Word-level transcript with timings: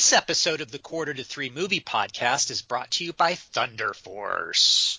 This 0.00 0.14
episode 0.14 0.62
of 0.62 0.70
the 0.70 0.78
Quarter 0.78 1.12
to 1.12 1.24
Three 1.24 1.50
Movie 1.50 1.82
Podcast 1.82 2.50
is 2.50 2.62
brought 2.62 2.92
to 2.92 3.04
you 3.04 3.12
by 3.12 3.34
Thunder 3.34 3.92
Force. 3.92 4.98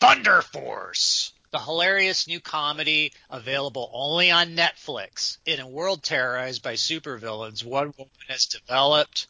Thunder 0.00 0.42
Force! 0.42 1.32
The 1.52 1.60
hilarious 1.60 2.26
new 2.26 2.40
comedy 2.40 3.12
available 3.30 3.88
only 3.94 4.32
on 4.32 4.56
Netflix. 4.56 5.38
In 5.46 5.60
a 5.60 5.68
world 5.68 6.02
terrorized 6.02 6.64
by 6.64 6.74
supervillains, 6.74 7.62
one 7.62 7.94
woman 7.96 8.10
has 8.26 8.46
developed 8.46 9.28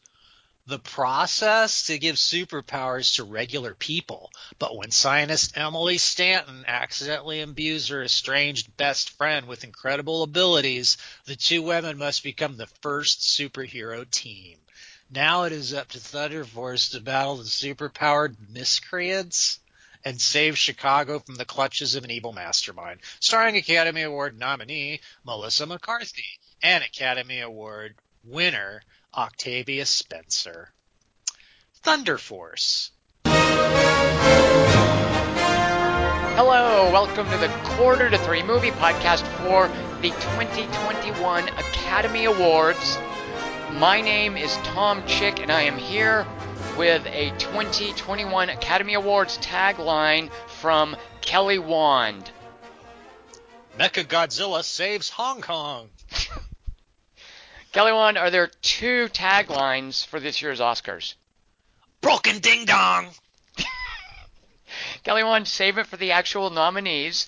the 0.66 0.78
process 0.78 1.88
to 1.88 1.98
give 1.98 2.16
superpowers 2.16 3.16
to 3.16 3.24
regular 3.24 3.74
people. 3.74 4.30
But 4.58 4.74
when 4.74 4.90
scientist 4.90 5.54
Emily 5.54 5.98
Stanton 5.98 6.64
accidentally 6.66 7.42
imbues 7.42 7.88
her 7.88 8.02
estranged 8.02 8.74
best 8.78 9.10
friend 9.10 9.46
with 9.46 9.64
incredible 9.64 10.22
abilities, 10.22 10.96
the 11.26 11.37
two 11.37 11.60
women 11.60 11.98
must 11.98 12.22
become 12.22 12.56
the 12.56 12.68
first 12.80 13.21
superhero 13.21 14.10
team. 14.10 14.56
Now 15.13 15.42
it 15.42 15.51
is 15.51 15.74
up 15.74 15.88
to 15.88 15.99
Thunder 15.99 16.45
Force 16.45 16.91
to 16.91 17.00
battle 17.00 17.34
the 17.34 17.42
superpowered 17.42 18.37
miscreants 18.48 19.59
and 20.05 20.20
save 20.20 20.56
Chicago 20.56 21.18
from 21.18 21.34
the 21.34 21.45
clutches 21.45 21.96
of 21.96 22.05
an 22.05 22.12
evil 22.12 22.32
mastermind. 22.32 23.01
Starring 23.18 23.56
Academy 23.56 24.02
Award 24.02 24.38
nominee 24.38 25.01
Melissa 25.24 25.66
McCarthy 25.66 26.38
and 26.62 26.84
Academy 26.84 27.41
Award 27.41 27.96
winner 28.23 28.82
Octavia 29.12 29.84
Spencer. 29.84 30.73
Thunder 31.82 32.16
Force. 32.16 32.92
Hello, 36.37 36.88
welcome 36.92 37.29
to 37.29 37.37
the 37.37 37.48
Quarter 37.65 38.10
to 38.10 38.18
Three 38.18 38.45
Movie 38.45 38.70
Podcast 38.70 39.27
for 39.38 39.66
the 40.02 40.10
2021 40.10 41.48
Academy 41.48 42.27
Awards. 42.27 42.96
My 43.79 44.01
name 44.02 44.37
is 44.37 44.55
Tom 44.59 45.06
Chick, 45.06 45.41
and 45.41 45.51
I 45.51 45.62
am 45.62 45.79
here 45.79 46.27
with 46.77 47.06
a 47.06 47.30
2021 47.38 48.51
Academy 48.51 48.95
Awards 48.95 49.38
tagline 49.38 50.30
from 50.46 50.96
Kelly 51.21 51.59
Wand. 51.59 52.30
Mecha 53.79 54.04
Godzilla 54.04 54.62
saves 54.62 55.09
Hong 55.10 55.40
Kong. 55.40 55.88
Kelly 57.73 57.93
Wand, 57.93 58.18
are 58.18 58.30
there 58.30 58.49
two 58.60 59.09
taglines 59.09 60.05
for 60.05 60.21
this 60.21 60.43
year's 60.43 60.60
Oscars? 60.60 61.15
Broken 62.01 62.38
ding 62.38 62.65
dong. 62.65 63.09
Kelly 65.05 65.25
Wand, 65.25 65.47
save 65.49 65.79
it 65.79 65.87
for 65.87 65.97
the 65.97 66.12
actual 66.12 66.51
nominees. 66.51 67.27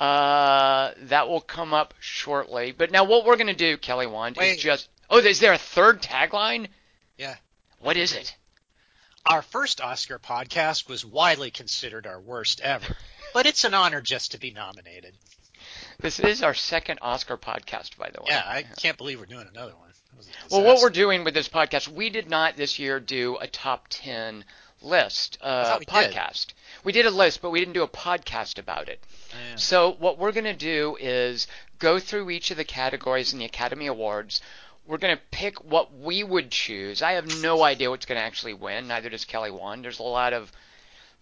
Uh, 0.00 0.92
that 1.02 1.28
will 1.28 1.40
come 1.40 1.72
up 1.72 1.94
shortly. 2.00 2.72
But 2.72 2.90
now, 2.90 3.04
what 3.04 3.24
we're 3.24 3.36
going 3.36 3.46
to 3.46 3.54
do, 3.54 3.76
Kelly 3.76 4.06
Wand, 4.06 4.36
Wait. 4.36 4.56
is 4.56 4.62
just. 4.62 4.88
Oh, 5.12 5.18
is 5.18 5.40
there 5.40 5.52
a 5.52 5.58
third 5.58 6.00
tagline? 6.00 6.68
Yeah. 7.18 7.36
What 7.80 7.98
is 7.98 8.14
it? 8.14 8.34
Our 9.26 9.42
first 9.42 9.82
Oscar 9.82 10.18
podcast 10.18 10.88
was 10.88 11.04
widely 11.04 11.50
considered 11.50 12.06
our 12.06 12.18
worst 12.18 12.62
ever, 12.62 12.96
but 13.34 13.44
it's 13.44 13.64
an 13.64 13.74
honor 13.74 14.00
just 14.00 14.32
to 14.32 14.40
be 14.40 14.52
nominated. 14.52 15.12
This 16.00 16.18
is 16.18 16.42
our 16.42 16.54
second 16.54 16.98
Oscar 17.02 17.36
podcast, 17.36 17.98
by 17.98 18.08
the 18.08 18.22
way. 18.22 18.28
Yeah, 18.30 18.42
I 18.42 18.62
can't 18.62 18.96
believe 18.96 19.20
we're 19.20 19.26
doing 19.26 19.46
another 19.52 19.74
one. 19.76 19.90
That 20.12 20.16
was 20.16 20.28
a 20.28 20.30
Well, 20.50 20.64
what 20.64 20.82
we're 20.82 20.88
doing 20.88 21.24
with 21.24 21.34
this 21.34 21.48
podcast, 21.48 21.88
we 21.88 22.08
did 22.08 22.30
not 22.30 22.56
this 22.56 22.78
year 22.78 22.98
do 22.98 23.36
a 23.36 23.46
top 23.46 23.88
10 23.90 24.46
list 24.80 25.36
uh, 25.42 25.76
we 25.78 25.84
did. 25.84 25.92
podcast. 25.92 26.54
We 26.84 26.92
did 26.92 27.04
a 27.04 27.10
list, 27.10 27.42
but 27.42 27.50
we 27.50 27.60
didn't 27.60 27.74
do 27.74 27.82
a 27.82 27.88
podcast 27.88 28.58
about 28.58 28.88
it. 28.88 28.98
Yeah. 29.30 29.56
So, 29.56 29.92
what 29.92 30.18
we're 30.18 30.32
going 30.32 30.44
to 30.44 30.54
do 30.54 30.96
is 30.98 31.48
go 31.78 31.98
through 31.98 32.30
each 32.30 32.50
of 32.50 32.56
the 32.56 32.64
categories 32.64 33.34
in 33.34 33.38
the 33.38 33.44
Academy 33.44 33.86
Awards. 33.86 34.40
We're 34.86 34.98
going 34.98 35.16
to 35.16 35.22
pick 35.30 35.62
what 35.64 35.96
we 35.96 36.24
would 36.24 36.50
choose. 36.50 37.02
I 37.02 37.12
have 37.12 37.40
no 37.40 37.62
idea 37.62 37.90
what's 37.90 38.06
going 38.06 38.18
to 38.20 38.24
actually 38.24 38.54
win. 38.54 38.88
Neither 38.88 39.10
does 39.10 39.24
Kelly 39.24 39.50
Wand. 39.50 39.84
There's 39.84 40.00
a 40.00 40.04
lot 40.04 40.32
of 40.32 40.50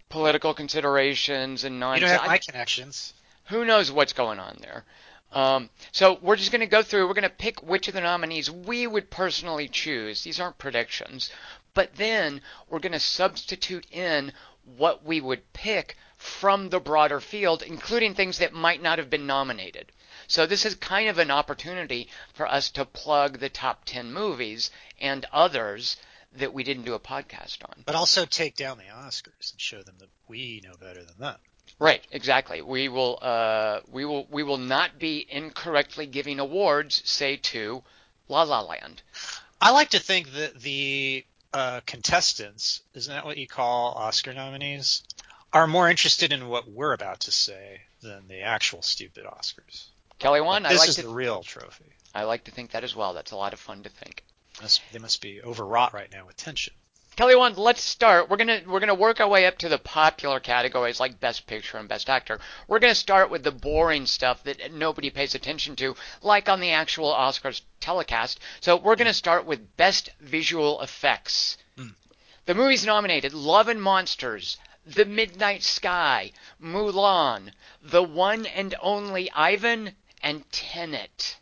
political 0.09 0.55
considerations 0.55 1.65
and 1.65 1.75
You 1.77 1.81
don't 1.81 2.03
have 2.09 2.27
my 2.27 2.39
connections. 2.39 3.13
who 3.45 3.65
knows 3.65 3.93
what's 3.93 4.13
going 4.13 4.39
on 4.39 4.59
there. 4.61 4.85
Um, 5.33 5.71
so 5.93 6.19
we're 6.23 6.37
just 6.37 6.51
going 6.51 6.61
to 6.61 6.67
go 6.67 6.83
through. 6.83 7.07
We're 7.07 7.15
going 7.15 7.23
to 7.23 7.31
pick 7.31 7.63
which 7.63 7.87
of 7.87 7.95
the 7.95 8.01
nominees 8.01 8.51
we 8.51 8.87
would 8.87 9.11
personally 9.11 9.69
choose. 9.69 10.25
These 10.25 10.41
aren't 10.41 10.59
predictions, 10.59 11.31
but 11.75 11.95
then 11.97 12.41
we're 12.69 12.81
going 12.81 12.93
to 12.93 12.99
substitute 13.01 13.87
in 13.93 14.33
what 14.77 15.05
we 15.05 15.21
would 15.21 15.53
pick 15.53 15.97
from 16.17 16.69
the 16.69 16.81
broader 16.81 17.21
field, 17.21 17.63
including 17.63 18.15
things 18.15 18.39
that 18.39 18.53
might 18.53 18.83
not 18.83 18.99
have 18.99 19.09
been 19.09 19.27
nominated. 19.27 19.93
So 20.31 20.47
this 20.47 20.65
is 20.65 20.77
kind 20.77 21.09
of 21.09 21.19
an 21.19 21.33
opportunity 21.33 22.09
for 22.35 22.47
us 22.47 22.71
to 22.71 22.85
plug 22.85 23.41
the 23.41 23.49
top 23.49 23.85
10 23.85 24.13
movies 24.13 24.71
and 25.01 25.27
others 25.33 25.97
that 26.33 26.55
we 26.55 26.63
didn't 26.63 26.85
do 26.85 26.95
a 26.95 27.01
podcast 27.01 27.65
on. 27.65 27.83
But 27.85 27.97
also 27.97 28.27
take 28.27 28.55
down 28.55 28.79
the 28.79 28.85
Oscars 28.85 29.51
and 29.51 29.61
show 29.61 29.83
them 29.83 29.97
that 29.99 30.09
we 30.29 30.61
know 30.63 30.77
better 30.77 31.03
than 31.03 31.19
them. 31.19 31.35
Right, 31.81 32.07
exactly. 32.13 32.63
We 32.63 32.89
will 32.89 33.19
uh, 33.21 33.81
we 33.91 34.05
will 34.05 34.29
we 34.31 34.45
will 34.45 34.59
not 34.59 35.01
be 35.01 35.27
incorrectly 35.29 36.07
giving 36.07 36.39
awards, 36.39 37.03
say 37.05 37.37
to 37.37 37.83
La 38.29 38.45
La 38.45 38.61
Land. 38.61 39.03
I 39.61 39.73
like 39.73 39.91
to 39.91 39.99
think 39.99 40.31
that 40.35 40.61
the 40.61 41.27
uh, 41.53 41.81
contestants, 41.87 42.83
isn't 42.95 43.13
that 43.13 43.25
what 43.25 43.37
you 43.37 43.49
call 43.49 43.95
Oscar 43.95 44.33
nominees, 44.33 45.03
are 45.53 45.67
more 45.67 45.91
interested 45.91 46.33
in 46.33 46.47
what 46.47 46.71
we're 46.71 46.93
about 46.93 47.19
to 47.21 47.33
say 47.33 47.81
than 48.01 48.29
the 48.29 48.43
actual 48.43 48.83
stupid 48.83 49.25
Oscars. 49.25 49.89
Kelly 50.21 50.43
Wand, 50.43 50.67
I 50.67 50.71
this 50.71 50.81
like 50.81 50.89
is 50.91 50.97
to 50.97 51.03
the 51.03 51.09
real 51.09 51.43
trophy. 51.43 51.97
I 52.15 52.25
like 52.25 52.45
to 52.45 52.51
think 52.51 52.73
that 52.73 52.85
as 52.85 52.95
well. 52.95 53.15
That's 53.15 53.31
a 53.31 53.37
lot 53.37 53.55
of 53.55 53.59
fun 53.59 53.83
to 53.85 53.89
think. 53.89 54.23
They 54.93 54.99
must 54.99 55.23
be 55.23 55.41
overwrought 55.43 55.95
right 55.95 56.13
now 56.13 56.27
with 56.27 56.37
tension. 56.37 56.75
Kelly 57.17 57.35
Wand, 57.35 57.57
let's 57.57 57.81
start. 57.81 58.29
We're 58.29 58.37
gonna 58.37 58.61
we're 58.67 58.81
gonna 58.81 58.95
work 58.95 59.19
our 59.21 59.29
way 59.29 59.47
up 59.47 59.57
to 59.59 59.69
the 59.69 59.79
popular 59.79 60.39
categories 60.39 61.01
like 61.01 61.21
Best 61.21 61.47
Picture 61.47 61.79
and 61.79 61.89
Best 61.89 62.11
Actor. 62.11 62.39
We're 62.69 62.79
gonna 62.79 62.95
start 62.95 63.31
with 63.31 63.43
the 63.43 63.51
boring 63.51 64.05
stuff 64.05 64.45
that 64.45 64.73
nobody 64.73 65.09
pays 65.09 65.35
attention 65.35 65.75
to, 65.77 65.97
like 66.21 66.49
on 66.51 66.61
the 66.61 66.71
actual 66.71 67.13
Oscars 67.13 67.63
telecast. 67.81 68.41
So 68.61 68.77
we're 68.77 68.97
gonna 68.97 69.15
start 69.15 69.47
with 69.47 69.77
Best 69.77 70.11
Visual 70.21 70.81
Effects. 70.83 71.57
Mm. 71.79 71.95
The 72.45 72.55
movies 72.55 72.85
nominated: 72.85 73.33
Love 73.33 73.69
and 73.69 73.83
Monsters, 73.83 74.59
The 74.85 75.07
Midnight 75.07 75.63
Sky, 75.63 76.33
Mulan, 76.63 77.53
The 77.83 78.03
One 78.03 78.45
and 78.45 78.75
Only 78.83 79.31
Ivan, 79.33 79.97
and 80.23 80.51
Tenet. 80.53 81.37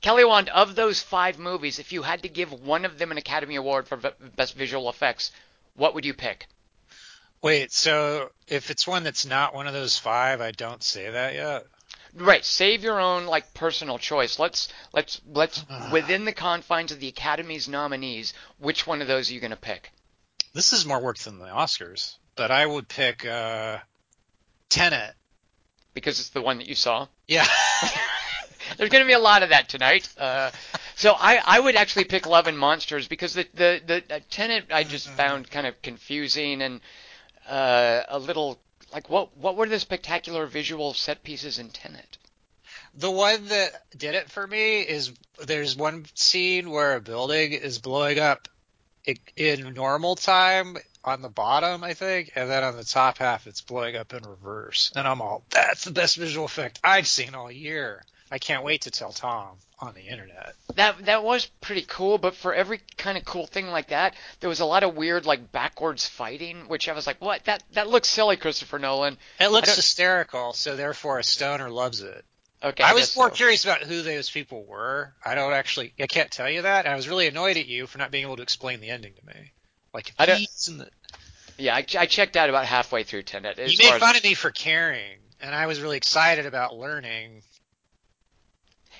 Kelly 0.00 0.24
Wand, 0.24 0.48
of 0.48 0.74
those 0.74 1.00
five 1.00 1.38
movies, 1.38 1.78
if 1.78 1.92
you 1.92 2.02
had 2.02 2.22
to 2.22 2.28
give 2.28 2.52
one 2.52 2.84
of 2.84 2.98
them 2.98 3.12
an 3.12 3.18
Academy 3.18 3.54
Award 3.54 3.86
for 3.86 3.96
v- 3.96 4.10
Best 4.36 4.54
Visual 4.54 4.88
Effects, 4.88 5.30
what 5.74 5.94
would 5.94 6.04
you 6.04 6.12
pick? 6.12 6.48
Wait, 7.40 7.72
so 7.72 8.30
if 8.46 8.70
it's 8.70 8.86
one 8.86 9.04
that's 9.04 9.26
not 9.26 9.54
one 9.54 9.66
of 9.66 9.72
those 9.72 9.98
five, 9.98 10.40
I 10.40 10.50
don't 10.50 10.82
say 10.82 11.10
that 11.10 11.34
yet. 11.34 11.66
Right, 12.14 12.44
save 12.44 12.84
your 12.84 13.00
own 13.00 13.26
like 13.26 13.54
personal 13.54 13.98
choice. 13.98 14.38
Let's 14.38 14.68
let's 14.92 15.20
let's 15.26 15.64
within 15.92 16.24
the 16.24 16.32
confines 16.32 16.92
of 16.92 17.00
the 17.00 17.08
Academy's 17.08 17.68
nominees, 17.68 18.34
which 18.58 18.86
one 18.86 19.02
of 19.02 19.08
those 19.08 19.30
are 19.30 19.34
you 19.34 19.40
going 19.40 19.50
to 19.50 19.56
pick? 19.56 19.92
This 20.52 20.72
is 20.72 20.84
more 20.84 21.00
work 21.00 21.18
than 21.18 21.38
the 21.38 21.46
Oscars, 21.46 22.16
but 22.36 22.50
I 22.50 22.66
would 22.66 22.86
pick 22.88 23.24
uh, 23.24 23.78
Tenet. 24.68 25.11
Because 25.94 26.20
it's 26.20 26.30
the 26.30 26.42
one 26.42 26.58
that 26.58 26.68
you 26.68 26.74
saw. 26.74 27.06
Yeah. 27.28 27.46
There's 28.76 28.90
going 28.90 29.04
to 29.04 29.06
be 29.08 29.12
a 29.12 29.18
lot 29.18 29.42
of 29.42 29.50
that 29.50 29.68
tonight. 29.68 30.08
Uh, 30.18 30.50
so 30.94 31.14
I, 31.18 31.40
I 31.44 31.60
would 31.60 31.76
actually 31.76 32.04
pick 32.04 32.26
Love 32.26 32.46
and 32.46 32.58
Monsters 32.58 33.08
because 33.08 33.34
the 33.34 33.46
the 33.54 34.02
the 34.08 34.20
Tenet 34.30 34.66
I 34.70 34.84
just 34.84 35.08
found 35.08 35.50
kind 35.50 35.66
of 35.66 35.80
confusing 35.82 36.62
and 36.62 36.80
uh, 37.48 38.02
a 38.08 38.18
little 38.18 38.58
like 38.92 39.10
what 39.10 39.36
what 39.36 39.56
were 39.56 39.68
the 39.68 39.80
spectacular 39.80 40.46
visual 40.46 40.94
set 40.94 41.22
pieces 41.22 41.58
in 41.58 41.70
Tenet? 41.70 42.18
The 42.94 43.10
one 43.10 43.46
that 43.46 43.84
did 43.96 44.14
it 44.14 44.30
for 44.30 44.46
me 44.46 44.80
is 44.80 45.12
there's 45.44 45.76
one 45.76 46.04
scene 46.14 46.70
where 46.70 46.94
a 46.94 47.00
building 47.00 47.52
is 47.52 47.78
blowing 47.78 48.18
up 48.18 48.48
in 49.36 49.74
normal 49.74 50.14
time 50.14 50.76
on 51.04 51.22
the 51.22 51.28
bottom, 51.28 51.82
I 51.84 51.94
think, 51.94 52.32
and 52.34 52.50
then 52.50 52.64
on 52.64 52.76
the 52.76 52.84
top 52.84 53.18
half 53.18 53.46
it's 53.46 53.60
blowing 53.60 53.96
up 53.96 54.12
in 54.12 54.22
reverse. 54.22 54.92
And 54.94 55.06
I'm 55.06 55.20
all, 55.20 55.44
that's 55.50 55.84
the 55.84 55.90
best 55.90 56.16
visual 56.16 56.46
effect 56.46 56.80
I've 56.84 57.06
seen 57.06 57.34
all 57.34 57.50
year. 57.50 58.04
I 58.30 58.38
can't 58.38 58.64
wait 58.64 58.82
to 58.82 58.90
tell 58.90 59.12
Tom 59.12 59.58
on 59.78 59.94
the 59.94 60.06
internet. 60.06 60.54
That 60.76 61.04
that 61.04 61.22
was 61.22 61.44
pretty 61.60 61.84
cool, 61.86 62.16
but 62.16 62.34
for 62.34 62.54
every 62.54 62.80
kind 62.96 63.18
of 63.18 63.26
cool 63.26 63.46
thing 63.46 63.68
like 63.68 63.88
that, 63.88 64.14
there 64.40 64.48
was 64.48 64.60
a 64.60 64.64
lot 64.64 64.84
of 64.84 64.94
weird 64.94 65.26
like 65.26 65.52
backwards 65.52 66.08
fighting, 66.08 66.68
which 66.68 66.88
I 66.88 66.92
was 66.92 67.06
like, 67.06 67.20
what? 67.20 67.44
That 67.44 67.62
that 67.72 67.88
looks 67.88 68.08
silly, 68.08 68.38
Christopher 68.38 68.78
Nolan. 68.78 69.18
It 69.38 69.48
looks 69.48 69.76
hysterical, 69.76 70.54
so 70.54 70.76
therefore 70.76 71.18
a 71.18 71.24
stoner 71.24 71.68
loves 71.68 72.00
it. 72.00 72.24
Okay, 72.64 72.84
I 72.84 72.94
was 72.94 73.16
more 73.16 73.28
so. 73.28 73.34
curious 73.34 73.64
about 73.64 73.82
who 73.82 74.02
those 74.02 74.30
people 74.30 74.64
were. 74.64 75.12
I 75.24 75.34
don't 75.34 75.52
actually, 75.52 75.92
I 75.98 76.06
can't 76.06 76.30
tell 76.30 76.48
you 76.48 76.62
that. 76.62 76.84
And 76.84 76.94
I 76.94 76.96
was 76.96 77.08
really 77.08 77.26
annoyed 77.26 77.56
at 77.56 77.66
you 77.66 77.88
for 77.88 77.98
not 77.98 78.12
being 78.12 78.24
able 78.24 78.36
to 78.36 78.42
explain 78.42 78.80
the 78.80 78.90
ending 78.90 79.14
to 79.14 79.26
me. 79.26 79.52
Like, 79.94 80.12
I 80.18 80.26
don't- 80.26 80.38
he's 80.38 80.68
in 80.68 80.78
the, 80.78 80.88
Yeah, 81.58 81.74
I, 81.74 81.84
I 81.98 82.06
checked 82.06 82.36
out 82.36 82.48
about 82.48 82.64
halfway 82.66 83.04
through 83.04 83.22
Tenet. 83.24 83.58
As 83.58 83.72
you 83.72 83.78
far 83.78 83.90
made 83.90 83.94
as- 83.96 84.00
fun 84.00 84.16
of 84.16 84.24
me 84.24 84.34
for 84.34 84.50
caring, 84.50 85.18
and 85.40 85.54
I 85.54 85.66
was 85.66 85.80
really 85.80 85.96
excited 85.98 86.46
about 86.46 86.74
learning. 86.76 87.42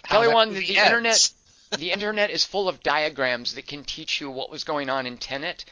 how 0.05 0.17
Kelly 0.17 0.27
that 0.29 0.35
Wand, 0.35 0.53
movie 0.53 0.67
the 0.67 0.79
ends. 0.79 0.87
internet 0.91 1.31
the 1.81 1.91
internet 1.93 2.31
is 2.31 2.45
full 2.45 2.69
of 2.69 2.83
diagrams 2.83 3.55
that 3.55 3.67
can 3.67 3.85
teach 3.85 4.21
you 4.21 4.31
what 4.31 4.51
was 4.51 4.65
going 4.65 4.91
on 4.91 5.07
in 5.07 5.17
Tenet. 5.19 5.65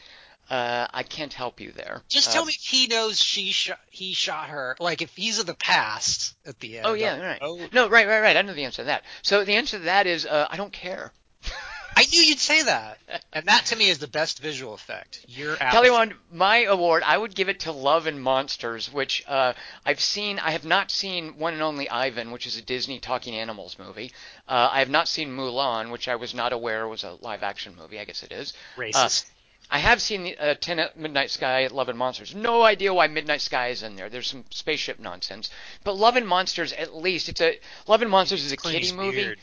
Uh, 0.49 0.87
I 0.93 1.03
can't 1.03 1.31
help 1.31 1.61
you 1.61 1.71
there. 1.71 2.01
Just 2.09 2.29
Uh, 2.29 2.33
tell 2.33 2.45
me 2.45 2.53
if 2.53 2.61
he 2.61 2.87
knows 2.87 3.21
she 3.21 3.51
shot 3.51 3.79
he 3.89 4.13
shot 4.13 4.49
her. 4.49 4.75
Like 4.79 5.01
if 5.01 5.15
he's 5.15 5.37
of 5.39 5.45
the 5.45 5.53
past 5.53 6.33
at 6.45 6.59
the 6.59 6.77
end. 6.77 6.87
Oh 6.87 6.93
yeah, 6.93 7.13
I'll- 7.13 7.21
right. 7.21 7.39
oh, 7.41 7.69
No, 7.71 7.87
right, 7.89 8.07
right, 8.07 8.19
right. 8.21 8.35
I 8.35 8.41
know 8.41 8.53
the 8.53 8.65
answer 8.65 8.81
to 8.81 8.87
that. 8.87 9.03
So 9.21 9.45
the 9.45 9.53
answer 9.55 9.77
to 9.77 9.83
that 9.83 10.07
is 10.07 10.25
uh, 10.25 10.47
I 10.49 10.57
don't 10.57 10.73
care. 10.73 11.11
I 11.95 12.05
knew 12.11 12.21
you'd 12.21 12.39
say 12.39 12.63
that. 12.63 12.97
And 13.33 13.45
that 13.45 13.65
to 13.67 13.75
me 13.75 13.89
is 13.89 13.99
the 13.99 14.07
best 14.07 14.39
visual 14.39 14.73
effect. 14.73 15.25
You're 15.27 15.53
out. 15.61 15.71
Kelly 15.71 15.89
Wand, 15.91 16.13
my 16.31 16.63
award, 16.63 17.03
I 17.05 17.17
would 17.17 17.35
give 17.35 17.49
it 17.49 17.61
to 17.61 17.71
Love 17.71 18.07
and 18.07 18.21
Monsters, 18.21 18.91
which 18.91 19.23
uh, 19.27 19.53
I've 19.85 19.99
seen. 19.99 20.39
I 20.39 20.51
have 20.51 20.65
not 20.65 20.89
seen 20.91 21.37
One 21.37 21.53
and 21.53 21.61
Only 21.61 21.89
Ivan, 21.89 22.31
which 22.31 22.47
is 22.47 22.57
a 22.57 22.61
Disney 22.61 22.99
talking 22.99 23.35
animals 23.35 23.77
movie. 23.77 24.11
Uh, 24.47 24.69
I 24.71 24.79
have 24.79 24.89
not 24.89 25.07
seen 25.07 25.29
Mulan, 25.29 25.91
which 25.91 26.07
I 26.07 26.15
was 26.15 26.33
not 26.33 26.53
aware 26.53 26.87
was 26.87 27.03
a 27.03 27.17
live 27.21 27.43
action 27.43 27.75
movie. 27.75 27.99
I 27.99 28.05
guess 28.05 28.23
it 28.23 28.31
is. 28.31 28.53
racist. 28.77 29.29
I 29.73 29.77
have 29.79 30.01
seen 30.01 30.23
the 30.23 30.37
uh, 30.37 30.55
Tenet, 30.59 30.97
Midnight 30.97 31.31
Sky, 31.31 31.67
Love 31.67 31.87
and 31.87 31.97
Monsters. 31.97 32.35
No 32.35 32.61
idea 32.63 32.93
why 32.93 33.07
Midnight 33.07 33.39
Sky 33.39 33.67
is 33.69 33.83
in 33.83 33.95
there. 33.95 34.09
There's 34.09 34.27
some 34.27 34.43
spaceship 34.49 34.99
nonsense, 34.99 35.49
but 35.85 35.95
Love 35.95 36.17
and 36.17 36.27
Monsters, 36.27 36.73
at 36.73 36.93
least 36.93 37.29
it's 37.29 37.39
a 37.39 37.57
Love 37.87 38.01
and 38.01 38.11
Monsters 38.11 38.43
is 38.43 38.51
a 38.51 38.57
Clooney's 38.57 38.91
kiddie 38.91 38.93
movie. 38.93 39.35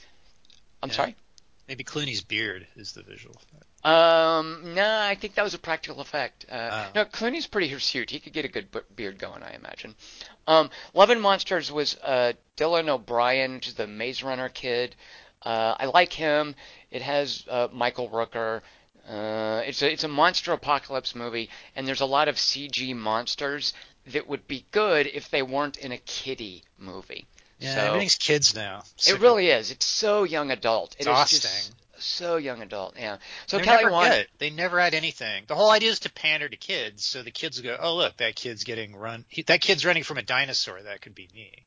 I'm 0.82 0.90
Yeah. 0.90 0.94
sorry. 0.94 1.16
Maybe 1.68 1.84
Clooney's 1.84 2.22
beard 2.22 2.66
is 2.76 2.92
the 2.92 3.02
visual 3.02 3.36
effect. 3.36 3.64
Um, 3.84 4.74
no, 4.74 5.00
I 5.02 5.14
think 5.14 5.34
that 5.34 5.44
was 5.44 5.54
a 5.54 5.58
practical 5.58 6.00
effect. 6.00 6.46
Uh, 6.50 6.86
Oh. 6.88 6.90
No, 6.94 7.04
Clooney's 7.04 7.46
pretty 7.46 7.68
hirsute. 7.68 8.10
He 8.10 8.18
could 8.20 8.32
get 8.32 8.44
a 8.44 8.48
good 8.48 8.68
beard 8.96 9.18
going, 9.18 9.42
I 9.42 9.52
imagine. 9.54 9.94
Um, 10.46 10.70
Love 10.94 11.10
and 11.10 11.20
Monsters 11.20 11.70
was 11.70 11.96
uh, 12.02 12.32
Dylan 12.56 12.88
O'Brien, 12.88 13.54
which 13.54 13.68
is 13.68 13.74
the 13.74 13.86
Maze 13.86 14.22
Runner 14.22 14.48
kid. 14.48 14.96
Uh, 15.42 15.74
I 15.78 15.86
like 15.86 16.12
him. 16.12 16.54
It 16.90 17.02
has 17.02 17.44
uh, 17.48 17.68
Michael 17.72 18.08
Rooker. 18.08 18.62
Uh, 19.08 19.62
it's 19.64 19.80
a 19.82 19.90
it's 19.90 20.04
a 20.04 20.08
monster 20.08 20.52
apocalypse 20.52 21.14
movie, 21.14 21.48
and 21.76 21.86
there's 21.86 22.00
a 22.02 22.06
lot 22.06 22.28
of 22.28 22.36
CG 22.36 22.94
monsters 22.94 23.72
that 24.12 24.26
would 24.28 24.46
be 24.48 24.66
good 24.70 25.06
if 25.06 25.30
they 25.30 25.42
weren't 25.42 25.76
in 25.78 25.92
a 25.92 25.98
kiddie 25.98 26.64
movie. 26.78 27.26
Yeah, 27.58 27.74
So- 27.74 27.80
everything's 27.86 28.14
kids 28.16 28.54
now. 28.54 28.84
Sick 28.96 29.16
It 29.16 29.20
really 29.20 29.48
is. 29.50 29.70
It's 29.70 29.86
so 29.86 30.24
young 30.24 30.50
adult. 30.50 30.94
It 30.94 31.00
is 31.02 31.06
Exhausting. 31.06 31.40
just 31.40 31.72
so 32.08 32.36
young 32.36 32.62
adult. 32.62 32.94
Yeah. 32.96 33.18
So 33.46 33.56
They're 33.56 33.64
Kelly 33.64 33.82
never 33.84 33.92
Wand, 33.92 34.12
good. 34.14 34.28
They 34.38 34.50
never 34.50 34.78
had 34.80 34.94
anything. 34.94 35.44
The 35.48 35.56
whole 35.56 35.70
idea 35.70 35.90
is 35.90 35.98
to 36.00 36.12
pander 36.12 36.48
to 36.48 36.56
kids, 36.56 37.04
so 37.04 37.22
the 37.22 37.32
kids 37.32 37.60
go, 37.60 37.76
"Oh, 37.80 37.96
look, 37.96 38.16
that 38.18 38.36
kid's 38.36 38.62
getting 38.62 38.94
run. 38.94 39.24
He, 39.28 39.42
that 39.42 39.60
kid's 39.60 39.84
running 39.84 40.04
from 40.04 40.18
a 40.18 40.22
dinosaur. 40.22 40.80
That 40.82 41.00
could 41.00 41.14
be 41.16 41.28
me." 41.34 41.66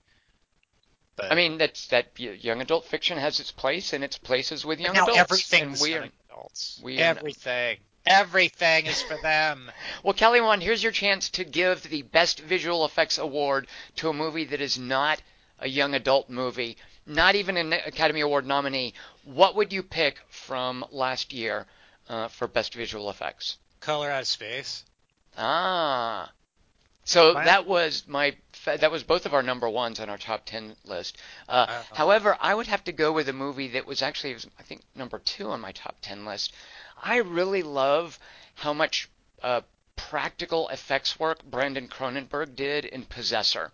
But 1.17 1.33
I 1.33 1.35
mean, 1.35 1.57
that's 1.57 1.87
that 1.87 2.17
young 2.17 2.61
adult 2.61 2.85
fiction 2.85 3.17
has 3.17 3.41
its 3.41 3.51
place, 3.51 3.91
and 3.91 4.03
its 4.03 4.17
places 4.17 4.63
with 4.65 4.79
young 4.79 4.93
now 4.93 5.03
adults. 5.03 5.19
everything's 5.19 5.81
and 5.81 5.91
we 5.91 5.97
are, 5.97 6.07
adults. 6.29 6.79
we 6.81 6.99
are- 7.01 7.03
everything, 7.03 7.77
everything 8.05 8.85
is 8.85 9.01
for 9.01 9.17
them. 9.21 9.69
well, 10.03 10.13
Kelly 10.13 10.39
Wand, 10.39 10.63
here's 10.63 10.81
your 10.81 10.93
chance 10.93 11.29
to 11.31 11.43
give 11.43 11.83
the 11.83 12.03
best 12.03 12.39
visual 12.39 12.85
effects 12.85 13.17
award 13.17 13.67
to 13.97 14.07
a 14.07 14.13
movie 14.13 14.45
that 14.45 14.61
is 14.61 14.79
not 14.79 15.21
a 15.61 15.69
young 15.69 15.93
adult 15.93 16.29
movie, 16.29 16.75
not 17.05 17.35
even 17.35 17.55
an 17.57 17.71
Academy 17.73 18.21
Award 18.21 18.45
nominee. 18.45 18.93
What 19.23 19.55
would 19.55 19.71
you 19.71 19.83
pick 19.83 20.17
from 20.29 20.83
last 20.91 21.31
year 21.33 21.65
uh, 22.09 22.27
for 22.27 22.47
best 22.47 22.73
visual 22.73 23.09
effects? 23.09 23.57
Color 23.79 24.11
out 24.11 24.21
of 24.21 24.27
space. 24.27 24.83
Ah. 25.37 26.31
So 27.03 27.33
My- 27.33 27.45
that 27.45 27.65
was 27.65 28.03
my 28.07 28.35
that 28.65 28.91
was 28.91 29.03
both 29.03 29.25
of 29.25 29.33
our 29.33 29.41
number 29.41 29.67
ones 29.67 29.99
on 29.99 30.09
our 30.09 30.17
top 30.19 30.45
ten 30.45 30.75
list. 30.85 31.17
Uh, 31.49 31.65
Uh-oh. 31.67 31.95
however, 31.95 32.37
I 32.39 32.53
would 32.53 32.67
have 32.67 32.83
to 32.83 32.91
go 32.91 33.11
with 33.11 33.27
a 33.27 33.33
movie 33.33 33.69
that 33.69 33.87
was 33.87 34.01
actually 34.03 34.35
I 34.59 34.63
think 34.63 34.81
number 34.95 35.17
two 35.19 35.49
on 35.49 35.61
my 35.61 35.71
top 35.71 35.95
ten 36.01 36.25
list. 36.25 36.53
I 37.01 37.17
really 37.17 37.63
love 37.63 38.19
how 38.55 38.73
much 38.73 39.09
uh, 39.41 39.61
practical 39.95 40.67
effects 40.69 41.19
work 41.19 41.43
Brandon 41.43 41.87
Cronenberg 41.87 42.55
did 42.55 42.85
in 42.85 43.03
Possessor. 43.05 43.71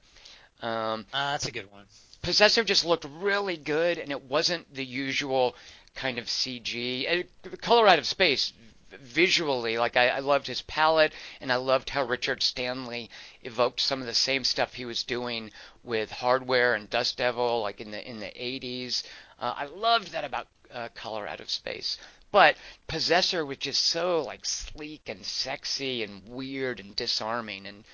Um, 0.62 1.06
Uh, 1.14 1.32
that's 1.32 1.46
a 1.46 1.52
good 1.52 1.72
one. 1.72 1.86
Possessor 2.22 2.64
just 2.64 2.84
looked 2.84 3.06
really 3.06 3.58
good, 3.58 3.98
and 3.98 4.12
it 4.12 4.24
wasn't 4.24 4.74
the 4.74 4.86
usual 4.86 5.56
kind 5.96 6.18
of 6.18 6.26
CG. 6.26 7.26
Color 7.62 7.88
Out 7.88 8.00
of 8.00 8.08
Space, 8.08 8.54
visually, 8.90 9.78
like 9.78 9.96
I, 9.98 10.10
I 10.10 10.20
loved 10.20 10.48
his 10.48 10.62
palette, 10.64 11.14
and 11.42 11.52
I 11.52 11.56
loved 11.56 11.90
how 11.90 12.04
Richard 12.04 12.42
Stanley 12.42 13.10
evoked 13.44 13.80
some 13.80 14.02
of 14.02 14.08
the 14.08 14.14
same 14.14 14.44
stuff 14.44 14.74
he 14.74 14.86
was 14.86 15.04
doing 15.04 15.52
with 15.84 16.12
Hardware 16.12 16.74
and 16.74 16.90
Dust 16.90 17.18
Devil, 17.18 17.62
like 17.62 17.82
in 17.82 17.92
the 17.92 18.10
in 18.10 18.20
the 18.20 18.28
80s. 18.28 19.04
Uh, 19.40 19.54
I 19.56 19.66
loved 19.66 20.12
that 20.12 20.24
about 20.24 20.48
uh, 20.74 20.90
Color 20.96 21.28
Out 21.28 21.40
of 21.40 21.50
Space. 21.50 21.98
But 22.32 22.58
Possessor 22.88 23.46
was 23.46 23.58
just 23.58 23.86
so 23.86 24.22
like 24.22 24.46
sleek 24.46 25.08
and 25.08 25.26
sexy 25.26 26.04
and 26.04 26.28
weird 26.28 26.80
and 26.80 26.96
disarming 26.96 27.66
and 27.66 27.86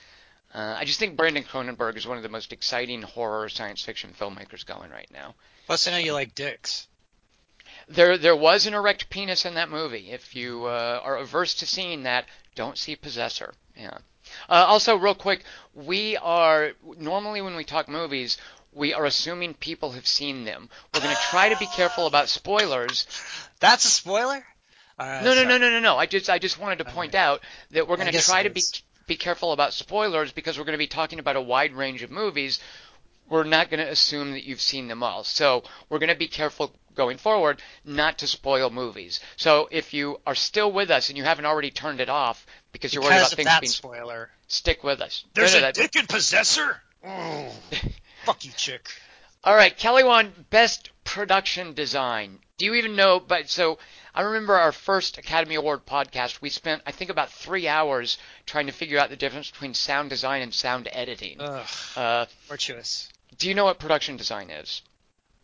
uh, 0.54 0.76
I 0.78 0.86
just 0.86 1.00
think 1.00 1.18
Brandon 1.18 1.44
Cronenberg 1.44 1.98
is 1.98 2.06
one 2.06 2.18
of 2.18 2.24
the 2.24 2.30
most 2.30 2.54
exciting 2.54 3.02
horror 3.02 3.50
science 3.50 3.82
fiction 3.84 4.14
filmmakers 4.18 4.66
going 4.66 4.92
right 4.92 5.10
now. 5.12 5.34
Plus, 5.66 5.88
I 5.88 5.92
know 5.92 5.98
you 5.98 6.14
like 6.14 6.36
dicks. 6.36 6.88
There, 7.88 8.18
there 8.18 8.36
was 8.36 8.68
an 8.68 8.74
erect 8.74 9.10
penis 9.10 9.46
in 9.46 9.56
that 9.56 9.70
movie. 9.70 10.12
If 10.12 10.36
you 10.36 10.66
uh, 10.66 11.02
are 11.04 11.18
averse 11.18 11.56
to 11.56 11.66
seeing 11.66 12.04
that, 12.04 12.26
don't 12.56 12.78
see 12.78 12.96
Possessor. 12.96 13.54
Yeah. 13.76 13.98
Uh, 14.48 14.66
also, 14.68 14.96
real 14.96 15.16
quick, 15.16 15.44
we 15.74 16.18
are 16.18 16.72
normally 16.98 17.42
when 17.42 17.56
we 17.56 17.64
talk 17.64 17.90
movies, 17.90 18.38
we 18.72 18.94
are 18.94 19.06
assuming 19.06 19.54
people 19.56 19.92
have 19.92 20.08
seen 20.08 20.46
them. 20.46 20.70
We're 20.94 21.02
going 21.02 21.16
to 21.16 21.22
try 21.24 21.50
to 21.50 21.58
be 21.58 21.68
careful 21.68 22.08
about 22.08 22.30
spoilers. 22.30 23.08
That's 23.60 23.86
a 23.86 23.90
spoiler. 23.90 24.46
Right, 25.00 25.24
No, 25.24 25.34
no, 25.34 25.44
no, 25.44 25.58
no, 25.58 25.70
no, 25.70 25.80
no. 25.80 25.98
I 25.98 26.06
just, 26.06 26.30
I 26.30 26.40
just 26.40 26.60
wanted 26.60 26.78
to 26.78 26.86
point 26.86 27.16
out 27.16 27.42
that 27.72 27.88
we're 27.88 27.98
going 27.98 28.12
to 28.12 28.22
try 28.22 28.44
to 28.44 28.50
be. 28.50 28.62
Be 29.08 29.16
careful 29.16 29.52
about 29.52 29.74
spoilers 29.74 30.32
because 30.32 30.58
we're 30.58 30.66
going 30.66 30.74
to 30.74 30.78
be 30.78 30.88
talking 30.88 31.20
about 31.20 31.36
a 31.36 31.42
wide 31.42 31.74
range 31.74 32.04
of 32.04 32.12
movies. 32.12 32.60
We're 33.30 33.44
not 33.44 33.70
going 33.70 33.80
to 33.84 33.90
assume 33.92 34.32
that 34.32 34.44
you've 34.44 34.62
seen 34.62 34.88
them 34.88 35.04
all. 35.04 35.24
So 35.24 35.64
we're 35.90 36.00
going 36.00 36.10
to 36.10 36.16
be 36.16 36.28
careful 36.28 36.74
going 36.96 37.18
forward 37.18 37.62
not 37.84 38.20
to 38.20 38.28
spoil 38.28 38.70
movies. 38.70 39.20
So 39.36 39.68
if 39.72 39.94
you 39.94 40.20
are 40.28 40.36
still 40.36 40.72
with 40.72 40.92
us 40.92 41.10
and 41.10 41.18
you 41.18 41.24
haven't 41.24 41.46
already 41.46 41.72
turned 41.72 42.00
it 42.00 42.10
off 42.10 42.46
because 42.72 42.94
you're 42.94 43.04
worried 43.04 43.18
about 43.18 43.32
of 43.32 43.38
things 43.38 43.48
that 43.48 43.62
being 43.62 43.72
spoiler. 43.72 44.30
stick 44.48 44.84
with 44.84 45.02
us. 45.02 45.26
There's 45.34 45.56
a 45.56 45.62
that- 45.62 45.74
dick 45.76 45.96
in 45.96 46.08
Possessor. 46.08 46.78
Oh, 47.06 47.52
fuck 48.24 48.46
you, 48.46 48.52
chick. 48.56 48.88
All 49.44 49.54
right, 49.54 49.76
Kelly 49.78 50.06
Wand 50.06 50.32
best 50.50 50.90
production 51.04 51.74
design. 51.74 52.40
Do 52.58 52.64
you 52.64 52.76
even 52.76 52.96
know? 52.96 53.20
But 53.20 53.50
so 53.50 53.78
I 54.16 54.22
remember 54.22 54.56
our 54.56 54.72
first 54.72 55.18
Academy 55.18 55.56
Award 55.56 55.86
podcast. 55.86 56.40
We 56.42 56.50
spent 56.50 56.82
I 56.86 56.92
think 56.92 57.10
about 57.10 57.32
three 57.32 57.68
hours 57.68 58.18
trying 58.46 58.68
to 58.68 58.72
figure 58.72 59.00
out 59.00 59.10
the 59.10 59.16
difference 59.16 59.50
between 59.50 59.74
sound 59.74 60.10
design 60.10 60.42
and 60.42 60.54
sound 60.54 60.88
editing. 60.92 61.38
Ugh, 61.40 61.68
Uh, 61.96 62.26
tortuous. 62.48 63.10
do 63.38 63.48
you 63.50 63.56
know 63.56 63.66
what 63.66 63.80
production 63.80 64.18
design 64.18 64.50
is? 64.52 64.82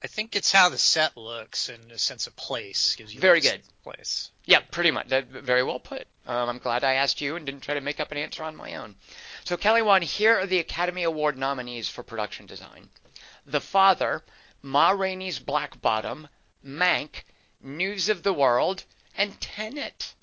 I 0.02 0.08
think 0.08 0.36
it's 0.36 0.52
how 0.54 0.70
the 0.70 0.78
set 0.78 1.18
looks 1.18 1.68
and 1.68 1.92
a 1.92 1.98
sense 1.98 2.26
of 2.28 2.36
place 2.38 2.96
gives 2.96 3.14
you 3.14 3.20
Very 3.20 3.40
a 3.40 3.42
sense 3.42 3.66
good. 3.66 3.72
of 3.74 3.84
place. 3.84 4.32
Yeah, 4.46 4.60
pretty 4.72 4.92
much. 4.92 5.08
That, 5.10 5.28
very 5.28 5.62
well 5.64 5.80
put. 5.80 6.08
Um, 6.26 6.48
I'm 6.48 6.58
glad 6.60 6.84
I 6.86 6.94
asked 6.94 7.20
you 7.20 7.36
and 7.36 7.46
didn't 7.46 7.64
try 7.64 7.74
to 7.74 7.82
make 7.82 8.00
up 8.00 8.12
an 8.12 8.18
answer 8.18 8.44
on 8.44 8.56
my 8.56 8.76
own. 8.76 8.96
So, 9.44 9.58
Kelly 9.58 9.82
Wand, 9.82 10.06
here 10.06 10.40
are 10.40 10.46
the 10.46 10.60
Academy 10.60 11.04
Award 11.04 11.38
nominees 11.38 11.90
for 11.90 12.04
production 12.04 12.46
design 12.46 12.88
The 13.46 13.60
Father, 13.60 14.24
Ma 14.62 14.92
Rainey's 14.92 15.40
Black 15.40 15.82
Bottom, 15.82 16.30
Mank, 16.66 17.24
News 17.62 18.10
of 18.10 18.24
the 18.24 18.34
World, 18.34 18.84
and 19.18 19.40
Tenet. 19.42 20.14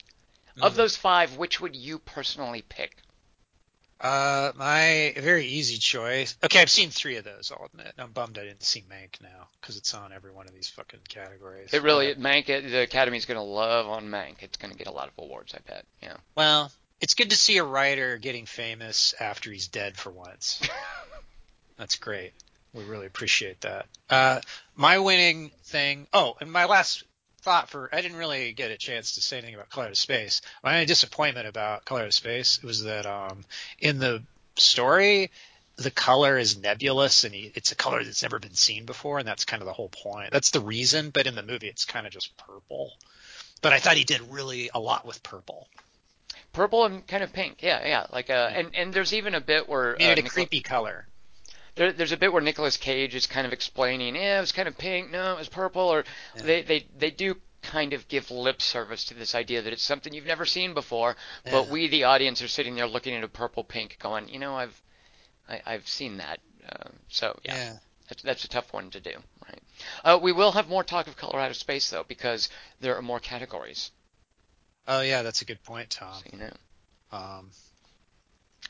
Of 0.62 0.72
Mm. 0.72 0.76
those 0.76 0.96
five, 0.96 1.36
which 1.36 1.60
would 1.60 1.76
you 1.76 1.98
personally 1.98 2.62
pick? 2.62 2.96
Uh, 4.00 4.52
my 4.56 5.14
very 5.16 5.46
easy 5.46 5.78
choice. 5.78 6.36
Okay, 6.42 6.60
I've 6.60 6.70
seen 6.70 6.90
three 6.90 7.16
of 7.16 7.24
those. 7.24 7.50
I'll 7.50 7.64
admit. 7.66 7.94
I'm 7.98 8.12
bummed 8.12 8.38
I 8.38 8.44
didn't 8.44 8.62
see 8.62 8.82
Mank 8.82 9.20
now 9.22 9.48
because 9.60 9.76
it's 9.78 9.92
on 9.94 10.12
every 10.12 10.32
one 10.32 10.46
of 10.46 10.54
these 10.54 10.68
fucking 10.68 11.00
categories. 11.08 11.72
It 11.72 11.82
really, 11.82 12.12
But, 12.14 12.22
Mank, 12.22 12.46
the 12.46 12.78
Academy's 12.82 13.24
going 13.26 13.38
to 13.38 13.42
love 13.42 13.86
on 13.86 14.08
Mank. 14.08 14.42
It's 14.42 14.58
going 14.58 14.70
to 14.72 14.76
get 14.78 14.86
a 14.86 14.90
lot 14.92 15.08
of 15.08 15.14
awards, 15.18 15.54
I 15.54 15.58
bet. 15.66 15.84
Yeah. 16.02 16.16
well, 16.34 16.70
it's 17.00 17.14
good 17.14 17.30
to 17.30 17.36
see 17.36 17.56
a 17.58 17.64
writer 17.64 18.16
getting 18.18 18.46
famous 18.46 19.14
after 19.20 19.50
he's 19.50 19.68
dead 19.68 19.96
for 19.96 20.10
once. 20.10 20.60
That's 21.76 21.96
great. 21.96 22.32
We 22.72 22.84
really 22.84 23.06
appreciate 23.06 23.62
that. 23.62 23.86
Uh, 24.10 24.40
my 24.74 24.98
winning 24.98 25.50
thing. 25.64 26.06
Oh, 26.12 26.36
and 26.40 26.50
my 26.52 26.64
last 26.66 27.02
thought 27.46 27.70
for 27.70 27.88
I 27.92 28.00
didn't 28.00 28.18
really 28.18 28.52
get 28.52 28.72
a 28.72 28.76
chance 28.76 29.12
to 29.12 29.22
say 29.22 29.38
anything 29.38 29.54
about 29.54 29.70
Color 29.70 29.86
of 29.86 29.96
Space. 29.96 30.42
My 30.64 30.74
only 30.74 30.86
disappointment 30.86 31.46
about 31.46 31.84
Color 31.84 32.06
of 32.06 32.12
Space 32.12 32.60
was 32.60 32.82
that 32.82 33.06
um, 33.06 33.44
in 33.78 34.00
the 34.00 34.24
story 34.56 35.30
the 35.76 35.92
color 35.92 36.36
is 36.38 36.60
nebulous 36.60 37.22
and 37.22 37.32
he, 37.32 37.52
it's 37.54 37.70
a 37.70 37.76
color 37.76 38.02
that's 38.02 38.22
never 38.22 38.40
been 38.40 38.54
seen 38.54 38.84
before, 38.84 39.18
and 39.20 39.28
that's 39.28 39.44
kind 39.44 39.62
of 39.62 39.66
the 39.66 39.72
whole 39.72 39.90
point. 39.90 40.32
That's 40.32 40.50
the 40.50 40.60
reason, 40.60 41.10
but 41.10 41.28
in 41.28 41.36
the 41.36 41.42
movie 41.44 41.68
it's 41.68 41.84
kind 41.84 42.04
of 42.04 42.12
just 42.12 42.36
purple. 42.36 42.94
But 43.62 43.72
I 43.72 43.78
thought 43.78 43.96
he 43.96 44.04
did 44.04 44.22
really 44.32 44.70
a 44.74 44.80
lot 44.80 45.06
with 45.06 45.22
purple. 45.22 45.68
Purple 46.52 46.84
and 46.84 47.06
kind 47.06 47.22
of 47.22 47.32
pink. 47.32 47.62
Yeah, 47.62 47.86
yeah. 47.86 48.06
Like, 48.12 48.28
uh, 48.28 48.50
and, 48.52 48.74
and 48.74 48.92
there's 48.92 49.14
even 49.14 49.34
a 49.34 49.40
bit 49.40 49.68
where. 49.68 49.94
He 49.96 50.04
uh, 50.04 50.16
a 50.16 50.22
creepy 50.22 50.62
color. 50.62 51.06
There, 51.76 51.92
there's 51.92 52.12
a 52.12 52.16
bit 52.16 52.32
where 52.32 52.42
Nicolas 52.42 52.76
Cage 52.76 53.14
is 53.14 53.26
kind 53.26 53.46
of 53.46 53.52
explaining, 53.52 54.16
yeah, 54.16 54.38
it 54.38 54.40
was 54.40 54.52
kind 54.52 54.66
of 54.66 54.76
pink, 54.76 55.10
no, 55.10 55.32
it 55.34 55.38
was 55.38 55.48
purple, 55.48 55.82
or 55.82 56.04
Yeah. 56.36 56.42
they, 56.42 56.62
they 56.62 56.86
they 56.98 57.10
do 57.10 57.36
kind 57.62 57.92
of 57.92 58.06
give 58.08 58.30
lip 58.30 58.62
service 58.62 59.04
to 59.06 59.14
this 59.14 59.34
idea 59.34 59.60
that 59.62 59.72
it's 59.72 59.82
something 59.82 60.12
you've 60.14 60.24
never 60.26 60.46
seen 60.46 60.72
before, 60.74 61.16
Yeah. 61.44 61.52
but 61.52 61.68
we, 61.68 61.88
the 61.88 62.04
audience, 62.04 62.40
are 62.42 62.48
sitting 62.48 62.76
there 62.76 62.86
looking 62.86 63.14
at 63.14 63.24
a 63.24 63.28
purple 63.28 63.62
pink, 63.64 63.98
going, 64.00 64.28
you 64.28 64.38
know, 64.38 64.54
I've 64.56 64.82
I, 65.48 65.60
I've 65.66 65.86
seen 65.86 66.16
that. 66.16 66.40
Uh, 66.68 66.88
so 67.08 67.38
yeah, 67.44 67.54
yeah. 67.54 67.72
that's, 68.08 68.22
that's 68.22 68.44
a 68.44 68.48
tough 68.48 68.72
one 68.72 68.90
to 68.90 69.00
do. 69.00 69.12
Right. 69.46 69.60
Uh, 70.04 70.18
we 70.20 70.32
will 70.32 70.52
have 70.52 70.68
more 70.68 70.82
talk 70.82 71.06
of 71.06 71.16
Color 71.16 71.38
Out 71.40 71.50
of 71.50 71.56
Space 71.56 71.90
though, 71.90 72.04
because 72.08 72.48
there 72.80 72.96
are 72.96 73.02
more 73.02 73.20
categories. 73.20 73.90
Oh 74.88 75.02
yeah, 75.02 75.22
that's 75.22 75.42
a 75.42 75.44
good 75.44 75.62
point, 75.62 75.90
Tom. 75.90 76.14
So, 76.14 76.30
you 76.32 76.38
know. 76.38 76.52
Um, 77.12 77.50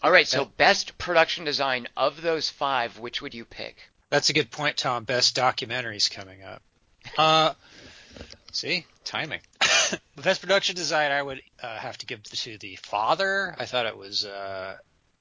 All 0.02 0.10
right. 0.10 0.26
So 0.26 0.44
best 0.44 0.98
production 0.98 1.44
design 1.44 1.88
of 1.96 2.20
those 2.22 2.50
five, 2.50 2.98
which 2.98 3.22
would 3.22 3.34
you 3.34 3.44
pick? 3.44 3.76
that's 4.10 4.30
a 4.30 4.32
good 4.32 4.50
point, 4.50 4.76
Tom. 4.76 5.04
Best 5.04 5.36
documentaries 5.36 6.10
coming 6.10 6.42
up. 6.42 6.62
Uh, 7.18 7.54
see, 8.52 8.86
timing. 9.04 9.40
the 9.60 10.00
best 10.22 10.40
production 10.40 10.76
design 10.76 11.12
I 11.12 11.22
would 11.22 11.42
uh, 11.62 11.76
have 11.78 11.98
to 11.98 12.06
give 12.06 12.22
to 12.22 12.58
the 12.58 12.76
father. 12.76 13.54
I 13.58 13.66
thought 13.66 13.86
it 13.86 13.96
was 13.96 14.24
uh, 14.24 14.76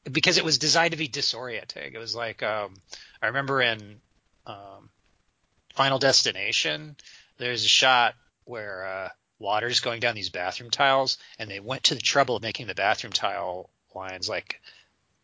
because 0.10 0.38
it 0.38 0.46
was 0.46 0.58
designed 0.58 0.92
to 0.92 0.98
be 0.98 1.08
disorienting. 1.08 1.94
It 1.94 1.98
was 1.98 2.16
like 2.16 2.44
um, 2.44 2.76
I 3.22 3.28
remember 3.28 3.62
in 3.62 4.00
um, 4.46 4.90
Final 5.74 6.00
Destination, 6.00 6.96
there's 7.38 7.66
a 7.66 7.70
shot 7.70 8.16
where 8.46 8.86
uh, 8.86 9.10
water's 9.40 9.80
going 9.80 10.00
down 10.00 10.16
these 10.16 10.30
bathroom 10.30 10.70
tiles, 10.70 11.18
and 11.40 11.50
they 11.50 11.60
went 11.60 11.86
to 11.86 11.96
the 11.96 12.02
trouble 12.02 12.36
of 12.36 12.44
making 12.44 12.68
the 12.68 12.76
bathroom 12.76 13.14
tile 13.14 13.70
lines 13.96 14.30
like 14.30 14.62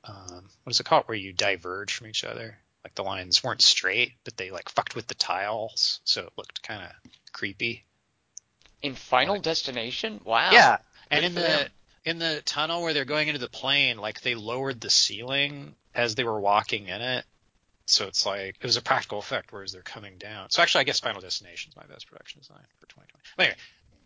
um, 0.03 0.49
what 0.63 0.71
is 0.71 0.79
it 0.79 0.85
called, 0.85 1.03
where 1.05 1.17
you 1.17 1.33
diverge 1.33 1.93
from 1.93 2.07
each 2.07 2.23
other. 2.23 2.57
Like 2.83 2.95
the 2.95 3.03
lines 3.03 3.43
weren't 3.43 3.61
straight, 3.61 4.13
but 4.23 4.37
they 4.37 4.49
like 4.49 4.69
fucked 4.69 4.95
with 4.95 5.07
the 5.07 5.13
tiles, 5.13 6.01
so 6.03 6.23
it 6.23 6.33
looked 6.37 6.63
kind 6.63 6.81
of 6.83 7.11
creepy. 7.31 7.85
In 8.81 8.95
Final 8.95 9.35
Right. 9.35 9.43
Destination? 9.43 10.19
Wow. 10.23 10.51
Yeah, 10.51 10.77
and 11.11 11.21
Good 11.21 11.25
in 11.27 11.35
the 11.35 11.41
them. 11.41 11.69
in 12.05 12.19
the 12.19 12.41
tunnel 12.45 12.81
where 12.81 12.93
they're 12.93 13.05
going 13.05 13.27
into 13.27 13.39
the 13.39 13.49
plane, 13.49 13.97
like 13.97 14.21
they 14.21 14.33
lowered 14.33 14.81
the 14.81 14.89
ceiling 14.89 15.75
as 15.93 16.15
they 16.15 16.23
were 16.23 16.39
walking 16.39 16.87
in 16.87 17.01
it. 17.01 17.25
So 17.85 18.07
it's 18.07 18.25
like 18.25 18.55
it 18.59 18.63
was 18.65 18.77
a 18.77 18.81
practical 18.81 19.19
effect, 19.19 19.51
whereas 19.51 19.71
they're 19.71 19.81
coming 19.83 20.17
down. 20.17 20.49
So 20.49 20.63
actually, 20.63 20.81
I 20.81 20.83
guess 20.85 20.99
Final 20.99 21.21
Destination 21.21 21.69
is 21.69 21.75
my 21.75 21.85
best 21.85 22.07
production 22.07 22.39
design 22.39 22.63
for 22.79 22.87
2020. 22.87 23.23
But 23.37 23.43
anyway, 23.43 23.57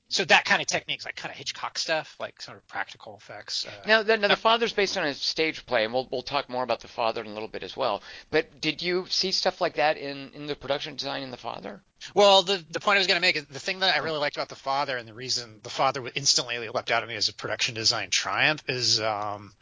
so 0.07 0.23
that 0.25 0.45
kind 0.45 0.61
of 0.61 0.67
techniques, 0.67 1.05
like 1.05 1.15
kind 1.15 1.31
of 1.31 1.37
Hitchcock 1.37 1.77
stuff, 1.77 2.15
like 2.19 2.41
sort 2.41 2.57
of 2.57 2.67
practical 2.67 3.17
effects. 3.17 3.65
Uh, 3.65 3.71
Now, 3.87 4.03
the, 4.03 4.17
now 4.17 4.27
the 4.27 4.35
father's 4.35 4.71
based 4.71 4.97
on 4.97 5.05
a 5.05 5.13
stage 5.13 5.65
play, 5.65 5.83
and 5.83 5.93
we'll 5.93 6.07
we'll 6.11 6.21
talk 6.21 6.47
more 6.49 6.63
about 6.63 6.81
the 6.81 6.87
father 6.87 7.21
in 7.21 7.27
a 7.27 7.33
little 7.33 7.47
bit 7.47 7.63
as 7.63 7.75
well. 7.75 8.03
But 8.29 8.61
did 8.61 8.81
you 8.81 9.07
see 9.09 9.31
stuff 9.31 9.61
like 9.61 9.75
that 9.75 9.97
in 9.97 10.31
in 10.33 10.45
the 10.45 10.55
production 10.55 10.95
design 10.95 11.23
in 11.23 11.31
the 11.31 11.37
father? 11.37 11.81
Well, 12.13 12.43
the 12.43 12.63
the 12.69 12.79
point 12.79 12.97
I 12.97 12.99
was 12.99 13.07
going 13.07 13.17
to 13.17 13.21
make 13.21 13.35
is 13.35 13.45
the 13.45 13.59
thing 13.59 13.79
that 13.79 13.95
I 13.95 13.99
really 13.99 14.19
liked 14.19 14.35
about 14.35 14.49
the 14.49 14.55
father, 14.55 14.95
and 14.95 15.07
the 15.07 15.13
reason 15.13 15.59
the 15.63 15.69
father 15.69 16.01
would 16.01 16.13
instantly 16.15 16.57
leapt 16.59 16.91
out 16.91 17.01
at 17.01 17.09
me 17.09 17.15
as 17.15 17.29
a 17.29 17.33
production 17.33 17.73
design 17.73 18.11
triumph 18.11 18.63
is 18.67 19.01
um, 19.01 19.53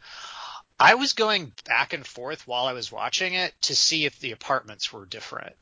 I 0.78 0.94
was 0.94 1.12
going 1.12 1.52
back 1.66 1.92
and 1.92 2.06
forth 2.06 2.46
while 2.46 2.66
I 2.66 2.72
was 2.72 2.90
watching 2.90 3.34
it 3.34 3.54
to 3.62 3.76
see 3.76 4.04
if 4.04 4.18
the 4.18 4.32
apartments 4.32 4.92
were 4.92 5.06
different. 5.06 5.54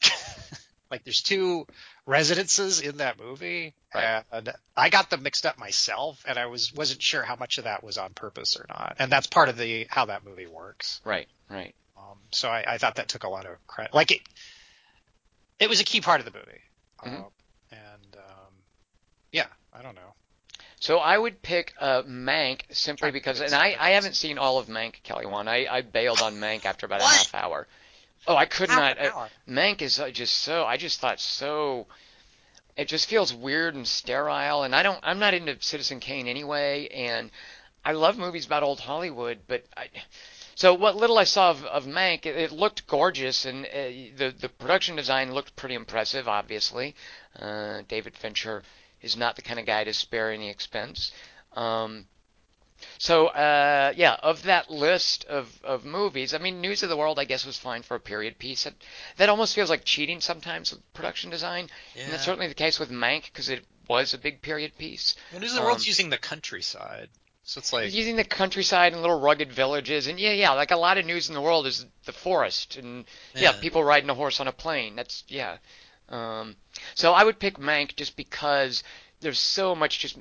like, 0.91 1.05
there's 1.05 1.23
two 1.23 1.67
residences 2.07 2.81
in 2.81 2.97
that 2.99 3.19
movie, 3.19 3.75
Right. 3.95 4.25
and 4.33 4.53
I 4.77 4.89
got 4.91 5.11
them 5.11 5.23
mixed 5.23 5.47
up 5.47 5.59
myself, 5.59 6.25
and 6.27 6.39
I 6.39 6.47
was 6.47 6.73
wasn't 6.75 7.03
sure 7.03 7.23
how 7.23 7.37
much 7.37 7.59
of 7.59 7.65
that 7.65 7.85
was 7.85 7.99
on 7.99 8.13
purpose 8.15 8.57
or 8.57 8.67
not, 8.69 8.97
and 8.99 9.11
that's 9.13 9.27
part 9.27 9.49
of 9.49 9.57
the 9.57 9.87
how 9.91 10.07
that 10.07 10.25
movie 10.25 10.47
works. 10.47 11.01
Right, 11.05 11.29
right. 11.49 11.75
Um, 11.97 12.19
so 12.33 12.49
I, 12.49 12.65
I 12.67 12.79
thought 12.79 12.97
that 12.97 13.09
took 13.09 13.25
a 13.25 13.29
lot 13.29 13.47
of 13.47 13.65
credit. 13.67 13.95
Like 13.95 14.11
it, 14.11 14.21
it 15.61 15.69
was 15.69 15.81
a 15.81 15.85
key 15.85 16.01
part 16.01 16.21
of 16.21 16.27
the 16.27 16.33
movie. 16.33 16.61
Mhm. 17.05 17.25
Um, 17.27 17.31
and 17.71 18.17
um, 18.17 18.53
yeah, 19.31 19.47
I 19.73 19.83
don't 19.83 19.95
know. 19.95 20.15
So 20.81 20.99
I 20.99 21.17
would 21.17 21.43
pick 21.43 21.75
uh, 21.79 22.03
Mank 22.03 22.63
simply 22.73 23.13
because, 23.13 23.41
and 23.41 23.55
I, 23.55 23.77
I 23.79 23.91
haven't 23.91 24.17
seen 24.17 24.37
all 24.37 24.59
of 24.59 24.67
Mank, 24.67 25.01
Kelly 25.05 25.27
Wand. 25.27 25.49
I, 25.49 25.67
I 25.71 25.83
bailed 25.83 26.21
on 26.21 26.35
Mank 26.41 26.65
after 26.65 26.87
about 26.87 27.01
a 27.01 27.05
half 27.05 27.33
hour. 27.37 27.69
Oh, 28.27 28.37
I 28.37 28.47
could 28.47 28.69
not. 28.69 28.99
Half 28.99 29.07
an 29.07 29.13
uh. 29.15 29.29
Mank 29.49 29.83
is 29.83 29.99
uh, 29.99 30.11
just 30.11 30.39
so. 30.39 30.65
I 30.65 30.77
just 30.77 31.01
thought 31.01 31.21
so. 31.21 31.87
It 32.77 32.89
just 32.89 33.09
feels 33.09 33.35
weird 33.35 33.75
and 33.75 33.87
sterile, 33.87 34.63
and 34.63 34.75
I 34.75 34.83
don't. 34.83 35.01
I'm 35.03 35.19
not 35.19 35.35
into 35.35 35.61
Citizen 35.61 36.01
Kane 36.01 36.27
anyway, 36.29 36.89
and 36.89 37.31
I 37.85 37.93
love 37.93 38.17
movies 38.17 38.47
about 38.47 38.63
old 38.63 38.81
Hollywood, 38.81 39.41
but 39.47 39.65
I. 39.77 39.89
So 40.55 40.75
what 40.75 40.97
little 40.97 41.19
I 41.19 41.25
saw 41.25 41.51
of, 41.51 41.65
of 41.65 41.87
Mank, 41.87 42.27
it, 42.27 42.37
it 42.37 42.53
looked 42.53 42.87
gorgeous, 42.87 43.45
and 43.45 43.67
uh, 43.67 44.17
the 44.17 44.35
the 44.39 44.49
production 44.49 44.97
design 44.97 45.33
looked 45.33 45.57
pretty 45.57 45.75
impressive. 45.75 46.29
Obviously, 46.29 46.95
uh, 47.39 47.83
David 47.89 48.17
Fincher 48.17 48.63
is 49.01 49.17
not 49.17 49.35
the 49.37 49.43
kind 49.43 49.59
of 49.59 49.67
guy 49.67 49.85
to 49.85 49.93
spare 49.93 50.31
any 50.31 50.49
expense. 50.49 51.11
Um, 51.55 52.07
so 52.99 53.29
uh, 53.29 53.93
yeah, 53.97 54.17
of 54.23 54.43
that 54.45 54.71
list 54.71 55.25
of, 55.27 55.49
of 55.65 55.85
movies, 55.85 56.35
I 56.35 56.39
mean, 56.39 56.61
News 56.61 56.83
of 56.83 56.89
the 56.89 56.97
World, 56.97 57.19
I 57.19 57.25
guess, 57.25 57.45
was 57.47 57.59
fine 57.59 57.83
for 57.83 57.95
a 57.95 58.01
period 58.01 58.39
piece. 58.39 58.65
That, 58.65 58.75
that 59.17 59.29
almost 59.29 59.55
feels 59.55 59.71
like 59.71 59.85
cheating 59.85 60.21
sometimes 60.21 60.73
with 60.73 60.93
production 60.93 61.31
design, 61.31 61.69
and 61.99 62.13
that's 62.13 62.25
certainly 62.25 62.49
the 62.49 62.55
case 62.55 62.79
with 62.79 62.91
Mank 62.91 63.25
because 63.25 63.49
it 63.49 63.65
was 63.89 64.15
a 64.15 64.19
big 64.19 64.43
period 64.43 64.77
piece. 64.79 65.15
Well, 65.33 65.41
News 65.41 65.53
of 65.53 65.57
the 65.61 65.63
World's 65.65 65.85
um, 65.85 65.89
using 65.89 66.11
the 66.11 66.19
countryside, 66.19 67.09
so 67.45 67.59
it's 67.59 67.73
like 67.73 67.93
Using 67.93 68.17
the 68.17 68.25
countryside 68.25 68.93
and 68.93 69.03
little 69.03 69.19
rugged 69.21 69.53
villages, 69.53 70.07
and 70.07 70.19
yeah, 70.21 70.33
yeah, 70.33 70.53
like 70.53 70.71
a 70.71 70.77
lot 70.77 70.99
of 70.99 71.05
news 71.05 71.29
in 71.29 71.35
the 71.35 71.41
world 71.41 71.67
is 71.67 71.85
the 72.05 72.13
forest, 72.13 72.77
and 72.77 73.05
yeah, 73.35 73.53
Yeah. 73.53 73.61
people 73.61 73.83
riding 73.83 74.09
a 74.11 74.15
horse 74.15 74.39
on 74.39 74.47
a 74.49 74.53
plane. 74.53 74.97
That's 74.97 75.25
yeah. 75.29 75.59
Um, 76.09 76.57
so 76.95 77.13
I 77.13 77.25
would 77.25 77.39
pick 77.39 77.59
Mank 77.59 77.97
just 77.97 78.17
because 78.17 78.85
there's 79.23 79.39
so 79.39 79.75
much. 79.75 79.99
Just 80.01 80.19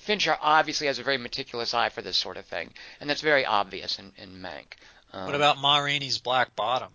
Fincher 0.00 0.36
obviously 0.40 0.88
has 0.88 0.98
a 0.98 1.02
very 1.04 1.18
meticulous 1.18 1.72
eye 1.74 1.88
for 1.90 2.02
this 2.02 2.16
sort 2.18 2.36
of 2.36 2.44
thing, 2.46 2.70
and 3.00 3.08
that's 3.08 3.20
very 3.20 3.46
obvious 3.46 3.98
in, 3.98 4.12
in 4.16 4.40
Mank. 4.42 4.74
Um, 5.12 5.26
what 5.26 5.34
about 5.34 5.58
Ma 5.58 5.78
Rainey's 5.78 6.18
Black 6.18 6.56
Bottom? 6.56 6.88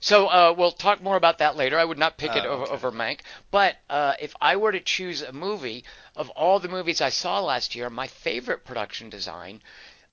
so 0.00 0.26
uh, 0.26 0.54
we'll 0.56 0.72
talk 0.72 1.02
more 1.02 1.16
about 1.16 1.38
that 1.38 1.56
later. 1.56 1.78
I 1.78 1.84
would 1.84 1.98
not 1.98 2.16
pick 2.18 2.34
it 2.36 2.44
Oh, 2.44 2.50
over, 2.50 2.62
okay. 2.64 2.72
over 2.72 2.92
Mank. 2.92 3.20
But 3.50 3.76
uh, 3.88 4.14
if 4.20 4.34
I 4.40 4.56
were 4.56 4.72
to 4.72 4.80
choose 4.80 5.22
a 5.22 5.32
movie 5.32 5.84
of 6.16 6.28
all 6.30 6.58
the 6.60 6.68
movies 6.68 7.00
I 7.00 7.08
saw 7.10 7.40
last 7.40 7.74
year, 7.74 7.88
my 7.88 8.06
favorite 8.08 8.64
production 8.64 9.10
design 9.10 9.62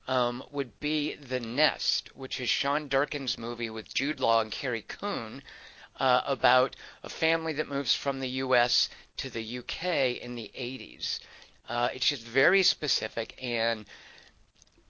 um, 0.07 0.43
would 0.51 0.79
be 0.79 1.15
The 1.15 1.39
Nest, 1.39 2.09
which 2.15 2.39
is 2.39 2.50
Sean 2.50 2.88
Durkin's 2.88 3.38
movie 3.38 3.69
with 3.69 3.93
Jude 3.93 4.19
Law 4.19 4.41
and 4.41 4.51
Carrie 4.51 4.86
Coon 4.88 5.41
uh, 6.00 6.22
about 6.25 6.75
a 7.03 7.10
family 7.10 7.53
that 7.53 7.70
moves 7.70 7.94
from 7.94 8.20
the 8.20 8.29
U.S. 8.44 8.89
to 9.18 9.29
the 9.29 9.44
U.K. 9.44 10.13
in 10.13 10.36
the 10.36 10.51
80s. 10.58 11.20
Uh, 11.68 11.89
it's 11.94 12.08
just 12.08 12.24
very 12.24 12.63
specific 12.63 13.36
and 13.41 13.86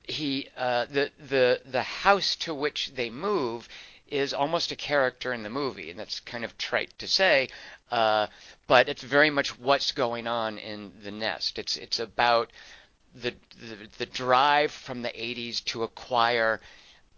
he 0.10 0.48
uh, 0.58 0.86
the 0.86 1.12
the 1.20 1.62
the 1.66 1.84
house 1.84 2.36
to 2.38 2.54
which 2.54 2.94
they 2.96 3.10
move 3.10 3.70
is 4.08 4.34
almost 4.34 4.72
a 4.72 4.76
character 4.76 5.34
in 5.34 5.44
the 5.44 5.50
movie, 5.50 5.92
and 5.92 6.00
that's 6.00 6.20
kind 6.20 6.44
of 6.44 6.58
trite 6.58 6.98
to 6.98 7.08
say, 7.08 7.48
uh, 7.92 8.26
but 8.66 8.90
it's 8.90 9.04
very 9.04 9.30
much 9.30 9.60
what's 9.60 9.92
going 9.92 10.26
on 10.26 10.58
in 10.58 10.92
the 11.04 11.12
nest. 11.12 11.60
It's 11.60 11.78
it's 11.78 12.00
about 12.00 12.52
the 13.14 13.36
the, 13.60 13.88
the 14.00 14.06
drive 14.08 14.72
from 14.72 15.02
the 15.04 15.10
80s 15.10 15.64
to 15.66 15.84
acquire 15.84 16.60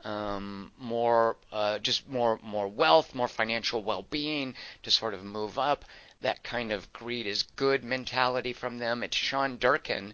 um, 0.03 0.71
more 0.77 1.37
uh, 1.51 1.79
just 1.79 2.07
more 2.09 2.39
more 2.43 2.67
wealth, 2.67 3.13
more 3.15 3.27
financial 3.27 3.83
well-being, 3.83 4.55
to 4.83 4.91
sort 4.91 5.13
of 5.13 5.23
move 5.23 5.57
up. 5.59 5.85
That 6.21 6.43
kind 6.43 6.71
of 6.71 6.91
greed 6.93 7.25
is 7.25 7.43
good 7.43 7.83
mentality 7.83 8.53
from 8.53 8.77
them. 8.77 9.03
It's 9.03 9.17
Sean 9.17 9.57
Durkin 9.57 10.13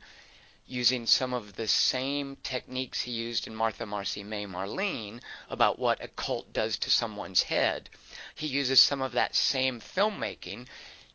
using 0.66 1.06
some 1.06 1.34
of 1.34 1.56
the 1.56 1.68
same 1.68 2.36
techniques 2.44 3.02
he 3.02 3.12
used 3.12 3.48
in 3.48 3.56
Martha 3.56 3.86
Marcy 3.86 4.24
May 4.24 4.46
Marlene 4.46 5.22
about 5.50 5.80
what 5.80 6.04
a 6.04 6.10
cult 6.10 6.52
does 6.52 6.78
to 6.80 6.90
someone's 6.90 7.44
head. 7.44 7.90
He 8.36 8.48
uses 8.48 8.82
some 8.82 9.02
of 9.02 9.14
that 9.14 9.34
same 9.34 9.80
filmmaking 9.80 10.68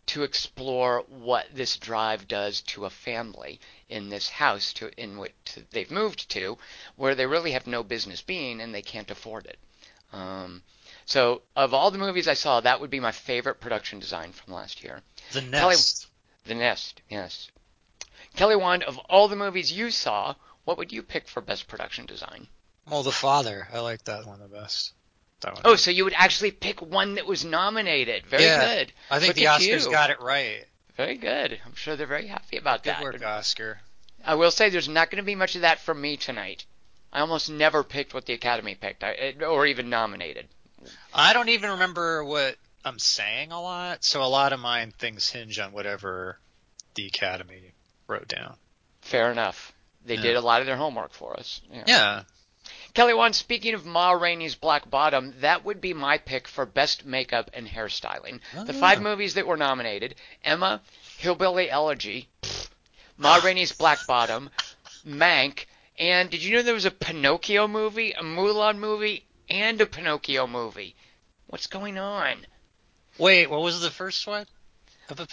to 0.07 0.23
explore 0.23 1.05
what 1.09 1.47
this 1.55 1.77
drive 1.77 2.27
does 2.29 2.61
to 2.63 2.85
a 2.85 2.91
family 2.91 3.61
in 3.89 4.09
this 4.09 4.29
house 4.29 4.73
to 4.75 4.91
in 5.01 5.19
which 5.19 5.33
they've 5.71 5.91
moved 5.91 6.29
to, 6.31 6.59
where 6.97 7.15
they 7.15 7.27
really 7.27 7.53
have 7.53 7.67
no 7.67 7.83
business 7.83 8.21
being 8.23 8.61
and 8.61 8.75
they 8.75 8.83
can't 8.83 9.11
afford 9.11 9.47
it. 9.47 9.59
Um, 10.13 10.63
so, 11.07 11.43
of 11.57 11.73
all 11.73 11.91
the 11.91 11.99
movies 11.99 12.29
I 12.29 12.35
saw, 12.35 12.61
that 12.61 12.81
would 12.81 12.91
be 12.91 13.01
my 13.01 13.13
favorite 13.13 13.61
production 13.61 13.99
design 13.99 14.33
from 14.33 14.55
last 14.55 14.83
year. 14.83 15.03
The 15.33 15.41
Kelly- 15.43 15.75
Nest. 15.75 16.07
The 16.45 16.55
Nest, 16.55 17.01
yes. 17.09 17.51
Kelly 18.35 18.57
Wand, 18.57 18.83
of 18.83 18.99
all 19.09 19.29
the 19.29 19.37
movies 19.37 19.73
you 19.73 19.91
saw, 19.91 20.35
what 20.65 20.79
would 20.79 20.93
you 20.93 21.03
pick 21.03 21.29
for 21.29 21.41
best 21.41 21.69
production 21.69 22.07
design? 22.07 22.49
Well, 22.89 23.03
The 23.03 23.13
Father. 23.13 23.69
I 23.73 23.79
like 23.81 24.05
that 24.05 24.27
one 24.27 24.41
the 24.41 24.49
best. 24.49 24.93
That 25.43 25.55
one. 25.55 25.63
Oh, 25.65 25.77
so 25.77 25.91
you 25.91 26.05
would 26.05 26.15
actually 26.17 26.51
pick 26.53 26.81
one 26.81 27.15
that 27.17 27.27
was 27.27 27.45
nominated. 27.45 28.27
Very 28.27 28.45
Yeah, 28.45 28.75
good. 28.77 28.93
I 29.11 29.19
think 29.19 29.29
Look 29.29 29.37
the 29.37 29.45
Oscars 29.45 29.85
you. 29.87 29.91
got 29.91 30.11
it 30.11 30.21
right. 30.21 30.65
Very 30.97 31.17
good. 31.17 31.59
I'm 31.65 31.75
sure 31.75 31.97
they're 31.97 32.07
very 32.07 32.27
happy 32.27 32.57
about 32.57 32.83
Good 32.83 32.91
that. 32.95 33.03
Good 33.03 33.21
work, 33.21 33.25
Oscar. 33.25 33.81
I 34.25 34.35
will 34.37 34.51
say 34.51 34.69
there's 34.71 34.89
not 34.89 35.11
going 35.11 35.23
to 35.23 35.27
be 35.27 35.35
much 35.35 35.57
of 35.57 35.63
that 35.63 35.81
from 35.81 36.01
me 36.01 36.17
tonight. 36.17 36.65
I 37.13 37.21
almost 37.21 37.51
never 37.51 37.83
picked 37.83 38.15
what 38.15 38.25
the 38.27 38.33
Academy 38.35 38.75
picked, 38.75 39.03
I, 39.05 39.35
or 39.47 39.67
even 39.67 39.91
nominated. 39.91 40.47
I 41.13 41.33
don't 41.33 41.49
even 41.51 41.71
remember 41.73 42.25
what 42.25 42.57
I'm 42.85 42.99
saying 42.99 43.53
a 43.53 43.61
lot, 43.61 44.03
so 44.05 44.23
a 44.23 44.27
lot 44.27 44.53
of 44.53 44.61
mine 44.61 44.93
things 44.99 45.29
hinge 45.31 45.59
on 45.59 45.73
whatever 45.73 46.39
the 46.95 47.07
Academy 47.07 47.73
wrote 48.07 48.29
down. 48.29 48.55
Fair 49.03 49.31
enough. 49.31 49.73
They 50.05 50.15
Yeah. 50.15 50.23
did 50.23 50.37
a 50.37 50.41
lot 50.41 50.61
of 50.61 50.67
their 50.67 50.77
homework 50.77 51.13
for 51.13 51.39
us. 51.39 51.61
Yeah. 51.71 51.85
Yeah. 51.87 52.23
Kelly 52.95 53.15
Wand, 53.15 53.35
speaking 53.35 53.73
of 53.75 53.87
Ma 53.87 54.13
Rainey's 54.13 54.55
Black 54.55 54.89
Bottom, 54.91 55.35
that 55.41 55.65
would 55.65 55.81
be 55.81 55.95
my 55.95 56.19
pick 56.19 56.47
for 56.47 56.67
best 56.67 57.07
makeup 57.07 57.51
and 57.55 57.67
hairstyling. 57.67 58.41
The 58.53 58.73
Oh. 58.75 58.79
five 58.81 59.01
movies 59.01 59.35
that 59.35 59.47
were 59.47 59.57
nominated 59.57 60.15
Emma, 60.45 60.83
Hillbilly 61.17 61.71
Elegy, 61.71 62.29
Ma 63.17 63.37
Rainey's 63.37 63.73
Black 63.73 64.07
Bottom, 64.07 64.51
Mank, 65.07 65.65
and 65.99 66.29
did 66.31 66.43
you 66.43 66.55
know 66.55 66.63
there 66.63 66.75
was 66.75 66.85
a 66.85 66.91
Pinocchio 66.91 67.67
movie, 67.67 68.13
a 68.13 68.23
Mulan 68.23 68.77
movie, 68.79 69.25
and 69.49 69.81
a 69.81 69.87
Pinocchio 69.87 70.47
movie? 70.47 70.95
What's 71.47 71.67
going 71.67 71.97
on? 71.99 72.47
Wait, 73.19 73.49
what 73.49 73.63
was 73.63 73.81
the 73.81 73.91
first 73.91 74.27
one? 74.27 74.47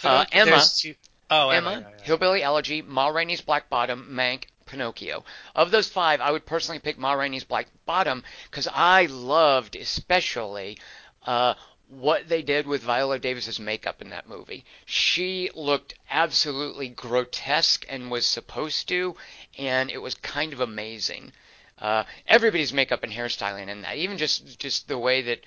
Uh? 0.04 0.24
Emma. 0.32 0.62
Two- 0.76 0.94
Oh, 1.32 1.50
Emma, 1.50 1.72
Emma. 1.72 1.80
yeah, 1.82 1.96
yeah. 1.98 2.04
Hillbilly 2.04 2.42
Elegy, 2.42 2.82
Ma 2.82 3.06
Rainey's 3.08 3.40
Black 3.40 3.68
Bottom, 3.70 4.08
Mank, 4.12 4.44
Pinocchio. 4.70 5.24
Of 5.54 5.70
those 5.70 5.88
five, 5.88 6.20
I 6.20 6.30
would 6.30 6.46
personally 6.46 6.78
pick 6.78 6.96
Ma 6.98 7.12
Rainey's 7.12 7.44
Black 7.44 7.66
Bottom 7.86 8.22
because 8.50 8.68
I 8.72 9.06
loved 9.06 9.74
especially 9.76 10.78
uh, 11.26 11.54
what 11.88 12.28
they 12.28 12.42
did 12.42 12.66
with 12.66 12.82
Viola 12.82 13.18
Davis's 13.18 13.58
makeup 13.58 14.00
in 14.00 14.10
that 14.10 14.28
movie. 14.28 14.64
She 14.86 15.50
looked 15.54 15.94
absolutely 16.08 16.88
grotesque 16.88 17.84
and 17.88 18.10
was 18.10 18.26
supposed 18.26 18.88
to, 18.88 19.16
and 19.58 19.90
it 19.90 19.98
was 19.98 20.14
kind 20.14 20.52
of 20.52 20.60
amazing. 20.60 21.32
Uh, 21.78 22.04
everybody's 22.28 22.72
makeup 22.72 23.02
and 23.02 23.12
hairstyling 23.12 23.68
in 23.68 23.82
that, 23.82 23.96
even 23.96 24.18
just 24.18 24.58
just 24.58 24.86
the 24.86 24.98
way 24.98 25.22
that 25.22 25.40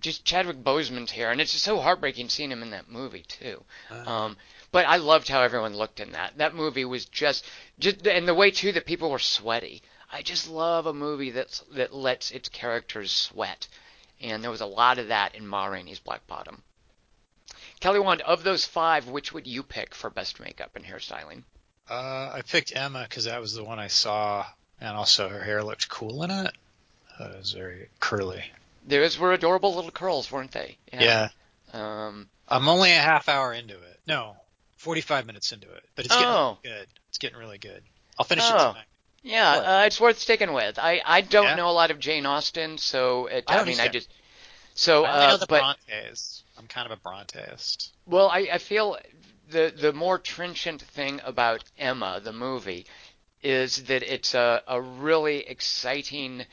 just 0.00 0.24
Chadwick 0.24 0.64
Boseman's 0.64 1.10
hair, 1.12 1.30
and 1.30 1.40
it's 1.40 1.52
just 1.52 1.64
so 1.64 1.78
heartbreaking 1.78 2.28
seeing 2.30 2.50
him 2.50 2.62
in 2.62 2.70
that 2.70 2.90
movie 2.90 3.24
too. 3.28 3.62
Uh, 3.90 4.10
Um, 4.10 4.36
but 4.70 4.86
I 4.86 4.96
loved 4.96 5.28
how 5.28 5.42
everyone 5.42 5.76
looked 5.76 6.00
in 6.00 6.12
that. 6.12 6.38
That 6.38 6.54
movie 6.54 6.84
was 6.84 7.04
just, 7.06 7.44
just 7.78 8.06
and 8.06 8.28
the 8.28 8.34
way 8.34 8.50
too 8.50 8.72
that 8.72 8.86
people 8.86 9.10
were 9.10 9.18
sweaty. 9.18 9.82
I 10.10 10.22
just 10.22 10.48
love 10.48 10.86
a 10.86 10.94
movie 10.94 11.30
that's 11.30 11.60
that 11.72 11.94
lets 11.94 12.30
its 12.30 12.48
characters 12.48 13.12
sweat, 13.12 13.68
and 14.20 14.42
there 14.42 14.50
was 14.50 14.60
a 14.62 14.66
lot 14.66 14.98
of 14.98 15.08
that 15.08 15.34
in 15.34 15.46
Ma 15.46 15.66
Rainey's 15.66 16.00
Black 16.00 16.26
Bottom. 16.26 16.62
Kelly 17.80 18.00
Wand, 18.00 18.22
of 18.22 18.42
those 18.42 18.64
five, 18.64 19.08
which 19.08 19.32
would 19.32 19.46
you 19.46 19.62
pick 19.62 19.94
for 19.94 20.10
best 20.10 20.40
makeup 20.40 20.74
and 20.74 20.84
hairstyling? 20.84 21.44
Uh, 21.88 22.30
I 22.34 22.42
picked 22.46 22.74
Emma 22.74 23.04
because 23.08 23.24
that 23.24 23.40
was 23.40 23.54
the 23.54 23.64
one 23.64 23.78
I 23.78 23.86
saw, 23.88 24.46
and 24.80 24.96
also 24.96 25.28
her 25.28 25.42
hair 25.42 25.62
looked 25.62 25.88
cool 25.88 26.22
in 26.22 26.30
it. 26.30 26.54
Uh, 27.18 27.24
it 27.24 27.38
was 27.38 27.52
very 27.52 27.88
curly. 28.00 28.44
Those 28.86 29.18
were 29.18 29.32
adorable 29.32 29.74
little 29.74 29.90
curls, 29.90 30.30
weren't 30.30 30.52
they? 30.52 30.78
Yeah. 30.92 31.28
Um, 31.72 32.28
I'm 32.48 32.68
only 32.68 32.90
a 32.90 32.98
half 32.98 33.28
hour 33.28 33.52
into 33.52 33.74
it. 33.74 34.00
No, 34.06 34.36
45 34.78 35.26
minutes 35.26 35.52
into 35.52 35.70
it, 35.72 35.84
but 35.94 36.06
it's 36.06 36.16
getting 36.16 36.34
Oh. 36.34 36.58
really 36.64 36.78
good. 36.80 36.88
It's 37.10 37.18
getting 37.18 37.38
really 37.38 37.58
good. 37.58 37.82
I'll 38.18 38.24
finish 38.24 38.44
Oh. 38.44 38.54
it 38.54 38.58
tonight. 38.72 38.86
yeah, 39.22 39.52
uh, 39.80 39.82
it's 39.86 40.00
worth 40.00 40.18
sticking 40.18 40.52
with. 40.52 40.78
I 40.78 41.02
I 41.04 41.20
don't 41.20 41.44
Yeah? 41.44 41.54
know 41.56 41.68
a 41.70 41.72
lot 41.72 41.90
of 41.90 41.98
Jane 41.98 42.26
Austen, 42.26 42.78
so 42.78 43.26
it, 43.26 43.44
I 43.48 43.56
I, 43.58 43.64
mean 43.64 43.80
I 43.80 43.88
just 43.88 44.08
so 44.74 45.04
I 45.04 45.12
only 45.12 45.26
know 45.26 45.34
uh, 45.34 45.36
the 45.36 45.46
but 45.46 45.60
Brontes. 45.60 46.44
I'm 46.56 46.66
kind 46.68 46.90
of 46.90 46.98
a 46.98 47.00
Bronteist. 47.08 47.90
Well, 48.06 48.28
I, 48.28 48.48
I 48.52 48.58
feel 48.58 48.98
the 49.48 49.72
the 49.76 49.92
more 49.92 50.18
trenchant 50.18 50.82
thing 50.82 51.20
about 51.24 51.64
Emma, 51.78 52.20
the 52.22 52.32
movie, 52.32 52.86
is 53.42 53.84
that 53.84 54.02
it's 54.02 54.34
a, 54.34 54.62
a 54.66 54.80
really 54.80 55.46
exciting 55.46 56.46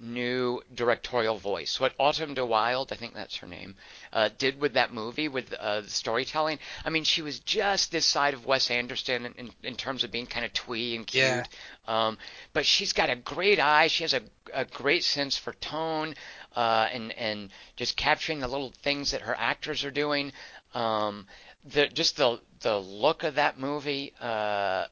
new 0.00 0.62
directorial 0.74 1.38
voice. 1.38 1.78
What 1.78 1.94
Autumn 1.98 2.34
de 2.34 2.44
Wilde, 2.44 2.92
I 2.92 2.96
think 2.96 3.14
that's 3.14 3.36
her 3.36 3.46
name, 3.46 3.76
uh, 4.12 4.30
did 4.38 4.60
with 4.60 4.74
that 4.74 4.92
movie, 4.92 5.28
with 5.28 5.52
uh, 5.52 5.82
the 5.82 5.90
storytelling. 5.90 6.58
I 6.84 6.90
mean, 6.90 7.04
she 7.04 7.22
was 7.22 7.40
just 7.40 7.92
this 7.92 8.06
side 8.06 8.34
of 8.34 8.46
Wes 8.46 8.70
Anderson 8.70 9.26
in, 9.26 9.32
in, 9.34 9.50
in 9.62 9.76
terms 9.76 10.04
of 10.04 10.10
being 10.10 10.26
kind 10.26 10.44
of 10.44 10.52
twee 10.52 10.96
and 10.96 11.06
cute. 11.06 11.22
Yeah. 11.22 11.44
Um, 11.86 12.18
but 12.52 12.64
she's 12.64 12.92
got 12.92 13.10
a 13.10 13.16
great 13.16 13.60
eye. 13.60 13.88
She 13.88 14.04
has 14.04 14.14
a, 14.14 14.22
a 14.52 14.64
great 14.64 15.04
sense 15.04 15.36
for 15.36 15.52
tone 15.54 16.14
uh, 16.56 16.88
and 16.92 17.12
and 17.12 17.50
just 17.76 17.96
capturing 17.96 18.40
the 18.40 18.48
little 18.48 18.72
things 18.82 19.10
that 19.12 19.22
her 19.22 19.34
actors 19.36 19.84
are 19.84 19.90
doing. 19.90 20.32
Um, 20.74 21.26
the 21.64 21.88
just 21.88 22.16
the 22.16 22.40
the 22.60 22.78
look 22.78 23.22
of 23.22 23.34
that 23.36 23.58
movie. 23.58 24.12
Uh, 24.20 24.86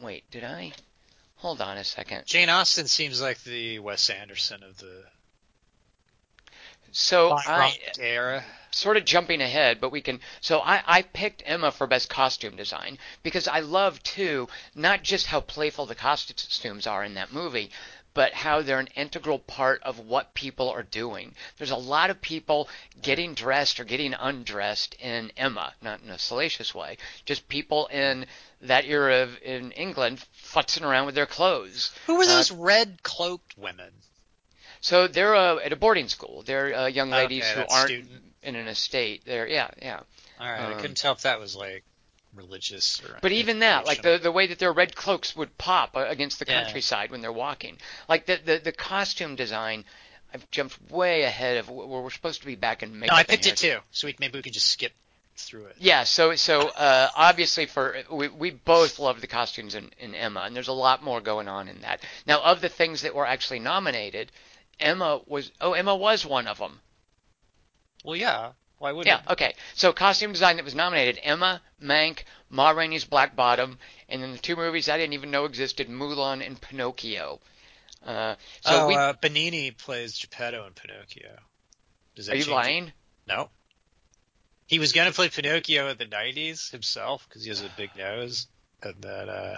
wait, 0.00 0.30
did 0.30 0.44
I? 0.44 0.72
Hold 1.40 1.62
on 1.62 1.78
a 1.78 1.84
second. 1.84 2.26
Jane 2.26 2.50
Austen 2.50 2.86
seems 2.86 3.22
like 3.22 3.42
the 3.44 3.78
Wes 3.78 4.10
Anderson 4.10 4.62
of 4.62 4.76
the 4.76 5.04
So 6.92 7.32
I 7.32 7.78
era. 7.98 8.44
sort 8.70 8.98
of 8.98 9.06
jumping 9.06 9.40
ahead, 9.40 9.80
but 9.80 9.90
we 9.90 10.02
can. 10.02 10.20
So 10.42 10.60
I, 10.60 10.82
I 10.86 11.00
picked 11.02 11.42
Emma 11.46 11.70
for 11.70 11.86
best 11.86 12.10
costume 12.10 12.56
design 12.56 12.98
because 13.22 13.48
I 13.48 13.60
love 13.60 14.02
too 14.02 14.48
not 14.74 15.02
just 15.02 15.26
how 15.26 15.40
playful 15.40 15.86
the 15.86 15.94
costumes 15.94 16.86
are 16.86 17.04
in 17.04 17.14
that 17.14 17.32
movie, 17.32 17.70
but 18.14 18.32
how 18.32 18.62
they're 18.62 18.78
an 18.80 18.88
integral 18.96 19.38
part 19.38 19.82
of 19.82 19.98
what 20.00 20.34
people 20.34 20.68
are 20.68 20.82
doing. 20.82 21.34
There's 21.58 21.70
a 21.70 21.76
lot 21.76 22.10
of 22.10 22.20
people 22.20 22.68
getting 23.00 23.34
dressed 23.34 23.78
or 23.80 23.84
getting 23.84 24.14
undressed 24.14 24.94
in 25.00 25.30
Emma, 25.36 25.74
not 25.80 26.00
in 26.02 26.10
a 26.10 26.18
salacious 26.18 26.74
way, 26.74 26.98
just 27.24 27.48
people 27.48 27.86
in 27.86 28.26
that 28.62 28.84
era 28.84 29.22
of 29.22 29.38
in 29.42 29.72
England 29.72 30.24
futzing 30.42 30.82
around 30.82 31.06
with 31.06 31.14
their 31.14 31.26
clothes. 31.26 31.92
Who 32.06 32.16
were 32.16 32.24
Uh, 32.24 32.26
those 32.26 32.50
red 32.50 33.02
cloaked 33.02 33.56
women? 33.56 33.92
So 34.80 35.06
they're 35.06 35.34
uh, 35.36 35.56
at 35.58 35.72
a 35.72 35.76
boarding 35.76 36.08
school. 36.08 36.42
They're 36.42 36.74
uh, 36.74 36.86
young 36.86 37.08
Okay, 37.12 37.22
ladies 37.22 37.48
who 37.50 37.60
aren't 37.68 37.88
student. 37.90 38.22
in 38.42 38.56
an 38.56 38.66
estate. 38.66 39.22
They're 39.26 39.46
yeah, 39.46 39.70
yeah. 39.80 40.00
All 40.40 40.50
right, 40.50 40.60
I 40.60 40.72
um, 40.72 40.80
couldn't 40.80 40.96
tell 40.96 41.12
if 41.12 41.22
that 41.22 41.38
was 41.38 41.54
like 41.54 41.84
religious 42.34 43.02
or. 43.04 43.18
But 43.20 43.32
even 43.32 43.60
that, 43.60 43.86
like 43.86 44.02
the 44.02 44.18
the 44.18 44.32
way 44.32 44.46
that 44.48 44.58
their 44.58 44.72
red 44.72 44.94
cloaks 44.94 45.34
would 45.36 45.56
pop 45.58 45.96
uh, 45.96 46.06
against 46.08 46.38
the 46.38 46.46
Yeah. 46.46 46.62
countryside 46.62 47.10
when 47.10 47.20
they're 47.20 47.32
walking, 47.32 47.78
like 48.08 48.26
the 48.26 48.40
the, 48.44 48.58
the 48.58 48.72
costume 48.72 49.36
design. 49.36 49.84
I've 50.32 50.48
jumped 50.52 50.78
way 50.92 51.22
ahead 51.22 51.56
of 51.56 51.68
where 51.68 52.02
we're 52.02 52.10
supposed 52.10 52.40
to 52.42 52.46
be 52.46 52.54
back 52.54 52.84
in 52.84 52.96
makeup. 52.96 53.14
No, 53.14 53.18
I 53.18 53.24
picked 53.24 53.48
it 53.48 53.56
too. 53.56 53.78
So 53.90 54.06
we, 54.06 54.14
maybe 54.20 54.38
we 54.38 54.42
can 54.42 54.52
just 54.52 54.68
skip 54.68 54.92
through 55.34 55.64
it. 55.64 55.74
Yeah, 55.78 56.04
so 56.04 56.36
so 56.36 56.68
uh, 56.68 57.08
obviously 57.16 57.66
for 57.66 57.96
we 58.12 58.28
we 58.28 58.50
both 58.50 59.00
love 59.00 59.20
the 59.20 59.26
costumes 59.26 59.74
in, 59.74 59.90
in 59.98 60.14
Emma, 60.14 60.42
and 60.42 60.54
there's 60.54 60.68
a 60.68 60.72
lot 60.72 61.02
more 61.02 61.20
going 61.20 61.48
on 61.48 61.66
in 61.66 61.80
that. 61.80 62.04
Now, 62.26 62.40
of 62.42 62.60
the 62.60 62.68
things 62.68 63.02
that 63.02 63.12
were 63.12 63.26
actually 63.26 63.58
nominated, 63.58 64.30
Emma 64.78 65.20
was 65.26 65.50
oh 65.60 65.72
Emma 65.72 65.96
was 65.96 66.24
one 66.24 66.46
of 66.46 66.58
them. 66.58 66.80
Well, 68.04 68.14
yeah. 68.16 68.52
Why 68.80 68.92
wouldn't? 68.92 69.08
Yeah, 69.08 69.32
okay. 69.32 69.52
So 69.74 69.92
costume 69.92 70.32
design 70.32 70.56
that 70.56 70.64
was 70.64 70.74
nominated: 70.74 71.20
Emma, 71.22 71.60
Mank, 71.82 72.24
Ma 72.48 72.70
Rainey's 72.70 73.04
Black 73.04 73.36
Bottom, 73.36 73.78
and 74.08 74.22
then 74.22 74.32
the 74.32 74.38
two 74.38 74.56
movies 74.56 74.88
I 74.88 74.96
didn't 74.96 75.12
even 75.12 75.30
know 75.30 75.44
existed: 75.44 75.88
Mulan 75.88 76.44
and 76.44 76.58
Pinocchio. 76.58 77.40
Uh, 78.02 78.36
so 78.62 78.84
oh, 78.84 78.86
we 78.86 78.94
uh, 78.94 79.12
Benigni 79.12 79.76
plays 79.76 80.16
Geppetto 80.16 80.66
in 80.66 80.72
Pinocchio. 80.72 81.36
Does 82.14 82.26
that 82.26 82.32
are 82.32 82.36
you 82.36 82.44
change 82.44 82.52
it? 82.52 82.54
lying? 82.54 82.92
No. 83.28 83.50
He 84.66 84.78
was 84.78 84.94
gonna 84.94 85.12
play 85.12 85.28
Pinocchio 85.28 85.88
in 85.88 85.98
the 85.98 86.06
'90s 86.06 86.70
himself 86.70 87.26
because 87.28 87.42
he 87.42 87.50
has 87.50 87.60
a 87.60 87.68
big 87.76 87.94
nose, 87.98 88.46
and 88.82 88.94
then 89.02 89.28
uh, 89.28 89.56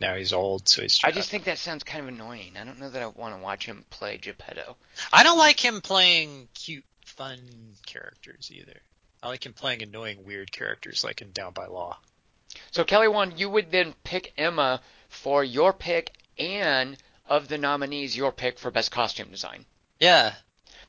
now 0.00 0.14
he's 0.14 0.32
old, 0.32 0.68
so 0.68 0.82
he's. 0.82 1.00
I 1.02 1.10
just 1.10 1.28
think 1.28 1.42
that 1.44 1.58
sounds 1.58 1.82
kind 1.82 2.02
of 2.02 2.08
annoying. 2.14 2.52
I 2.56 2.62
don't 2.62 2.78
know 2.78 2.90
that 2.90 3.02
I 3.02 3.06
want 3.08 3.34
to 3.34 3.42
watch 3.42 3.66
him 3.66 3.84
play 3.90 4.16
Geppetto. 4.18 4.76
I 5.12 5.24
don't 5.24 5.38
like 5.38 5.58
him 5.58 5.80
playing 5.80 6.46
cute, 6.54 6.84
fun 7.04 7.40
characters 7.86 8.50
either. 8.52 8.80
I 9.22 9.28
like 9.28 9.44
him 9.44 9.52
playing 9.52 9.82
annoying, 9.82 10.24
weird 10.24 10.50
characters 10.52 11.04
like 11.04 11.20
in 11.20 11.32
Down 11.32 11.52
by 11.52 11.66
Law. 11.66 11.98
So 12.70 12.84
Kelly, 12.84 13.08
Wand, 13.08 13.38
you 13.38 13.48
would 13.50 13.70
then 13.70 13.94
pick 14.02 14.32
Emma 14.36 14.80
for 15.08 15.44
your 15.44 15.72
pick, 15.72 16.14
and 16.38 16.96
of 17.26 17.48
the 17.48 17.58
nominees, 17.58 18.16
your 18.16 18.32
pick 18.32 18.58
for 18.58 18.70
best 18.70 18.90
costume 18.90 19.30
design. 19.30 19.66
Yeah. 19.98 20.34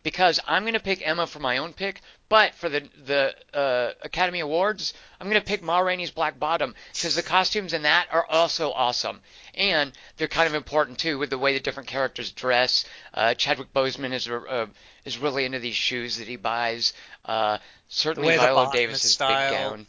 Because 0.03 0.39
I'm 0.47 0.63
going 0.63 0.73
to 0.73 0.79
pick 0.79 1.05
Emma 1.05 1.27
for 1.27 1.39
my 1.39 1.57
own 1.57 1.73
pick, 1.73 2.01
but 2.29 2.55
for 2.55 2.69
the 2.69 2.87
the 3.05 3.35
uh, 3.53 3.91
Academy 4.01 4.39
Awards, 4.39 4.93
I'm 5.19 5.27
going 5.29 5.39
to 5.39 5.45
pick 5.45 5.61
Ma 5.61 5.79
Rainey's 5.79 6.11
Black 6.11 6.39
Bottom 6.39 6.75
because 6.93 7.15
the 7.15 7.23
costumes 7.23 7.73
in 7.73 7.83
that 7.83 8.07
are 8.11 8.25
also 8.25 8.71
awesome, 8.71 9.21
and 9.53 9.91
they're 10.17 10.27
kind 10.27 10.47
of 10.47 10.55
important 10.55 10.97
too 10.97 11.19
with 11.19 11.29
the 11.29 11.37
way 11.37 11.53
the 11.53 11.59
different 11.59 11.89
characters 11.89 12.31
dress. 12.31 12.85
Uh, 13.13 13.33
Chadwick 13.33 13.73
Boseman 13.73 14.13
is 14.13 14.27
uh, 14.27 14.67
is 15.05 15.17
really 15.17 15.45
into 15.45 15.59
these 15.59 15.75
shoes 15.75 16.17
that 16.17 16.27
he 16.27 16.35
buys. 16.35 16.93
Uh, 17.25 17.57
certainly 17.87 18.35
Viola 18.37 18.71
Davis's 18.73 19.17
big 19.17 19.27
gown. 19.27 19.85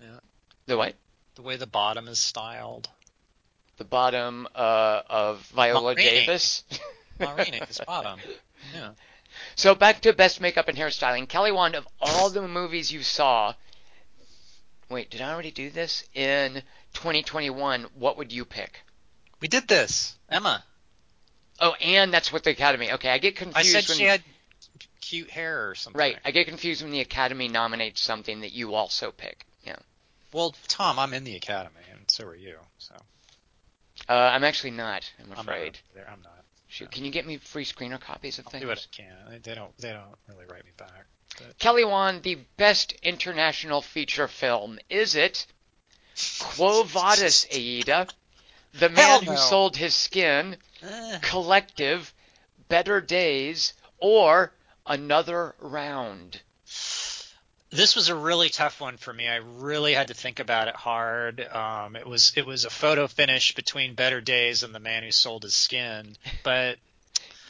Yeah. 0.00 0.18
The 0.66 0.76
what? 0.76 0.94
The 1.34 1.42
way 1.42 1.56
the 1.56 1.66
bottom 1.66 2.08
is 2.08 2.18
styled. 2.18 2.88
The 3.78 3.84
bottom 3.84 4.46
uh, 4.54 5.02
of 5.08 5.40
Viola. 5.46 5.94
Davis. 5.94 6.64
Marina 7.18 7.66
is 7.70 7.80
bottom. 7.86 8.20
Yeah. 8.74 8.90
So 9.56 9.74
back 9.74 10.00
to 10.02 10.12
best 10.12 10.40
makeup 10.40 10.68
and 10.68 10.76
hairstyling. 10.78 11.28
Kelly 11.28 11.52
Wand, 11.52 11.74
of 11.74 11.86
all 12.00 12.30
the 12.30 12.46
movies 12.46 12.90
you 12.92 13.02
saw, 13.02 13.54
wait, 14.88 15.10
did 15.10 15.20
I 15.20 15.32
already 15.32 15.50
do 15.50 15.70
this? 15.70 16.04
In 16.14 16.62
2021, 16.94 17.86
what 17.94 18.16
would 18.18 18.32
you 18.32 18.44
pick? 18.44 18.80
We 19.40 19.48
did 19.48 19.68
this, 19.68 20.14
Emma. 20.28 20.64
Oh, 21.60 21.72
and 21.74 22.12
that's 22.12 22.32
what 22.32 22.44
the 22.44 22.50
Academy. 22.50 22.92
Okay, 22.92 23.10
I 23.10 23.18
get 23.18 23.36
confused. 23.36 23.58
I 23.58 23.80
said 23.80 23.88
when, 23.88 23.98
she 23.98 24.04
had 24.04 24.22
cute 25.00 25.30
hair 25.30 25.68
or 25.68 25.74
something. 25.74 25.98
Right, 25.98 26.16
I 26.24 26.30
get 26.30 26.46
confused 26.46 26.82
when 26.82 26.92
the 26.92 27.00
Academy 27.00 27.48
nominates 27.48 28.00
something 28.00 28.40
that 28.40 28.52
you 28.52 28.74
also 28.74 29.10
pick. 29.12 29.46
Yeah. 29.64 29.76
Well, 30.32 30.54
Tom, 30.68 30.98
I'm 30.98 31.12
in 31.12 31.24
the 31.24 31.36
academy, 31.36 31.74
and 31.92 32.00
so 32.10 32.24
are 32.24 32.34
you. 32.34 32.56
So 32.78 32.94
Uh, 34.08 34.12
I'm 34.12 34.44
actually 34.44 34.70
not. 34.70 35.10
I'm 35.20 35.32
I'm 35.32 35.38
afraid. 35.40 35.74
not 35.74 35.94
there. 35.94 36.08
I'm 36.10 36.22
not. 36.22 36.41
Shoot, 36.72 36.90
can 36.90 37.04
you 37.04 37.10
get 37.10 37.26
me 37.26 37.36
free 37.36 37.66
screener 37.66 38.00
copies 38.00 38.38
of 38.38 38.46
I'll 38.46 38.50
things? 38.50 38.62
do 38.62 38.68
what 38.68 38.78
I 38.78 38.96
can. 38.96 39.42
They- 39.42 39.54
don't. 39.54 39.76
They 39.76 39.92
don't 39.92 40.16
really 40.26 40.46
write 40.46 40.64
me 40.64 40.70
back. 40.78 41.04
But 41.36 41.58
Kelly 41.58 41.84
Wand, 41.84 42.22
the 42.22 42.36
best 42.56 42.92
international 43.02 43.82
feature 43.82 44.26
film. 44.26 44.78
Is 44.88 45.14
it 45.14 45.46
Quo 46.40 46.82
Vadis, 46.84 47.46
Aida? 47.52 48.06
The 48.72 48.88
Man 48.88 49.22
Who. 49.22 49.36
Sold 49.36 49.76
His 49.76 49.94
Skin, 49.94 50.56
eh, 50.82 51.18
Collective, 51.20 52.14
Better 52.68 53.02
Days, 53.02 53.74
or 53.98 54.54
Another 54.86 55.54
Round? 55.58 56.40
This 57.72 57.96
was 57.96 58.10
a 58.10 58.14
really 58.14 58.50
tough 58.50 58.80
one 58.80 58.98
for 58.98 59.12
me. 59.12 59.26
I 59.26 59.36
really 59.36 59.94
had 59.94 60.08
to 60.08 60.14
think 60.14 60.40
about 60.40 60.68
it 60.68 60.76
hard. 60.76 61.40
Um, 61.40 61.96
it 61.96 62.06
was 62.06 62.32
it 62.36 62.46
was 62.46 62.64
a 62.64 62.70
photo 62.70 63.06
finish 63.06 63.54
between 63.54 63.94
Better 63.94 64.20
Days 64.20 64.62
and 64.62 64.74
The 64.74 64.80
Man 64.80 65.02
Who 65.02 65.10
Sold 65.10 65.42
His 65.42 65.54
Skin, 65.54 66.16
but 66.44 66.78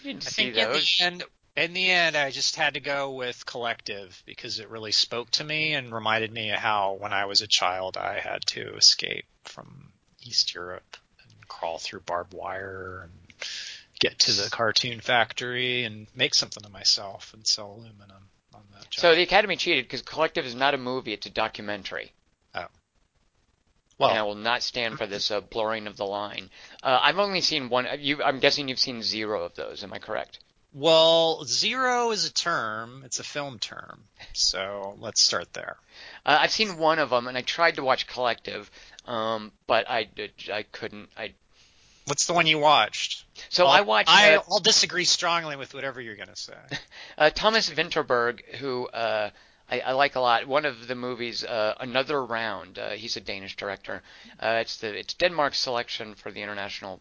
I 0.05 0.15
think 0.15 0.57
in 0.57 0.71
the 0.71 0.87
end, 1.01 1.25
in 1.57 1.73
the 1.75 1.91
end, 1.91 2.17
I 2.17 2.31
just 2.31 2.57
had 2.57 2.75
to 2.75 2.81
go 2.81 3.11
with 3.11 3.45
Collective 3.47 4.23
because 4.25 4.61
it 4.61 4.69
really 4.69 4.93
spoke 4.93 5.31
to 5.33 5.45
me 5.45 5.75
and 5.75 5.93
reminded 5.93 6.33
me 6.33 6.51
of 6.51 6.59
how 6.59 6.95
when 6.95 7.13
I 7.13 7.27
was 7.27 7.43
a 7.43 7.47
child 7.49 7.97
I 7.97 8.21
had 8.21 8.47
to 8.47 8.77
escape 8.77 9.27
from 9.45 9.93
East 10.23 10.55
Europe 10.55 10.97
and 11.23 11.49
crawl 11.49 11.79
through 11.79 12.01
barbed 12.01 12.33
wire 12.33 13.09
and 13.09 13.47
get 13.99 14.21
to 14.21 14.33
the 14.33 14.51
cartoon 14.51 15.01
factory 15.01 15.85
and 15.85 16.07
make 16.15 16.35
something 16.35 16.65
of 16.65 16.73
myself 16.73 17.33
and 17.35 17.47
sell 17.47 17.73
aluminum 17.73 18.11
on 18.11 18.13
that 18.13 18.21
job. 18.21 18.32
So 18.91 19.15
the 19.15 19.23
Academy 19.23 19.57
cheated 19.57 19.85
because 19.85 20.03
Collective 20.03 20.47
is 20.47 20.55
not 20.55 20.75
a 20.75 20.79
movie; 20.79 21.13
it's 21.13 21.27
a 21.27 21.31
documentary. 21.31 22.13
Oh. 22.55 22.67
Well, 23.99 24.11
and 24.11 24.19
I 24.19 24.23
will 24.23 24.35
not 24.35 24.63
stand 24.63 24.99
for 24.99 25.07
this 25.07 25.31
uh, 25.31 25.41
blurring 25.41 25.87
of 25.87 25.97
the 25.97 26.07
line. 26.07 26.51
Uh, 26.83 26.99
I've 27.03 27.19
only 27.19 27.41
seen 27.41 27.69
one. 27.69 27.87
You, 27.99 28.23
I'm 28.23 28.41
guessing 28.41 28.69
you've 28.69 28.79
seen 28.79 29.03
zero 29.03 29.45
of 29.45 29.55
those. 29.55 29.85
Am 29.85 29.93
I 29.93 29.99
correct? 29.99 30.39
well, 30.75 31.45
zero 31.45 32.11
is 32.13 32.25
a 32.25 32.33
term. 32.33 33.03
It's 33.05 33.21
a 33.21 33.25
film 33.25 33.59
term. 33.59 34.05
So 34.33 34.97
let's 34.99 35.21
start 35.21 35.53
there. 35.53 35.77
Uh, 36.25 36.39
I've 36.41 36.51
seen 36.51 36.79
one 36.79 36.99
of 36.99 37.11
them, 37.11 37.27
and 37.27 37.37
I 37.37 37.43
tried 37.43 37.77
to 37.77 37.85
watch 37.85 38.07
Collective, 38.07 38.71
um, 39.07 39.53
but 39.67 39.89
I, 39.89 40.09
I 40.53 40.63
couldn't. 40.63 41.11
I 41.17 41.35
What's 42.07 42.27
the 42.27 42.33
one 42.33 42.47
you 42.47 42.59
watched? 42.59 43.25
so 43.49 43.67
I'll, 43.67 43.73
I 43.73 43.81
watched 43.83 44.11
I, 44.11 44.35
uh, 44.35 44.43
I'll 44.51 44.59
disagree 44.61 45.05
strongly 45.05 45.57
with 45.57 45.75
whatever 45.75 46.01
you're 46.01 46.17
going 46.17 46.29
to 46.29 46.37
say. 46.37 46.55
uh, 47.19 47.31
Thomas 47.31 47.71
Vinterberg, 47.71 48.41
who 48.57 48.87
uh, 48.89 49.31
I, 49.71 49.81
I 49.81 49.93
like 49.93 50.17
a 50.17 50.21
lot. 50.21 50.47
One 50.47 50.65
of 50.65 50.87
the 50.89 50.95
movies, 50.95 51.45
uh, 51.45 51.75
Another 51.81 52.25
Round. 52.25 52.79
Uh, 52.79 52.91
he's 52.91 53.17
a 53.17 53.21
Danish 53.21 53.57
director. 53.57 54.03
Uh, 54.41 54.59
it's 54.61 54.79
the 54.79 54.95
it's 54.99 55.15
Denmark's 55.15 55.59
selection 55.61 56.15
for 56.15 56.31
the 56.31 56.43
international 56.43 57.01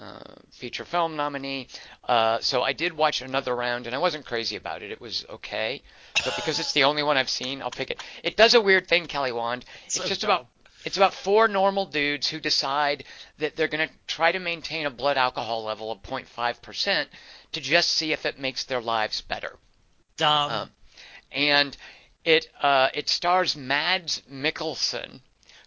uh, 0.00 0.20
feature 0.50 0.84
film 0.84 1.16
nominee. 1.16 1.68
Uh, 2.06 2.38
so 2.40 2.62
I 2.62 2.72
did 2.72 2.92
watch 2.96 3.22
Another 3.22 3.54
Round, 3.54 3.86
and 3.86 3.94
I 3.94 3.98
wasn't 3.98 4.26
crazy 4.26 4.56
about 4.56 4.82
it. 4.82 4.90
It 4.90 5.00
was 5.00 5.24
okay, 5.30 5.82
but 6.24 6.34
because 6.36 6.58
it's 6.58 6.72
the 6.72 6.84
only 6.84 7.02
one 7.02 7.16
I've 7.16 7.30
seen, 7.30 7.62
I'll 7.62 7.70
pick 7.70 7.90
it. 7.90 8.02
It 8.22 8.36
does 8.36 8.54
a 8.54 8.60
weird 8.60 8.88
thing, 8.88 9.06
Kelly 9.06 9.32
Wand. 9.32 9.64
It's 9.86 9.94
So 9.94 10.04
just 10.06 10.22
dumb. 10.22 10.30
about 10.30 10.46
it's 10.86 10.96
about 10.96 11.12
four 11.12 11.48
normal 11.48 11.84
dudes 11.84 12.28
who 12.28 12.38
decide 12.38 13.02
that 13.38 13.56
they're 13.56 13.66
going 13.68 13.88
to 13.88 13.94
try 14.06 14.30
to 14.30 14.38
maintain 14.38 14.86
a 14.86 14.90
blood 14.90 15.18
alcohol 15.18 15.64
level 15.64 15.90
of 15.90 16.00
0.5% 16.02 17.06
to 17.52 17.60
just 17.60 17.90
see 17.90 18.12
if 18.12 18.24
it 18.24 18.38
makes 18.38 18.64
their 18.64 18.80
lives 18.80 19.20
better 19.20 19.58
Dumb. 20.16 20.50
Um, 20.50 20.70
and 21.32 21.76
it 22.24 22.48
uh, 22.62 22.88
it 22.94 23.08
stars 23.08 23.56
Mads 23.56 24.22
Mikkelsen, 24.30 25.20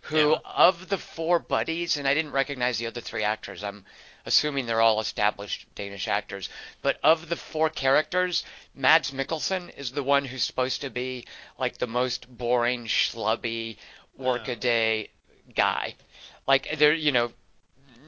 who 0.03 0.31
Yeah. 0.31 0.37
of 0.45 0.87
the 0.89 0.97
four 0.97 1.37
buddies, 1.39 1.97
and 1.97 2.07
I 2.07 2.13
didn't 2.13 2.31
recognize 2.31 2.77
the 2.77 2.87
other 2.87 3.01
three 3.01 3.23
actors. 3.23 3.63
I'm 3.63 3.85
assuming 4.25 4.65
they're 4.65 4.81
all 4.81 4.99
established 4.99 5.67
Danish 5.75 6.07
actors, 6.07 6.49
but 6.81 6.97
of 7.03 7.29
the 7.29 7.35
four 7.35 7.69
characters, 7.69 8.43
Mads 8.73 9.11
Mikkelsen 9.11 9.69
is 9.77 9.91
the 9.91 10.03
one 10.03 10.25
who's 10.25 10.43
supposed 10.43 10.81
to 10.81 10.89
be 10.89 11.25
like 11.57 11.77
the 11.77 11.87
most 11.87 12.27
boring, 12.27 12.85
schlubby, 12.85 13.77
workaday 14.19 15.09
guy. 15.55 15.95
Like 16.47 16.77
they're 16.77 16.93
you 16.93 17.11
know. 17.11 17.31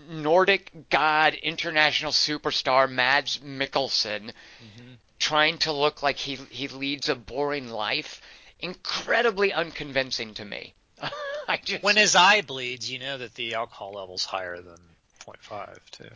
Nordic 0.10 0.90
god, 0.90 1.36
international 1.36 2.12
superstar 2.12 2.92
Mads 2.92 3.38
Mikkelsen 3.38 4.34
mm-hmm. 4.34 4.94
trying 5.20 5.58
to 5.60 5.72
look 5.72 6.04
like 6.04 6.18
he 6.18 6.36
he 6.36 6.68
leads 6.68 7.08
a 7.08 7.16
boring 7.16 7.70
life, 7.70 8.22
incredibly 8.60 9.54
unconvincing 9.54 10.34
to 10.34 10.44
me. 10.44 10.74
I 11.48 11.62
just 11.64 11.84
when 11.84 11.96
his 11.96 12.16
eye 12.16 12.42
bleeds, 12.42 12.92
you 12.92 13.00
know 13.00 13.18
that 13.20 13.36
the 13.36 13.54
alcohol 13.54 13.94
level's 13.94 14.26
higher 14.26 14.58
than 14.58 14.80
0.5 15.26 15.78
too. 15.92 16.10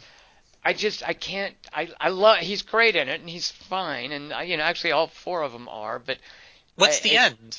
I 0.64 0.74
just 0.74 1.08
I 1.08 1.14
can't 1.14 1.56
I 1.72 1.88
I 2.00 2.10
love 2.10 2.40
he's 2.40 2.64
great 2.64 2.98
in 2.98 3.08
it 3.08 3.22
and 3.22 3.30
he's 3.30 3.50
fine 3.50 4.12
and 4.12 4.34
I, 4.34 4.44
you 4.44 4.58
know 4.58 4.64
actually 4.64 4.92
all 4.92 5.08
four 5.08 5.44
of 5.44 5.54
them 5.54 5.70
are 5.70 6.00
but 6.00 6.18
What's 6.76 7.00
I- 7.00 7.10
the 7.10 7.18
end? 7.18 7.58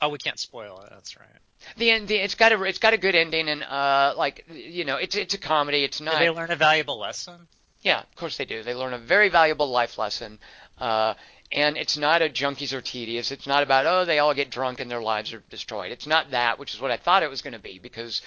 Oh, 0.00 0.08
we 0.08 0.18
can't 0.18 0.38
spoil 0.38 0.80
it. 0.80 0.90
That's 0.90 1.16
right. 1.16 1.28
The 1.76 1.90
it's 1.90 2.34
got 2.34 2.52
a 2.52 2.62
it's 2.62 2.78
got 2.78 2.94
a 2.94 2.98
good 2.98 3.14
ending 3.14 3.48
and 3.48 3.62
uh 3.62 4.14
like 4.16 4.44
you 4.48 4.84
know 4.84 4.96
it's 4.96 5.16
it's 5.16 5.34
a 5.34 5.38
comedy 5.38 5.84
it's 5.84 5.98
Did 5.98 6.04
not 6.04 6.18
they 6.18 6.30
learn 6.30 6.50
a 6.50 6.56
valuable 6.56 6.98
lesson? 6.98 7.48
Yeah, 7.84 8.00
of 8.00 8.16
course 8.16 8.38
they 8.38 8.46
do. 8.46 8.62
They 8.62 8.74
learn 8.74 8.94
a 8.94 8.98
very 8.98 9.28
valuable 9.28 9.68
life 9.68 9.98
lesson. 9.98 10.38
Uh, 10.78 11.14
and 11.52 11.76
it's 11.76 11.98
not 11.98 12.22
a 12.22 12.30
junkies 12.30 12.72
are 12.72 12.80
tedious. 12.80 13.30
It's 13.30 13.46
not 13.46 13.62
about, 13.62 13.86
oh, 13.86 14.06
they 14.06 14.18
all 14.18 14.32
get 14.32 14.50
drunk 14.50 14.80
and 14.80 14.90
their 14.90 15.02
lives 15.02 15.34
are 15.34 15.42
destroyed. 15.50 15.92
It's 15.92 16.06
not 16.06 16.30
that, 16.30 16.58
which 16.58 16.74
is 16.74 16.80
what 16.80 16.90
I 16.90 16.96
thought 16.96 17.22
it 17.22 17.30
was 17.30 17.42
going 17.42 17.52
to 17.52 17.58
be 17.58 17.78
because 17.78 18.22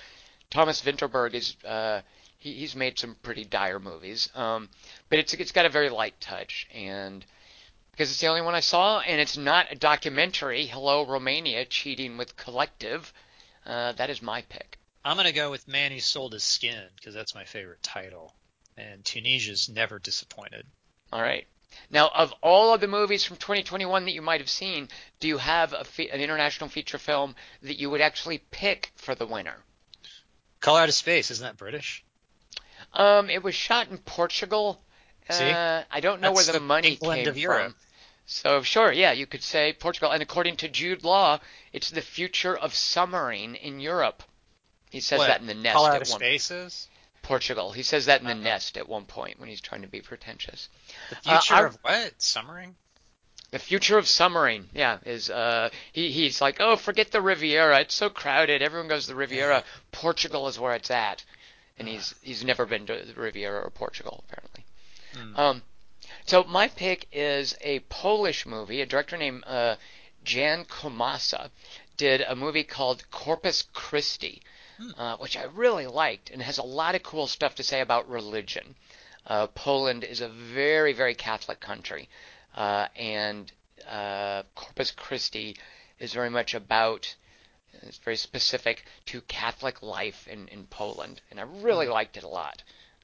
Thomas 0.52 0.82
Vinterberg 0.82 1.34
is, 1.34 1.56
uh, 1.66 2.02
he, 2.38 2.54
he's 2.54 2.76
made 2.76 3.00
some 3.00 3.16
pretty 3.24 3.44
dire 3.44 3.80
movies. 3.80 4.30
Um, 4.36 4.70
but 5.10 5.18
it's, 5.18 5.34
it's 5.34 5.52
got 5.52 5.66
a 5.66 5.70
very 5.70 5.90
light 5.90 6.22
touch. 6.22 6.68
And 6.72 7.26
because 7.92 8.12
it's 8.12 8.22
the 8.22 8.28
only 8.28 8.44
one 8.44 8.54
I 8.54 8.60
saw, 8.60 9.00
and 9.00 9.20
it's 9.20 9.38
not 9.38 9.72
a 9.72 9.76
documentary, 9.76 10.68
Hello 10.68 11.04
Romania, 11.04 11.66
cheating 11.66 12.16
with 12.16 12.38
Collective, 12.38 13.12
uh, 13.68 13.92
that 13.94 14.10
is 14.10 14.22
my 14.22 14.42
pick. 14.44 14.80
I'm 15.06 15.18
gonna 15.18 15.32
go 15.32 15.52
with 15.52 15.68
Man 15.68 15.92
Who 15.92 16.00
Sold 16.00 16.34
His 16.34 16.44
Skin 16.44 16.84
because 16.96 17.14
that's 17.14 17.36
my 17.36 17.44
favorite 17.44 17.84
title, 17.84 18.34
and 18.76 19.06
Tunisia's 19.06 19.70
never 19.70 20.00
disappointed. 20.00 20.66
All 21.12 21.22
right. 21.22 21.46
Now, 21.92 22.10
of 22.14 22.34
all 22.42 22.74
of 22.74 22.82
the 22.82 22.88
movies 22.88 23.24
from 23.24 23.38
2021 23.38 24.06
that 24.06 24.12
you 24.12 24.22
might 24.22 24.42
have 24.42 24.50
seen, 24.50 24.90
do 25.20 25.28
you 25.28 25.38
have 25.38 25.74
a 25.74 25.84
fe- 25.84 26.10
an 26.10 26.22
international 26.22 26.70
feature 26.70 26.98
film 26.98 27.36
that 27.62 27.78
you 27.78 27.90
would 27.90 28.02
actually 28.02 28.40
pick 28.52 28.92
for 28.96 29.16
the 29.16 29.26
winner? 29.26 29.58
Color 30.60 30.82
Out 30.82 30.90
of 30.90 30.96
Space 30.96 31.30
isn't 31.30 31.46
that 31.46 31.58
British? 31.58 32.04
Um, 32.94 33.30
it 33.30 33.44
was 33.44 33.54
shot 33.54 33.90
in 33.90 33.98
Portugal. 34.00 34.82
See? 35.30 35.50
Uh, 35.50 35.84
I 35.92 36.00
don't 36.00 36.22
know 36.22 36.34
That's 36.34 36.48
where 36.48 36.54
the, 36.54 36.60
the 36.60 36.66
money 36.66 36.94
England 36.94 37.24
came 37.24 37.28
of 37.30 37.38
Europe. 37.38 37.76
So 38.30 38.62
sure, 38.62 38.92
yeah, 38.92 39.14
you 39.14 39.26
could 39.26 39.42
say 39.42 39.74
Portugal. 39.74 40.12
And 40.12 40.22
according 40.22 40.58
to 40.58 40.68
Jude 40.68 41.04
Law, 41.04 41.40
it's 41.72 41.90
the 41.90 42.02
future 42.02 42.56
of 42.56 42.76
summering 42.76 43.56
in 43.56 43.80
Europe. 43.80 44.22
He 44.92 45.00
says 45.00 45.20
What, 45.20 45.28
that 45.28 45.42
in 45.42 45.48
the 45.48 45.54
nest 45.54 45.78
at 45.86 46.00
one 46.00 46.06
Space 46.06 46.52
is 46.52 46.88
Portugal. 47.22 47.72
He 47.72 47.84
says 47.84 48.06
that 48.08 48.20
in 48.22 48.28
the 48.28 48.34
Uh-huh. 48.34 48.42
nest 48.44 48.78
at 48.78 48.88
one 48.88 49.06
point 49.06 49.40
when 49.40 49.48
he's 49.50 49.62
trying 49.62 49.82
to 49.82 49.88
be 49.88 50.02
pretentious. 50.02 50.68
the 51.10 51.16
Uh, 51.16 51.40
future 51.40 51.54
I- 51.56 51.66
of 51.68 51.78
what? 51.82 52.22
Summering? 52.22 52.76
The 53.52 53.60
future 53.60 53.98
of 53.98 54.10
summering, 54.10 54.68
yeah, 54.74 54.98
is 55.06 55.30
uh 55.30 55.70
he, 55.94 56.12
he's 56.12 56.42
like, 56.42 56.58
oh, 56.60 56.76
forget 56.76 57.12
the 57.12 57.22
Riviera. 57.22 57.80
It's 57.80 57.96
so 57.96 58.10
crowded. 58.10 58.62
Everyone 58.62 58.90
goes 58.90 59.04
to 59.04 59.12
the 59.12 59.16
Riviera. 59.16 59.64
Portugal 59.94 60.50
is 60.50 60.60
where 60.60 60.74
it's 60.76 60.92
at, 60.92 61.24
and 61.80 61.88
he's 61.88 62.14
he's 62.22 62.44
never 62.44 62.66
been 62.66 62.86
to 62.88 63.06
the 63.06 63.14
Riviera 63.14 63.62
or 63.62 63.70
Portugal 63.70 64.26
apparently. 64.28 64.66
Hmm. 65.14 65.40
Um, 65.40 65.64
so 66.28 66.44
my 66.44 66.68
pick 66.68 67.08
is 67.12 67.56
a 67.62 67.80
Polish 67.80 68.46
movie. 68.46 68.82
A 68.82 68.86
director 68.86 69.18
named 69.18 69.44
uh, 69.48 69.78
Jan 70.24 70.66
Komasa 70.66 71.50
did 71.96 72.22
a 72.22 72.36
movie 72.36 72.64
called 72.64 73.10
Corpus 73.12 73.64
Christi, 73.74 74.42
uh, 74.98 75.18
which 75.18 75.38
I 75.38 75.44
really 75.44 75.88
liked, 75.88 76.30
and 76.30 76.42
has 76.42 76.58
a 76.58 76.64
lot 76.64 76.96
of 76.96 77.04
cool 77.04 77.28
stuff 77.28 77.56
to 77.56 77.64
say 77.64 77.82
about 77.82 78.10
religion. 78.10 78.76
Uh, 79.26 79.48
Poland 79.48 80.04
is 80.04 80.22
a 80.22 80.30
very, 80.30 80.94
very 80.94 81.16
Catholic 81.16 81.60
country, 81.60 82.10
uh, 82.56 82.88
and 82.96 83.52
uh, 83.90 84.44
Corpus 84.54 84.92
Christi 84.92 85.58
is 86.00 86.14
very 86.14 86.30
much 86.30 86.54
about. 86.54 87.16
It's 87.84 87.98
very 87.98 88.18
specific 88.18 88.86
to 89.08 89.22
Catholic 89.22 89.82
life 89.82 90.28
in, 90.28 90.48
in 90.50 90.66
Poland, 90.68 91.22
and 91.32 91.40
I 91.40 91.44
really 91.44 91.88
liked 91.88 92.18
it 92.18 92.24
a 92.24 92.28
lot. 92.28 92.64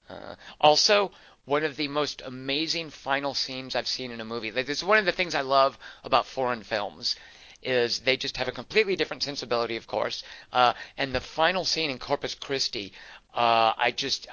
Uh, 0.10 0.36
also, 0.60 1.12
one 1.46 1.64
of 1.64 1.76
the 1.76 1.88
most 1.88 2.22
amazing 2.26 2.90
final 2.90 3.34
scenes 3.34 3.76
I've 3.76 3.88
seen 3.88 4.12
in 4.12 4.22
a 4.22 4.26
movie. 4.26 4.52
Like, 4.52 4.70
is 4.70 4.84
one 4.84 4.98
of 4.98 5.06
the 5.06 5.12
things 5.12 5.36
I 5.36 5.42
love 5.42 5.78
about 6.04 6.26
foreign 6.26 6.64
films 6.64 7.16
is 7.62 8.00
they 8.00 8.18
just 8.18 8.38
have 8.38 8.48
a 8.48 8.52
completely 8.52 8.96
different 8.96 9.24
sensibility, 9.24 9.78
of 9.78 9.88
course. 9.88 10.24
Uh, 10.52 10.74
and 10.98 11.14
the 11.14 11.22
final 11.22 11.66
scene 11.66 11.90
in 11.90 12.00
Corpus 12.00 12.36
Christi, 12.36 12.94
uh, 13.34 13.74
I 13.78 13.94
just 13.96 14.28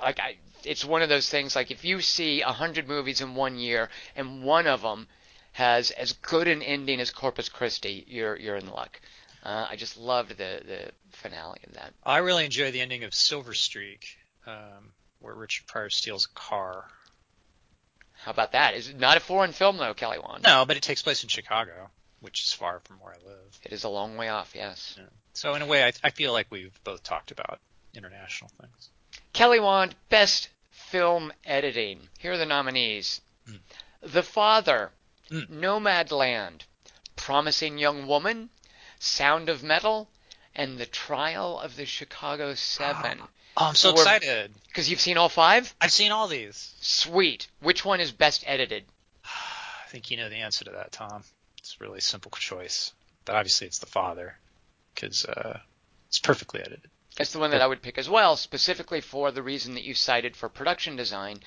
like 0.00 0.20
I. 0.20 0.36
It's 0.64 0.84
one 0.84 1.02
of 1.02 1.08
those 1.08 1.28
things 1.28 1.54
like 1.54 1.70
if 1.70 1.84
you 1.84 2.00
see 2.00 2.40
a 2.40 2.52
hundred 2.52 2.88
movies 2.88 3.20
in 3.20 3.34
one 3.34 3.56
year 3.56 3.88
and 4.16 4.42
one 4.42 4.66
of 4.66 4.82
them 4.82 5.06
has 5.52 5.90
as 5.92 6.12
good 6.12 6.48
an 6.48 6.60
ending 6.60 7.00
as 7.00 7.10
Corpus 7.10 7.48
Christi, 7.48 8.04
you're 8.08 8.36
you're 8.36 8.56
in 8.56 8.68
luck. 8.68 9.00
Uh, 9.42 9.66
I 9.70 9.76
just 9.76 9.96
loved 9.96 10.30
the 10.30 10.60
the 10.66 10.90
finale 11.12 11.60
of 11.66 11.74
that. 11.74 11.94
I 12.04 12.18
really 12.18 12.44
enjoy 12.44 12.72
the 12.72 12.80
ending 12.80 13.04
of 13.04 13.14
Silver 13.14 13.54
Streak, 13.54 14.18
um, 14.46 14.92
where 15.20 15.34
Richard 15.34 15.66
Pryor 15.66 15.90
steals 15.90 16.26
a 16.26 16.38
car. 16.38 16.84
How 18.24 18.30
about 18.30 18.52
that? 18.52 18.74
Is 18.74 18.88
it 18.88 18.98
not 18.98 19.16
a 19.16 19.20
foreign 19.20 19.52
film 19.52 19.76
though, 19.76 19.94
Kelly 19.94 20.18
Wand? 20.18 20.44
No, 20.44 20.64
but 20.66 20.76
it 20.76 20.82
takes 20.82 21.02
place 21.02 21.22
in 21.22 21.28
Chicago, 21.28 21.90
which 22.20 22.42
is 22.42 22.52
far 22.52 22.80
from 22.84 22.96
where 23.00 23.12
I 23.14 23.28
live. 23.28 23.60
It 23.64 23.72
is 23.72 23.84
a 23.84 23.88
long 23.88 24.16
way 24.16 24.28
off. 24.28 24.52
Yes. 24.54 24.98
So 25.34 25.54
in 25.54 25.62
a 25.62 25.66
way, 25.66 25.84
I, 25.84 25.92
I 26.02 26.10
feel 26.10 26.32
like 26.32 26.46
we've 26.50 26.78
both 26.84 27.02
talked 27.02 27.30
about 27.30 27.60
international 27.94 28.50
things. 28.60 28.90
Kelly 29.32 29.60
Wand, 29.60 29.94
best 30.08 30.48
film 30.70 31.32
editing. 31.44 32.00
Here 32.18 32.32
are 32.32 32.38
the 32.38 32.46
nominees: 32.46 33.20
Mm. 33.48 33.58
The 34.00 34.22
Father, 34.22 34.90
Mm. 35.30 35.48
Nomadland, 35.50 36.62
Promising 37.16 37.78
Young 37.78 38.06
Woman, 38.06 38.48
Sound 38.98 39.48
of 39.48 39.62
Metal, 39.62 40.08
and 40.54 40.78
The 40.78 40.86
Trial 40.86 41.58
of 41.60 41.76
the 41.76 41.84
Chicago 41.86 42.54
Seven. 42.54 43.20
Oh, 43.56 43.66
I'm 43.66 43.74
so 43.74 43.92
excited! 43.92 44.52
Because 44.68 44.90
you've 44.90 45.00
seen 45.00 45.16
all 45.16 45.30
five? 45.30 45.74
I've 45.80 45.92
seen 45.92 46.12
all 46.12 46.28
these. 46.28 46.74
Sweet. 46.80 47.48
Which 47.60 47.84
one 47.84 48.00
is 48.00 48.12
best 48.12 48.44
edited? 48.46 48.84
I 49.24 49.88
think 49.88 50.10
you 50.10 50.18
know 50.18 50.28
the 50.28 50.36
answer 50.36 50.64
to 50.66 50.72
that, 50.72 50.92
Tom. 50.92 51.24
It's 51.58 51.76
a 51.80 51.84
really 51.84 52.00
simple 52.00 52.30
choice, 52.32 52.92
but 53.24 53.34
obviously 53.34 53.66
it's 53.66 53.78
the 53.78 53.86
father, 53.86 54.36
because 54.94 55.24
uh, 55.24 55.58
it's 56.08 56.18
perfectly 56.18 56.60
edited. 56.60 56.90
That's 57.16 57.32
the 57.32 57.38
one 57.38 57.50
that 57.52 57.62
I 57.62 57.66
would 57.66 57.80
pick 57.80 57.96
as 57.96 58.10
well, 58.10 58.36
specifically 58.36 59.00
for 59.00 59.30
the 59.30 59.42
reason 59.42 59.74
that 59.74 59.84
you 59.84 59.94
cited 59.94 60.36
for 60.36 60.50
production 60.50 60.96
design. 60.96 61.38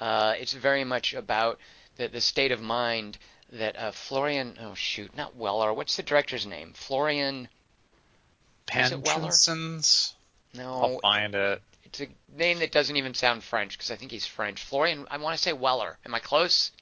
Uh, 0.00 0.34
it's 0.36 0.52
very 0.52 0.82
much 0.82 1.14
about 1.14 1.60
the, 1.96 2.08
the 2.08 2.20
state 2.20 2.50
of 2.50 2.60
mind 2.60 3.18
that 3.52 3.78
uh, 3.78 3.92
Florian, 3.92 4.58
oh 4.60 4.74
shoot, 4.74 5.16
not 5.16 5.36
Weller. 5.36 5.72
What's 5.72 5.96
the 5.96 6.02
director's 6.02 6.44
name? 6.44 6.72
Florian. 6.74 7.48
Is 9.30 10.18
Pansons. 10.54 10.82
I'll 10.82 11.00
find 11.00 11.34
it. 11.34 11.62
it's 11.84 12.00
a 12.00 12.08
name 12.36 12.58
that 12.60 12.72
doesn't 12.72 12.96
even 12.96 13.14
sound 13.14 13.42
French 13.42 13.76
because 13.76 13.90
I 13.90 13.96
think 13.96 14.10
he's 14.10 14.26
French. 14.26 14.62
Florian. 14.64 15.06
I 15.10 15.16
want 15.18 15.36
to 15.36 15.42
say 15.42 15.52
Weller. 15.52 15.98
Am 16.04 16.14
I 16.14 16.18
close? 16.18 16.72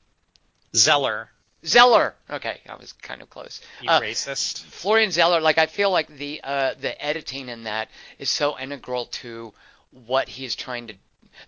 Zeller, 0.74 1.30
Zeller. 1.64 2.14
Okay, 2.30 2.60
I 2.68 2.76
was 2.76 2.92
kind 2.92 3.22
of 3.22 3.28
close. 3.30 3.60
you 3.82 3.90
Uh, 3.90 4.00
racist. 4.00 4.62
Florian 4.64 5.10
Zeller, 5.10 5.40
like 5.40 5.58
I 5.58 5.66
feel 5.66 5.90
like 5.90 6.08
the 6.08 6.40
uh, 6.44 6.74
the 6.80 7.04
editing 7.04 7.48
in 7.48 7.64
that 7.64 7.88
is 8.18 8.30
so 8.30 8.58
integral 8.58 9.06
to 9.06 9.52
what 9.90 10.28
he's 10.28 10.54
trying 10.54 10.86
to, 10.86 10.94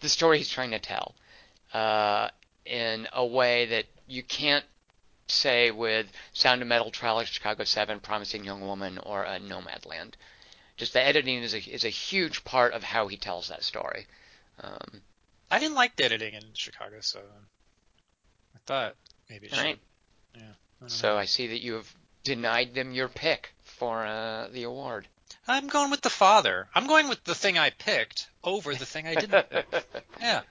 the 0.01 0.09
story 0.09 0.39
he's 0.39 0.49
trying 0.49 0.73
to 0.73 0.81
tell, 0.81 1.15
uh, 1.73 2.29
in 2.67 3.07
a 3.13 3.25
way 3.25 3.67
that 3.67 3.85
you 4.09 4.23
can't 4.25 4.65
say 5.29 5.71
with 5.71 6.07
Sound 6.33 6.61
of 6.61 6.69
Metal, 6.69 6.91
Trial 6.91 7.21
of 7.21 7.29
Chicago 7.29 7.63
Seven, 7.65 8.01
Promising 8.01 8.45
Young 8.45 8.61
Woman, 8.61 8.99
or 8.99 9.25
uh, 9.25 9.39
Nomadland. 9.39 10.15
Just 10.77 10.93
the 10.95 11.05
editing 11.05 11.43
is 11.43 11.55
a 11.55 11.59
is 11.59 11.85
a 11.85 11.91
huge 11.91 12.45
part 12.45 12.73
of 12.73 12.83
how 12.83 13.09
he 13.09 13.17
tells 13.17 13.49
that 13.49 13.63
story. 13.63 14.07
Um, 14.61 15.03
I 15.51 15.59
didn't 15.59 15.75
like 15.75 15.97
the 15.97 16.05
editing 16.05 16.35
in 16.35 16.43
Chicago 16.55 16.97
so 17.01 17.21
I 17.21 18.59
thought 18.67 18.95
maybe 19.29 19.47
it 19.47 19.55
should. 19.55 19.65
Right. 19.65 19.79
Yeah. 20.35 20.53
I 20.83 20.89
so. 20.89 21.17
I 21.17 21.27
see 21.27 21.49
that 21.49 21.61
you 21.61 21.75
have 21.75 21.95
denied 22.25 22.75
them 22.75 22.93
your 22.93 23.09
pick 23.09 23.53
for 23.63 24.07
uh, 24.07 24.49
the 24.49 24.63
award. 24.65 25.09
I'm 25.47 25.67
going 25.67 25.91
with 25.91 26.03
the 26.03 26.11
father. 26.11 26.69
I'm 26.75 26.87
going 26.87 27.09
with 27.09 27.25
the 27.25 27.35
thing 27.35 27.59
I 27.59 27.71
picked 27.71 28.29
over 28.45 28.75
the 28.75 28.87
thing 28.87 29.07
I 29.07 29.15
didn't 29.15 29.51
pick. 29.51 29.67
Yeah. 30.21 30.43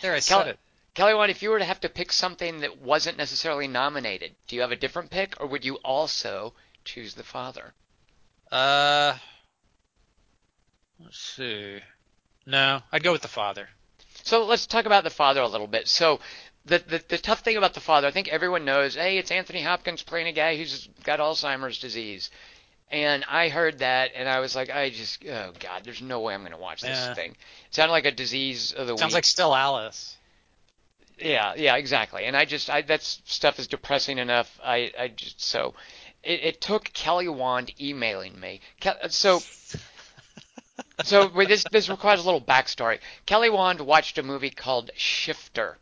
There, 0.00 0.14
I 0.14 0.20
said 0.20 0.34
Kelly, 0.34 0.50
it. 0.50 0.58
Kelly, 0.94 1.30
if 1.30 1.42
you 1.42 1.50
were 1.50 1.58
to 1.58 1.64
have 1.64 1.80
to 1.80 1.88
pick 1.88 2.12
something 2.12 2.60
that 2.60 2.80
wasn't 2.80 3.18
necessarily 3.18 3.68
nominated, 3.68 4.34
do 4.46 4.56
you 4.56 4.62
have 4.62 4.72
a 4.72 4.76
different 4.76 5.10
pick, 5.10 5.40
or 5.40 5.46
would 5.46 5.64
you 5.64 5.76
also 5.76 6.54
choose 6.84 7.14
the 7.14 7.22
father? 7.22 7.72
Uh, 8.50 9.16
let's 11.12 11.20
see. 11.20 11.78
No, 12.46 12.80
I'd 12.90 13.02
go 13.02 13.12
with 13.12 13.20
the 13.22 13.28
father. 13.28 13.68
So 14.24 14.44
let's 14.46 14.66
talk 14.66 14.86
about 14.86 15.04
the 15.04 15.10
father 15.10 15.42
a 15.42 15.48
little 15.48 15.66
bit. 15.66 15.86
So 15.88 16.20
the, 16.64 16.78
the 16.78 17.02
the 17.06 17.18
tough 17.18 17.40
thing 17.40 17.56
about 17.56 17.74
the 17.74 17.80
father, 17.80 18.06
I 18.08 18.10
think 18.12 18.28
everyone 18.28 18.64
knows, 18.64 18.94
hey, 18.94 19.18
it's 19.18 19.30
Anthony 19.30 19.62
Hopkins 19.62 20.02
playing 20.02 20.28
a 20.28 20.32
guy 20.32 20.56
who's 20.56 20.88
got 21.04 21.18
Alzheimer's 21.20 21.78
disease. 21.78 22.30
And 22.90 23.24
I 23.28 23.48
heard 23.48 23.78
that, 23.78 24.10
and 24.14 24.28
I 24.28 24.40
was 24.40 24.54
like, 24.56 24.70
I 24.70 24.90
just, 24.90 25.24
oh 25.26 25.52
god, 25.60 25.82
there's 25.84 26.02
no 26.02 26.20
way 26.20 26.34
I'm 26.34 26.40
going 26.40 26.52
to 26.52 26.58
watch 26.58 26.82
this 26.82 26.90
Yeah. 26.90 27.14
thing. 27.14 27.30
It 27.32 27.74
sounded 27.74 27.92
like 27.92 28.04
a 28.06 28.10
disease 28.12 28.72
of 28.72 28.86
the 28.86 28.96
Sounds 28.96 29.10
week. 29.12 29.14
like 29.18 29.24
still 29.24 29.54
Alice. 29.54 30.16
Yeah, 31.18 31.54
yeah, 31.56 31.76
exactly. 31.76 32.24
And 32.24 32.36
I 32.36 32.44
just, 32.44 32.68
I 32.70 32.82
that 32.82 33.02
stuff 33.02 33.58
is 33.58 33.66
depressing 33.68 34.18
enough. 34.18 34.58
I, 34.64 34.92
I 34.98 35.08
just 35.08 35.40
so, 35.40 35.74
it, 36.22 36.40
it 36.44 36.60
took 36.60 36.92
Kelly 36.92 37.28
Wand 37.28 37.72
emailing 37.80 38.38
me. 38.38 38.60
So, 39.08 39.40
so 41.04 41.28
wait, 41.34 41.48
this 41.48 41.64
this 41.70 41.88
requires 41.88 42.20
a 42.20 42.24
little 42.24 42.40
backstory. 42.40 42.98
Kelly 43.26 43.50
Wand 43.50 43.80
watched 43.80 44.18
a 44.18 44.22
movie 44.22 44.50
called 44.50 44.90
Shifter, 44.96 45.78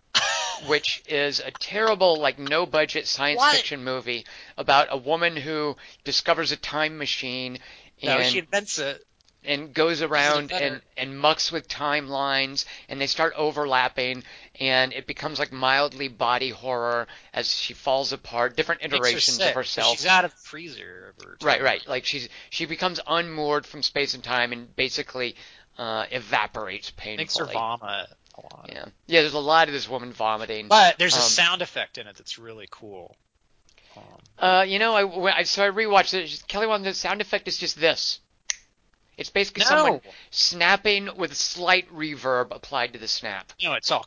which 0.66 1.02
is 1.06 1.40
a 1.40 1.50
terrible, 1.50 2.16
like, 2.16 2.38
no 2.38 2.66
budget 2.66 3.06
science 3.06 3.38
What? 3.38 3.56
fiction 3.56 3.84
movie 3.84 4.26
about 4.56 4.88
a 4.90 4.96
woman 4.96 5.36
who 5.36 5.76
discovers 6.04 6.52
a 6.52 6.56
time 6.56 6.98
machine 6.98 7.58
No, 8.02 8.18
and 8.18 8.30
she 8.32 8.38
invents 8.38 8.78
it. 8.78 9.04
And 9.44 9.72
goes 9.72 10.02
around 10.02 10.52
and, 10.52 10.82
and 10.96 11.18
mucks 11.18 11.50
with 11.50 11.66
timelines 11.68 12.64
and 12.88 13.00
they 13.00 13.06
start 13.06 13.32
overlapping 13.36 14.22
and 14.58 14.92
it 14.92 15.06
becomes 15.06 15.38
like 15.38 15.50
mildly 15.52 16.08
body 16.08 16.50
horror 16.50 17.06
as 17.32 17.52
she 17.54 17.72
falls 17.72 18.12
apart. 18.12 18.56
Different 18.56 18.82
Makes 18.82 18.92
her 18.92 18.96
iterations 18.98 19.36
sick, 19.38 19.48
of 19.48 19.54
herself. 19.54 19.96
She's 19.96 20.06
out 20.06 20.24
of 20.24 20.32
the 20.32 20.36
freezer. 20.36 21.14
Of 21.18 21.42
right 21.42 21.62
right. 21.62 21.86
Like 21.88 22.04
she's 22.04 22.28
she 22.50 22.66
becomes 22.66 23.00
unmoored 23.06 23.66
from 23.66 23.82
space 23.82 24.14
and 24.14 24.22
time 24.22 24.52
and 24.52 24.74
basically 24.76 25.36
uh, 25.78 26.04
evaporates 26.10 26.90
painfully. 26.90 27.16
Makes 27.16 27.38
her 27.38 27.46
vomit 27.46 28.08
a 28.36 28.40
lot. 28.42 28.70
yeah. 28.70 28.84
Yeah 29.06 29.20
there's 29.22 29.34
a 29.34 29.38
lot 29.38 29.68
of 29.68 29.74
this 29.74 29.88
woman 29.88 30.12
vomiting. 30.12 30.68
But 30.68 30.98
there's 30.98 31.16
a 31.16 31.20
Um, 31.20 31.22
sound 31.24 31.62
effect 31.62 31.96
in 31.98 32.06
it 32.06 32.16
that's 32.16 32.38
really 32.38 32.68
cool. 32.70 33.16
Um, 33.96 34.04
uh, 34.38 34.64
you 34.68 34.78
know 34.78 34.94
I, 34.94 35.04
when 35.04 35.32
I 35.32 35.42
so 35.44 35.64
I 35.64 35.70
rewatched 35.70 36.14
it. 36.14 36.44
Kelly 36.46 36.66
Wand 36.66 36.84
the 36.84 36.92
sound 36.94 37.20
effect 37.20 37.48
is 37.48 37.56
just 37.56 37.80
this 37.80 38.20
it's 39.20 39.30
basically 39.30 39.62
someone 39.62 40.00
snapping 40.30 41.08
with 41.16 41.34
slight 41.34 41.88
reverb 41.94 42.48
applied 42.50 42.92
to 42.94 42.98
the 42.98 43.08
snap 43.08 43.52
no, 43.62 43.74
it's 43.74 43.90
all. 43.90 44.06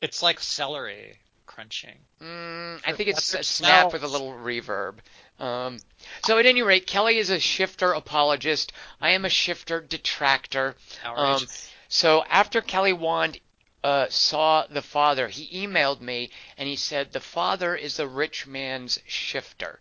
It's 0.00 0.22
like 0.22 0.40
celery 0.40 1.18
crunching. 1.46 1.98
Mm, 2.20 2.80
I 2.86 2.92
think 2.92 3.10
it's 3.10 3.34
a 3.34 3.42
snap 3.42 3.92
with 3.92 4.02
a 4.02 4.08
little 4.08 4.32
reverb. 4.32 4.94
Um, 5.38 5.78
so 6.24 6.38
at 6.38 6.46
any 6.46 6.62
rate, 6.62 6.86
Kelly 6.86 7.18
is 7.18 7.30
a 7.30 7.38
shifter 7.38 7.92
apologist. 7.92 8.72
I 9.00 9.10
am 9.10 9.24
a 9.24 9.28
shifter 9.28 9.80
detractor. 9.80 10.76
Outrageous. 11.04 11.70
So 11.88 12.24
after 12.24 12.62
Kelly 12.62 12.92
Wand 12.92 13.38
uh, 13.84 14.06
saw 14.08 14.66
the 14.66 14.82
father, 14.82 15.28
he 15.28 15.66
emailed 15.66 16.00
me 16.00 16.30
and 16.56 16.68
he 16.68 16.76
said 16.76 17.12
the 17.12 17.20
father 17.20 17.76
is 17.76 17.96
the 17.96 18.08
rich 18.08 18.46
man's 18.46 18.98
shifter, 19.06 19.80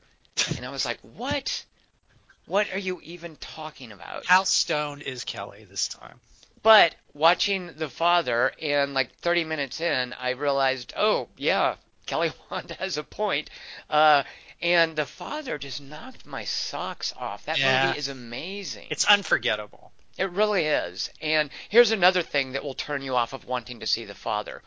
and 0.56 0.66
I 0.66 0.70
was 0.70 0.86
like, 0.86 1.00
what? 1.02 1.66
What 2.52 2.74
are 2.74 2.80
you 2.80 3.00
even 3.02 3.38
talking 3.38 3.94
about? 3.94 4.26
How 4.26 4.44
stoned 4.44 5.04
is 5.04 5.24
Kelly 5.24 5.64
this 5.64 5.88
time? 5.88 6.20
But 6.62 6.94
watching 7.14 7.68
the 7.78 7.88
father 7.88 8.52
and 8.62 8.94
like 8.94 9.16
30 9.20 9.46
minutes 9.46 9.80
in, 9.80 10.12
I 10.12 10.32
realized, 10.32 10.92
oh 10.98 11.30
yeah, 11.38 11.76
Kelly 12.08 12.34
Wand 12.52 12.72
has 12.72 12.98
a 12.98 13.04
point. 13.04 13.50
Uh, 13.90 14.24
and 14.62 14.98
the 14.98 15.06
father 15.06 15.58
just 15.58 15.80
knocked 15.80 16.26
my 16.26 16.44
socks 16.44 17.14
off. 17.16 17.46
That 17.46 17.58
Yeah. 17.58 17.84
movie 17.86 17.98
is 17.98 18.10
amazing. 18.10 18.88
It's 18.90 19.06
unforgettable. 19.06 19.94
It 20.18 20.30
really 20.32 20.66
is. 20.66 21.10
And 21.22 21.52
here's 21.70 21.92
another 21.92 22.22
thing 22.22 22.52
that 22.52 22.66
will 22.66 22.74
turn 22.74 23.02
you 23.02 23.16
off 23.16 23.32
of 23.32 23.46
wanting 23.46 23.80
to 23.80 23.88
see 23.88 24.04
the 24.04 24.14
father. 24.14 24.62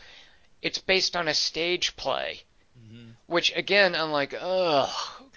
It's 0.63 0.79
based 0.79 1.17
on 1.17 1.29
a 1.29 1.35
stage 1.35 1.97
play, 1.97 2.45
which 3.27 3.55
again, 3.55 3.95
I'm 3.95 4.11
like, 4.11 4.35
ugh. 4.41 4.91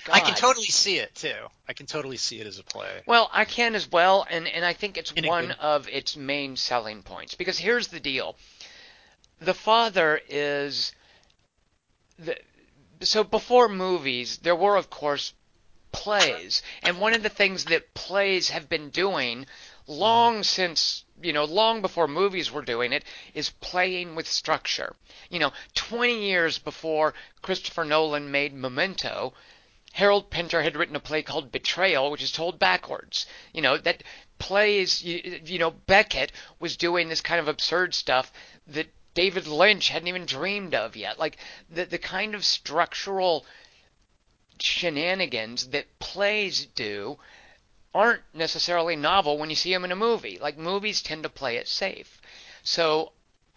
God. 0.06 0.16
I 0.16 0.20
can 0.20 0.36
totally 0.36 0.68
see 0.68 0.98
it 0.98 1.14
too. 1.16 1.36
I 1.68 1.74
can 1.74 1.86
totally 1.86 2.18
see 2.18 2.40
it 2.40 2.48
as 2.48 2.60
a 2.60 2.64
play. 2.64 3.02
Well, 3.06 3.30
I 3.34 3.46
can 3.46 3.76
as 3.76 3.92
well, 3.92 4.26
and, 4.30 4.48
and 4.48 4.66
I 4.66 4.74
think 4.74 4.98
it's 4.98 5.12
In 5.12 5.28
one 5.28 5.52
of 5.52 5.88
its 5.90 6.16
main 6.16 6.56
selling 6.56 7.04
points. 7.04 7.36
Because 7.36 7.58
here's 7.58 7.88
the 7.88 8.00
deal 8.00 8.36
the 9.40 9.54
father 9.54 10.20
is. 10.30 10.94
The, 12.20 12.38
so 13.02 13.24
before 13.24 13.70
movies, 13.70 14.40
there 14.40 14.56
were, 14.56 14.76
of 14.76 14.90
course, 14.90 15.34
plays. 15.92 16.64
And 16.82 17.00
one 17.00 17.14
of 17.14 17.24
the 17.24 17.30
things 17.30 17.66
that 17.66 17.94
plays 17.94 18.50
have 18.50 18.68
been 18.68 18.90
doing 18.90 19.46
long 19.88 20.44
since, 20.44 21.06
you 21.22 21.32
know, 21.32 21.46
long 21.46 21.82
before 21.82 22.08
movies 22.08 22.52
were 22.52 22.62
doing 22.62 22.92
it, 22.92 23.04
is 23.34 23.50
playing 23.62 24.16
with 24.16 24.28
structure. 24.28 24.96
You 25.30 25.40
know, 25.40 25.54
20 25.76 26.22
years 26.22 26.58
before 26.58 27.14
Christopher 27.42 27.86
Nolan 27.86 28.30
made 28.32 28.54
Memento, 28.54 29.34
Harold 29.98 30.30
Pinter 30.30 30.62
had 30.62 30.78
written 30.78 30.96
a 30.96 31.00
play 31.00 31.24
called 31.24 31.52
Betrayal, 31.52 32.12
which 32.12 32.22
is 32.22 32.32
told 32.32 32.60
backwards. 32.60 33.26
You 33.52 33.64
know, 33.64 33.78
that 33.78 34.04
plays, 34.38 35.02
you, 35.02 35.42
you 35.44 35.58
know, 35.58 35.72
Beckett 35.72 36.32
was 36.60 36.78
doing 36.78 37.10
this 37.10 37.22
kind 37.22 37.40
of 37.40 37.48
absurd 37.48 37.96
stuff 37.96 38.32
that 38.68 38.94
David 39.16 39.48
Lynch 39.48 39.90
hadn't 39.90 40.08
even 40.08 40.28
dreamed 40.28 40.76
of 40.76 40.96
yet. 40.96 41.18
Like, 41.18 41.38
the, 41.68 41.86
the 41.86 41.98
kind 41.98 42.36
of 42.36 42.46
structural 42.46 43.44
shenanigans 44.60 45.70
that 45.70 45.98
plays 45.98 46.68
do 46.68 47.18
aren't 47.92 48.22
necessarily 48.36 48.96
novel 48.96 49.40
when 49.40 49.50
you 49.50 49.56
see 49.56 49.74
them 49.74 49.84
in 49.84 49.92
a 49.92 49.96
movie. 49.96 50.38
Like 50.40 50.60
movies 50.60 51.02
tend 51.02 51.24
to 51.24 51.30
play 51.30 51.58
it 51.58 51.68
safe. 51.68 52.22
So 52.62 53.14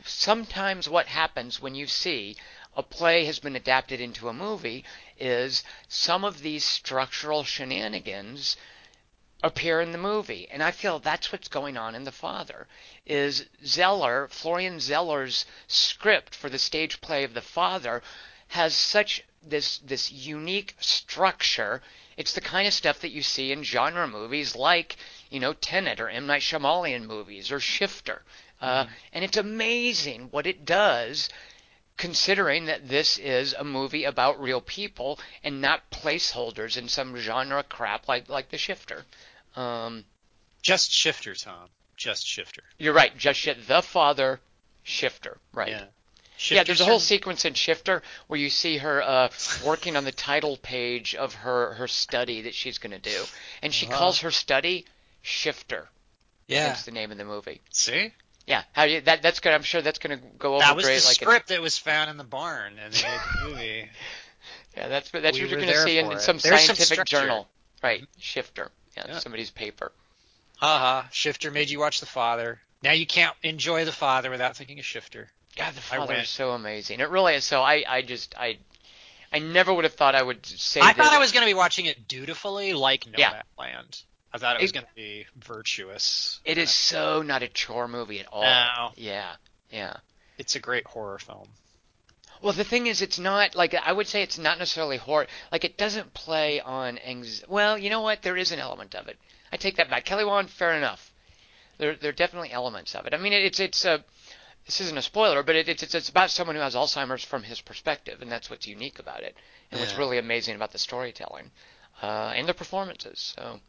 sometimes 0.06 0.88
what 0.88 1.06
happens 1.06 1.60
when 1.60 1.74
you 1.74 1.86
see 1.86 2.36
a 2.76 2.82
play 2.82 3.24
has 3.24 3.38
been 3.38 3.56
adapted 3.56 4.00
into 4.00 4.28
a 4.28 4.32
movie 4.32 4.84
is 5.18 5.64
some 5.88 6.24
of 6.24 6.40
these 6.40 6.64
structural 6.64 7.44
shenanigans 7.44 8.56
appear 9.42 9.80
in 9.80 9.92
the 9.92 9.98
movie. 9.98 10.46
And 10.50 10.62
I 10.62 10.70
feel 10.70 10.98
that's 10.98 11.32
what's 11.32 11.48
going 11.48 11.76
on 11.76 11.94
in 11.94 12.04
The 12.04 12.12
Father. 12.12 12.68
Is 13.06 13.46
Zeller, 13.64 14.28
Florian 14.30 14.80
Zeller's 14.80 15.46
script 15.66 16.34
for 16.34 16.48
the 16.48 16.58
stage 16.58 17.00
play 17.00 17.24
of 17.24 17.34
The 17.34 17.42
Father 17.42 18.02
has 18.48 18.74
such 18.74 19.22
this 19.42 19.78
this 19.78 20.12
unique 20.12 20.74
structure. 20.80 21.82
It's 22.16 22.34
the 22.34 22.40
kind 22.40 22.66
of 22.66 22.74
stuff 22.74 23.00
that 23.00 23.10
you 23.10 23.22
see 23.22 23.52
in 23.52 23.62
genre 23.62 24.06
movies 24.06 24.54
like, 24.54 24.96
you 25.30 25.40
know, 25.40 25.54
Tenet 25.54 26.00
or 26.00 26.08
M. 26.08 26.26
Night 26.26 26.42
Shyamalan 26.42 27.04
movies 27.06 27.50
or 27.50 27.60
Shifter. 27.60 28.22
Uh, 28.60 28.84
mm-hmm. 28.84 28.92
And 29.14 29.24
it's 29.24 29.38
amazing 29.38 30.28
what 30.30 30.46
it 30.46 30.66
does 30.66 31.30
considering 32.00 32.64
that 32.64 32.88
this 32.88 33.18
is 33.18 33.52
a 33.52 33.62
movie 33.62 34.04
about 34.04 34.40
real 34.40 34.62
people 34.62 35.20
and 35.44 35.60
not 35.60 35.90
placeholders 35.90 36.78
in 36.78 36.88
some 36.88 37.14
genre 37.14 37.62
crap 37.62 38.08
like 38.08 38.26
like 38.30 38.48
The 38.48 38.56
Shifter. 38.56 39.04
Um, 39.54 40.04
just 40.62 40.90
Shifter, 40.90 41.34
Tom. 41.34 41.68
Just 41.98 42.26
Shifter. 42.26 42.62
You're 42.78 42.94
right. 42.94 43.14
Just 43.18 43.40
Shifter. 43.40 43.62
The 43.64 43.82
Father 43.82 44.40
Shifter. 44.82 45.36
Right. 45.52 45.68
Yeah. 45.68 45.84
Shifter 46.38 46.54
yeah, 46.54 46.64
there's 46.64 46.80
a 46.80 46.86
whole 46.86 47.00
sequence 47.00 47.44
in 47.44 47.52
Shifter 47.52 48.02
where 48.28 48.40
you 48.40 48.48
see 48.48 48.78
her 48.78 49.02
uh, 49.02 49.28
working 49.62 49.94
on 49.94 50.04
the 50.04 50.12
title 50.12 50.56
page 50.56 51.14
of 51.14 51.34
her, 51.34 51.74
her 51.74 51.86
study 51.86 52.40
that 52.42 52.54
she's 52.54 52.78
going 52.78 52.98
to 52.98 53.10
do, 53.10 53.24
and 53.60 53.74
she 53.74 53.86
uh-huh. 53.86 53.98
calls 53.98 54.20
her 54.20 54.30
study 54.30 54.86
Shifter. 55.20 55.90
Yeah, 56.48 56.68
that's 56.68 56.86
the 56.86 56.92
name 56.92 57.12
of 57.12 57.18
the 57.18 57.26
movie. 57.26 57.60
See? 57.68 58.14
Yeah, 58.46 58.62
how 58.72 58.84
you, 58.84 59.00
that 59.02 59.22
that's 59.22 59.40
good. 59.40 59.52
I'm 59.52 59.62
sure 59.62 59.82
that's 59.82 59.98
going 59.98 60.18
to 60.18 60.24
go 60.38 60.54
over 60.54 60.60
that 60.60 60.76
was 60.76 60.84
great. 60.84 61.00
the 61.00 61.06
like 61.06 61.14
script 61.14 61.48
that 61.48 61.60
was 61.60 61.78
found 61.78 62.10
in 62.10 62.16
the 62.16 62.24
barn 62.24 62.74
and 62.82 62.92
they 62.92 63.02
made 63.02 63.20
the 63.34 63.48
movie. 63.48 63.90
yeah, 64.76 64.88
that's 64.88 65.10
that's 65.10 65.38
we 65.38 65.44
what 65.44 65.50
you're 65.50 65.60
going 65.60 65.72
to 65.72 65.82
see 65.82 65.98
in, 65.98 66.10
in, 66.10 66.18
some 66.18 66.38
There's 66.38 66.62
scientific 66.62 66.96
some 66.96 67.04
journal. 67.04 67.48
Right, 67.82 68.04
Shifter. 68.18 68.70
Yeah, 68.96 69.04
yeah. 69.08 69.18
somebody's 69.18 69.50
paper. 69.50 69.92
Haha, 70.56 70.98
uh-huh. 70.98 71.08
Shifter 71.12 71.50
made 71.50 71.70
you 71.70 71.78
watch 71.78 72.00
The 72.00 72.06
Father. 72.06 72.60
Now 72.82 72.92
you 72.92 73.06
can't 73.06 73.34
enjoy 73.42 73.84
The 73.84 73.92
Father 73.92 74.30
without 74.30 74.56
thinking 74.56 74.78
of 74.78 74.84
Shifter. 74.84 75.28
God, 75.56 75.74
The 75.74 75.80
Father 75.80 76.14
is 76.14 76.28
so 76.28 76.50
amazing. 76.50 77.00
It 77.00 77.08
really 77.08 77.34
is. 77.34 77.44
So 77.44 77.62
I, 77.62 77.84
I 77.88 78.02
just, 78.02 78.34
I, 78.36 78.58
I 79.32 79.38
never 79.38 79.72
would 79.72 79.84
have 79.84 79.94
thought 79.94 80.14
I 80.14 80.22
would 80.22 80.44
say. 80.44 80.80
I 80.80 80.92
thought 80.92 81.12
I 81.12 81.18
was 81.18 81.32
going 81.32 81.42
to 81.42 81.50
be 81.50 81.54
watching 81.54 81.86
it 81.86 82.08
dutifully, 82.08 82.72
like 82.72 83.04
Nomadland. 83.04 83.16
Yeah. 83.18 83.42
I 84.32 84.38
thought 84.38 84.56
it 84.56 84.62
was 84.62 84.72
going 84.72 84.86
to 84.86 84.94
be 84.94 85.26
virtuous. 85.36 86.40
It 86.44 86.56
is 86.56 86.70
so 86.70 87.22
not 87.22 87.42
a 87.42 87.48
chore 87.48 87.88
movie 87.88 88.20
at 88.20 88.26
all. 88.26 88.42
No. 88.42 88.90
Yeah, 88.96 89.32
yeah. 89.70 89.96
It's 90.38 90.54
a 90.54 90.60
great 90.60 90.86
horror 90.86 91.18
film. 91.18 91.48
Well, 92.42 92.52
the 92.54 92.64
thing 92.64 92.86
is, 92.86 93.02
it's 93.02 93.18
not 93.18 93.54
like 93.54 93.74
I 93.74 93.92
would 93.92 94.06
say 94.06 94.22
it's 94.22 94.38
not 94.38 94.58
necessarily 94.58 94.96
horror. 94.96 95.26
Like 95.52 95.64
it 95.64 95.76
doesn't 95.76 96.14
play 96.14 96.60
on 96.60 96.98
anxiety. 96.98 97.44
Well, 97.48 97.76
you 97.76 97.90
know 97.90 98.00
what? 98.00 98.22
There 98.22 98.36
is 98.36 98.52
an 98.52 98.60
element 98.60 98.94
of 98.94 99.08
it. 99.08 99.18
I 99.52 99.56
take 99.56 99.76
that 99.76 99.90
back. 99.90 100.04
Kelly 100.04 100.24
Wand, 100.24 100.48
fair 100.48 100.74
enough. 100.74 101.12
There, 101.78 101.96
there 101.96 102.10
are 102.10 102.12
definitely 102.12 102.52
elements 102.52 102.94
of 102.94 103.06
it. 103.06 103.14
I 103.14 103.18
mean, 103.18 103.32
it's 103.32 103.60
it's 103.60 103.84
a. 103.84 104.04
This 104.64 104.80
isn't 104.82 104.96
a 104.96 105.02
spoiler, 105.02 105.42
but 105.42 105.56
it, 105.56 105.68
it's 105.68 105.94
it's 105.94 106.08
about 106.08 106.30
someone 106.30 106.54
who 106.56 106.62
has 106.62 106.74
Alzheimer's 106.74 107.24
from 107.24 107.42
his 107.42 107.60
perspective, 107.60 108.22
and 108.22 108.30
that's 108.30 108.48
what's 108.48 108.66
unique 108.66 108.98
about 108.98 109.22
it, 109.22 109.34
and 109.70 109.78
yeah. 109.78 109.86
what's 109.86 109.98
really 109.98 110.18
amazing 110.18 110.54
about 110.54 110.72
the 110.72 110.78
storytelling, 110.78 111.50
uh, 112.02 112.32
and 112.34 112.48
the 112.48 112.54
performances. 112.54 113.34
So. 113.36 113.60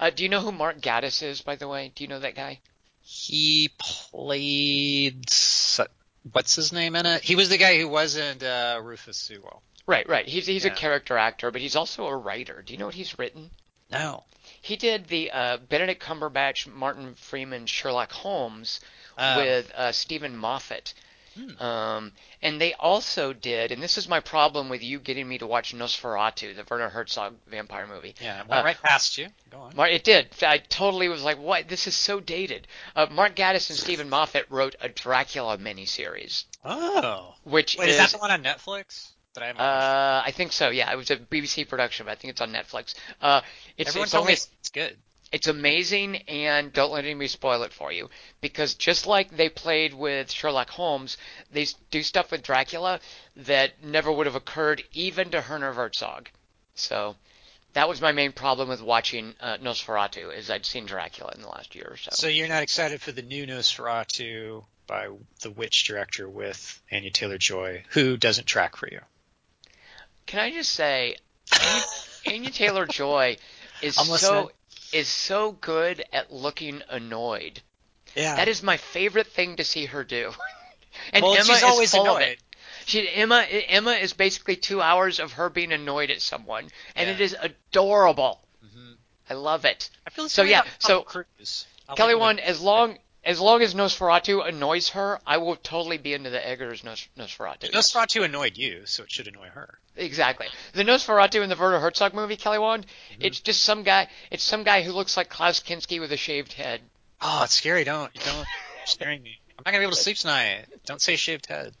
Uh, 0.00 0.10
do 0.10 0.22
you 0.22 0.28
know 0.28 0.40
who 0.40 0.52
Mark 0.52 0.80
Gatiss 0.80 1.22
is, 1.22 1.42
by 1.42 1.56
the 1.56 1.68
way? 1.68 1.92
Do 1.94 2.04
you 2.04 2.08
know 2.08 2.20
that 2.20 2.34
guy? 2.34 2.60
He 3.00 3.70
played 3.78 5.28
what's 6.30 6.54
his 6.54 6.72
name 6.72 6.94
in 6.96 7.06
it? 7.06 7.22
He 7.22 7.36
was 7.36 7.48
the 7.48 7.58
guy 7.58 7.78
who 7.78 7.88
wasn't 7.88 8.42
uh, 8.42 8.80
Rufus 8.82 9.16
Sewell. 9.16 9.62
Right, 9.86 10.08
right. 10.08 10.26
He's 10.26 10.46
he's 10.46 10.64
yeah. 10.64 10.72
a 10.72 10.74
character 10.74 11.16
actor, 11.16 11.50
but 11.50 11.60
he's 11.60 11.76
also 11.76 12.06
a 12.06 12.16
writer. 12.16 12.62
Do 12.64 12.72
you 12.72 12.78
know 12.78 12.86
what 12.86 12.94
he's 12.94 13.18
written? 13.18 13.50
No. 13.90 14.24
He 14.60 14.76
did 14.76 15.08
the 15.08 15.30
uh, 15.32 15.56
Benedict 15.56 16.02
Cumberbatch, 16.02 16.68
Martin 16.68 17.14
Freeman, 17.14 17.66
Sherlock 17.66 18.12
Holmes 18.12 18.80
oh. 19.18 19.36
with 19.36 19.72
uh, 19.74 19.90
Steven 19.90 20.36
Moffat. 20.36 20.94
Hmm. 21.34 21.62
Um, 21.62 22.12
and 22.42 22.60
they 22.60 22.74
also 22.74 23.32
did, 23.32 23.72
and 23.72 23.82
this 23.82 23.96
is 23.96 24.08
my 24.08 24.20
problem 24.20 24.68
with 24.68 24.82
you 24.82 24.98
getting 24.98 25.28
me 25.28 25.38
to 25.38 25.46
watch 25.46 25.74
Nosferatu, 25.74 26.54
the 26.54 26.64
Werner 26.68 26.88
Herzog 26.88 27.34
vampire 27.46 27.86
movie. 27.86 28.14
Yeah, 28.20 28.40
it 28.40 28.48
went 28.48 28.60
uh, 28.60 28.64
right 28.64 28.82
past 28.82 29.18
you. 29.18 29.28
Go 29.50 29.58
on. 29.58 29.88
it 29.88 30.04
did. 30.04 30.28
I 30.42 30.58
totally 30.58 31.08
was 31.08 31.22
like, 31.22 31.38
what? 31.38 31.68
This 31.68 31.86
is 31.86 31.94
so 31.94 32.20
dated. 32.20 32.66
Uh, 32.94 33.06
Mark 33.10 33.36
Gatiss 33.36 33.70
and 33.70 33.78
Steven 33.78 34.08
Moffat 34.08 34.46
wrote 34.50 34.76
a 34.80 34.88
Dracula 34.88 35.58
miniseries. 35.58 36.44
Oh. 36.64 37.34
Which 37.44 37.76
Wait, 37.78 37.88
is, 37.88 37.94
is 37.94 38.00
that 38.00 38.10
the 38.10 38.18
one 38.18 38.30
on 38.30 38.42
Netflix? 38.42 39.10
That 39.34 39.44
I, 39.44 39.50
uh, 39.50 40.22
I 40.26 40.30
think 40.30 40.52
so. 40.52 40.68
Yeah, 40.68 40.92
it 40.92 40.96
was 40.96 41.10
a 41.10 41.16
BBC 41.16 41.66
production, 41.66 42.04
but 42.04 42.12
I 42.12 42.14
think 42.16 42.32
it's 42.32 42.40
on 42.42 42.52
Netflix. 42.52 42.94
Uh, 43.20 43.40
it's, 43.78 43.90
Everyone 43.90 44.04
it's 44.04 44.12
told 44.12 44.22
only, 44.22 44.32
me 44.32 44.38
it's 44.60 44.68
good. 44.68 44.96
It's 45.32 45.46
amazing, 45.46 46.16
and 46.28 46.72
don't 46.74 46.92
let 46.92 47.06
anybody 47.06 47.26
spoil 47.26 47.62
it 47.62 47.72
for 47.72 47.90
you. 47.90 48.10
Because 48.42 48.74
just 48.74 49.06
like 49.06 49.34
they 49.34 49.48
played 49.48 49.94
with 49.94 50.30
Sherlock 50.30 50.68
Holmes, 50.68 51.16
they 51.50 51.66
do 51.90 52.02
stuff 52.02 52.30
with 52.30 52.42
Dracula 52.42 53.00
that 53.36 53.82
never 53.82 54.12
would 54.12 54.26
have 54.26 54.34
occurred 54.34 54.84
even 54.92 55.30
to 55.30 55.42
Werner 55.48 55.72
Herzog. 55.72 56.28
So 56.74 57.16
that 57.72 57.88
was 57.88 58.02
my 58.02 58.12
main 58.12 58.32
problem 58.32 58.68
with 58.68 58.82
watching 58.82 59.34
uh, 59.40 59.56
Nosferatu, 59.56 60.36
is 60.36 60.50
I'd 60.50 60.66
seen 60.66 60.84
Dracula 60.84 61.32
in 61.34 61.40
the 61.40 61.48
last 61.48 61.74
year 61.74 61.88
or 61.92 61.96
so. 61.96 62.10
So 62.12 62.28
you're 62.28 62.48
not 62.48 62.62
excited 62.62 63.00
for 63.00 63.12
the 63.12 63.22
new 63.22 63.46
Nosferatu 63.46 64.64
by 64.86 65.08
the 65.40 65.50
Witch 65.50 65.84
director 65.84 66.28
with 66.28 66.82
Anya 66.92 67.10
Taylor-Joy, 67.10 67.84
who 67.90 68.18
doesn't 68.18 68.44
track 68.44 68.76
for 68.76 68.88
you? 68.90 69.00
Can 70.26 70.40
I 70.40 70.50
just 70.50 70.72
say, 70.72 71.16
Anya, 71.58 71.82
Anya 72.26 72.50
Taylor-Joy 72.50 73.38
is 73.80 73.98
I'm 73.98 74.04
so 74.04 74.10
listening 74.12 74.50
is 74.92 75.08
so 75.08 75.52
good 75.52 76.04
at 76.12 76.32
looking 76.32 76.82
annoyed. 76.88 77.60
Yeah. 78.14 78.36
That 78.36 78.48
is 78.48 78.62
my 78.62 78.76
favorite 78.76 79.26
thing 79.26 79.56
to 79.56 79.64
see 79.64 79.86
her 79.86 80.04
do. 80.04 80.32
and 81.12 81.22
well, 81.22 81.34
Emma 81.34 81.44
she's 81.44 81.62
always 81.62 81.90
full 81.90 82.02
annoyed. 82.02 82.22
Of 82.22 82.28
it. 82.28 82.38
She 82.84 83.08
Emma 83.08 83.42
Emma 83.42 83.92
is 83.92 84.12
basically 84.12 84.56
two 84.56 84.80
hours 84.80 85.20
of 85.20 85.32
her 85.32 85.48
being 85.48 85.72
annoyed 85.72 86.10
at 86.10 86.20
someone, 86.20 86.68
and 86.96 87.08
yeah. 87.08 87.14
it 87.14 87.20
is 87.20 87.36
adorable. 87.40 88.40
Mm-hmm. 88.64 88.92
I 89.30 89.34
love 89.34 89.64
it. 89.64 89.88
I 90.06 90.10
feel 90.10 90.28
so. 90.28 90.42
Yeah. 90.42 90.62
So 90.78 91.02
Cruise. 91.02 91.66
Kelly, 91.96 92.14
Wand 92.14 92.40
as 92.40 92.60
long 92.60 92.98
as 93.24 93.40
long 93.40 93.62
as 93.62 93.74
Nosferatu 93.74 94.46
annoys 94.46 94.88
her, 94.90 95.20
I 95.26 95.36
will 95.36 95.54
totally 95.56 95.98
be 95.98 96.12
into 96.12 96.30
the 96.30 96.44
Eggers 96.44 96.82
Nos- 96.82 97.08
Nosferatu. 97.16 97.70
Nosferatu 97.70 98.24
annoyed 98.24 98.56
you, 98.56 98.84
so 98.86 99.04
it 99.04 99.12
should 99.12 99.28
annoy 99.28 99.48
her. 99.48 99.78
Exactly. 99.96 100.48
The 100.72 100.82
Nosferatu 100.82 101.42
in 101.42 101.48
the 101.48 101.56
Werner 101.56 101.78
Herzog 101.78 102.14
movie, 102.14 102.36
Kelly 102.36 102.58
Wand, 102.58 102.86
mm-hmm. 102.86 103.22
it's 103.22 103.40
just 103.40 103.62
some 103.62 103.84
guy. 103.84 104.08
It's 104.30 104.42
some 104.42 104.64
guy 104.64 104.82
who 104.82 104.92
looks 104.92 105.16
like 105.16 105.28
Klaus 105.28 105.60
Kinski 105.60 106.00
with 106.00 106.10
a 106.10 106.16
shaved 106.16 106.52
head. 106.52 106.80
Oh, 107.20 107.42
it's 107.44 107.54
scary. 107.54 107.84
Don't 107.84 108.12
don't 108.12 108.46
scaring 108.86 109.22
me. 109.22 109.38
I'm 109.50 109.62
not 109.64 109.66
gonna 109.66 109.82
be 109.82 109.84
able 109.84 109.96
to 109.96 110.02
sleep 110.02 110.16
tonight. 110.16 110.66
Don't 110.86 111.00
say 111.00 111.14
shaved 111.14 111.46
head. 111.46 111.74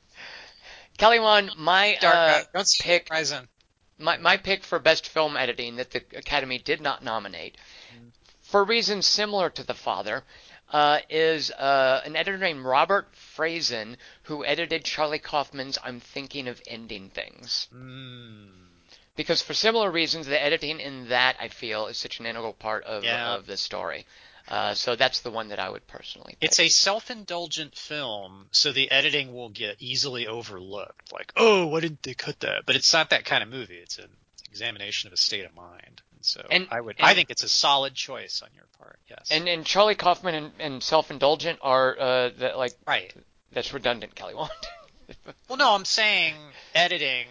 Kelly 0.98 1.18
Wand, 1.18 1.52
my 1.56 1.96
Dark, 2.00 2.14
uh, 2.14 2.42
don't 2.52 2.68
pick. 2.80 3.08
Horizon. 3.08 3.48
My 3.98 4.16
my 4.18 4.36
pick 4.36 4.62
for 4.62 4.78
best 4.78 5.08
film 5.08 5.36
editing 5.36 5.76
that 5.76 5.90
the 5.90 6.04
Academy 6.14 6.58
did 6.58 6.80
not 6.80 7.02
nominate, 7.02 7.56
mm-hmm. 7.94 8.08
for 8.42 8.62
reasons 8.62 9.06
similar 9.06 9.50
to 9.50 9.64
The 9.64 9.74
Father, 9.74 10.22
uh, 10.72 10.98
is 11.08 11.50
uh, 11.50 12.00
an 12.04 12.16
editor 12.16 12.38
named 12.38 12.64
Robert 12.64 13.06
Frazen 13.36 13.96
who 14.24 14.44
edited 14.44 14.84
Charlie 14.84 15.18
Kaufman's 15.18 15.78
I'm 15.82 16.00
Thinking 16.00 16.48
of 16.48 16.60
Ending 16.66 17.10
Things. 17.10 17.68
Mm. 17.74 18.48
Because 19.14 19.42
for 19.42 19.52
similar 19.52 19.90
reasons, 19.90 20.26
the 20.26 20.42
editing 20.42 20.80
in 20.80 21.10
that 21.10 21.36
I 21.38 21.48
feel 21.48 21.86
is 21.86 21.98
such 21.98 22.18
an 22.18 22.26
integral 22.26 22.54
part 22.54 22.84
of, 22.84 23.04
yeah. 23.04 23.34
of 23.34 23.46
the 23.46 23.58
story. 23.58 24.06
Uh, 24.48 24.74
so 24.74 24.96
that's 24.96 25.20
the 25.20 25.30
one 25.30 25.48
that 25.48 25.60
I 25.60 25.68
would 25.68 25.86
personally. 25.86 26.36
Pick. 26.40 26.50
It's 26.50 26.58
a 26.58 26.68
self-indulgent 26.68 27.76
film, 27.76 28.46
so 28.50 28.72
the 28.72 28.90
editing 28.90 29.32
will 29.32 29.50
get 29.50 29.76
easily 29.78 30.26
overlooked. 30.26 31.12
Like, 31.12 31.32
oh, 31.36 31.66
why 31.66 31.80
didn't 31.80 32.02
they 32.02 32.14
cut 32.14 32.40
that? 32.40 32.62
But 32.66 32.74
it's 32.74 32.92
not 32.92 33.10
that 33.10 33.24
kind 33.24 33.42
of 33.42 33.50
movie. 33.50 33.76
It's 33.76 33.98
an 33.98 34.08
examination 34.50 35.08
of 35.08 35.12
a 35.12 35.16
state 35.16 35.44
of 35.44 35.54
mind. 35.54 36.02
So 36.24 36.46
and, 36.50 36.66
I 36.70 36.80
would, 36.80 36.96
and, 36.98 37.06
I 37.06 37.14
think 37.14 37.30
it's 37.30 37.42
a 37.42 37.48
solid 37.48 37.94
choice 37.94 38.42
on 38.42 38.48
your 38.54 38.66
part. 38.78 38.98
Yes. 39.08 39.28
And 39.30 39.48
and 39.48 39.64
Charlie 39.64 39.94
Kaufman 39.94 40.34
and, 40.34 40.52
and 40.58 40.82
self-indulgent 40.82 41.58
are 41.62 41.98
uh, 41.98 42.30
that 42.38 42.56
like 42.56 42.74
right. 42.86 43.12
That's 43.52 43.72
redundant, 43.74 44.14
Kelly 44.14 44.34
Wand. 44.34 44.50
well, 45.48 45.58
no, 45.58 45.74
I'm 45.74 45.84
saying 45.84 46.34
editing 46.74 47.26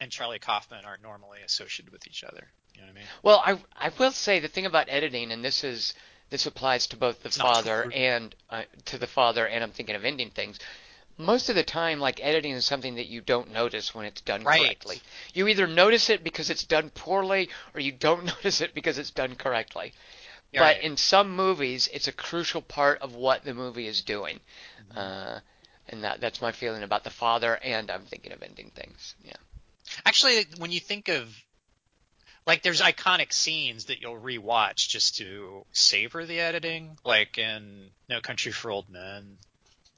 and 0.00 0.10
Charlie 0.10 0.40
Kaufman 0.40 0.84
aren't 0.84 1.02
normally 1.02 1.38
associated 1.44 1.92
with 1.92 2.06
each 2.08 2.24
other. 2.24 2.48
You 2.74 2.80
know 2.80 2.88
what 2.88 2.92
I 2.92 2.94
mean? 2.94 3.04
Well, 3.22 3.42
I 3.44 3.86
I 3.88 3.92
will 3.98 4.10
say 4.10 4.40
the 4.40 4.48
thing 4.48 4.66
about 4.66 4.88
editing, 4.88 5.30
and 5.30 5.44
this 5.44 5.62
is 5.62 5.94
this 6.30 6.46
applies 6.46 6.88
to 6.88 6.96
both 6.96 7.22
the 7.22 7.28
it's 7.28 7.36
father 7.36 7.90
and 7.94 8.34
uh, 8.50 8.62
to 8.86 8.98
the 8.98 9.06
father, 9.06 9.46
and 9.46 9.62
I'm 9.62 9.70
thinking 9.70 9.94
of 9.94 10.04
ending 10.04 10.30
things. 10.30 10.58
Most 11.18 11.48
of 11.48 11.54
the 11.54 11.62
time, 11.62 12.00
like 12.00 12.20
editing 12.22 12.52
is 12.52 12.64
something 12.64 12.96
that 12.96 13.06
you 13.06 13.20
don't 13.20 13.52
notice 13.52 13.94
when 13.94 14.06
it's 14.06 14.20
done 14.20 14.42
Right. 14.44 14.62
correctly. 14.62 15.00
You 15.34 15.48
either 15.48 15.66
notice 15.66 16.10
it 16.10 16.24
because 16.24 16.50
it's 16.50 16.64
done 16.64 16.90
poorly, 16.90 17.48
or 17.74 17.80
you 17.80 17.92
don't 17.92 18.24
notice 18.34 18.60
it 18.60 18.74
because 18.74 18.98
it's 18.98 19.10
done 19.10 19.34
correctly. 19.34 19.92
Yeah, 20.52 20.60
but 20.60 20.76
right. 20.76 20.82
in 20.82 20.96
some 20.96 21.34
movies, 21.34 21.88
it's 21.92 22.08
a 22.08 22.12
crucial 22.12 22.60
part 22.60 23.00
of 23.00 23.14
what 23.14 23.44
the 23.44 23.54
movie 23.54 23.86
is 23.86 24.02
doing. 24.02 24.40
Mm-hmm. 24.90 24.98
Uh, 24.98 25.40
and 25.88 26.04
that 26.04 26.20
that's 26.20 26.40
my 26.40 26.52
feeling 26.52 26.82
about 26.82 27.04
the 27.04 27.10
father. 27.10 27.58
And 27.62 27.90
I'm 27.90 28.04
thinking 28.04 28.32
of 28.32 28.42
ending 28.42 28.70
things. 28.74 29.14
Yeah. 29.24 29.32
Actually, 30.04 30.46
when 30.58 30.70
you 30.72 30.80
think 30.80 31.08
of 31.08 31.28
like, 32.46 32.62
there's 32.62 32.80
iconic 32.80 33.32
scenes 33.32 33.84
that 33.86 34.00
you'll 34.00 34.20
rewatch 34.20 34.88
just 34.88 35.16
to 35.18 35.64
savor 35.72 36.24
the 36.26 36.40
editing, 36.40 36.98
like 37.04 37.38
in 37.38 37.90
No 38.08 38.20
Country 38.20 38.52
for 38.52 38.70
Old 38.70 38.88
Men, 38.90 39.38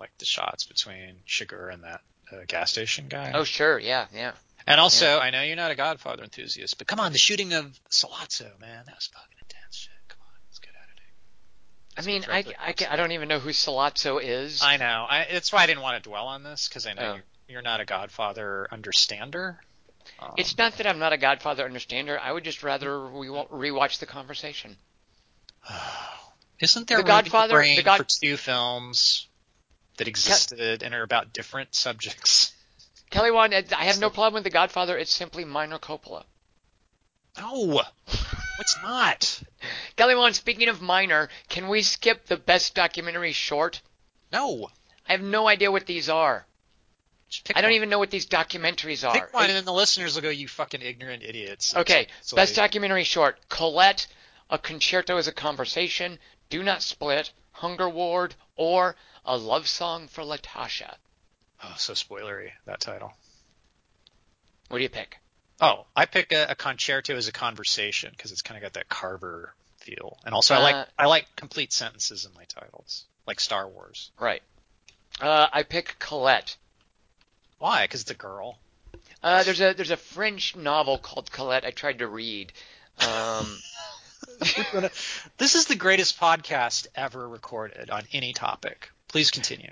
like 0.01 0.13
the 0.19 0.25
shots 0.25 0.65
between 0.65 1.17
Sugar 1.25 1.69
and 1.69 1.85
that 1.85 2.01
uh, 2.33 2.37
gas 2.47 2.71
station 2.73 3.07
guy. 3.09 3.33
Oh, 3.35 3.45
sure. 3.45 3.79
Yeah. 3.79 4.07
Yeah. 4.15 4.33
and 4.67 4.81
also, 4.81 5.19
I 5.19 5.31
know 5.31 5.43
you're 5.43 5.57
not 5.57 5.71
a 5.71 5.75
Godfather 5.77 6.23
enthusiast, 6.25 6.79
but 6.79 6.87
come 6.87 7.01
on, 7.01 7.13
the 7.13 7.19
shooting 7.19 7.53
of 7.53 7.79
Sollozzo, 7.91 8.59
man, 8.61 8.85
that 8.87 8.95
was 8.97 9.07
fucking 9.13 9.37
intense 9.43 9.77
shit. 9.77 9.93
Come 10.09 10.19
on, 10.23 10.35
it's 10.49 10.59
good 10.59 10.71
editing. 10.83 11.13
I 11.93 11.95
That's 11.97 12.07
mean, 12.07 12.55
I, 12.59 12.71
I, 12.91 12.93
I 12.95 12.97
don't 12.97 13.13
even 13.13 13.29
know 13.29 13.39
who 13.39 13.51
Sollozzo 13.51 14.21
is. 14.23 14.63
I 14.63 14.77
know. 14.79 15.07
I, 15.09 15.27
that's 15.31 15.53
why 15.53 15.63
I 15.63 15.67
didn't 15.67 15.83
want 15.83 16.03
to 16.03 16.09
dwell 16.09 16.27
on 16.29 16.43
this 16.43 16.69
because 16.69 16.87
I 16.87 16.95
know 16.95 17.03
Oh. 17.03 17.15
you're, 17.15 17.23
you're 17.49 17.63
not 17.63 17.81
a 17.81 17.85
Godfather 17.85 18.67
understander. 18.73 19.61
Um, 20.21 20.33
It's 20.39 20.57
not 20.59 20.77
that 20.79 20.87
I'm 20.87 20.99
not 20.99 21.13
a 21.13 21.19
Godfather 21.19 21.65
understander. 21.65 22.19
I 22.19 22.33
would 22.33 22.45
just 22.45 22.63
rather 22.63 23.07
we 23.09 23.29
rewatch 23.29 23.99
the 24.01 24.07
conversation. 24.07 24.77
Isn't 26.61 26.87
there 26.89 26.99
The 26.99 27.03
room 27.05 27.11
in 27.11 27.15
your 27.17 27.23
Godfather- 27.23 27.63
the 27.77 27.83
God- 27.83 27.97
for 27.99 28.05
two 28.05 28.37
films 28.37 29.29
that 29.97 30.09
existed 30.09 30.83
and 30.83 30.95
are 30.95 31.03
about 31.03 31.33
different 31.33 31.75
subjects? 31.75 32.53
Kelly 33.11 33.31
Wand, 33.31 33.55
I 33.55 33.85
have 33.85 34.01
no 34.01 34.11
problem 34.11 34.35
with 34.35 34.45
The 34.45 34.51
Godfather. 34.51 34.99
It's 34.99 35.13
simply 35.13 35.45
minor 35.45 35.79
Coppola. 35.79 36.25
No, 37.39 37.83
it's 38.61 38.77
not. 38.83 39.43
Kelly 39.97 40.15
Wand, 40.15 40.37
speaking 40.37 40.69
of 40.69 40.81
minor, 40.81 41.29
can 41.49 41.69
we 41.69 41.83
skip 41.83 42.27
the 42.27 42.37
best 42.37 42.75
documentary 42.75 43.33
short? 43.33 43.81
No. 44.33 44.69
I 45.09 45.13
have 45.13 45.21
no 45.23 45.49
idea 45.49 45.71
what 45.73 45.87
these 45.87 46.09
are. 46.09 46.47
Pick 47.45 47.57
I 47.57 47.61
don't 47.61 47.71
one. 47.71 47.77
even 47.77 47.89
know 47.91 47.99
what 47.99 48.11
these 48.11 48.27
documentaries 48.27 49.07
are. 49.09 49.13
pick 49.13 49.35
one, 49.35 49.47
and 49.47 49.57
then 49.57 49.65
the 49.65 49.73
listeners 49.73 50.15
will 50.15 50.23
go, 50.23 50.29
"You 50.31 50.47
fucking 50.47 50.83
ignorant 50.83 51.25
idiots." 51.25 51.75
Okay, 51.75 52.07
So 52.21 52.37
best 52.37 52.55
they- 52.55 52.63
documentary 52.63 53.03
short: 53.03 53.41
Colette, 53.49 54.07
A 54.51 54.59
Concerto 54.59 55.17
is 55.17 55.27
a 55.27 55.33
Conversation, 55.33 56.21
Do 56.49 56.63
Not 56.63 56.81
Split, 56.83 57.33
Hunger 57.55 57.89
Ward, 57.89 58.35
or 58.57 58.97
A 59.25 59.37
Love 59.37 59.69
Song 59.69 60.09
for 60.09 60.23
Latasha. 60.23 60.97
Oh, 61.63 61.75
so 61.79 61.95
spoilery 61.95 62.51
that 62.67 62.81
title. 62.81 63.13
What 64.69 64.79
do 64.79 64.83
you 64.83 64.91
pick? 64.91 65.19
Oh, 65.61 65.87
I 65.95 66.07
pick 66.07 66.33
a, 66.33 66.47
a 66.51 66.55
concerto 66.55 67.17
as 67.17 67.29
a 67.29 67.33
conversation 67.33 68.11
because 68.15 68.33
it's 68.33 68.43
kind 68.43 68.59
of 68.59 68.63
got 68.63 68.73
that 68.75 68.89
Carver 68.89 69.55
feel, 69.79 70.19
and 70.25 70.35
also 70.35 70.55
I 70.55 70.59
like 70.59 70.75
Uh, 70.75 70.85
I 70.99 71.07
like 71.07 71.27
complete 71.37 71.73
sentences 71.73 72.25
in 72.25 72.33
my 72.35 72.45
titles, 72.45 73.05
like 73.27 73.39
Star 73.41 73.69
Wars. 73.69 74.11
Right. 74.19 74.43
Uh, 75.21 75.47
I 75.53 75.63
pick 75.63 75.97
Colette. 76.01 76.57
Why? 77.59 77.85
Because 77.85 78.01
it's 78.03 78.11
a 78.11 78.15
girl. 78.15 78.59
Uh, 79.23 79.45
there's 79.45 79.61
a 79.61 79.73
there's 79.75 79.93
a 79.93 79.97
French 79.97 80.57
novel 80.57 80.99
called 80.99 81.31
Colette. 81.31 81.65
I 81.65 81.71
tried 81.71 82.01
to 82.01 82.09
read. 82.09 82.53
Um, 82.99 83.59
This 85.39 85.55
is 85.55 85.66
the 85.66 85.75
greatest 85.77 86.18
podcast 86.20 86.87
ever 86.95 87.29
recorded 87.29 87.91
on 87.91 88.03
any 88.12 88.33
topic. 88.33 88.91
Please 89.09 89.31
continue. 89.31 89.70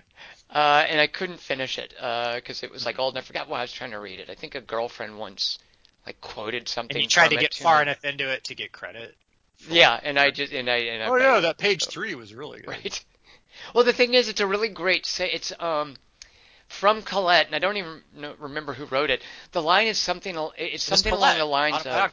uh, 0.50 0.84
and 0.88 1.00
I 1.00 1.07
couldn't 1.07 1.40
finish 1.40 1.78
it 1.78 1.90
because 1.96 2.62
it 2.62 2.70
was 2.70 2.84
like 2.86 2.98
old, 2.98 3.14
and 3.14 3.18
I 3.22 3.26
forgot 3.26 3.48
why 3.48 3.59
I 3.59 3.62
was 3.62 3.72
trying 3.72 3.90
to 3.92 3.98
read 4.00 4.20
it. 4.20 4.30
I 4.30 4.34
think 4.34 4.55
a 4.55 4.61
girlfriend 4.61 5.18
once 5.18 5.59
like 6.07 6.20
quoted 6.20 6.68
something. 6.68 6.96
And 6.96 7.03
you 7.05 7.09
tried 7.09 7.28
from 7.28 7.38
to 7.38 7.44
it 7.44 7.50
get 7.53 7.55
far 7.55 7.76
me. 7.78 7.82
enough 7.82 8.05
into 8.05 8.28
it 8.30 8.44
to 8.44 8.55
get 8.55 8.72
credit. 8.72 9.14
Yeah, 9.68 9.98
and 10.03 10.18
I 10.18 10.30
just 10.30 10.53
and 10.53 10.68
I 10.68 10.76
and 10.76 11.03
I 11.03 11.07
Oh 11.09 11.16
yeah, 11.16 11.32
begged. 11.34 11.44
that 11.44 11.59
page 11.59 11.86
three 11.86 12.14
was 12.14 12.34
really 12.34 12.61
good. 12.61 12.68
Right. 12.68 13.05
Well, 13.74 13.84
the 13.84 13.92
thing 13.92 14.14
is, 14.14 14.28
it's 14.30 14.40
a 14.40 14.46
really 14.46 14.70
great 14.70 15.05
say. 15.05 15.30
It's 15.30 15.53
um 15.61 15.94
from 16.68 17.03
Colette, 17.03 17.46
and 17.46 17.55
I 17.55 17.59
don't 17.59 17.76
even 17.76 18.00
know, 18.16 18.34
remember 18.38 18.72
who 18.72 18.86
wrote 18.86 19.11
it. 19.11 19.22
The 19.53 19.61
line 19.62 19.86
is 19.88 19.98
something. 19.98 20.34
It's 20.57 20.82
something 20.82 21.12
Colette, 21.12 21.38
along 21.38 21.38
the 21.38 21.44
lines 21.44 21.86
of. 21.86 22.12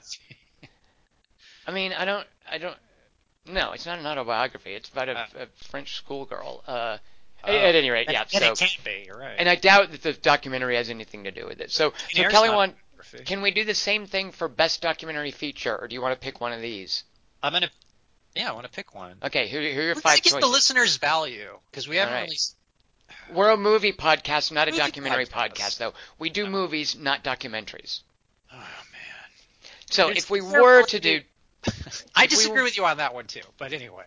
I 1.70 1.72
mean, 1.74 1.94
I 1.94 2.06
don't. 2.06 2.26
I 2.52 2.58
don't. 2.58 2.76
No, 3.46 3.72
it's 3.74 3.86
not 3.86 4.00
an 4.00 4.06
autobiography. 4.08 4.74
It's 4.74 4.90
about 4.90 5.10
a, 5.10 5.18
Uh. 5.20 5.26
a 5.42 5.48
French 5.70 5.96
schoolgirl. 5.96 6.64
Uh, 6.68 6.98
Oh. 7.42 7.56
at 7.56 7.74
any 7.74 7.90
rate, 7.90 8.08
yeah. 8.12 8.24
and 8.24 8.30
So, 8.32 8.52
it 8.52 8.58
can't 8.58 8.84
be. 8.84 9.04
You're 9.08 9.18
right. 9.18 9.36
and 9.40 9.48
I 9.48 9.56
doubt 9.56 9.92
that 9.92 10.04
the 10.04 10.12
documentary 10.12 10.76
has 10.76 10.90
anything 10.90 11.24
to 11.24 11.32
do 11.32 11.46
with 11.46 11.62
it. 11.62 11.72
So, 11.72 11.94
so 12.12 12.28
Kelly, 12.28 12.50
Wand, 12.50 12.74
can 13.26 13.42
we 13.42 13.52
do 13.52 13.64
the 13.64 13.74
same 13.74 14.08
thing 14.08 14.34
for 14.34 14.50
best 14.50 14.82
documentary 14.82 15.32
feature, 15.32 15.74
or 15.78 15.88
do 15.88 15.94
you 15.94 16.02
want 16.02 16.14
to 16.14 16.20
pick 16.20 16.42
one 16.42 16.52
of 16.52 16.60
these? 16.62 17.06
I'm 17.42 17.54
gonna. 17.54 17.70
Yeah, 18.36 18.50
I 18.50 18.52
want 18.52 18.66
to 18.66 18.72
pick 18.72 18.94
one. 18.94 19.16
Okay, 19.24 19.48
here, 19.48 19.62
here 19.62 19.80
are 19.80 19.86
your 19.86 19.96
We're 19.96 20.02
five 20.02 20.22
get 20.22 20.42
the 20.42 20.48
listeners 20.48 20.98
value 20.98 21.58
because 21.72 21.88
we 21.88 21.96
haven't 21.96 22.14
right. 22.14 22.22
really. 23.30 23.38
We're 23.38 23.52
a 23.52 23.58
movie 23.58 23.94
podcast, 23.94 24.52
not 24.52 24.68
a 24.68 24.72
Movie 24.72 24.84
documentary 24.84 25.26
podcast. 25.26 25.54
podcast, 25.54 25.78
though. 25.78 25.94
We 26.20 26.30
do 26.30 26.46
movies, 26.48 26.98
not 26.98 27.24
documentaries. 27.24 28.02
Oh 28.52 28.58
man. 28.58 28.66
So 29.90 30.08
There's- 30.08 30.26
if 30.26 30.30
we 30.30 30.42
were 30.42 30.84
to 30.88 31.00
do, 31.00 31.22
I 32.16 32.24
we 32.24 32.28
disagree 32.28 32.58
were- 32.60 32.64
with 32.64 32.78
you 32.78 32.86
on 32.86 32.98
that 32.98 33.14
one 33.14 33.28
too. 33.28 33.42
But 33.58 33.74
anyway. 33.74 34.06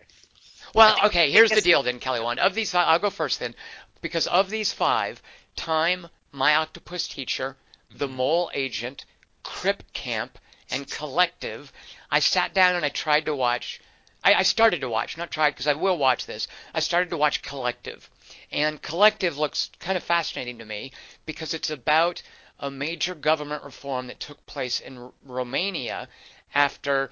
well, 0.75 0.95
think- 0.95 1.07
okay, 1.07 1.31
here's 1.31 1.51
the 1.51 1.61
deal 1.61 1.83
then, 1.83 1.99
Kelly. 1.99 2.21
One 2.21 2.39
of 2.39 2.55
these, 2.55 2.75
I'll 2.75 2.99
go 2.99 3.11
first 3.11 3.41
then, 3.41 3.55
because 4.01 4.27
of 4.27 4.51
these 4.51 4.73
five, 4.73 5.23
Time, 5.57 6.09
My 6.33 6.57
Octopus 6.57 7.09
Teacher, 7.09 7.57
The 7.95 8.07
Mm-hmm. 8.07 8.17
Mole 8.17 8.51
Agent, 8.55 9.05
Crip 9.43 9.83
Camp, 9.93 10.39
and 10.71 10.91
Collective, 10.91 11.71
I 12.11 12.21
sat 12.21 12.55
down 12.55 12.75
and 12.77 12.85
I 12.85 12.89
tried 12.89 13.27
to 13.27 13.35
watch. 13.37 13.81
I, 14.25 14.35
I 14.35 14.43
started 14.45 14.81
to 14.81 14.89
watch, 14.89 15.19
not 15.19 15.31
tried 15.31 15.51
because 15.51 15.67
I 15.67 15.75
will 15.75 15.99
watch 15.99 16.25
this. 16.27 16.49
I 16.73 16.81
started 16.81 17.11
to 17.11 17.17
watch 17.19 17.43
Collective, 17.43 18.09
and 18.51 18.81
Collective 18.81 19.37
looks 19.37 19.71
kind 19.81 19.97
of 19.99 20.03
fascinating 20.05 20.59
to 20.59 20.65
me 20.65 20.93
because 21.27 21.53
it's 21.53 21.71
about 21.71 22.23
a 22.59 22.71
major 22.71 23.15
government 23.15 23.65
reform 23.65 24.07
that 24.07 24.21
took 24.21 24.47
place 24.47 24.79
in 24.81 24.97
R- 24.97 25.13
Romania 25.27 26.09
after 26.55 27.11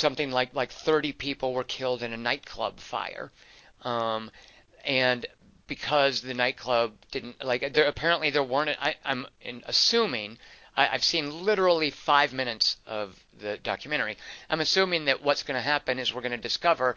something 0.00 0.30
like 0.30 0.54
like 0.54 0.72
30 0.72 1.12
people 1.12 1.52
were 1.54 1.64
killed 1.64 2.02
in 2.02 2.12
a 2.12 2.16
nightclub 2.16 2.80
fire, 2.80 3.30
um, 3.82 4.30
and 4.84 5.26
because 5.66 6.22
the 6.22 6.34
nightclub 6.34 6.92
didn't 7.12 7.44
like 7.44 7.72
there 7.72 7.86
apparently 7.86 8.30
there 8.30 8.42
weren't 8.42 8.76
I, 8.80 8.96
I'm 9.04 9.26
in, 9.40 9.62
assuming 9.66 10.38
I, 10.76 10.88
I've 10.88 11.04
seen 11.04 11.44
literally 11.44 11.90
five 11.90 12.32
minutes 12.32 12.78
of 12.86 13.16
the 13.38 13.58
documentary. 13.58 14.16
I'm 14.48 14.60
assuming 14.60 15.04
that 15.04 15.22
what's 15.22 15.42
going 15.42 15.56
to 15.56 15.62
happen 15.62 15.98
is 15.98 16.12
we're 16.12 16.22
going 16.22 16.32
to 16.32 16.38
discover 16.38 16.96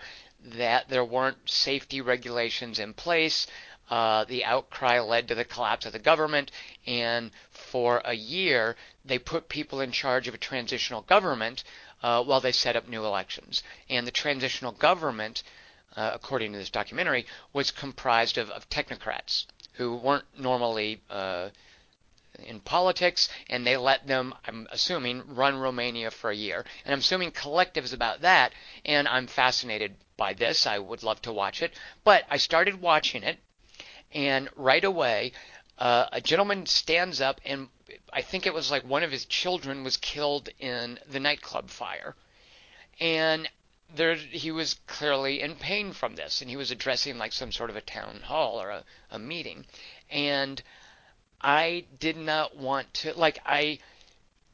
that 0.58 0.90
there 0.90 1.06
weren't 1.06 1.50
safety 1.50 2.02
regulations 2.02 2.80
in 2.80 2.94
place. 2.94 3.48
Uh, 3.90 4.24
the 4.26 4.46
outcry 4.46 5.00
led 5.00 5.28
to 5.28 5.36
the 5.36 5.46
collapse 5.46 5.86
of 5.86 5.92
the 5.94 6.00
government, 6.00 6.50
and 6.88 7.32
for 7.52 8.02
a 8.06 8.14
year 8.14 8.76
they 9.06 9.20
put 9.20 9.50
people 9.50 9.82
in 9.82 9.92
charge 9.92 10.28
of 10.28 10.34
a 10.34 10.38
transitional 10.38 11.02
government 11.02 11.64
uh, 12.04 12.24
while 12.24 12.42
they 12.42 12.52
set 12.52 12.76
up 12.76 12.88
new 12.88 13.06
elections. 13.06 13.64
And 13.90 14.06
the 14.06 14.12
transitional 14.12 14.74
government, 14.74 15.42
uh, 15.96 16.12
according 16.14 16.52
to 16.52 16.60
this 16.60 16.70
documentary, 16.70 17.26
was 17.54 17.72
comprised 17.72 18.38
of, 18.38 18.52
of 18.52 18.70
technocrats 18.70 19.46
who 19.74 19.96
weren't 19.96 20.26
normally 20.38 21.02
uh, 21.10 21.50
in 22.46 22.60
politics, 22.60 23.30
and 23.50 23.66
they 23.66 23.78
let 23.78 24.06
them, 24.08 24.34
I'm 24.46 24.68
assuming, 24.72 25.36
run 25.36 25.58
Romania 25.58 26.12
for 26.12 26.30
a 26.30 26.36
year. 26.36 26.66
And 26.86 26.94
I'm 26.94 27.00
assuming 27.00 27.32
Collective 27.32 27.86
is 27.86 27.94
about 27.94 28.22
that, 28.22 28.54
and 28.86 29.08
I'm 29.08 29.28
fascinated 29.28 29.96
by 30.18 30.34
this. 30.34 30.68
I 30.68 30.80
would 30.80 31.04
love 31.04 31.22
to 31.24 31.34
watch 31.34 31.62
it. 31.62 31.74
But 32.04 32.26
I 32.30 32.38
started 32.38 32.82
watching 32.82 33.24
it, 33.24 33.40
and 34.12 34.50
right 34.56 34.84
away, 34.84 35.32
uh, 35.78 36.08
a 36.12 36.22
gentleman 36.22 36.66
stands 36.66 37.22
up, 37.22 37.40
and 37.46 37.70
I 38.12 38.22
think 38.22 38.46
it 38.46 38.54
was 38.54 38.72
like 38.72 38.84
one 38.84 39.04
of 39.04 39.12
his 39.12 39.26
children 39.26 39.84
was 39.84 39.98
killed 39.98 40.50
in 40.60 41.00
the 41.08 41.20
nightclub 41.20 41.70
fire. 41.70 42.16
And 43.00 43.50
there, 43.94 44.16
he 44.16 44.52
was 44.52 44.76
clearly 44.88 45.42
in 45.42 45.56
pain 45.56 45.94
from 45.94 46.16
this, 46.16 46.42
and 46.42 46.50
he 46.50 46.56
was 46.56 46.72
addressing 46.72 47.18
like 47.18 47.34
some 47.34 47.52
sort 47.52 47.70
of 47.70 47.76
a 47.76 47.82
town 47.82 48.22
hall 48.22 48.62
or 48.62 48.70
a, 48.70 48.84
a 49.12 49.20
meeting. 49.20 49.66
And 50.10 50.62
I 51.42 51.86
did 52.00 52.18
not 52.18 52.56
want 52.56 52.94
to 52.96 53.14
like 53.14 53.40
I 53.46 53.80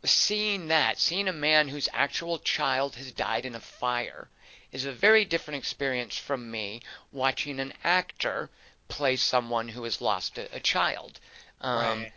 seeing 0.03 0.67
that, 0.67 0.97
seeing 0.97 1.27
a 1.27 1.33
man 1.33 1.67
whose 1.67 1.89
actual 1.93 2.39
child 2.39 2.95
has 2.95 3.11
died 3.11 3.45
in 3.45 3.55
a 3.55 3.59
fire 3.59 4.29
is 4.71 4.85
a 4.85 4.91
very 4.91 5.25
different 5.25 5.57
experience 5.57 6.17
from 6.17 6.49
me 6.49 6.81
watching 7.11 7.59
an 7.59 7.73
actor 7.83 8.49
play 8.87 9.15
someone 9.15 9.67
who 9.69 9.83
has 9.83 10.01
lost 10.01 10.37
a, 10.37 10.55
a 10.55 10.59
child. 10.59 11.19
Um, 11.61 12.01
Right. 12.01 12.11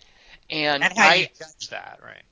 And, 0.53 0.82
And 0.82 0.98
I 0.98 1.30
judge 1.38 1.68
that, 1.70 2.00
right? 2.03 2.22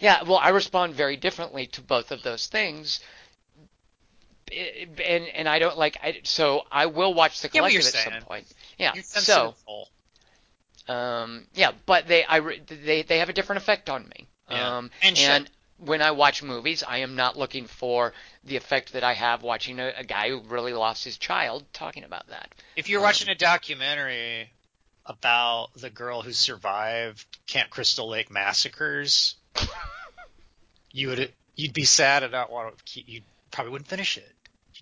yeah, 0.00 0.22
well, 0.24 0.38
I 0.38 0.50
respond 0.50 0.94
very 0.94 1.16
differently 1.16 1.66
to 1.68 1.82
both 1.82 2.12
of 2.12 2.22
those 2.22 2.46
things. 2.48 3.00
And 4.52 5.26
and 5.26 5.48
I 5.48 5.58
don't 5.58 5.76
like 5.78 5.98
I, 6.02 6.20
so 6.24 6.66
I 6.70 6.86
will 6.86 7.14
watch 7.14 7.40
the 7.42 7.48
collective 7.48 7.86
at 7.86 7.94
some 7.94 8.18
point. 8.20 8.46
Yeah. 8.78 8.94
So. 9.02 9.54
Um, 10.88 11.48
yeah, 11.54 11.72
but 11.86 12.06
they 12.08 12.24
I 12.24 12.40
they 12.66 13.02
they 13.02 13.18
have 13.18 13.28
a 13.28 13.32
different 13.32 13.62
effect 13.62 13.90
on 13.90 14.08
me. 14.08 14.28
Yeah. 14.48 14.78
Um, 14.78 14.90
And 15.02 15.18
and 15.18 15.50
when 15.78 16.02
I 16.02 16.12
watch 16.12 16.42
movies, 16.42 16.84
I 16.86 16.98
am 16.98 17.16
not 17.16 17.36
looking 17.36 17.66
for 17.66 18.14
the 18.44 18.56
effect 18.56 18.92
that 18.92 19.04
I 19.04 19.14
have 19.14 19.42
watching 19.42 19.80
a, 19.80 19.92
a 19.96 20.04
guy 20.04 20.30
who 20.30 20.40
really 20.40 20.72
lost 20.74 21.04
his 21.04 21.18
child 21.18 21.64
talking 21.72 22.04
about 22.04 22.28
that. 22.28 22.54
If 22.76 22.88
you're 22.88 23.00
Um, 23.00 23.02
watching 23.02 23.28
a 23.28 23.34
documentary 23.34 24.52
about 25.06 25.68
the 25.74 25.90
girl 25.90 26.22
who 26.22 26.32
survived 26.32 27.24
Camp 27.46 27.70
Crystal 27.70 28.08
Lake 28.08 28.30
massacres, 28.30 29.36
you 30.92 31.08
would 31.08 31.32
you'd 31.54 31.72
be 31.72 31.84
sad 31.84 32.22
and 32.22 32.32
not 32.32 32.50
want 32.50 32.76
to. 32.76 32.84
Keep, 32.84 33.08
you 33.08 33.22
probably 33.50 33.72
wouldn't 33.72 33.88
finish 33.88 34.16
it. 34.16 34.32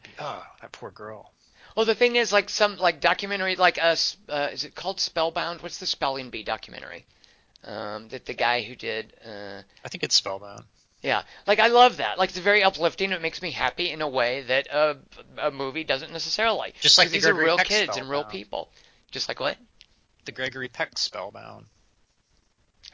Be, 0.02 0.10
oh, 0.18 0.44
that 0.60 0.72
poor 0.72 0.90
girl. 0.90 1.32
Well, 1.76 1.86
the 1.86 1.94
thing 1.94 2.16
is, 2.16 2.32
like 2.32 2.50
some 2.50 2.76
like 2.76 3.00
documentary, 3.00 3.56
like 3.56 3.82
us, 3.82 4.16
uh, 4.28 4.48
is 4.52 4.64
it 4.64 4.74
called 4.74 5.00
Spellbound? 5.00 5.60
What's 5.60 5.78
the 5.78 5.86
spelling 5.86 6.30
bee 6.30 6.44
documentary? 6.44 7.06
Um, 7.64 8.08
that 8.08 8.26
the 8.26 8.34
guy 8.34 8.62
who 8.62 8.76
did, 8.76 9.14
uh, 9.26 9.62
I 9.84 9.88
think 9.88 10.04
it's 10.04 10.14
spellbound. 10.14 10.64
yeah, 11.02 11.22
like 11.46 11.58
I 11.58 11.68
love 11.68 11.96
that. 11.96 12.18
Like 12.18 12.28
it's 12.28 12.38
very 12.38 12.62
uplifting. 12.62 13.12
It 13.12 13.22
makes 13.22 13.40
me 13.40 13.50
happy 13.50 13.90
in 13.90 14.02
a 14.02 14.08
way 14.08 14.42
that 14.42 14.66
a, 14.70 14.98
a 15.38 15.50
movie 15.50 15.84
doesn't 15.84 16.12
necessarily. 16.12 16.74
Just 16.80 16.98
like 16.98 17.10
these 17.10 17.26
are 17.26 17.34
real 17.34 17.56
kids 17.56 17.96
and 17.96 18.08
real 18.08 18.24
people. 18.24 18.70
Just 19.10 19.28
like 19.28 19.40
what? 19.40 19.56
The 20.24 20.32
Gregory 20.32 20.68
Peck 20.68 20.96
spellbound. 20.98 21.66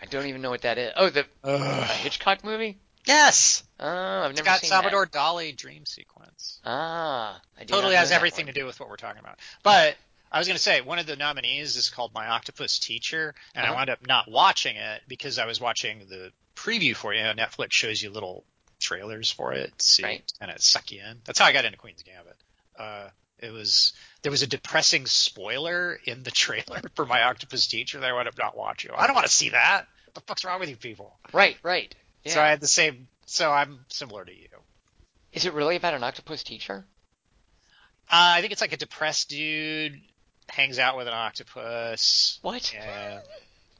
I 0.00 0.06
don't 0.06 0.26
even 0.26 0.40
know 0.42 0.50
what 0.50 0.62
that 0.62 0.78
is. 0.78 0.92
Oh, 0.96 1.10
the 1.10 1.26
a 1.44 1.48
Ugh. 1.50 1.86
Hitchcock 1.98 2.44
movie? 2.44 2.78
Yes, 3.06 3.64
Oh, 3.78 3.86
I've 3.88 4.30
it's 4.32 4.38
never 4.40 4.44
got 4.46 4.60
seen 4.60 4.68
Salvador 4.68 5.06
Dali 5.06 5.56
dream 5.56 5.86
sequence. 5.86 6.60
Ah, 6.64 7.40
I 7.58 7.64
totally 7.64 7.94
has 7.94 8.12
everything 8.12 8.46
to 8.46 8.52
do 8.52 8.66
with 8.66 8.78
what 8.78 8.90
we're 8.90 8.96
talking 8.96 9.20
about. 9.20 9.38
But 9.62 9.96
I 10.30 10.38
was 10.38 10.46
going 10.46 10.56
to 10.56 10.62
say 10.62 10.82
one 10.82 10.98
of 10.98 11.06
the 11.06 11.16
nominees 11.16 11.76
is 11.76 11.88
called 11.88 12.12
My 12.14 12.28
Octopus 12.28 12.78
Teacher, 12.78 13.34
and 13.54 13.64
Uh-huh. 13.64 13.72
I 13.72 13.76
wound 13.76 13.90
up 13.90 14.06
not 14.06 14.30
watching 14.30 14.76
it 14.76 15.02
because 15.08 15.38
I 15.38 15.46
was 15.46 15.60
watching 15.60 16.00
the 16.10 16.30
preview 16.54 16.94
for 16.94 17.14
you. 17.14 17.22
Netflix 17.22 17.72
shows 17.72 18.02
you 18.02 18.10
little 18.10 18.44
trailers 18.78 19.30
for 19.30 19.54
it, 19.54 19.80
see, 19.80 20.02
Right. 20.04 20.32
and 20.40 20.50
it 20.50 20.60
suck 20.60 20.92
you 20.92 21.00
in. 21.02 21.22
That's 21.24 21.38
how 21.38 21.46
I 21.46 21.52
got 21.52 21.64
into 21.64 21.78
Queen's 21.78 22.02
Gambit. 22.02 22.36
Uh, 22.78 23.08
it 23.42 23.52
was 23.52 23.92
there 24.22 24.30
was 24.30 24.42
a 24.42 24.46
depressing 24.46 25.06
spoiler 25.06 25.98
in 26.04 26.22
the 26.22 26.30
trailer 26.30 26.82
for 26.94 27.06
My 27.06 27.22
Octopus 27.24 27.66
Teacher 27.66 28.00
that 28.00 28.08
I 28.08 28.12
wound 28.12 28.28
up 28.28 28.38
not 28.38 28.56
watching. 28.56 28.90
I 28.96 29.06
don't 29.06 29.14
want 29.14 29.26
to 29.26 29.32
see 29.32 29.50
that. 29.50 29.86
What 30.06 30.14
the 30.14 30.20
fuck's 30.22 30.44
wrong 30.44 30.60
with 30.60 30.68
you 30.68 30.76
people? 30.76 31.16
Right, 31.32 31.56
right. 31.62 31.94
Yeah. 32.24 32.34
So 32.34 32.42
I 32.42 32.48
had 32.48 32.60
the 32.60 32.66
same. 32.66 33.08
So 33.26 33.50
I'm 33.50 33.80
similar 33.88 34.24
to 34.24 34.32
you. 34.32 34.48
Is 35.32 35.44
it 35.44 35.54
really 35.54 35.76
about 35.76 35.94
an 35.94 36.02
octopus 36.02 36.42
teacher? 36.42 36.84
Uh, 38.10 38.34
I 38.36 38.40
think 38.40 38.52
it's 38.52 38.60
like 38.60 38.72
a 38.72 38.76
depressed 38.76 39.28
dude 39.28 40.00
hangs 40.48 40.78
out 40.80 40.96
with 40.96 41.06
an 41.06 41.14
octopus. 41.14 42.40
What? 42.42 42.72
Yeah, 42.74 43.20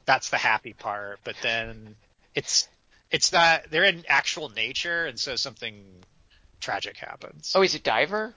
that's 0.05 0.29
the 0.29 0.37
happy 0.37 0.73
part. 0.73 1.19
But 1.23 1.35
then 1.41 1.95
it's 2.33 2.69
it's 3.11 3.33
not. 3.33 3.69
They're 3.69 3.83
in 3.83 4.05
actual 4.07 4.49
nature, 4.49 5.05
and 5.05 5.19
so 5.19 5.35
something 5.35 5.83
tragic 6.61 6.95
happens. 6.95 7.51
Oh, 7.55 7.61
he's 7.61 7.75
a 7.75 7.79
diver? 7.79 8.33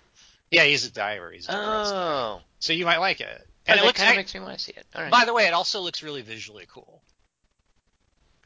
Yeah, 0.54 0.64
he's 0.64 0.84
a 0.86 0.90
diver. 0.92 1.30
He's 1.30 1.48
a. 1.48 1.56
Oh. 1.56 2.40
So 2.58 2.72
you 2.72 2.84
might 2.84 2.98
like 2.98 3.20
it. 3.20 3.46
And 3.66 3.78
And 3.78 3.80
it 3.80 3.84
looks. 3.84 3.98
kind 3.98 4.10
of 4.12 4.16
makes 4.16 4.34
me 4.34 4.40
want 4.40 4.58
to 4.58 4.64
see 4.64 4.72
it. 4.76 4.86
All 4.94 5.02
right. 5.02 5.10
by 5.10 5.24
the 5.24 5.32
way, 5.34 5.46
it 5.46 5.54
also 5.54 5.80
looks 5.80 6.02
really 6.02 6.22
visually 6.22 6.66
cool. 6.72 7.02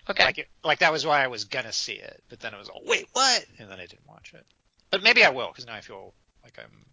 okay. 0.08 0.24
Like 0.24 0.38
it, 0.38 0.48
like 0.64 0.78
that 0.80 0.92
was 0.92 1.04
why 1.04 1.22
I 1.22 1.26
was 1.28 1.44
gonna 1.44 1.72
see 1.72 1.94
it, 1.94 2.22
but 2.28 2.40
then 2.40 2.54
it 2.54 2.58
was, 2.58 2.70
oh 2.74 2.80
wait, 2.84 3.06
what? 3.12 3.44
And 3.58 3.70
then 3.70 3.78
I 3.78 3.86
didn't 3.86 4.06
watch 4.08 4.32
it. 4.34 4.44
But 4.90 5.02
maybe 5.02 5.24
I 5.24 5.30
will 5.30 5.48
because 5.48 5.66
now 5.66 5.74
I 5.74 5.80
feel 5.80 6.14
like 6.42 6.58
I'm. 6.58 6.84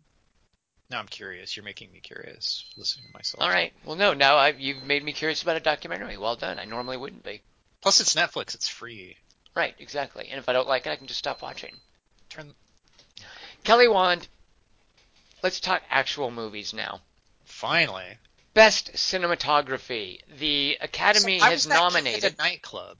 Now 0.89 0.99
I'm 0.99 1.07
curious. 1.07 1.55
You're 1.55 1.65
making 1.65 1.91
me 1.91 1.99
curious 1.99 2.65
listening 2.77 3.07
to 3.07 3.13
myself. 3.13 3.41
All 3.41 3.49
right. 3.49 3.73
Well, 3.85 3.95
no, 3.95 4.13
now 4.13 4.35
I, 4.37 4.49
you've 4.49 4.83
made 4.83 5.03
me 5.03 5.13
curious 5.13 5.41
about 5.41 5.55
a 5.57 5.59
documentary. 5.59 6.15
Well 6.17 6.35
done. 6.35 6.59
I 6.59 6.65
normally 6.65 6.97
wouldn't 6.97 7.23
be. 7.23 7.41
Plus, 7.81 7.99
it's 8.01 8.13
Netflix. 8.15 8.53
It's 8.53 8.67
free. 8.67 9.17
Right, 9.55 9.73
exactly. 9.79 10.27
And 10.29 10.37
if 10.37 10.47
I 10.47 10.53
don't 10.53 10.67
like 10.67 10.85
it, 10.85 10.91
I 10.91 10.95
can 10.95 11.07
just 11.07 11.17
stop 11.17 11.41
watching. 11.41 11.73
Turn. 12.29 12.53
Kelly 13.63 13.87
Wand, 13.87 14.27
let's 15.45 15.59
talk 15.59 15.83
actual 15.91 16.31
movies 16.31 16.73
now. 16.73 17.01
Finally. 17.45 18.17
Best 18.55 18.93
cinematography. 18.93 20.19
The 20.39 20.77
Academy 20.81 21.37
So 21.39 21.45
has 21.45 21.53
was 21.53 21.65
that 21.65 21.73
kid 21.75 21.79
nominated. 21.81 22.23
at 22.25 22.33
a 22.33 22.37
nightclub. 22.37 22.97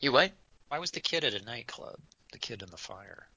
You 0.00 0.10
what? 0.12 0.32
Why 0.68 0.80
was 0.80 0.90
the 0.90 0.98
kid 1.00 1.22
at 1.22 1.34
a 1.34 1.44
nightclub? 1.44 1.96
The 2.32 2.38
kid 2.38 2.62
in 2.62 2.70
the 2.70 2.76
fire. 2.76 3.28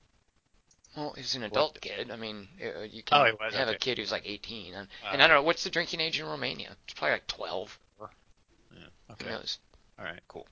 Well, 0.97 1.13
he's 1.15 1.35
an 1.35 1.43
adult 1.43 1.79
kid. 1.79 2.09
I 2.09 2.15
mean, 2.15 2.47
uh, 2.59 2.81
you 2.81 3.03
can 3.03 3.19
Oh, 3.19 3.35
was, 3.39 3.53
have 3.53 3.67
a 3.69 3.75
kid 3.75 3.99
who's 3.99 4.11
like 4.11 4.23
18. 4.25 4.73
And, 4.73 4.87
Uh, 5.05 5.09
and 5.13 5.21
I 5.21 5.27
don't 5.27 5.37
know, 5.37 5.43
what's 5.43 5.63
the 5.63 5.69
drinking 5.69 5.99
age 5.99 6.19
in 6.19 6.25
Romania? 6.25 6.75
It's 6.85 6.95
probably 6.95 7.13
like 7.13 7.27
12. 7.27 7.79
Yeah. 8.01 8.85
Who 9.21 9.25
knows? 9.29 9.59
All 9.99 10.05
right. 10.05 10.19
Cool. 10.27 10.47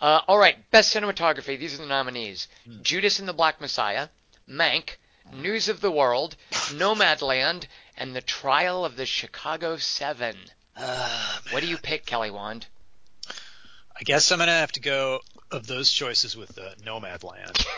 Uh, 0.00 0.20
all 0.28 0.38
right, 0.38 0.56
best 0.70 0.94
cinematography. 0.94 1.58
These 1.58 1.74
are 1.74 1.82
the 1.82 1.86
nominees: 1.88 2.46
Hmm. 2.64 2.82
Judas 2.82 3.18
and 3.18 3.28
the 3.28 3.32
Black 3.32 3.60
Messiah, 3.60 4.08
Mank, 4.48 4.96
News 5.32 5.68
of 5.68 5.80
the 5.80 5.90
World, 5.90 6.36
Nomadland, 6.72 7.66
and 7.96 8.14
The 8.14 8.20
Trial 8.20 8.84
of 8.84 8.96
the 8.96 9.06
Chicago 9.06 9.76
Seven. 9.76 10.36
Uh, 10.76 11.38
What 11.50 11.60
do 11.62 11.68
you 11.68 11.78
pick, 11.78 12.04
Kelly 12.06 12.30
Wand? 12.30 12.66
I 13.96 14.02
guess 14.04 14.30
I'm 14.32 14.38
gonna 14.38 14.52
have 14.52 14.72
to 14.72 14.80
go 14.80 15.20
of 15.50 15.66
those 15.66 15.90
choices 15.92 16.36
with 16.36 16.58
uh, 16.58 16.74
Nomadland. 16.84 17.64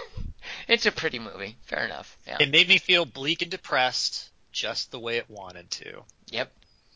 It's 0.69 0.87
a 0.87 0.93
pretty 0.93 1.19
movie. 1.19 1.57
Fair 1.65 1.85
enough. 1.85 2.17
Yeah. 2.27 2.37
It 2.41 2.51
made 2.51 2.69
me 2.69 2.79
feel 2.79 3.05
bleak 3.05 3.43
and 3.43 3.51
depressed, 3.51 4.31
just 4.53 4.93
the 4.93 4.99
way 5.01 5.17
it 5.17 5.29
wanted 5.29 5.71
to. 5.73 6.03
Yep. 6.31 6.53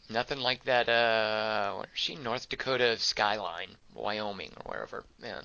Nothing 0.09 0.39
like 0.39 0.65
that. 0.65 0.89
Uh, 0.89 1.75
what 1.75 1.89
is 1.93 1.99
she? 2.01 2.15
North 2.15 2.49
Dakota 2.49 2.97
skyline, 2.99 3.71
Wyoming, 3.93 4.53
or 4.65 4.73
wherever. 4.73 5.05
Yeah. 5.21 5.41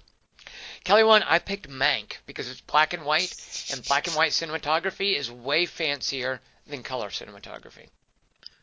Kelly 0.86 1.04
Wand, 1.04 1.26
I 1.28 1.40
picked 1.40 1.70
Mank 1.70 2.18
because 2.26 2.50
it's 2.50 2.62
black 2.62 2.94
and 2.94 3.04
white, 3.04 3.34
and 3.72 3.84
black 3.84 4.08
and 4.08 4.16
white 4.16 4.32
cinematography 4.32 5.18
is 5.18 5.30
way 5.30 5.66
fancier 5.66 6.40
than 6.68 6.84
color 6.84 7.10
cinematography. 7.10 7.88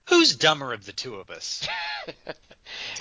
Who's 0.06 0.34
dumber 0.34 0.72
of 0.72 0.86
the 0.86 0.92
two 0.92 1.16
of 1.16 1.30
us? 1.30 1.68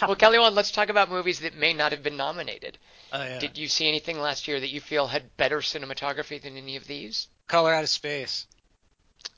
Well, 0.02 0.16
Kelly 0.16 0.40
Wand, 0.40 0.56
let's 0.56 0.72
talk 0.72 0.90
about 0.90 1.10
movies 1.10 1.42
that 1.42 1.56
may 1.56 1.74
not 1.74 1.92
have 1.92 2.04
been 2.04 2.18
nominated. 2.18 2.78
Oh, 3.14 3.24
yeah. 3.24 3.40
Did 3.40 3.58
you 3.58 3.68
see 3.68 3.88
anything 3.88 4.20
last 4.20 4.48
year 4.48 4.60
that 4.60 4.72
you 4.72 4.82
feel 4.82 5.08
had 5.08 5.36
better 5.38 5.60
cinematography 5.60 6.42
than 6.42 6.58
any 6.58 6.76
of 6.76 6.88
these? 6.88 7.28
Color 7.48 7.74
Out 7.74 7.84
of 7.84 7.90
Space. 7.90 8.48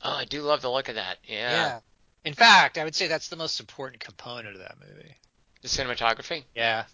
Oh, 0.02 0.14
I 0.16 0.24
do 0.24 0.42
love 0.42 0.62
the 0.62 0.70
look 0.70 0.88
of 0.88 0.94
that. 0.94 1.18
Yeah. 1.24 1.50
Yeah. 1.50 1.80
In 2.24 2.34
fact, 2.34 2.78
I 2.78 2.84
would 2.84 2.94
say 2.94 3.06
that's 3.06 3.28
the 3.28 3.36
most 3.36 3.60
important 3.60 4.00
component 4.00 4.54
of 4.56 4.62
that 4.62 4.76
movie. 4.80 5.14
The 5.62 5.68
cinematography. 5.68 6.44
Yeah. 6.54 6.84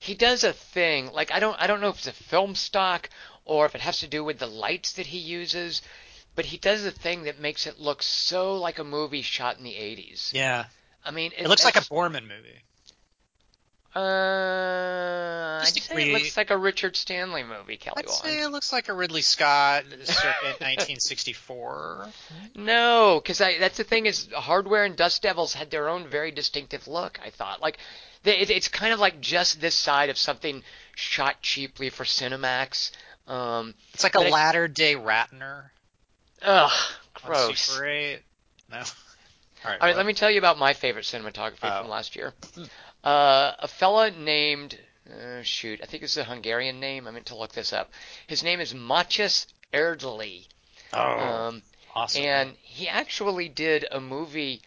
He 0.00 0.14
does 0.14 0.44
a 0.44 0.52
thing 0.54 1.12
like 1.12 1.30
I 1.30 1.38
don't 1.40 1.56
I 1.60 1.66
don't 1.66 1.80
know 1.80 1.90
if 1.90 1.98
it's 1.98 2.06
a 2.06 2.12
film 2.12 2.54
stock 2.54 3.08
or 3.44 3.66
if 3.66 3.74
it 3.74 3.80
has 3.82 4.00
to 4.00 4.08
do 4.08 4.24
with 4.24 4.38
the 4.38 4.46
lights 4.46 4.92
that 4.94 5.06
he 5.06 5.18
uses, 5.18 5.82
but 6.34 6.46
he 6.46 6.56
does 6.56 6.84
a 6.86 6.90
thing 6.90 7.24
that 7.24 7.38
makes 7.38 7.66
it 7.66 7.78
look 7.78 8.02
so 8.02 8.56
like 8.56 8.78
a 8.78 8.84
movie 8.84 9.22
shot 9.22 9.58
in 9.58 9.64
the 9.64 9.74
80s. 9.74 10.32
Yeah. 10.32 10.64
I 11.04 11.10
mean, 11.10 11.32
It 11.36 11.46
looks 11.48 11.64
like 11.64 11.76
a 11.76 11.78
it's- 11.84 11.88
Boorman 11.90 12.22
movie. 12.22 12.60
Uh, 13.92 15.58
I'd 15.62 15.74
Just 15.74 15.88
say 15.88 16.10
it 16.10 16.12
looks 16.12 16.36
like 16.36 16.50
a 16.50 16.56
Richard 16.56 16.94
Stanley 16.94 17.42
movie, 17.42 17.76
Kelly 17.76 17.96
I'd 18.04 18.08
say 18.10 18.40
it 18.40 18.48
looks 18.50 18.72
like 18.72 18.88
a 18.88 18.92
Ridley 18.94 19.20
Scott 19.22 19.84
circa 20.04 20.28
1964. 20.60 22.08
No, 22.54 23.20
because 23.20 23.40
I 23.40 23.58
that's 23.58 23.78
the 23.78 23.84
thing 23.84 24.06
is 24.06 24.28
Hardware 24.32 24.84
and 24.84 24.94
Dust 24.94 25.22
Devils 25.22 25.54
had 25.54 25.72
their 25.72 25.88
own 25.88 26.06
very 26.08 26.30
distinctive 26.30 26.86
look. 26.86 27.18
I 27.24 27.30
thought 27.30 27.60
like 27.60 27.78
they, 27.78 27.82
it, 27.82 27.88
it's 28.24 28.68
kind 28.68 28.92
of 28.92 29.00
like 29.00 29.20
just 29.20 29.60
this 29.60 29.74
side 29.74 30.10
of 30.10 30.18
something 30.18 30.62
shot 30.94 31.40
cheaply 31.42 31.90
for 31.90 32.04
Cinemax. 32.04 32.90
Um, 33.26 33.74
It's 33.94 34.02
like 34.02 34.14
a 34.14 34.18
But 34.18 34.26
I- 34.28 34.30
latter 34.30 34.68
day 34.68 34.94
Ratner. 34.96 35.70
ugh, 36.42 36.70
on 37.22 37.30
gross. 37.30 37.60
Super 37.60 37.86
8. 37.86 38.22
No. 38.70 38.76
All 39.64 39.70
right. 39.70 39.80
All 39.80 39.88
right, 39.88 39.96
let 39.96 40.06
me 40.06 40.14
tell 40.14 40.30
you 40.30 40.38
about 40.38 40.58
my 40.58 40.72
favorite 40.72 41.04
cinematography 41.04 41.58
Oh. 41.62 41.80
from 41.82 41.88
last 41.90 42.16
year. 42.16 42.32
Uh, 43.04 43.52
a 43.58 43.68
fella 43.68 44.10
named 44.10 44.78
uh, 45.10 45.42
shoot, 45.42 45.80
I 45.82 45.86
think 45.86 46.02
it's 46.02 46.16
a 46.16 46.24
Hungarian 46.24 46.78
name. 46.80 47.06
I 47.08 47.10
meant 47.10 47.26
to 47.26 47.34
look 47.36 47.52
this 47.52 47.72
up. 47.72 47.90
His 48.26 48.42
name 48.42 48.60
is 48.60 48.74
Mátyás 48.74 49.46
Erdely. 49.72 50.46
Oh, 50.92 50.98
Um, 51.00 51.62
awesome. 51.94 52.22
and 52.22 52.56
he 52.62 52.88
actually 52.88 53.48
did 53.48 53.86
a 53.90 54.00
movie. 54.00 54.62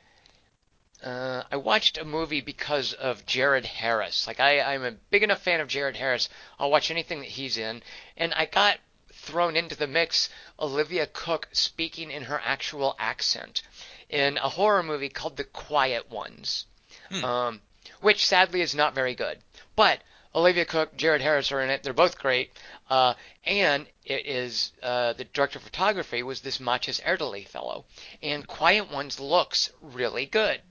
Uh, 1.03 1.43
I 1.51 1.57
watched 1.57 1.97
a 1.97 2.05
movie 2.05 2.39
because 2.41 2.93
of 2.93 3.25
Jared 3.25 3.65
Harris. 3.65 4.25
Like 4.25 4.39
I, 4.39 4.61
I'm 4.61 4.83
a 4.85 4.91
big 5.11 5.21
enough 5.23 5.41
fan 5.41 5.59
of 5.59 5.67
Jared 5.67 5.97
Harris. 5.97 6.29
I'll 6.57 6.71
watch 6.71 6.89
anything 6.89 7.19
that 7.19 7.29
he's 7.29 7.57
in, 7.57 7.83
and 8.15 8.33
I 8.33 8.45
got 8.45 8.79
thrown 9.11 9.57
into 9.57 9.75
the 9.75 9.87
mix. 9.87 10.29
Olivia 10.59 11.07
Cooke 11.07 11.49
speaking 11.51 12.09
in 12.09 12.23
her 12.23 12.41
actual 12.43 12.95
accent 12.99 13.61
in 14.09 14.37
a 14.37 14.49
horror 14.49 14.83
movie 14.83 15.09
called 15.09 15.35
The 15.37 15.43
Quiet 15.43 16.09
Ones, 16.09 16.65
Hmm. 17.09 17.25
um, 17.25 17.61
which 18.01 18.25
sadly 18.25 18.61
is 18.61 18.73
not 18.73 18.95
very 18.95 19.15
good. 19.15 19.39
But 19.75 20.01
Olivia 20.35 20.65
Cooke, 20.65 20.95
Jared 20.95 21.21
Harris 21.21 21.51
are 21.51 21.61
in 21.61 21.69
it. 21.69 21.83
They're 21.83 21.93
both 21.93 22.17
great. 22.17 22.51
Uh, 22.89 23.13
and 23.45 23.87
it 24.05 24.25
is 24.25 24.71
uh, 24.81 25.13
the 25.13 25.25
director 25.25 25.59
of 25.59 25.63
photography 25.63 26.23
was 26.23 26.41
this 26.41 26.59
Mátyás 26.59 27.01
Erdely 27.03 27.47
fellow, 27.47 27.85
and 28.21 28.47
Quiet 28.47 28.89
Ones 28.91 29.19
looks 29.19 29.71
really 29.81 30.25
good. 30.25 30.61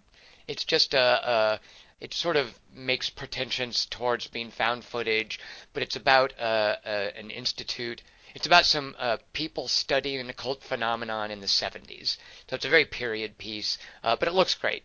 It's 0.53 0.64
just 0.64 0.92
a, 0.92 1.00
a 1.00 1.61
it 1.98 2.12
sort 2.12 2.36
of 2.36 2.59
makes 2.74 3.09
pretensions 3.09 3.86
towards 3.86 4.26
being 4.26 4.50
found 4.50 4.84
footage, 4.84 5.40
but 5.72 5.82
it's 5.82 5.96
about 5.96 6.34
uh, 6.38 6.76
uh, 6.84 7.11
an 7.16 7.30
institute. 7.30 8.03
It's 8.34 8.46
about 8.46 8.66
some 8.66 8.94
uh, 8.98 9.16
people 9.32 9.66
studying 9.66 10.20
an 10.20 10.28
occult 10.28 10.62
phenomenon 10.62 11.30
in 11.30 11.40
the 11.40 11.46
70s. 11.46 12.18
So 12.50 12.57
it's 12.57 12.66
a 12.66 12.68
very 12.68 12.84
period 12.84 13.38
piece, 13.38 13.78
uh, 14.05 14.16
but 14.16 14.28
it 14.28 14.34
looks 14.34 14.55
great. 14.55 14.84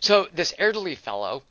So 0.00 0.28
this 0.32 0.54
Erdely 0.58 0.96
fellow 0.96 1.42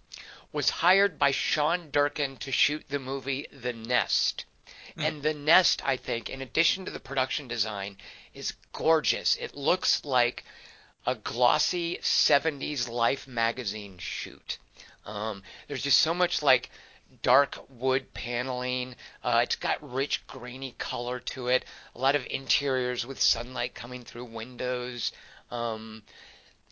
was 0.52 0.82
hired 0.82 1.20
by 1.20 1.30
Sean 1.30 1.92
Durkin 1.92 2.38
to 2.38 2.52
shoot 2.52 2.86
the 2.90 2.98
movie 2.98 3.46
The 3.52 3.74
Nest. 3.74 4.46
Mm. 4.98 5.08
And 5.08 5.24
The 5.24 5.36
Nest, 5.36 5.82
I 5.86 5.96
think, 5.96 6.28
in 6.28 6.42
addition 6.42 6.86
to 6.86 6.92
the 6.92 7.00
production 7.00 7.48
design, 7.48 7.98
is 8.34 8.54
gorgeous. 8.72 9.36
It 9.36 9.54
looks 9.54 10.04
like 10.06 10.44
a 11.06 11.16
glossy 11.16 11.98
70s 12.02 12.88
Life 12.88 13.28
magazine 13.28 13.98
shoot. 13.98 14.58
Um, 15.06 15.42
there's 15.68 15.82
just 15.84 16.00
so 16.00 16.14
much 16.14 16.44
like 16.44 16.70
dark 17.22 17.58
wood 17.70 18.14
paneling. 18.14 18.96
Uh, 19.24 19.42
it's 19.44 19.56
got 19.56 19.82
rich 19.82 20.26
grainy 20.28 20.76
color 20.78 21.20
to 21.20 21.48
it. 21.48 21.66
A 21.96 22.00
lot 22.00 22.16
of 22.16 22.26
interiors 22.30 23.06
with 23.06 23.22
sunlight 23.22 23.74
coming 23.74 24.04
through 24.04 24.26
windows. 24.26 25.12
Um, 25.50 26.04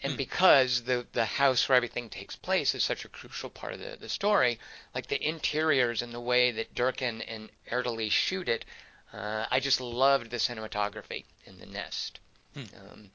and 0.01 0.13
hmm. 0.13 0.17
because 0.17 0.83
the 0.83 1.05
the 1.11 1.25
house 1.25 1.67
where 1.67 1.75
everything 1.75 2.09
takes 2.09 2.35
place 2.35 2.73
is 2.73 2.83
such 2.83 3.03
a 3.03 3.09
crucial 3.09 3.49
part 3.49 3.73
of 3.73 3.79
the, 3.79 3.97
the 3.99 4.09
story, 4.09 4.59
like 4.95 5.07
the 5.07 5.27
interiors 5.27 6.01
and 6.01 6.13
the 6.13 6.21
way 6.21 6.51
that 6.51 6.73
Durkin 6.73 7.21
and 7.23 7.49
Erdely 7.69 8.09
shoot 8.09 8.47
it, 8.47 8.63
uh, 9.11 9.45
I 9.51 9.59
just 9.59 9.81
loved 9.81 10.31
the 10.31 10.37
cinematography 10.37 11.25
in 11.45 11.59
the 11.59 11.65
nest. 11.65 12.19
Hmm. 12.53 12.63
Um, 12.77 13.11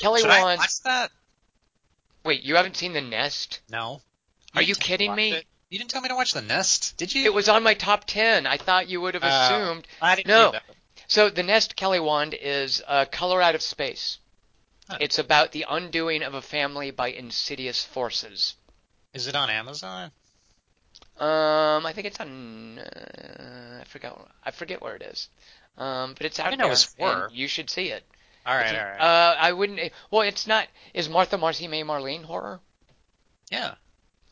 Kelly 0.00 0.20
Should 0.22 0.30
Wand. 0.30 0.42
I 0.42 0.56
watch 0.56 0.80
that? 0.82 1.10
Wait, 2.24 2.42
you 2.42 2.56
haven't 2.56 2.76
seen 2.76 2.92
The 2.94 3.00
Nest? 3.00 3.60
No. 3.70 4.00
Are 4.54 4.62
you 4.62 4.74
kidding 4.74 5.14
me? 5.14 5.32
It. 5.32 5.46
You 5.68 5.78
didn't 5.78 5.90
tell 5.90 6.00
me 6.00 6.08
to 6.08 6.14
watch 6.14 6.32
The 6.32 6.42
Nest, 6.42 6.96
did 6.96 7.14
you? 7.14 7.24
It 7.24 7.34
was 7.34 7.48
on 7.48 7.62
my 7.62 7.74
top 7.74 8.04
ten. 8.06 8.46
I 8.46 8.56
thought 8.56 8.88
you 8.88 9.00
would 9.00 9.14
have 9.14 9.22
uh, 9.22 9.26
assumed. 9.26 9.86
I 10.02 10.16
didn't 10.16 10.28
no. 10.28 10.52
So 11.06 11.28
The 11.28 11.42
Nest, 11.42 11.76
Kelly 11.76 12.00
Wand, 12.00 12.34
is 12.40 12.82
a 12.88 13.04
Color 13.04 13.42
Out 13.42 13.54
of 13.54 13.62
Space. 13.62 14.18
Huh. 14.88 14.98
It's 15.00 15.18
about 15.18 15.52
the 15.52 15.66
undoing 15.68 16.22
of 16.22 16.34
a 16.34 16.42
family 16.42 16.90
by 16.90 17.08
insidious 17.08 17.84
forces. 17.84 18.56
Is 19.12 19.26
it 19.28 19.36
on 19.36 19.50
Amazon? 19.50 20.10
Um, 21.18 21.84
I 21.86 21.92
think 21.94 22.06
it's 22.06 22.18
on. 22.18 22.78
Uh, 22.78 23.80
I 23.82 23.84
forget. 23.84 24.16
I 24.42 24.50
forget 24.50 24.80
where 24.80 24.96
it 24.96 25.02
is. 25.02 25.28
Um, 25.76 26.14
but 26.14 26.26
it's 26.26 26.40
out 26.40 26.46
I 26.46 26.50
there. 26.50 26.58
Know 26.58 26.66
it 26.66 26.70
was 26.70 26.94
horror. 26.98 27.30
You 27.32 27.46
should 27.46 27.70
see 27.70 27.90
it. 27.90 28.04
All 28.50 28.56
right, 28.56 28.74
all 28.74 28.84
right. 28.84 29.00
Uh, 29.00 29.36
I 29.38 29.52
wouldn't. 29.52 29.92
Well, 30.10 30.22
it's 30.22 30.46
not. 30.46 30.66
Is 30.92 31.08
Martha 31.08 31.38
Marcy 31.38 31.68
May 31.68 31.84
Marlene 31.84 32.24
horror? 32.24 32.60
Yeah. 33.50 33.74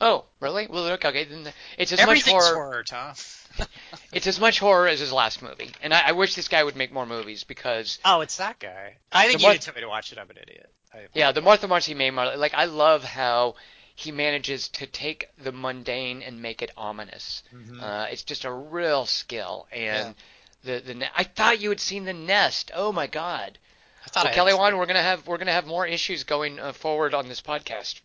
Oh, 0.00 0.24
really? 0.40 0.66
Well, 0.66 0.84
look, 0.84 1.04
okay. 1.04 1.24
Then 1.24 1.52
it's 1.76 1.92
as 1.92 2.04
much 2.04 2.28
horror. 2.28 2.54
horror, 2.54 2.82
Tom. 2.84 3.14
it's 4.12 4.26
as 4.26 4.40
much 4.40 4.58
horror 4.58 4.88
as 4.88 5.00
his 5.00 5.12
last 5.12 5.40
movie, 5.42 5.70
and 5.82 5.94
I, 5.94 6.08
I, 6.08 6.12
wish 6.12 6.34
this 6.34 6.48
guy 6.48 6.62
would 6.62 6.76
make 6.76 6.92
more 6.92 7.06
movies 7.06 7.44
because. 7.44 7.98
Oh, 8.04 8.20
it's 8.20 8.36
that 8.36 8.58
guy. 8.58 8.96
I 9.10 9.26
think 9.28 9.40
you 9.40 9.48
Mar- 9.48 9.56
tell 9.56 9.74
me 9.74 9.80
to 9.80 9.88
watch 9.88 10.12
it. 10.12 10.18
I'm 10.18 10.30
an 10.30 10.36
idiot. 10.40 10.70
Yeah, 11.14 11.32
the 11.32 11.40
Martha 11.40 11.68
Marcy 11.68 11.94
May 11.94 12.10
Marlene. 12.10 12.38
Like, 12.38 12.54
I 12.54 12.64
love 12.64 13.04
how 13.04 13.54
he 13.94 14.10
manages 14.10 14.68
to 14.68 14.86
take 14.86 15.28
the 15.38 15.52
mundane 15.52 16.22
and 16.22 16.42
make 16.42 16.62
it 16.62 16.70
ominous. 16.76 17.42
Mm-hmm. 17.54 17.80
Uh, 17.80 18.06
it's 18.10 18.22
just 18.22 18.44
a 18.44 18.52
real 18.52 19.06
skill, 19.06 19.68
and 19.72 20.16
yeah. 20.64 20.80
the 20.80 20.94
the. 20.94 21.18
I 21.18 21.24
thought 21.24 21.60
you 21.60 21.68
had 21.68 21.80
seen 21.80 22.04
the 22.04 22.12
Nest. 22.12 22.70
Oh 22.74 22.92
my 22.92 23.06
God. 23.06 23.58
I 24.06 24.10
thought 24.10 24.24
well, 24.24 24.32
I 24.32 24.34
Kelly 24.34 24.54
Wand, 24.54 24.78
we're 24.78 24.86
gonna 24.86 25.02
have 25.02 25.26
we're 25.26 25.38
gonna 25.38 25.52
have 25.52 25.66
more 25.66 25.86
issues 25.86 26.24
going 26.24 26.58
uh, 26.58 26.72
forward 26.72 27.14
on 27.14 27.28
this 27.28 27.40
podcast. 27.40 28.00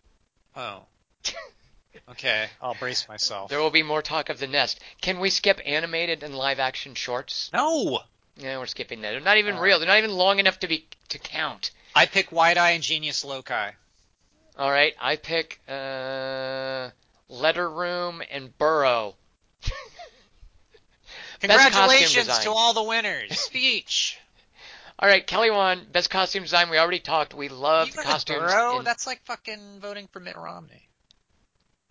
Oh. 0.55 0.83
okay, 2.09 2.47
I'll 2.61 2.75
brace 2.75 3.07
myself. 3.07 3.49
There 3.49 3.59
will 3.59 3.71
be 3.71 3.83
more 3.83 4.01
talk 4.01 4.29
of 4.29 4.39
the 4.39 4.47
nest. 4.47 4.79
Can 5.01 5.19
we 5.19 5.29
skip 5.29 5.61
animated 5.65 6.23
and 6.23 6.35
live 6.35 6.59
action 6.59 6.95
shorts? 6.95 7.49
No. 7.53 7.99
Yeah, 8.37 8.57
we're 8.57 8.65
skipping 8.65 9.01
that. 9.01 9.11
They're 9.11 9.19
not 9.19 9.37
even 9.37 9.55
uh, 9.55 9.61
real. 9.61 9.79
They're 9.79 9.87
not 9.87 9.99
even 9.99 10.11
long 10.11 10.39
enough 10.39 10.59
to 10.59 10.67
be 10.67 10.87
to 11.09 11.19
count. 11.19 11.71
I 11.95 12.05
pick 12.07 12.31
Wide 12.31 12.57
Eye 12.57 12.71
and 12.71 12.83
Genius 12.83 13.23
Loci. 13.23 13.71
All 14.57 14.69
right, 14.69 14.93
I 14.99 15.15
pick 15.15 15.59
uh, 15.67 16.89
Letter 17.29 17.69
Room 17.69 18.21
and 18.29 18.55
Burrow. 18.57 19.15
Congratulations 21.39 22.39
to 22.39 22.51
all 22.51 22.73
the 22.73 22.83
winners. 22.83 23.39
Speech. 23.39 24.17
All 24.99 25.09
right, 25.09 25.25
Kelly 25.25 25.51
Wand 25.51 25.91
best 25.91 26.09
costume 26.09 26.43
design. 26.43 26.69
We 26.69 26.77
already 26.77 26.99
talked. 26.99 27.33
We 27.33 27.49
love 27.49 27.91
the 27.91 28.03
costumes. 28.03 28.51
Burrow? 28.51 28.79
In... 28.79 28.85
That's 28.85 29.07
like 29.07 29.21
fucking 29.25 29.79
voting 29.79 30.07
for 30.11 30.19
Mitt 30.19 30.37
Romney. 30.37 30.87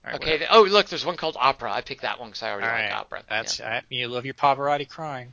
Right, 0.05 0.15
okay. 0.17 0.39
The, 0.39 0.53
oh, 0.53 0.63
look, 0.63 0.89
there's 0.89 1.07
one 1.07 1.17
called 1.17 1.37
Opera. 1.39 1.73
I 1.73 1.81
picked 1.81 2.03
that 2.03 2.19
one 2.19 2.31
because 2.31 2.43
I 2.43 2.51
already 2.51 2.67
All 2.67 2.73
like 2.73 2.91
right. 2.91 2.93
Opera. 2.93 3.23
That's 3.29 3.61
yeah. 3.61 3.69
I, 3.69 3.83
you 3.89 4.09
love 4.09 4.25
your 4.25 4.35
Pavarotti 4.35 4.89
crying. 4.89 5.33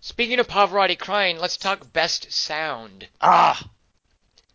Speaking 0.00 0.38
of 0.38 0.46
Pavarotti 0.46 0.98
crying, 0.98 1.38
let's 1.38 1.56
talk 1.56 1.92
best 1.92 2.30
sound. 2.30 3.08
Ah. 3.20 3.70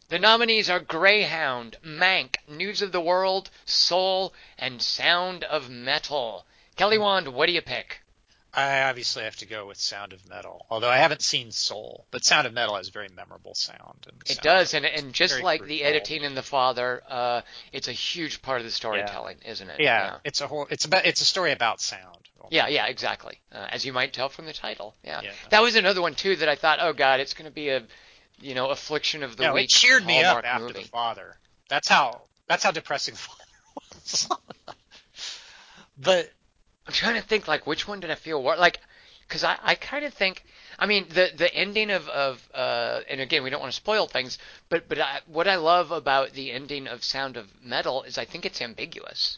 The 0.09 0.19
nominees 0.19 0.69
are 0.69 0.79
Greyhound, 0.79 1.77
Mank, 1.83 2.35
News 2.47 2.81
of 2.81 2.91
the 2.91 3.01
World, 3.01 3.49
Soul, 3.65 4.33
and 4.59 4.81
Sound 4.81 5.43
of 5.45 5.69
Metal. 5.69 6.45
Kelly 6.75 6.97
Wand, 6.97 7.29
what 7.29 7.47
do 7.47 7.53
you 7.53 7.61
pick? 7.61 8.00
I 8.53 8.83
obviously 8.83 9.23
have 9.23 9.37
to 9.37 9.45
go 9.45 9.65
with 9.65 9.79
Sound 9.79 10.11
of 10.11 10.27
Metal, 10.27 10.65
although 10.69 10.89
I 10.89 10.97
haven't 10.97 11.21
seen 11.21 11.51
Soul, 11.51 12.05
but 12.11 12.25
Sound 12.25 12.47
of 12.47 12.53
Metal 12.53 12.75
has 12.75 12.89
a 12.89 12.91
very 12.91 13.07
memorable 13.15 13.55
sound. 13.55 14.07
And 14.07 14.21
it 14.25 14.35
sound 14.35 14.43
does, 14.43 14.73
and 14.73 14.85
and 14.85 15.13
just 15.13 15.41
like 15.41 15.63
the 15.63 15.83
editing 15.83 16.23
in 16.23 16.35
The 16.35 16.43
Father, 16.43 17.01
uh, 17.07 17.41
it's 17.71 17.87
a 17.87 17.93
huge 17.93 18.41
part 18.41 18.59
of 18.59 18.65
the 18.65 18.71
storytelling, 18.71 19.37
yeah. 19.43 19.51
isn't 19.51 19.69
it? 19.69 19.79
Yeah, 19.79 20.05
yeah, 20.05 20.17
it's 20.25 20.41
a 20.41 20.47
whole, 20.47 20.67
it's 20.69 20.83
about 20.83 21.05
it's 21.05 21.21
a 21.21 21.25
story 21.25 21.53
about 21.53 21.79
sound. 21.79 22.27
Yeah, 22.49 22.67
yeah, 22.67 22.87
exactly. 22.87 23.39
Uh, 23.51 23.67
as 23.69 23.85
you 23.85 23.93
might 23.93 24.11
tell 24.11 24.27
from 24.27 24.45
the 24.45 24.53
title. 24.53 24.95
Yeah. 25.03 25.21
yeah. 25.23 25.31
that 25.51 25.61
was 25.61 25.75
another 25.75 26.01
one 26.01 26.15
too 26.15 26.35
that 26.35 26.49
I 26.49 26.55
thought, 26.55 26.79
oh 26.81 26.91
god, 26.91 27.21
it's 27.21 27.33
going 27.33 27.45
to 27.45 27.53
be 27.53 27.69
a, 27.69 27.83
you 28.41 28.55
know, 28.55 28.69
affliction 28.69 29.23
of 29.23 29.37
the 29.37 29.43
no, 29.43 29.53
week. 29.53 29.65
it 29.65 29.69
cheered 29.69 30.05
me 30.05 30.21
up 30.21 30.43
after 30.43 30.65
movie. 30.65 30.81
The 30.81 30.89
Father. 30.89 31.37
That's 31.69 31.87
how 31.87 32.23
that's 32.47 32.63
how 32.63 32.71
depressing 32.71 33.15
The 33.15 33.19
Father 33.19 33.41
was. 33.95 34.29
but 35.97 36.29
I'm 36.87 36.93
trying 36.93 37.15
to 37.15 37.21
think 37.21 37.47
like 37.47 37.67
which 37.67 37.87
one 37.87 37.99
did 37.99 38.11
I 38.11 38.15
feel 38.15 38.41
worse? 38.41 38.59
Like 38.59 38.79
because 39.27 39.43
I, 39.43 39.57
I 39.63 39.75
kind 39.75 40.03
of 40.03 40.13
think 40.13 40.43
I 40.77 40.85
mean 40.85 41.05
the 41.09 41.31
the 41.35 41.53
ending 41.53 41.89
of 41.89 42.07
of 42.09 42.49
uh, 42.53 43.01
and 43.09 43.21
again 43.21 43.43
we 43.43 43.49
don't 43.49 43.61
want 43.61 43.71
to 43.71 43.75
spoil 43.75 44.07
things 44.07 44.37
but 44.69 44.89
but 44.89 44.99
I, 44.99 45.21
what 45.27 45.47
I 45.47 45.55
love 45.55 45.91
about 45.91 46.31
the 46.31 46.51
ending 46.51 46.87
of 46.87 47.03
Sound 47.03 47.37
of 47.37 47.47
Metal 47.63 48.03
is 48.03 48.17
I 48.17 48.25
think 48.25 48.45
it's 48.45 48.61
ambiguous. 48.61 49.37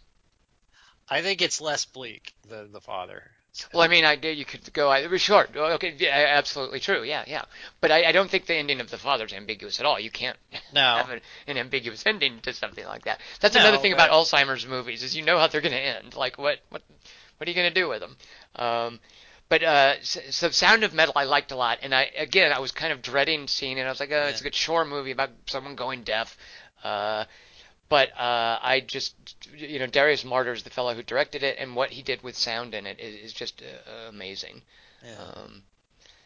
I 1.10 1.22
think 1.22 1.42
it's 1.42 1.60
less 1.60 1.86
bleak 1.86 2.34
than 2.48 2.72
the 2.72 2.82
father. 2.82 3.32
Well, 3.72 3.84
I 3.84 3.88
mean, 3.88 4.04
I 4.04 4.14
you 4.14 4.46
could 4.46 4.74
go. 4.74 4.92
It 4.94 5.12
was 5.12 5.22
short. 5.22 5.56
Okay, 5.56 5.94
yeah, 6.00 6.26
absolutely 6.38 6.80
true. 6.80 7.04
Yeah, 7.04 7.24
yeah. 7.28 7.44
But 7.82 7.92
I, 7.92 8.06
I 8.06 8.12
don't 8.12 8.28
think 8.28 8.48
the 8.48 8.56
ending 8.56 8.82
of 8.82 8.90
the 8.90 8.98
father 8.98 9.26
is 9.26 9.34
ambiguous 9.34 9.80
at 9.80 9.86
all. 9.86 10.00
You 10.00 10.10
can't 10.10 10.38
no. 10.74 10.82
have 10.82 11.12
an, 11.12 11.22
an, 11.46 11.58
ambiguous 11.58 12.04
ending 12.08 12.40
to 12.42 12.54
something 12.54 12.84
like 12.86 13.06
that. 13.06 13.20
That's 13.42 13.54
no, 13.54 13.62
another 13.62 13.78
thing 13.78 13.94
about 13.94 14.10
Alzheimer's 14.10 14.66
movies 14.66 15.04
is 15.04 15.16
you 15.16 15.22
know 15.22 15.38
how 15.38 15.46
they're 15.48 15.62
going 15.62 15.74
to 15.74 15.80
end. 15.80 16.16
Like 16.16 16.40
what 16.40 16.62
what 16.70 16.82
what 17.44 17.50
are 17.50 17.52
you 17.52 17.58
going 17.58 17.74
to 17.74 17.82
do 17.82 17.90
with 17.90 18.00
them? 18.00 18.16
Um, 18.56 19.00
but 19.50 19.64
uh, 19.64 20.02
so 20.02 20.50
Sound 20.50 20.86
of 20.86 20.94
Metal 20.94 21.14
I 21.18 21.26
liked 21.26 21.52
a 21.52 21.58
lot, 21.58 21.80
and 21.82 21.94
I 21.94 22.10
again 22.18 22.54
I 22.54 22.60
was 22.60 22.72
kind 22.72 22.94
of 22.94 23.02
dreading 23.02 23.50
seeing 23.50 23.78
it. 23.78 23.82
I 23.82 23.90
was 23.90 24.00
like, 24.00 24.12
oh, 24.12 24.16
yeah. 24.16 24.28
it's 24.28 24.40
a 24.40 24.46
good 24.46 24.56
shore 24.56 24.86
movie 24.86 25.12
about 25.12 25.32
someone 25.48 25.76
going 25.76 26.04
deaf. 26.04 26.38
Uh, 26.86 27.26
but 27.90 28.12
uh, 28.18 28.60
I 28.62 28.82
just, 28.88 29.14
you 29.58 29.78
know, 29.78 29.88
Darius 29.88 30.24
Marder 30.24 30.54
is 30.54 30.64
the 30.64 30.70
fellow 30.70 30.94
who 30.96 31.04
directed 31.04 31.44
it, 31.44 31.58
and 31.60 31.76
what 31.76 31.90
he 31.90 32.02
did 32.02 32.24
with 32.24 32.38
sound 32.38 32.74
in 32.74 32.88
it 32.88 33.02
is, 33.02 33.26
is 33.26 33.34
just 33.34 33.62
uh, 33.62 34.08
amazing. 34.08 34.62
Yeah. 35.06 35.16
Um, 35.36 35.64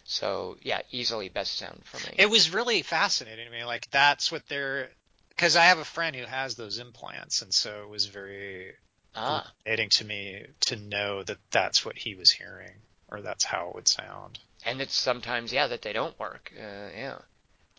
so 0.04 0.58
yeah, 0.62 0.82
easily 0.92 1.30
best 1.30 1.58
sound 1.58 1.82
for 1.84 1.98
me. 2.08 2.14
It 2.20 2.30
was 2.30 2.54
really 2.54 2.84
fascinating 2.84 3.46
to 3.46 3.52
me. 3.52 3.66
Like 3.66 3.90
that's 3.90 4.32
what 4.32 4.48
they're, 4.50 4.90
because 5.30 5.56
I 5.56 5.64
have 5.64 5.80
a 5.80 5.84
friend 5.84 6.16
who 6.16 6.26
has 6.26 6.54
those 6.54 6.78
implants, 6.78 7.42
and 7.42 7.52
so 7.52 7.82
it 7.82 7.90
was 7.90 8.06
very 8.06 8.74
ah. 9.18 9.52
fascinating 9.66 9.90
to 9.90 10.06
me 10.06 10.46
to 10.62 10.76
know 10.76 11.24
that 11.24 11.38
that's 11.52 11.86
what 11.86 11.98
he 11.98 12.16
was 12.16 12.32
hearing 12.32 12.74
or 13.10 13.22
that's 13.22 13.44
how 13.44 13.70
it 13.70 13.76
would 13.76 13.88
sound. 13.88 14.40
And 14.66 14.82
it's 14.82 14.96
sometimes 14.96 15.54
yeah 15.54 15.68
that 15.68 15.82
they 15.82 15.94
don't 15.94 16.18
work. 16.20 16.52
Uh, 16.58 16.90
yeah. 16.96 17.20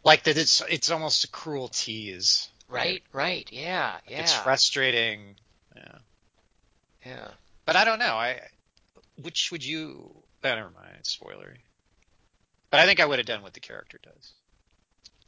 Like 0.05 0.25
that 0.25 0.39
it's 0.39 0.63
it's 0.69 0.91
almost 0.91 1.25
a 1.25 1.29
cruel 1.29 1.69
tease. 1.69 2.49
Right, 2.69 3.03
right, 3.13 3.49
yeah, 3.51 3.93
like 3.95 4.11
yeah. 4.11 4.21
It's 4.21 4.35
frustrating. 4.35 5.37
Yeah. 5.75 5.99
Yeah. 7.07 7.29
But 7.65 7.77
I 7.77 7.85
don't 7.85 7.99
know. 7.99 8.15
I 8.15 8.41
which 9.23 9.51
would 9.51 9.65
you? 9.65 10.11
Oh, 10.45 10.55
never 10.55 10.71
mind. 10.71 10.95
It's 10.99 11.17
Spoilery. 11.17 11.59
But 12.71 12.81
I 12.81 12.87
think 12.87 13.01
I 13.01 13.07
would 13.07 13.19
have 13.19 13.27
done 13.27 13.43
what 13.43 13.55
the 13.55 13.61
character 13.61 13.99
does. 14.03 14.33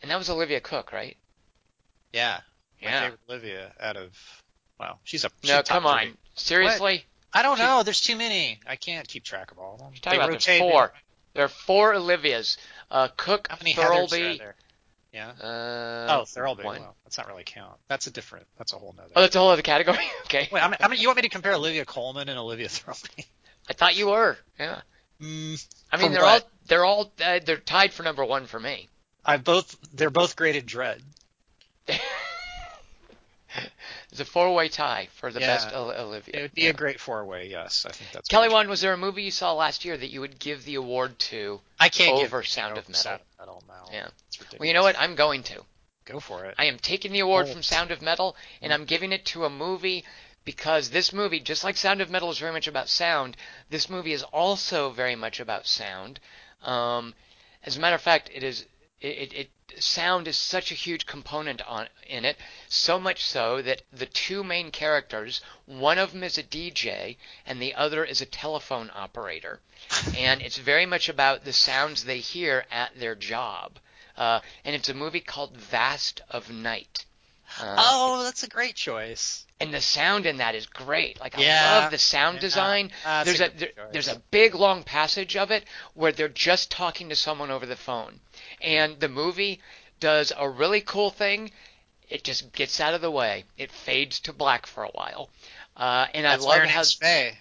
And 0.02 0.10
that 0.10 0.18
was 0.18 0.30
Olivia 0.30 0.60
Cooke, 0.60 0.92
right? 0.92 1.16
Yeah. 2.12 2.40
Yeah. 2.80 3.02
Favorite 3.02 3.20
Olivia 3.28 3.72
out 3.80 3.96
of 3.96 4.12
well, 4.80 4.98
she's 5.04 5.24
a 5.24 5.30
she's 5.42 5.50
no. 5.50 5.62
Come 5.62 5.86
on, 5.86 6.16
seriously. 6.34 7.04
I 7.32 7.42
don't 7.42 7.58
know. 7.58 7.82
There's 7.82 8.00
too 8.00 8.16
many. 8.16 8.58
I 8.66 8.76
can't 8.76 9.06
keep 9.06 9.22
track 9.22 9.52
of 9.52 9.58
all 9.58 9.74
of 9.74 9.78
them. 9.78 9.90
You're 9.92 10.00
talking 10.00 10.18
about 10.18 10.30
there's 10.30 10.58
four. 10.58 10.92
There 11.34 11.44
are 11.44 11.48
four 11.48 11.92
Olivias. 11.92 12.56
Uh, 12.90 13.08
Cooke, 13.16 13.46
How 13.48 13.56
many 13.60 13.74
Thirlby, 13.74 14.18
Heathers 14.18 14.34
are 14.34 14.38
there? 14.38 14.54
Yeah. 15.12 15.28
Uh, 15.30 16.20
oh, 16.20 16.24
Thirl 16.24 16.56
one. 16.56 16.80
Well, 16.80 16.96
that's 17.04 17.18
not 17.18 17.28
really 17.28 17.44
count. 17.44 17.76
That's 17.88 18.06
a 18.06 18.10
different. 18.10 18.46
That's 18.58 18.72
a 18.72 18.76
whole 18.76 18.94
nother. 18.96 19.12
Oh, 19.14 19.20
that's 19.20 19.36
a 19.36 19.38
whole 19.38 19.50
other 19.50 19.62
category. 19.62 19.98
okay. 20.24 20.48
Wait, 20.50 20.60
I 20.60 20.68
mean, 20.68 20.76
I 20.80 20.88
mean, 20.88 20.98
you 20.98 21.08
want 21.08 21.16
me 21.16 21.22
to 21.22 21.28
compare 21.28 21.52
Olivia 21.52 21.84
Colman 21.84 22.28
and 22.28 22.38
Olivia 22.38 22.68
Thirlby? 22.68 23.26
I 23.68 23.74
thought 23.74 23.96
you 23.96 24.08
were. 24.08 24.36
Yeah. 24.58 24.80
Mm, 25.20 25.64
I 25.92 25.96
mean, 25.98 26.12
they're 26.12 26.22
what? 26.22 26.42
all 26.42 26.50
they're 26.66 26.84
all 26.84 27.12
uh, 27.22 27.40
they're 27.44 27.58
tied 27.58 27.92
for 27.92 28.02
number 28.02 28.24
one 28.24 28.46
for 28.46 28.58
me. 28.58 28.88
I 29.24 29.36
both. 29.36 29.76
They're 29.92 30.10
both 30.10 30.34
great 30.34 30.56
in 30.56 30.64
Dread. 30.64 31.02
It's 34.10 34.20
a 34.20 34.24
four-way 34.24 34.68
tie 34.68 35.08
for 35.14 35.30
the 35.32 35.40
Yeah. 35.40 35.46
best 35.46 35.72
Ol- 35.72 35.92
Olivia. 35.92 36.34
It 36.38 36.42
would 36.42 36.54
be 36.54 36.62
Yeah. 36.62 36.70
a 36.70 36.72
great 36.72 36.98
four-way. 37.00 37.46
Yes, 37.48 37.86
I 37.86 37.92
think 37.92 38.10
that's. 38.12 38.28
Kelly 38.28 38.48
Wand, 38.48 38.68
was 38.68 38.80
there 38.80 38.92
a 38.92 38.96
movie 38.96 39.22
you 39.22 39.30
saw 39.30 39.52
last 39.52 39.84
year 39.84 39.96
that 39.96 40.10
you 40.10 40.20
would 40.20 40.38
give 40.38 40.64
the 40.64 40.74
award 40.74 41.18
to? 41.30 41.60
I 41.78 41.88
can't 41.88 42.12
over 42.14 42.40
give 42.40 42.48
Sound 42.48 42.76
of 42.78 42.88
Metal. 42.88 42.94
Sound 43.02 43.20
of 43.20 43.38
Metal 43.38 43.62
now. 43.68 43.84
Yeah. 43.92 44.08
It's 44.28 44.38
ridiculous. 44.38 44.60
Well, 44.60 44.66
you 44.66 44.74
know 44.74 44.82
what? 44.82 44.98
I'm 44.98 45.14
going 45.14 45.42
to. 45.44 45.64
Go 46.06 46.18
for 46.18 46.44
it. 46.46 46.56
I 46.58 46.64
am 46.64 46.78
taking 46.78 47.12
the 47.12 47.20
award 47.20 47.46
Oh. 47.48 47.52
from 47.52 47.62
Sound 47.62 47.92
of 47.92 48.02
Metal 48.02 48.34
and 48.62 48.72
I'm 48.72 48.84
giving 48.84 49.12
it 49.12 49.24
to 49.26 49.44
a 49.44 49.50
movie 49.50 50.04
because 50.44 50.90
this 50.90 51.12
movie, 51.12 51.38
just 51.38 51.62
like 51.62 51.76
Sound 51.76 52.00
of 52.00 52.10
Metal 52.10 52.30
is 52.30 52.38
very 52.38 52.52
much 52.52 52.66
about 52.66 52.88
sound, 52.88 53.36
this 53.68 53.88
movie 53.88 54.12
is 54.12 54.24
also 54.24 54.90
very 54.90 55.14
much 55.14 55.38
about 55.38 55.66
sound. 55.68 56.18
Um, 56.62 57.14
as 57.62 57.76
a 57.76 57.80
matter 57.80 57.94
of 57.94 58.02
fact, 58.02 58.28
it 58.34 58.42
is 58.42 58.64
it, 59.00 59.32
it, 59.32 59.50
it 59.70 59.82
sound 59.82 60.28
is 60.28 60.36
such 60.36 60.70
a 60.70 60.74
huge 60.74 61.06
component 61.06 61.62
on 61.62 61.88
in 62.06 62.24
it, 62.24 62.36
so 62.68 63.00
much 63.00 63.24
so 63.24 63.62
that 63.62 63.82
the 63.92 64.06
two 64.06 64.44
main 64.44 64.70
characters, 64.70 65.40
one 65.64 65.98
of 65.98 66.12
them 66.12 66.22
is 66.22 66.36
a 66.36 66.42
DJ 66.42 67.16
and 67.46 67.62
the 67.62 67.74
other 67.74 68.04
is 68.04 68.20
a 68.20 68.26
telephone 68.26 68.90
operator, 68.94 69.60
and 70.16 70.42
it's 70.42 70.58
very 70.58 70.86
much 70.86 71.08
about 71.08 71.44
the 71.44 71.52
sounds 71.52 72.04
they 72.04 72.18
hear 72.18 72.66
at 72.70 72.98
their 72.98 73.14
job. 73.14 73.78
Uh, 74.16 74.40
and 74.64 74.76
it's 74.76 74.88
a 74.90 74.94
movie 74.94 75.20
called 75.20 75.56
Vast 75.56 76.20
of 76.28 76.50
Night. 76.50 77.06
Uh, 77.58 77.76
oh, 77.78 78.22
that's 78.22 78.42
a 78.42 78.48
great 78.48 78.74
choice. 78.74 79.46
and 79.62 79.74
the 79.74 79.80
sound 79.80 80.24
in 80.24 80.38
that 80.38 80.54
is 80.54 80.64
great. 80.66 81.20
Like 81.20 81.36
I 81.36 81.42
Yeah. 81.42 81.78
love 81.80 81.90
the 81.90 81.98
sound 81.98 82.36
Yeah. 82.36 82.40
design. 82.40 82.92
Uh, 83.04 83.24
there's 83.24 83.40
a, 83.40 83.46
a 83.46 83.50
there, 83.50 83.72
there's 83.92 84.08
a 84.08 84.22
big 84.30 84.54
long 84.54 84.82
passage 84.84 85.36
of 85.36 85.50
it 85.50 85.64
where 85.94 86.12
they're 86.12 86.28
just 86.28 86.70
talking 86.70 87.08
to 87.10 87.16
someone 87.16 87.50
over 87.50 87.66
the 87.66 87.76
phone, 87.76 88.20
and 88.62 88.98
the 89.00 89.08
movie 89.08 89.60
does 89.98 90.32
a 90.36 90.48
really 90.48 90.80
cool 90.80 91.10
thing. 91.10 91.50
It 92.08 92.24
just 92.24 92.52
gets 92.52 92.80
out 92.80 92.94
of 92.94 93.02
the 93.02 93.10
way. 93.10 93.44
It 93.58 93.70
fades 93.70 94.20
to 94.20 94.32
black 94.32 94.66
for 94.66 94.82
a 94.84 94.88
while, 94.90 95.28
uh, 95.76 96.06
and 96.14 96.24
That's 96.24 96.44
I 96.44 96.48
love 96.48 96.68
how 96.68 96.82
Faye. 96.84 97.38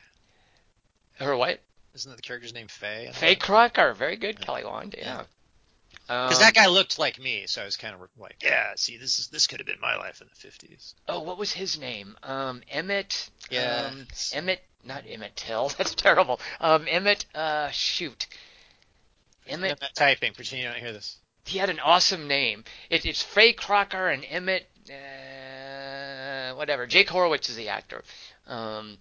her 1.19 1.35
what 1.37 1.61
Isn't 1.95 2.09
that 2.11 2.17
the 2.17 2.21
character's 2.21 2.53
name 2.53 2.67
Faye? 2.67 3.11
Faye 3.13 3.35
Crocker, 3.35 3.93
very 3.93 4.15
good, 4.17 4.39
Kelly 4.41 4.63
Wand. 4.65 4.93
Yeah. 4.97 5.23
Because 6.09 6.37
Um, 6.37 6.41
that 6.41 6.55
guy 6.55 6.65
looked 6.65 6.97
like 6.97 7.19
me, 7.19 7.45
so 7.45 7.61
I 7.61 7.65
was 7.65 7.77
kind 7.77 7.93
of 7.93 8.01
like, 8.17 8.37
yeah, 8.41 8.71
see, 8.75 8.97
this 8.97 9.19
is 9.19 9.27
this 9.27 9.45
could 9.45 9.59
have 9.59 9.67
been 9.67 9.79
my 9.79 9.95
life 9.95 10.21
in 10.21 10.27
the 10.27 10.35
fifties. 10.35 10.95
Oh, 11.07 11.19
what 11.19 11.37
was 11.37 11.51
his 11.53 11.77
name? 11.77 12.17
Um, 12.23 12.63
Emmett. 12.67 13.29
Yeah. 13.51 13.91
Um, 13.91 14.07
Emmett, 14.33 14.63
not 14.83 15.03
Emmett 15.07 15.35
Till. 15.35 15.69
That's 15.77 15.93
terrible. 15.93 16.39
Um, 16.59 16.87
Emmett. 16.89 17.27
Uh, 17.35 17.69
shoot. 17.69 18.25
Emmett. 19.45 19.73
I'm 19.73 19.77
not 19.81 19.93
typing. 19.93 20.33
Pretend 20.33 20.63
you 20.63 20.67
don't 20.67 20.79
hear 20.79 20.93
this. 20.93 21.17
He 21.45 21.59
had 21.59 21.69
an 21.69 21.79
awesome 21.79 22.27
name. 22.27 22.63
It, 22.89 23.05
it's 23.05 23.21
Faye 23.21 23.53
Crocker 23.53 24.09
and 24.09 24.25
Emmett. 24.27 24.67
Uh, 24.89 26.55
whatever. 26.55 26.87
Jake 26.87 27.09
Horowitz 27.09 27.49
is 27.49 27.55
the 27.55 27.69
actor. 27.69 28.03
Um, 28.47 28.97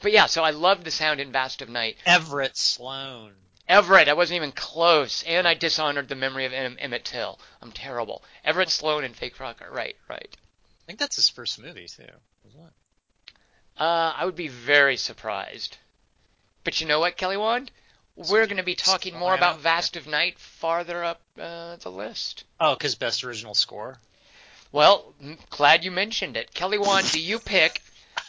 but 0.00 0.10
yeah, 0.10 0.24
so 0.24 0.42
I 0.42 0.52
loved 0.52 0.84
the 0.84 0.90
sound 0.90 1.20
in 1.20 1.32
Vast 1.32 1.60
of 1.60 1.68
Night. 1.68 1.98
Everett 2.06 2.56
Sloan. 2.56 3.32
Everett, 3.68 4.08
I 4.08 4.12
wasn't 4.12 4.36
even 4.36 4.52
close, 4.52 5.22
and 5.22 5.48
I 5.48 5.54
dishonored 5.54 6.08
the 6.08 6.14
memory 6.14 6.44
of 6.44 6.52
em- 6.52 6.76
Emmett 6.78 7.04
Till. 7.04 7.38
I'm 7.62 7.72
terrible. 7.72 8.22
Everett 8.44 8.68
Sloan 8.68 9.04
and 9.04 9.16
Faye 9.16 9.30
Crocker. 9.30 9.68
Right, 9.70 9.96
right. 10.08 10.36
I 10.36 10.82
think 10.86 10.98
that's 10.98 11.16
his 11.16 11.30
first 11.30 11.58
movie 11.58 11.86
too. 11.88 12.04
Uh, 13.78 14.12
I 14.16 14.24
would 14.24 14.36
be 14.36 14.48
very 14.48 14.96
surprised. 14.96 15.78
But 16.62 16.80
you 16.80 16.86
know 16.86 17.00
what, 17.00 17.16
Kelly 17.16 17.36
Wand? 17.36 17.70
We're 18.16 18.46
going 18.46 18.58
to 18.58 18.62
be 18.62 18.76
talking 18.76 19.18
more 19.18 19.34
about. 19.34 19.60
Vast 19.60 19.96
of 19.96 20.06
Night 20.06 20.38
farther 20.38 21.02
up 21.02 21.20
uh, 21.40 21.76
the 21.76 21.90
list. 21.90 22.44
Oh, 22.60 22.74
because 22.74 22.94
best 22.94 23.24
original 23.24 23.54
score. 23.54 23.98
Well, 24.70 25.14
m- 25.20 25.38
glad 25.50 25.84
you 25.84 25.90
mentioned 25.90 26.36
it. 26.36 26.54
Kelly 26.54 26.78
Wand, 26.78 27.10
do 27.10 27.18
you 27.18 27.40
pick 27.40 27.82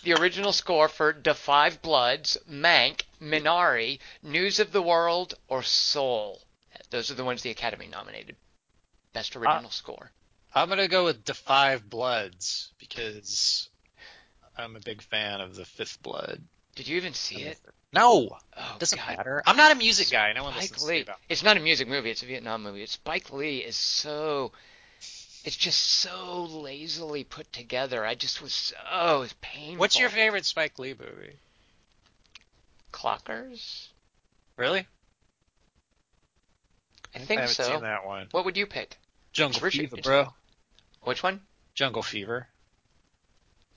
the 0.04 0.14
original 0.14 0.52
score 0.52 0.88
for 0.88 1.14
Da 1.14 1.34
Five 1.34 1.82
Bloods, 1.84 2.38
Mank, 2.50 3.04
Minari, 3.22 3.99
News 4.24 4.59
of 4.59 4.72
the 4.72 4.82
World, 4.82 5.34
or 5.47 5.63
Soul? 5.63 6.41
Those 6.89 7.11
are 7.11 7.16
the 7.16 7.24
ones 7.24 7.41
the 7.41 7.49
Academy 7.51 7.88
nominated. 7.88 8.36
Best 9.13 9.36
original 9.36 9.68
uh, 9.68 9.70
score. 9.70 10.11
I'm 10.53 10.70
gonna 10.70 10.88
go 10.88 11.05
with 11.05 11.26
Da 11.26 11.34
Five 11.34 11.89
Bloods 11.89 12.72
because 12.78 13.70
I'm 14.57 14.76
a 14.76 14.80
big 14.80 15.01
fan 15.01 15.41
of 15.41 15.55
the 15.55 15.66
Fifth 15.66 16.01
Blood. 16.01 16.41
Did 16.76 16.88
you 16.88 16.97
even 16.97 17.13
see 17.13 17.41
it? 17.41 17.57
No, 17.93 18.38
Oh, 18.57 18.76
doesn't 18.80 18.97
God. 18.99 19.18
matter. 19.18 19.43
I'm 19.45 19.55
not 19.55 19.72
a 19.72 19.76
music 19.76 20.09
guy. 20.11 20.34
No 20.34 20.43
one 20.43 20.51
Spike 20.53 20.63
listens 20.63 20.82
to 20.84 20.88
me 20.89 20.95
Lee. 20.97 21.01
about. 21.03 21.18
It's 21.30 21.43
not 21.43 21.55
a 21.55 21.61
music 21.61 21.88
movie. 21.88 22.09
It's 22.11 22.24
a 22.24 22.26
Vietnam 22.26 22.63
movie. 22.63 22.86
Spike 22.88 23.32
Lee 23.32 23.59
is 23.59 23.76
so. 23.78 24.51
It's 25.45 25.55
just 25.55 25.80
so 25.80 26.43
lazily 26.45 27.24
put 27.24 27.53
together. 27.53 28.03
I 28.05 28.16
just 28.16 28.41
was 28.41 28.51
so 28.53 29.22
it's 29.22 29.36
painful. 29.41 29.78
What's 29.78 29.97
your 29.99 30.09
favorite 30.09 30.45
Spike 30.45 30.78
Lee 30.80 30.95
movie? 30.99 31.38
Clockers? 32.96 33.89
Really? 34.58 34.88
I 37.14 37.20
think 37.20 37.41
haven't 37.41 37.56
so. 37.56 37.64
seen 37.64 37.82
that 37.82 38.06
one. 38.06 38.28
What 38.32 38.46
would 38.46 38.58
you 38.58 38.66
pick? 38.66 38.98
Jungle 39.34 39.60
Richard- 39.62 39.89
Fever, 39.89 40.02
bro. 40.02 40.34
Which 41.04 41.22
one? 41.22 41.41
Jungle 41.74 42.02
Fever. 42.04 42.48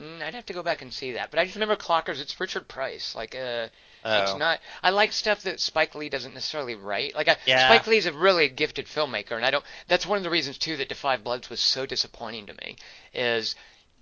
Mm, 0.01 0.23
I'd 0.23 0.35
have 0.35 0.47
to 0.47 0.53
go 0.53 0.63
back 0.63 0.83
and 0.83 0.93
see 0.93 1.13
that. 1.13 1.31
But 1.31 1.41
I 1.41 1.45
just 1.45 1.57
remember 1.57 1.75
Clockers. 1.77 2.21
It's 2.21 2.39
Richard 2.39 2.69
Price. 2.69 3.17
Like, 3.17 3.35
uh, 3.35 3.69
Oh. 4.05 4.23
it's 4.23 4.37
not. 4.37 4.61
I 4.85 4.91
like 4.91 5.13
stuff 5.13 5.43
that 5.43 5.59
Spike 5.59 5.97
Lee 5.97 6.09
doesn't 6.09 6.33
necessarily 6.35 6.77
write. 6.77 7.17
Like, 7.17 7.29
I, 7.29 7.37
Yeah. 7.47 7.67
Spike 7.67 7.89
Lee's 7.89 8.07
a 8.07 8.13
really 8.13 8.49
gifted 8.49 8.87
filmmaker, 8.87 9.33
and 9.33 9.45
I 9.45 9.51
don't. 9.51 9.65
That's 9.89 10.07
one 10.07 10.19
of 10.19 10.23
the 10.25 10.31
reasons 10.31 10.57
too 10.59 10.77
that 10.77 10.89
*Da 10.89 10.95
Five 10.95 11.25
Bloods 11.25 11.51
was 11.51 11.59
so 11.61 11.85
disappointing 11.87 12.47
to 12.47 12.55
me. 12.55 12.77
Is 13.13 13.57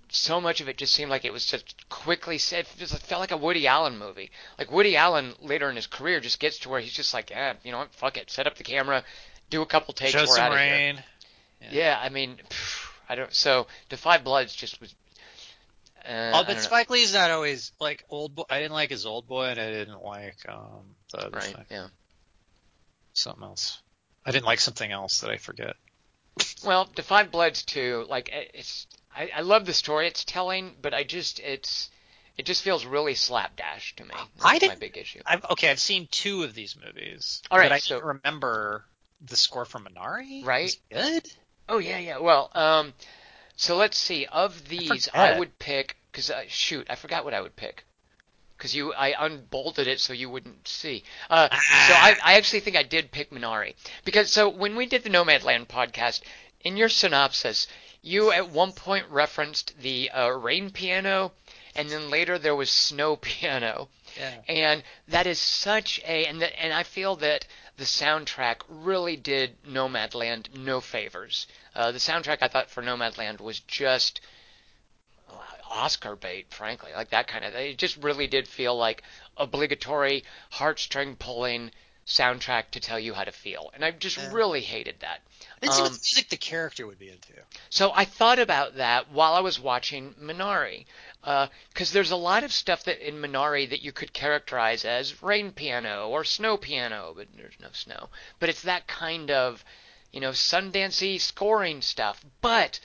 so 0.09 0.39
much 0.41 0.61
of 0.61 0.69
it 0.69 0.77
just 0.77 0.93
seemed 0.93 1.09
like 1.11 1.25
it 1.25 1.33
was 1.33 1.45
just 1.45 1.87
quickly 1.89 2.37
said. 2.37 2.65
It 2.75 2.79
just 2.79 2.97
felt 3.05 3.19
like 3.21 3.31
a 3.31 3.37
Woody 3.37 3.67
Allen 3.67 3.97
movie. 3.97 4.31
Like 4.57 4.71
Woody 4.71 4.95
Allen 4.97 5.33
later 5.41 5.69
in 5.69 5.75
his 5.75 5.87
career 5.87 6.19
just 6.19 6.39
gets 6.39 6.59
to 6.59 6.69
where 6.69 6.79
he's 6.79 6.93
just 6.93 7.13
like, 7.13 7.29
yeah, 7.29 7.53
you 7.63 7.71
know 7.71 7.79
what, 7.79 7.93
fuck 7.93 8.17
it, 8.17 8.29
set 8.31 8.47
up 8.47 8.55
the 8.55 8.63
camera, 8.63 9.03
do 9.49 9.61
a 9.61 9.65
couple 9.65 9.93
takes, 9.93 10.11
Show 10.11 10.19
we're 10.21 10.27
some 10.27 10.39
out 10.45 10.51
of 10.53 10.57
here. 10.59 10.67
rain. 10.69 11.03
Yeah. 11.61 11.67
Yeah, 11.71 11.99
I 12.01 12.09
mean, 12.09 12.37
phew, 12.49 12.89
I 13.09 13.15
don't. 13.15 13.33
So 13.33 13.67
Da 13.89 13.97
Five 13.97 14.23
Bloods 14.23 14.53
just 14.55 14.79
was. 14.79 14.93
Uh, 16.07 16.09
Oh, 16.09 16.31
don't 16.37 16.47
but 16.47 16.53
know. 16.53 16.59
Spike 16.61 16.89
Lee's 16.89 17.13
not 17.13 17.31
always 17.31 17.71
like 17.81 18.05
Oldboy. 18.11 18.45
I 18.49 18.59
didn't 18.59 18.73
like 18.73 18.91
his 18.91 19.05
Oldboy, 19.05 19.51
and 19.51 19.59
I 19.59 19.71
didn't 19.71 20.03
like 20.03 20.37
um 20.47 20.95
the 21.11 21.17
other 21.19 21.29
Right. 21.31 21.43
thing. 21.43 21.65
Yeah. 21.69 21.87
Something 23.13 23.43
else. 23.43 23.81
I 24.25 24.31
didn't 24.31 24.45
like 24.45 24.59
something 24.59 24.91
else 24.91 25.21
that 25.21 25.29
I 25.31 25.37
forget. 25.37 25.75
Well, 26.63 26.87
Da 26.95 27.01
Five 27.01 27.31
Bloods 27.31 27.63
too. 27.63 28.05
Like 28.07 28.29
it's. 28.31 28.85
I, 29.17 29.29
I 29.37 29.41
love 29.41 29.65
the 29.65 29.73
story 29.73 30.07
it's 30.07 30.23
telling, 30.23 30.75
but 30.81 30.93
I 30.93 31.03
just 31.03 31.39
it's. 31.39 31.89
It 32.37 32.45
just 32.45 32.61
feels 32.61 32.85
really 32.85 33.15
slapdash 33.15 33.95
to 33.95 34.03
me. 34.03 34.11
That's 34.13 34.45
I 34.45 34.53
my 34.53 34.59
didn't- 34.59 34.79
big 34.79 34.95
issue. 34.95 35.21
I've 35.25 35.43
okay. 35.51 35.71
I've 35.71 35.79
seen 35.79 36.07
two 36.11 36.43
of 36.43 36.53
these 36.53 36.75
movies. 36.75 37.41
All 37.49 37.57
right, 37.57 37.69
but 37.69 37.75
I 37.75 37.79
so- 37.79 37.99
remember 37.99 38.85
the 39.21 39.35
score 39.35 39.65
from 39.65 39.85
Minari. 39.87 40.45
Right. 40.45 40.77
Good. 40.91 41.27
Oh 41.67 41.79
yeah, 41.79 41.97
yeah. 41.97 42.19
Well, 42.19 42.51
um, 42.53 42.93
so 43.55 43.75
let's 43.75 43.97
see. 43.97 44.27
Of 44.31 44.69
these, 44.69 45.09
I, 45.09 45.29
forget. 45.29 45.39
would 45.39 45.59
pick 45.59 45.97
because 46.11 46.29
uh, 46.29 46.43
shoot, 46.47 46.85
I 46.89 46.95
forgot 46.95 47.25
what 47.25 47.33
I 47.33 47.41
would 47.41 47.55
pick. 47.55 47.83
Because 48.55 48.75
you, 48.75 48.91
I 48.93 49.13
unbolted 49.25 49.87
it 49.87 49.99
so 49.99 50.13
you 50.13 50.29
wouldn't 50.31 50.67
see. 50.67 51.03
Uh, 51.29 51.47
so 51.49 51.57
I, 51.93 52.15
I 52.23 52.33
actually 52.37 52.61
think 52.61 52.75
I 52.75 52.81
did 52.83 53.11
pick 53.11 53.29
Minari 53.29 53.75
because 54.03 54.31
so 54.31 54.49
when 54.49 54.75
we 54.75 54.87
did 54.87 55.03
the 55.03 55.09
Nomadland 55.11 55.67
podcast, 55.67 56.21
in 56.61 56.77
your 56.77 56.89
synopsis, 56.89 57.67
you 58.01 58.31
at 58.31 58.49
one 58.49 58.71
point 58.71 59.07
referenced 59.09 59.79
the 59.79 60.09
uh, 60.11 60.29
rain 60.29 60.71
piano, 60.71 61.33
and 61.75 61.89
then 61.89 62.09
later 62.09 62.37
there 62.37 62.55
was 62.55 62.71
snow 62.71 63.15
piano. 63.29 63.89
Yeah. 64.17 64.41
and 64.47 64.83
that 65.09 65.27
is 65.27 65.39
such 65.39 65.99
a 65.99 66.25
and 66.25 66.41
the, 66.41 66.61
and 66.63 66.73
I 66.73 66.81
feel 66.83 67.17
that 67.17 67.45
the 67.75 67.83
soundtrack 67.83 68.61
really 68.67 69.15
did 69.15 69.61
Nomadland 69.63 70.55
no 70.55 70.81
favors. 70.81 71.45
Uh, 71.75 71.91
the 71.91 71.99
soundtrack 71.99 72.39
I 72.41 72.47
thought 72.47 72.71
for 72.71 72.81
Nomadland 72.81 73.39
was 73.39 73.59
just 73.59 74.21
Oscar 75.69 76.15
bait, 76.15 76.47
frankly, 76.53 76.91
like 76.95 77.09
that 77.09 77.27
kind 77.27 77.45
of. 77.45 77.53
It 77.53 77.77
just 77.77 77.97
really 77.97 78.27
did 78.27 78.47
feel 78.47 78.75
like 78.75 79.03
obligatory 79.35 80.23
heartstring 80.53 81.19
pulling 81.19 81.71
soundtrack 82.07 82.71
to 82.71 82.79
tell 82.79 82.97
you 82.99 83.13
how 83.13 83.23
to 83.25 83.31
feel, 83.31 83.69
and 83.73 83.83
I 83.83 83.91
just 83.91 84.17
Yeah. 84.17 84.31
really 84.31 84.61
hated 84.61 85.01
that. 85.01 85.21
I 85.57 85.59
didn't 85.59 85.73
see 85.73 85.81
what 85.81 85.91
Um, 85.91 85.99
music 86.01 86.29
the 86.29 86.37
character 86.37 86.87
would 86.87 86.97
be 86.97 87.09
into. 87.09 87.33
So 87.69 87.91
I 87.93 88.05
thought 88.05 88.39
about 88.39 88.75
that 88.77 89.09
while 89.09 89.33
I 89.33 89.41
was 89.41 89.59
watching 89.59 90.13
Minari, 90.15 90.85
because 91.21 91.91
there's 91.91 92.11
a 92.11 92.15
lot 92.15 92.43
of 92.43 92.53
stuff 92.53 92.83
that 92.85 93.05
in 93.05 93.15
Minari 93.21 93.69
that 93.69 93.81
you 93.81 93.91
could 93.91 94.13
characterize 94.13 94.85
as 94.85 95.21
rain 95.21 95.51
piano 95.51 96.07
or 96.07 96.23
snow 96.23 96.57
piano, 96.57 97.13
but 97.15 97.27
there's 97.35 97.59
no 97.59 97.71
snow. 97.73 98.09
But 98.39 98.49
it's 98.49 98.61
that 98.63 98.87
kind 98.87 99.29
of 99.29 99.63
you 100.11 100.21
know, 100.21 100.31
Sundancey 100.31 101.19
scoring 101.19 101.81
stuff. 101.81 102.23
But 102.41 102.79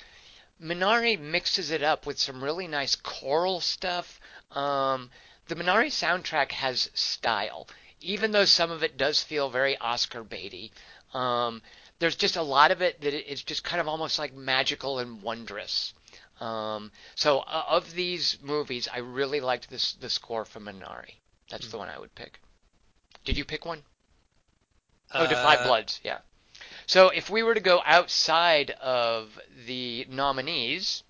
Minari 0.60 1.18
mixes 1.18 1.70
it 1.70 1.82
up 1.82 2.04
with 2.06 2.18
some 2.18 2.42
really 2.42 2.66
nice 2.66 2.96
choral 2.96 3.60
stuff. 3.60 4.20
Um, 4.50 5.10
the 5.46 5.54
Minari 5.54 5.88
soundtrack 5.88 6.52
has 6.52 6.90
style, 6.94 7.68
even 8.04 8.32
though 8.32 8.44
some 8.44 8.70
of 8.70 8.82
it 8.82 8.96
does 8.96 9.22
feel 9.22 9.50
very 9.50 9.76
Oscar 9.78 10.24
baity. 10.24 10.70
Um, 11.14 11.62
there's 11.98 12.16
just 12.16 12.36
a 12.36 12.42
lot 12.42 12.70
of 12.70 12.82
it 12.82 13.00
that 13.00 13.14
it's 13.14 13.42
just 13.42 13.62
kind 13.62 13.80
of 13.80 13.88
almost 13.88 14.18
like 14.18 14.34
magical 14.34 14.98
and 14.98 15.22
wondrous. 15.22 15.94
Um, 16.40 16.90
so 17.14 17.40
uh, 17.40 17.64
of 17.68 17.94
these 17.94 18.38
movies, 18.42 18.88
I 18.92 18.98
really 18.98 19.40
liked 19.40 19.70
this 19.70 19.92
the 19.94 20.10
score 20.10 20.44
from 20.44 20.64
Minari. 20.64 21.14
That's 21.50 21.64
mm-hmm. 21.64 21.70
the 21.70 21.78
one 21.78 21.88
I 21.88 21.98
would 21.98 22.14
pick. 22.14 22.40
Did 23.24 23.38
you 23.38 23.44
pick 23.44 23.64
one? 23.64 23.82
Oh, 25.14 25.26
Da 25.26 25.42
5 25.42 25.60
uh, 25.60 25.64
Bloods, 25.64 26.00
yeah. 26.02 26.18
So 26.86 27.08
if 27.08 27.30
we 27.30 27.42
were 27.42 27.54
to 27.54 27.60
go 27.60 27.80
outside 27.84 28.70
of 28.80 29.38
the 29.66 30.06
nominees, 30.08 31.04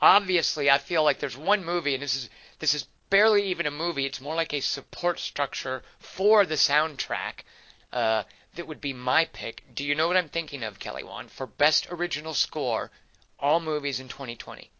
obviously 0.00 0.70
I 0.70 0.78
feel 0.78 1.02
like 1.02 1.20
there's 1.20 1.36
one 1.36 1.64
movie, 1.64 1.94
and 1.94 2.02
this 2.02 2.14
is 2.14 2.28
this 2.58 2.74
is 2.74 2.86
barely 3.10 3.50
even 3.50 3.66
a 3.66 3.70
movie. 3.70 4.06
It's 4.06 4.20
more 4.20 4.34
like 4.34 4.52
a 4.52 4.60
support 4.60 5.18
structure 5.18 5.82
for 5.98 6.44
the 6.46 6.54
soundtrack. 6.54 7.44
Uh, 7.92 8.24
that 8.54 8.66
would 8.66 8.80
be 8.80 8.92
my 8.92 9.24
pick. 9.26 9.62
Do 9.74 9.84
you 9.84 9.94
know 9.94 10.08
what 10.08 10.16
I'm 10.16 10.28
thinking 10.28 10.64
of, 10.64 10.78
Kelly 10.78 11.04
Wand, 11.04 11.30
for 11.30 11.46
best 11.46 11.88
original 11.90 12.34
score, 12.34 12.90
all 13.38 13.60
movies 13.60 14.00
in 14.00 14.08
2020? 14.08 14.70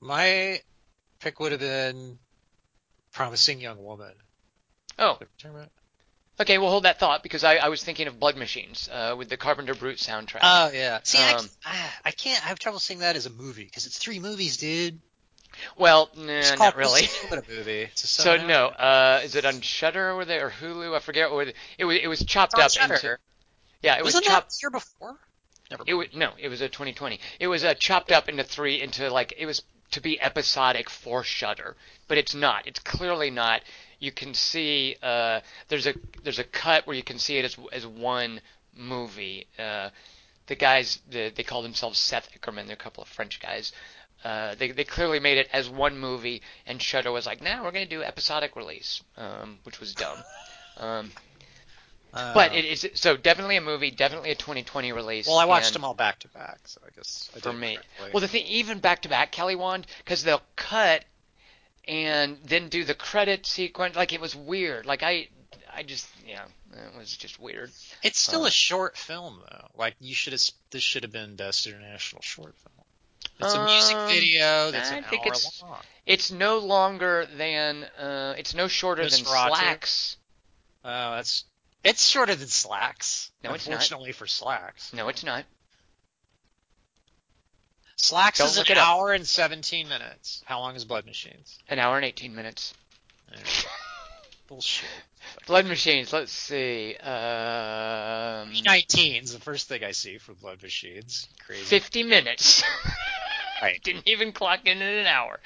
My 0.00 0.60
pick 1.18 1.40
would 1.40 1.52
have 1.52 1.60
been 1.60 2.18
Promising 3.12 3.60
Young 3.60 3.82
Woman. 3.82 4.12
Oh. 4.98 5.18
Okay, 6.40 6.56
we'll 6.56 6.70
hold 6.70 6.84
that 6.84 6.98
thought 6.98 7.22
because 7.22 7.44
I, 7.44 7.56
I 7.56 7.68
was 7.68 7.84
thinking 7.84 8.06
of 8.06 8.18
Blood 8.18 8.36
Machines 8.36 8.88
uh, 8.90 9.14
with 9.16 9.28
the 9.28 9.36
Carpenter 9.36 9.74
Brut 9.74 9.96
soundtrack. 9.96 10.40
Oh 10.42 10.70
yeah. 10.72 11.00
See, 11.02 11.18
um, 11.18 11.46
I, 11.64 11.90
I 12.06 12.10
can't. 12.12 12.42
I 12.42 12.48
have 12.48 12.58
trouble 12.58 12.78
seeing 12.78 13.00
that 13.00 13.14
as 13.14 13.26
a 13.26 13.30
movie 13.30 13.64
because 13.64 13.84
it's 13.86 13.98
three 13.98 14.18
movies, 14.18 14.56
dude. 14.56 15.00
Well, 15.76 16.10
nah, 16.16 16.54
not 16.56 16.76
really. 16.76 17.02
It's 17.02 17.24
a 17.32 17.42
movie. 17.48 17.82
It's 17.82 18.04
a 18.04 18.06
so 18.22 18.46
no, 18.46 18.66
uh, 18.66 19.20
is 19.24 19.34
it 19.34 19.44
on 19.44 19.60
Shudder 19.60 20.12
or 20.12 20.24
they 20.24 20.38
or 20.38 20.50
Hulu? 20.50 20.94
I 20.94 21.00
forget. 21.00 21.30
Or 21.30 21.42
it 21.78 21.84
was 21.84 21.98
it 22.02 22.08
was 22.08 22.24
chopped 22.24 22.54
up 22.58 22.70
Shudder. 22.70 22.94
into. 22.94 23.18
Yeah, 23.82 23.96
it 23.98 24.04
Wasn't 24.04 24.24
was 24.24 24.32
chopped. 24.32 24.56
Year 24.62 24.70
before. 24.70 25.16
Never 25.70 25.84
it 25.86 25.94
was 25.94 26.08
no, 26.14 26.32
it 26.38 26.48
was 26.48 26.60
a 26.60 26.68
2020. 26.68 27.20
It 27.38 27.46
was 27.46 27.64
uh, 27.64 27.74
chopped 27.74 28.12
up 28.12 28.28
into 28.28 28.42
three 28.42 28.80
into 28.80 29.10
like 29.10 29.34
it 29.38 29.46
was 29.46 29.62
to 29.92 30.00
be 30.00 30.20
episodic 30.20 30.90
for 30.90 31.24
Shudder, 31.24 31.76
but 32.08 32.18
it's 32.18 32.34
not. 32.34 32.66
It's 32.66 32.80
clearly 32.80 33.30
not 33.30 33.62
you 34.00 34.10
can 34.10 34.34
see 34.34 34.96
uh, 35.02 35.40
there's 35.68 35.86
a 35.86 35.94
there's 36.24 36.38
a 36.38 36.44
cut 36.44 36.86
where 36.86 36.96
you 36.96 37.02
can 37.02 37.18
see 37.18 37.36
it 37.36 37.44
as 37.44 37.56
as 37.72 37.86
one 37.86 38.40
movie. 38.74 39.46
Uh, 39.58 39.90
the 40.46 40.56
guys 40.56 41.00
they, 41.08 41.30
they 41.30 41.42
call 41.44 41.62
themselves 41.62 41.98
Seth 41.98 42.28
Ickerman. 42.32 42.66
They're 42.66 42.74
a 42.74 42.78
couple 42.78 43.02
of 43.02 43.08
French 43.08 43.40
guys. 43.40 43.72
Uh, 44.24 44.54
they 44.56 44.70
they 44.70 44.84
clearly 44.84 45.18
made 45.18 45.38
it 45.38 45.48
as 45.52 45.68
one 45.68 45.98
movie, 45.98 46.42
and 46.66 46.80
Shudder 46.80 47.10
was 47.10 47.26
like, 47.26 47.40
"Now 47.40 47.58
nah, 47.58 47.64
we're 47.64 47.72
going 47.72 47.88
to 47.88 47.96
do 47.96 48.02
episodic 48.02 48.54
release," 48.54 49.02
um, 49.16 49.58
which 49.64 49.80
was 49.80 49.94
dumb. 49.94 50.18
Um, 50.76 51.12
uh, 52.12 52.34
but 52.34 52.54
it 52.54 52.64
is 52.64 52.88
so 52.94 53.16
definitely 53.16 53.56
a 53.56 53.60
movie, 53.60 53.90
definitely 53.90 54.30
a 54.30 54.34
2020 54.34 54.92
release. 54.92 55.26
Well, 55.26 55.38
I 55.38 55.44
watched 55.44 55.72
them 55.72 55.84
all 55.84 55.94
back 55.94 56.18
to 56.20 56.28
back, 56.28 56.60
so 56.64 56.80
I 56.84 56.90
guess 56.96 57.30
I 57.36 57.40
for 57.40 57.52
me. 57.52 57.78
Well, 58.12 58.20
the 58.20 58.28
thing, 58.28 58.46
even 58.46 58.78
back 58.78 59.02
to 59.02 59.08
back, 59.08 59.30
Kelly 59.30 59.54
Wand, 59.56 59.86
because 59.98 60.24
they'll 60.24 60.42
cut 60.56 61.04
and 61.86 62.38
then 62.44 62.68
do 62.68 62.84
the 62.84 62.94
credit 62.94 63.46
sequence. 63.46 63.94
Like 63.94 64.12
it 64.12 64.20
was 64.20 64.34
weird. 64.34 64.86
Like 64.86 65.02
I, 65.02 65.28
I 65.72 65.84
just 65.84 66.08
yeah, 66.26 66.44
it 66.72 66.98
was 66.98 67.16
just 67.16 67.38
weird. 67.38 67.70
It's 68.02 68.18
still 68.18 68.44
uh, 68.44 68.48
a 68.48 68.50
short 68.50 68.96
film 68.96 69.40
though. 69.48 69.68
Like 69.76 69.94
you 70.00 70.14
should 70.14 70.32
have. 70.32 70.42
This 70.70 70.82
should 70.82 71.04
have 71.04 71.12
been 71.12 71.36
best 71.36 71.66
international 71.66 72.22
short 72.22 72.56
film. 72.56 72.79
It's 73.42 73.54
a 73.54 73.64
music 73.64 73.96
um, 73.96 74.08
video 74.08 74.70
that's 74.70 74.90
I 74.90 74.96
an 74.96 75.04
hour 75.04 75.20
it's, 75.24 75.62
long. 75.62 75.78
It's 76.06 76.30
no 76.30 76.58
longer 76.58 77.26
than. 77.36 77.84
Uh, 77.98 78.34
it's 78.36 78.54
no 78.54 78.68
shorter 78.68 79.08
than 79.08 79.24
Roger. 79.24 79.54
Slacks. 79.54 80.16
Oh, 80.84 81.16
that's. 81.16 81.44
It's 81.82 82.06
shorter 82.06 82.34
than 82.34 82.48
Slacks. 82.48 83.30
No, 83.42 83.54
it's 83.54 83.66
not. 83.66 83.74
Unfortunately 83.74 84.12
for 84.12 84.26
Slacks. 84.26 84.92
No, 84.92 85.08
it's 85.08 85.24
not. 85.24 85.44
Slacks 87.96 88.38
Don't 88.38 88.48
is 88.48 88.58
an 88.58 88.78
hour 88.78 89.12
and 89.12 89.26
17 89.26 89.88
minutes. 89.88 90.42
How 90.46 90.60
long 90.60 90.74
is 90.74 90.84
Blood 90.84 91.06
Machines? 91.06 91.58
An 91.68 91.78
hour 91.78 91.96
and 91.96 92.04
18 92.04 92.34
minutes. 92.34 92.74
Bullshit. 94.48 94.88
Blood 95.46 95.66
Machines, 95.66 96.12
let's 96.12 96.32
see. 96.32 96.96
Um, 96.96 98.52
19 98.64 99.22
is 99.22 99.32
the 99.32 99.38
first 99.38 99.68
thing 99.68 99.84
I 99.84 99.92
see 99.92 100.18
for 100.18 100.32
Blood 100.32 100.62
Machines. 100.62 101.28
Crazy. 101.46 101.62
50 101.62 102.02
minutes. 102.04 102.62
right. 103.62 103.82
Didn't 103.82 104.08
even 104.08 104.32
clock 104.32 104.66
in 104.66 104.80
at 104.80 104.94
an 104.94 105.06
hour. 105.06 105.40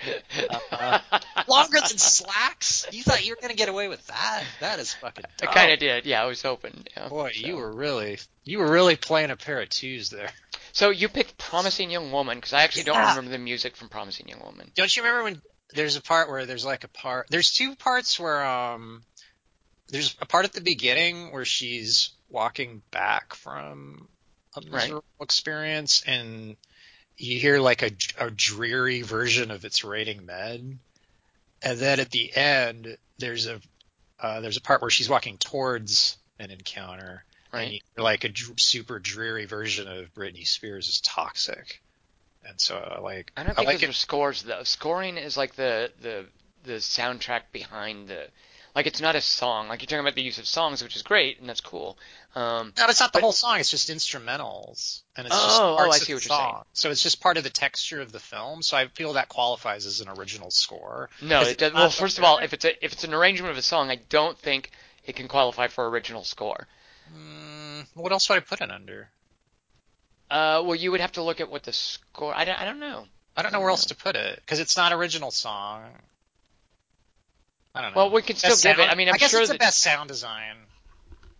uh, 0.71 1.01
longer 1.49 1.79
than 1.79 1.99
Slacks? 1.99 2.87
You 2.93 3.03
thought 3.03 3.25
you 3.25 3.33
were 3.33 3.41
going 3.41 3.51
to 3.51 3.57
get 3.57 3.69
away 3.69 3.89
with 3.89 4.07
that? 4.07 4.45
That 4.61 4.79
is 4.79 4.93
fucking 4.95 5.25
dumb. 5.39 5.49
I 5.49 5.53
kind 5.53 5.73
of 5.73 5.79
did. 5.79 6.07
Yeah, 6.07 6.23
I 6.23 6.27
was 6.27 6.43
hoping. 6.43 6.85
Yeah, 6.97 7.09
Boy, 7.09 7.33
so. 7.33 7.47
you 7.47 7.57
were 7.57 7.73
really 7.73 8.19
you 8.45 8.59
were 8.59 8.71
really 8.71 8.97
playing 8.97 9.31
a 9.31 9.37
pair 9.37 9.61
of 9.61 9.69
twos 9.69 10.11
there. 10.11 10.31
So 10.73 10.91
you 10.91 11.09
picked 11.09 11.39
Promising 11.39 11.91
Young 11.91 12.11
Woman 12.11 12.39
because 12.39 12.53
I 12.53 12.63
actually 12.63 12.85
don't 12.85 12.99
remember 12.99 13.31
the 13.31 13.39
music 13.39 13.77
from 13.77 13.89
Promising 13.89 14.29
Young 14.29 14.41
Woman. 14.41 14.71
Don't 14.75 14.95
you 14.95 15.03
remember 15.03 15.25
when 15.25 15.43
there's 15.75 15.97
a 15.97 16.03
part 16.03 16.29
where 16.29 16.47
there's 16.47 16.65
like 16.65 16.85
a 16.85 16.89
part 16.89 17.27
there's 17.31 17.53
two 17.53 17.75
parts 17.75 18.19
where 18.19 18.45
um 18.45 19.03
there's 19.89 20.17
a 20.21 20.27
part 20.27 20.45
at 20.45 20.53
the 20.53 20.61
beginning 20.61 21.33
where 21.33 21.45
she's 21.45 22.11
walking 22.29 22.83
back 22.91 23.35
from 23.35 24.09
a 24.57 24.61
miserable 24.61 25.05
right. 25.21 25.25
experience 25.25 26.03
and 26.07 26.57
you 27.17 27.39
hear 27.39 27.59
like 27.61 27.83
a, 27.83 27.91
a 28.19 28.31
dreary 28.31 29.03
version 29.03 29.51
of 29.51 29.65
its 29.65 29.85
raining 29.85 30.27
men 30.27 30.79
and 31.63 31.79
then 31.79 32.01
at 32.01 32.11
the 32.11 32.35
end 32.37 32.97
there's 33.19 33.47
a 33.47 33.61
uh, 34.21 34.41
there's 34.41 34.57
a 34.57 34.61
part 34.63 34.81
where 34.81 34.91
she's 34.91 35.09
walking 35.09 35.37
towards 35.39 36.17
an 36.39 36.51
encounter 36.51 37.25
Right. 37.53 37.81
like 37.97 38.25
a 38.25 38.29
dr- 38.31 38.59
super 38.59 38.99
dreary 38.99 39.45
version 39.45 39.87
of 39.87 40.13
Britney 40.13 40.45
Spears 40.45 40.89
is 40.89 41.01
toxic. 41.01 41.81
And 42.45 42.61
so, 42.61 42.77
uh, 42.77 43.01
like, 43.01 43.31
I 43.37 43.45
don't 43.45 43.55
think 43.55 43.69
I 43.69 43.71
like 43.71 43.77
those 43.81 43.85
it. 43.85 43.91
are 43.91 43.93
scores 43.93 44.43
though. 44.43 44.65
Scoring 44.65 45.17
is 45.19 45.37
like 45.37 45.55
the 45.55 45.93
the 46.03 46.27
the 46.65 46.73
soundtrack 46.75 47.43
behind 47.53 48.09
the. 48.09 48.27
Like 48.75 48.87
it's 48.87 49.01
not 49.01 49.15
a 49.15 49.21
song. 49.21 49.69
Like 49.69 49.83
you're 49.83 49.87
talking 49.87 50.01
about 50.01 50.17
the 50.17 50.23
use 50.23 50.39
of 50.39 50.47
songs, 50.47 50.83
which 50.83 50.97
is 50.97 51.03
great 51.03 51.39
and 51.39 51.49
that's 51.49 51.61
cool. 51.61 51.97
Um, 52.35 52.73
no, 52.77 52.87
it's 52.89 52.99
not 52.99 53.13
the 53.13 53.21
whole 53.21 53.33
song. 53.33 53.61
It's 53.61 53.71
just 53.71 53.89
instrumentals, 53.89 55.03
and 55.17 55.27
it's 55.27 55.37
oh, 55.39 55.47
just 55.47 55.61
parts 55.61 55.83
oh, 55.83 55.91
I 55.91 55.99
see 55.99 56.15
what 56.15 56.25
you're 56.25 56.37
saying. 56.37 56.55
So 56.73 56.91
it's 56.91 57.03
just 57.03 57.21
part 57.21 57.37
of 57.37 57.45
the 57.45 57.51
texture 57.51 58.01
of 58.01 58.11
the 58.11 58.19
film. 58.19 58.63
So 58.63 58.77
I 58.77 58.89
feel 58.89 59.13
that 59.13 59.29
qualifies 59.29 59.87
as 59.87 60.01
an 60.01 60.09
original 60.09 60.51
score. 60.51 61.09
No, 61.23 61.43
it 61.43 61.59
does. 61.59 61.73
Well, 61.73 61.91
first 61.91 62.19
of 62.19 62.25
all, 62.25 62.39
if 62.39 62.53
it's 62.53 62.65
a 62.65 62.85
if 62.85 62.93
it's 62.93 63.05
an 63.05 63.15
arrangement 63.15 63.53
of 63.53 63.59
a 63.59 63.63
song, 63.63 63.91
I 63.91 64.01
don't 64.09 64.37
think 64.37 64.73
it 65.05 65.15
can 65.15 65.29
qualify 65.29 65.69
for 65.69 65.89
original 65.89 66.25
score. 66.25 66.67
Mm, 67.17 67.87
what 67.95 68.11
else 68.11 68.29
would 68.29 68.39
I 68.39 68.41
put 68.41 68.61
it 68.61 68.71
under? 68.71 69.09
Uh, 70.31 70.63
well, 70.65 70.75
you 70.75 70.91
would 70.91 71.01
have 71.01 71.13
to 71.13 71.23
look 71.23 71.41
at 71.41 71.51
what 71.51 71.63
the 71.63 71.73
score. 71.73 72.35
I 72.35 72.45
don't, 72.45 72.61
I 72.61 72.65
don't 72.65 72.81
know. 72.81 73.07
I 73.37 73.43
don't 73.43 73.53
know 73.53 73.61
where 73.61 73.71
else 73.71 73.87
to 73.87 73.95
put 73.95 74.17
it 74.17 74.41
because 74.41 74.59
it's 74.59 74.77
not 74.77 74.93
original 74.93 75.31
song. 75.31 75.85
I 77.75 77.83
don't 77.83 77.95
know. 77.95 77.97
Well, 77.97 78.11
we 78.11 78.23
can 78.23 78.37
still 78.37 78.51
best 78.51 78.63
give 78.63 78.77
sound, 78.77 78.89
it. 78.89 78.93
I 78.93 78.95
mean, 78.95 79.09
I'm 79.09 79.15
I 79.15 79.19
guess 79.19 79.31
sure 79.31 79.41
it's 79.41 79.51
that, 79.51 79.55
the 79.55 79.65
best 79.65 79.79
sound 79.79 80.09
design. 80.09 80.57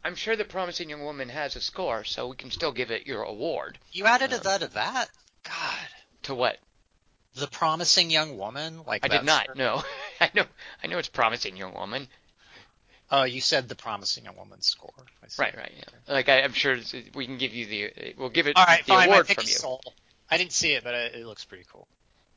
I'm 0.05 0.17
sure 0.17 0.37
the 0.37 0.45
Promising 0.45 0.91
Young 0.91 1.03
Woman 1.03 1.29
has 1.29 1.57
a 1.57 1.61
score, 1.61 2.05
so 2.05 2.29
we 2.29 2.37
can 2.37 2.51
still 2.51 2.73
give 2.73 2.91
it 2.91 3.07
your 3.07 3.23
award. 3.23 3.79
You 3.93 4.07
added 4.07 4.33
um, 4.33 4.41
that 4.43 4.61
to 4.61 4.67
that? 4.75 5.09
God. 5.45 5.89
To 6.25 6.35
what? 6.35 6.59
The 7.37 7.47
Promising 7.47 8.11
Young 8.11 8.37
Woman? 8.37 8.81
Like 8.87 9.05
I 9.05 9.09
did 9.09 9.25
not. 9.25 9.57
No, 9.57 9.83
I 10.21 10.31
know. 10.35 10.45
I 10.83 10.89
know 10.89 10.99
it's 10.99 11.09
Promising 11.09 11.57
Young 11.57 11.75
Woman. 11.75 12.09
Oh, 13.11 13.25
you 13.25 13.41
said 13.41 13.69
the 13.69 13.75
promising 13.77 14.25
young 14.25 14.37
woman 14.37 14.61
score. 14.61 14.93
Right, 15.39 15.55
right, 15.57 15.73
yeah. 15.77 16.13
Like 16.13 16.29
I, 16.29 16.41
am 16.41 16.53
sure 16.53 16.77
we 17.15 17.27
can 17.27 17.39
give 17.39 17.53
you 17.53 17.67
the, 17.67 18.15
we'll 18.17 18.31
give 18.31 18.47
it 18.47 18.57
All 18.57 18.65
right, 18.65 18.85
the 18.85 18.93
fine, 18.93 19.09
award 19.09 19.29
from 19.29 19.45
you. 19.45 19.53
Soul. 19.53 19.81
I 20.31 20.39
didn't 20.39 20.53
see 20.53 20.73
it, 20.73 20.83
but 20.83 20.95
it 20.95 21.25
looks 21.25 21.45
pretty 21.45 21.65
cool. 21.71 21.87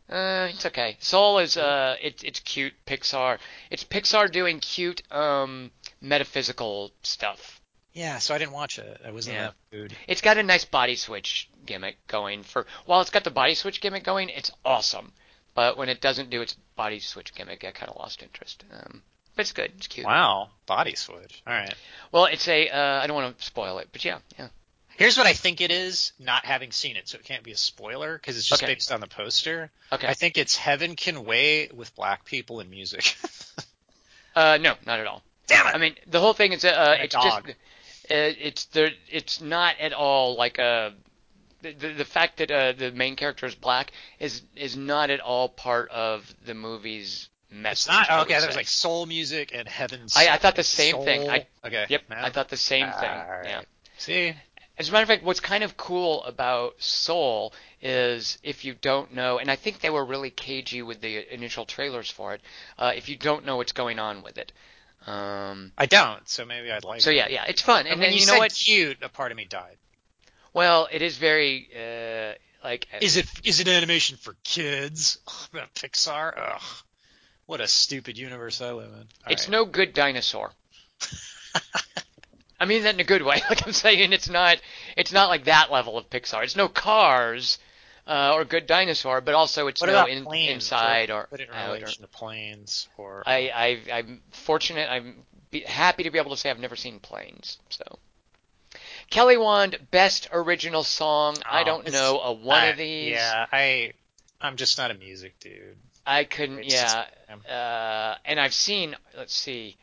Uh, 0.10 0.47
it's 0.51 0.66
okay. 0.66 0.95
Soul 0.99 1.39
is 1.39 1.58
uh, 1.58 1.95
it, 2.01 2.24
it's 2.24 2.39
cute 2.39 2.74
Pixar. 2.86 3.39
It's 3.70 3.84
Pixar 3.84 4.32
doing 4.32 4.60
cute 4.60 5.01
um 5.12 5.72
metaphysical 6.01 6.91
stuff. 7.03 7.60
Yeah, 7.93 8.20
so 8.20 8.36
I 8.36 8.38
didn't 8.38 8.53
watch 8.53 8.78
it. 8.78 9.01
I 9.03 9.12
wasn't 9.12 9.38
yeah. 9.38 9.41
that 9.47 9.55
food. 9.72 9.93
It's 10.08 10.22
got 10.22 10.38
a 10.38 10.43
nice 10.43 10.66
body 10.66 10.95
switch 10.95 11.49
gimmick 11.66 11.97
going. 12.08 12.43
For 12.43 12.68
while 12.86 13.01
it's 13.01 13.10
got 13.10 13.24
the 13.24 13.32
body 13.32 13.55
switch 13.55 13.82
gimmick 13.82 14.03
going, 14.03 14.30
it's 14.30 14.51
awesome. 14.64 15.14
But 15.55 15.78
when 15.78 15.89
it 15.89 15.99
doesn't 15.99 16.30
do 16.30 16.41
its 16.41 16.55
body 16.76 16.99
switch 16.99 17.34
gimmick, 17.34 17.64
I 17.64 17.72
kind 17.72 17.89
of 17.89 17.97
lost 17.97 18.22
interest. 18.22 18.64
Um, 18.72 19.01
but 19.36 19.41
it's 19.41 19.51
good. 19.51 19.72
It's 19.78 19.88
cute. 19.88 20.05
Wow, 20.05 20.49
body 20.68 20.95
switch. 20.95 21.41
All 21.47 21.53
right. 21.53 21.74
Well, 22.12 22.26
it's 22.26 22.47
a. 22.47 22.70
Uh, 22.70 23.01
I 23.01 23.08
don't 23.08 23.16
want 23.16 23.38
to 23.38 23.43
spoil 23.43 23.80
it, 23.80 23.89
but 23.91 24.05
yeah, 24.05 24.20
yeah. 24.38 24.49
Here's 24.98 25.18
what 25.18 25.28
I 25.28 25.34
think 25.34 25.62
it 25.62 25.72
is, 25.72 26.12
not 26.20 26.43
having 26.45 26.72
seen 26.72 26.95
it, 26.95 27.08
so 27.08 27.18
it 27.18 27.24
can't 27.24 27.43
be 27.43 27.52
a 27.52 27.58
spoiler 27.58 28.18
because 28.18 28.36
it's 28.38 28.48
just 28.48 28.64
Okay. 28.64 28.74
based 28.74 28.91
on 28.91 29.00
the 29.00 29.08
poster. 29.08 29.70
Okay. 29.91 30.08
I 30.08 30.14
think 30.16 30.38
it's 30.38 30.56
Heaven 30.58 30.95
Can 30.95 31.24
Wait 31.24 31.74
with 31.74 31.95
black 31.95 32.26
people 32.26 32.60
and 32.60 32.70
music. 32.70 33.16
Uh, 34.36 34.60
no, 34.62 34.76
not 34.86 35.00
at 35.00 35.08
all. 35.08 35.24
Damn 35.48 35.66
it! 35.66 35.74
I 35.74 35.80
mean, 35.80 35.95
the 36.06 36.20
whole 36.20 36.34
thing 36.34 36.52
is 36.52 36.64
uh, 36.64 36.95
it's 37.00 37.16
dog. 37.16 37.48
just 37.48 37.58
it's 38.08 38.66
there. 38.66 38.91
It's 39.10 39.41
not 39.41 39.80
at 39.80 39.93
all 39.93 40.36
like 40.36 40.60
a. 40.60 40.93
The, 41.64 41.74
the, 41.74 41.88
the 41.93 42.06
fact 42.06 42.38
that 42.38 42.52
uh, 42.52 42.74
the 42.74 42.91
main 42.91 43.16
character 43.16 43.48
is 43.48 43.56
black 43.56 43.91
is 44.20 44.43
is 44.56 44.78
not 44.78 45.10
at 45.10 45.22
all 45.22 45.50
part 45.50 45.89
of 45.89 46.32
the 46.45 46.54
movie's 46.54 47.30
message. 47.50 47.91
It's 48.00 48.10
not 48.10 48.26
okay. 48.26 48.36
would 48.36 48.41
There 48.43 48.48
was 48.50 48.56
like 48.56 48.68
soul 48.68 49.08
music 49.08 49.52
and 49.56 49.68
heaven's. 49.68 50.16
I- 50.16 50.28
I 50.28 50.38
thought 50.38 50.56
the 50.56 50.62
same 50.62 51.04
thing. 51.04 51.28
I- 51.28 51.48
okay. 51.66 51.88
Yep, 51.89 52.02
no? 52.12 52.16
I 52.18 52.30
thought 52.30 52.50
the 52.50 52.58
same 52.58 52.91
thing. 52.91 53.10
Alright. 53.10 53.45
Yeah. 53.48 53.62
See, 53.98 54.36
As 54.80 54.90
a 54.90 54.92
matter 54.92 55.04
of 55.04 55.08
fact, 55.08 55.24
what's 55.24 55.40
kind 55.40 55.64
of 55.64 55.76
cool 55.76 56.24
about 56.26 56.82
Soul 56.82 57.54
is 57.82 58.38
if 58.44 58.64
you 58.64 58.76
don't 58.76 59.14
know, 59.14 59.40
and 59.40 59.50
I 59.50 59.56
think 59.56 59.80
they 59.80 59.90
were 59.90 60.06
really 60.06 60.30
cagey 60.30 60.84
with 60.84 61.02
the 61.02 61.34
initial 61.34 61.66
trailers 61.66 62.12
for 62.12 62.34
it. 62.36 62.42
Uh, 62.78 62.94
if 62.96 63.10
you 63.10 63.16
don't 63.16 63.46
know 63.46 63.58
what's 63.58 63.72
going 63.72 63.98
on 63.98 64.22
with 64.22 64.38
it, 64.38 64.52
um, 65.08 65.72
I 65.78 65.88
don't. 65.88 66.28
So 66.30 66.46
maybe 66.46 66.72
I'd 66.72 66.84
like. 66.84 67.02
so 67.02 67.10
yeah, 67.10 67.28
yeah, 67.28 67.46
it's 67.46 67.62
fun. 67.62 67.86
And, 67.88 67.94
And 67.94 68.02
then 68.04 68.12
you, 68.12 68.20
you 68.20 68.26
said 68.26 68.34
know 68.34 68.40
what? 68.40 68.54
cute, 68.54 68.98
a 69.02 69.10
part 69.10 69.32
of 69.32 69.38
me 69.38 69.46
died. 69.46 69.78
Well, 70.54 70.88
it 70.92 71.02
is 71.02 71.18
very 71.18 71.70
uh, 71.76 72.34
like 72.64 72.88
Is 73.02 73.18
it 73.18 73.28
is 73.44 73.60
it 73.60 73.68
animation 73.68 74.18
for 74.18 74.36
kids? 74.44 75.18
Ugh, 75.56 75.68
Pixar. 75.76 76.34
Ugh. 76.38 76.62
What 77.46 77.62
a 77.62 77.68
stupid 77.68 78.18
universe 78.18 78.62
I 78.62 78.72
live 78.72 78.92
in. 78.92 79.00
All 79.00 79.32
it's 79.32 79.44
right. 79.44 79.52
no 79.52 79.66
good 79.66 79.94
dinosaur. 79.94 80.52
I 82.60 82.66
mean 82.66 82.84
that 82.84 82.93
in 82.95 82.99
a 82.99 83.03
good 83.03 83.22
way. 83.22 83.41
Like 83.49 83.66
I'm 83.66 83.74
saying, 83.74 84.14
it's 84.14 84.30
not 84.30 84.60
it's 84.95 85.12
not 85.12 85.30
like 85.30 85.45
that 85.45 85.72
level 85.72 85.97
of 85.97 86.10
Pixar. 86.10 86.43
It's 86.43 86.55
no 86.55 86.68
Cars 86.68 87.60
uh, 88.08 88.34
or 88.34 88.45
Good 88.45 88.68
Dinosaur, 88.68 89.22
but 89.22 89.36
also 89.36 89.68
it's 89.68 89.82
What 89.82 89.89
no 89.89 90.05
in, 90.05 90.24
planes? 90.24 90.53
inside 90.53 91.12
or 91.12 91.28
put 91.28 91.39
it 91.41 91.49
in 91.49 91.55
out. 91.55 91.82
Or, 91.82 91.86
to 91.86 92.08
planes 92.08 92.88
or 92.97 93.22
I, 93.26 93.51
I 93.53 93.93
I'm 93.93 94.22
fortunate. 94.32 94.89
I'm 94.89 95.24
be, 95.51 95.62
happy 95.62 96.03
to 96.03 96.12
be 96.12 96.18
able 96.20 96.32
to 96.32 96.38
say 96.38 96.49
I've 96.49 96.60
never 96.60 96.76
seen 96.76 96.99
Planes. 96.99 97.58
So 97.70 97.99
Kelly 99.10 99.38
Wand, 99.38 99.78
best 99.91 100.28
original 100.34 100.84
song. 100.84 101.38
I 101.49 101.62
Oh, 101.62 101.66
don't 101.66 101.91
know 101.91 102.20
a 102.20 102.34
one 102.34 102.60
I- 102.60 102.66
of 102.68 102.78
these. 102.78 103.12
Yeah, 103.12 103.45
I 103.51 103.93
I'm 104.41 104.58
just 104.58 104.78
not 104.78 104.91
a 104.91 104.93
music 104.93 105.39
dude. 105.39 105.78
I 106.05 106.24
couldn't. 106.24 106.60
It's 106.60 106.74
Yeah. 106.74 107.05
Uh, 107.49 108.16
and 108.26 108.39
I've 108.39 108.53
seen. 108.53 108.95
Let's 109.16 109.34
see. 109.36 109.78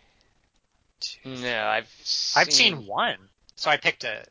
No, 1.25 1.67
I've. 1.67 1.89
Seen, 2.03 2.41
I've 2.41 2.53
seen 2.53 2.87
one, 2.87 3.17
so 3.57 3.71
I 3.71 3.77
picked 3.77 4.05
a. 4.05 4.25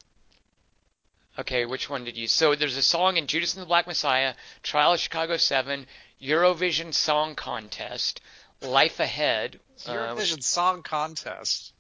Okay, 1.39 1.65
which 1.65 1.89
one 1.89 2.03
did 2.03 2.15
you? 2.15 2.27
So 2.27 2.53
there's 2.55 2.77
a 2.77 2.81
song 2.83 3.17
in 3.17 3.25
Judas 3.27 3.55
and 3.55 3.63
the 3.63 3.67
Black 3.67 3.87
Messiah, 3.87 4.35
Trial 4.61 4.93
of 4.93 4.99
Chicago 4.99 5.37
Seven, 5.37 5.87
Eurovision 6.21 6.93
Song 6.93 7.33
Contest, 7.35 8.21
Life 8.61 8.99
Ahead. 8.99 9.59
uh, 9.87 10.13
which- 10.13 10.29
Eurovision 10.31 10.43
Song 10.43 10.83
Contest. 10.83 11.73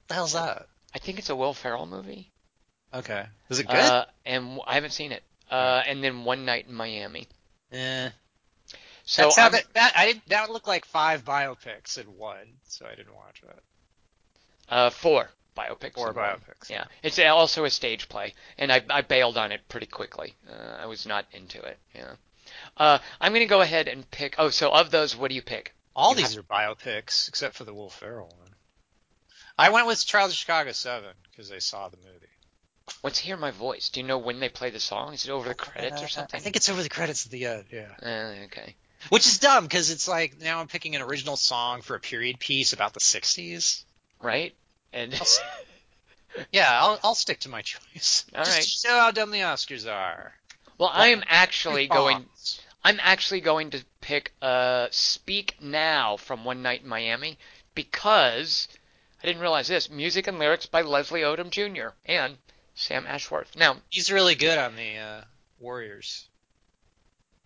What 0.00 0.08
the 0.08 0.14
hell's 0.14 0.32
that? 0.32 0.66
I 0.94 0.98
think 0.98 1.18
it's 1.18 1.28
a 1.28 1.36
Will 1.36 1.52
Ferrell 1.52 1.84
movie. 1.86 2.30
Okay, 2.94 3.26
is 3.50 3.58
it 3.58 3.66
good? 3.66 3.76
Uh, 3.76 4.06
and 4.24 4.42
w- 4.44 4.62
I 4.66 4.74
haven't 4.74 4.92
seen 4.92 5.12
it. 5.12 5.22
Uh, 5.50 5.82
and 5.86 6.02
then 6.02 6.24
One 6.24 6.44
Night 6.46 6.66
in 6.68 6.74
Miami. 6.74 7.28
eh. 7.72 8.08
So 9.08 9.22
that, 9.22 9.32
sounded, 9.34 9.64
that 9.74 9.92
I 9.96 10.06
didn't. 10.06 10.28
That 10.30 10.50
looked 10.50 10.66
like 10.66 10.84
five 10.84 11.24
biopics 11.24 11.96
in 11.98 12.06
one, 12.16 12.46
so 12.66 12.86
I 12.86 12.94
didn't 12.96 13.14
watch 13.14 13.40
that. 13.46 13.60
Uh, 14.68 14.90
four 14.90 15.30
biopics. 15.56 15.94
Four 15.94 16.12
biopics. 16.14 16.68
Yeah, 16.68 16.84
it's 17.02 17.18
also 17.18 17.64
a 17.64 17.70
stage 17.70 18.08
play, 18.08 18.34
and 18.58 18.72
I, 18.72 18.82
I 18.90 19.02
bailed 19.02 19.38
on 19.38 19.52
it 19.52 19.60
pretty 19.68 19.86
quickly. 19.86 20.34
Uh, 20.50 20.76
I 20.82 20.86
was 20.86 21.06
not 21.06 21.26
into 21.32 21.60
it. 21.62 21.78
Yeah. 21.94 22.12
Uh, 22.76 22.98
I'm 23.20 23.32
gonna 23.32 23.46
go 23.46 23.60
ahead 23.60 23.88
and 23.88 24.08
pick. 24.10 24.36
Oh, 24.38 24.50
so 24.50 24.70
of 24.70 24.90
those, 24.90 25.16
what 25.16 25.28
do 25.28 25.34
you 25.34 25.42
pick? 25.42 25.74
All 25.94 26.10
You 26.10 26.16
these 26.16 26.36
are 26.36 26.42
biopics 26.42 27.28
except 27.28 27.54
for 27.54 27.64
the 27.64 27.72
Will 27.74 27.88
Ferrell 27.90 28.26
one. 28.38 28.50
I 29.58 29.70
went 29.70 29.86
with 29.86 30.06
Trials 30.06 30.32
of 30.32 30.36
Chicago 30.36 30.72
Seven 30.72 31.14
because 31.30 31.50
I 31.50 31.58
saw 31.58 31.88
the 31.88 31.96
movie. 31.96 32.26
Let's 33.02 33.18
hear 33.18 33.36
my 33.36 33.50
voice. 33.50 33.88
Do 33.88 34.00
you 34.00 34.06
know 34.06 34.18
when 34.18 34.38
they 34.38 34.48
play 34.48 34.70
the 34.70 34.78
song? 34.78 35.14
Is 35.14 35.24
it 35.24 35.30
over 35.30 35.48
the 35.48 35.54
credits 35.54 36.02
or 36.02 36.04
Uh, 36.04 36.08
something? 36.08 36.38
I 36.38 36.42
think 36.42 36.56
it's 36.56 36.68
over 36.68 36.82
the 36.82 36.88
credits 36.88 37.24
at 37.24 37.32
the 37.32 37.46
end. 37.46 37.64
Yeah. 37.72 37.88
Uh, 38.02 38.44
okay. 38.44 38.76
Which 39.08 39.26
is 39.26 39.38
dumb 39.38 39.64
because 39.64 39.90
it's 39.90 40.06
like 40.06 40.38
now 40.40 40.60
I'm 40.60 40.68
picking 40.68 40.94
an 40.96 41.02
original 41.02 41.36
song 41.36 41.80
for 41.82 41.96
a 41.96 42.00
period 42.00 42.38
piece 42.38 42.72
about 42.74 42.92
the 42.92 43.00
'60s. 43.00 43.84
Right. 44.22 44.54
And 44.92 45.12
Yeah, 46.52 46.68
I'll 46.70 46.98
I'll 47.02 47.14
stick 47.14 47.40
to 47.40 47.48
my 47.48 47.62
choice. 47.62 48.24
All 48.34 48.44
Just 48.44 48.56
right. 48.56 48.64
show 48.66 48.98
how 49.00 49.10
dumb 49.10 49.30
the 49.30 49.38
Oscars 49.40 49.90
are. 49.90 50.34
well, 50.78 50.90
I 50.92 51.08
am 51.08 51.24
actually 51.26 51.86
going. 51.88 52.26
I'm 52.84 53.00
actually 53.02 53.40
going 53.40 53.70
to 53.70 53.84
pick 54.00 54.32
uh, 54.42 54.88
"Speak 54.90 55.56
Now" 55.60 56.16
from 56.18 56.44
One 56.44 56.62
Night 56.62 56.82
in 56.82 56.88
Miami 56.88 57.38
because 57.74 58.68
I 59.22 59.26
didn't 59.26 59.40
realize 59.42 59.66
this. 59.68 59.90
Music 59.90 60.26
and 60.26 60.38
lyrics 60.38 60.66
by 60.66 60.82
Leslie 60.82 61.22
Odom 61.22 61.50
Jr. 61.50 61.88
and 62.04 62.36
Sam 62.74 63.06
Ashworth. 63.06 63.56
Now 63.56 63.78
He's 63.90 64.12
really 64.12 64.34
good 64.34 64.58
on 64.58 64.76
the 64.76 64.96
uh, 64.98 65.20
Warriors. 65.58 66.26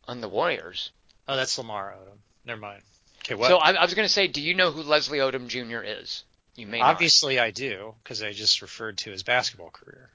on 0.09 0.21
the 0.21 0.29
Warriors. 0.29 0.91
Oh, 1.29 1.37
that's 1.37 1.57
Lamar 1.59 1.95
Odom. 1.97 2.19
Never 2.45 2.61
mind. 2.61 2.83
Okay, 3.25 3.35
what? 3.37 3.49
So 3.49 3.59
I, 3.59 3.71
I 3.73 3.85
was 3.85 3.95
going 3.95 4.07
to 4.09 4.13
say, 4.13 4.27
do 4.27 4.41
you 4.43 4.55
know 4.55 4.73
who 4.73 4.83
Leslie 4.83 5.19
Odom 5.19 5.47
Jr. 5.47 5.83
is? 5.85 6.25
You 6.57 6.67
may 6.67 6.81
not. 6.81 6.91
Obviously, 6.91 7.39
I 7.39 7.51
do 7.51 7.95
because 8.03 8.23
I 8.23 8.33
just 8.33 8.63
referred 8.63 8.99
to 8.99 9.11
his 9.11 9.23
basketball 9.23 9.71
career. 9.71 10.11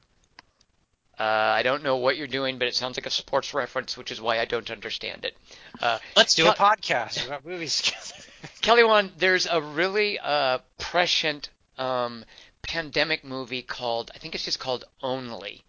Uh, 1.17 1.23
I 1.23 1.63
don't 1.63 1.83
know 1.83 1.95
what 1.95 2.17
you're 2.17 2.27
doing, 2.27 2.59
but 2.59 2.67
it 2.67 2.75
sounds 2.75 2.97
like 2.97 3.05
a 3.05 3.09
sports 3.11 3.53
reference, 3.53 3.97
which 3.97 4.11
is 4.11 4.19
why 4.19 4.39
I 4.39 4.45
don't 4.45 4.69
understand 4.69 5.23
it. 5.23 5.37
Uh, 5.81 5.99
Let's 6.15 6.35
do 6.35 6.47
a 6.47 6.53
podcast 6.53 7.25
about 7.25 7.45
movies 7.45 7.81
together. 7.81 8.23
Kelly 8.61 8.83
Wand, 8.83 9.11
there's 9.17 9.45
a 9.45 9.61
really 9.61 10.19
uh, 10.19 10.59
prescient 10.77 11.49
um, 11.77 12.25
pandemic 12.63 13.23
movie 13.23 13.61
called, 13.61 14.11
I 14.13 14.17
think 14.17 14.35
it's 14.35 14.43
just 14.43 14.59
called 14.59 14.83
Only. 15.01 15.63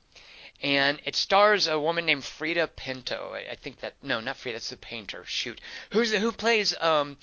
And 0.63 1.01
it 1.05 1.15
stars 1.15 1.69
a 1.69 1.79
woman 1.79 2.07
named 2.07 2.23
Freida 2.25 2.67
Pinto. 2.75 3.33
I 3.35 3.53
I 3.53 3.55
think 3.57 3.81
that, 3.81 3.95
no, 4.03 4.21
not 4.21 4.39
Frida, 4.39 4.57
that's 4.57 4.71
the 4.71 4.77
painter. 4.77 5.23
Shoot. 5.27 5.61
Who's 5.91 6.11
the, 6.11 6.19
who 6.19 6.33
plays 6.33 6.75
um, 6.81 7.19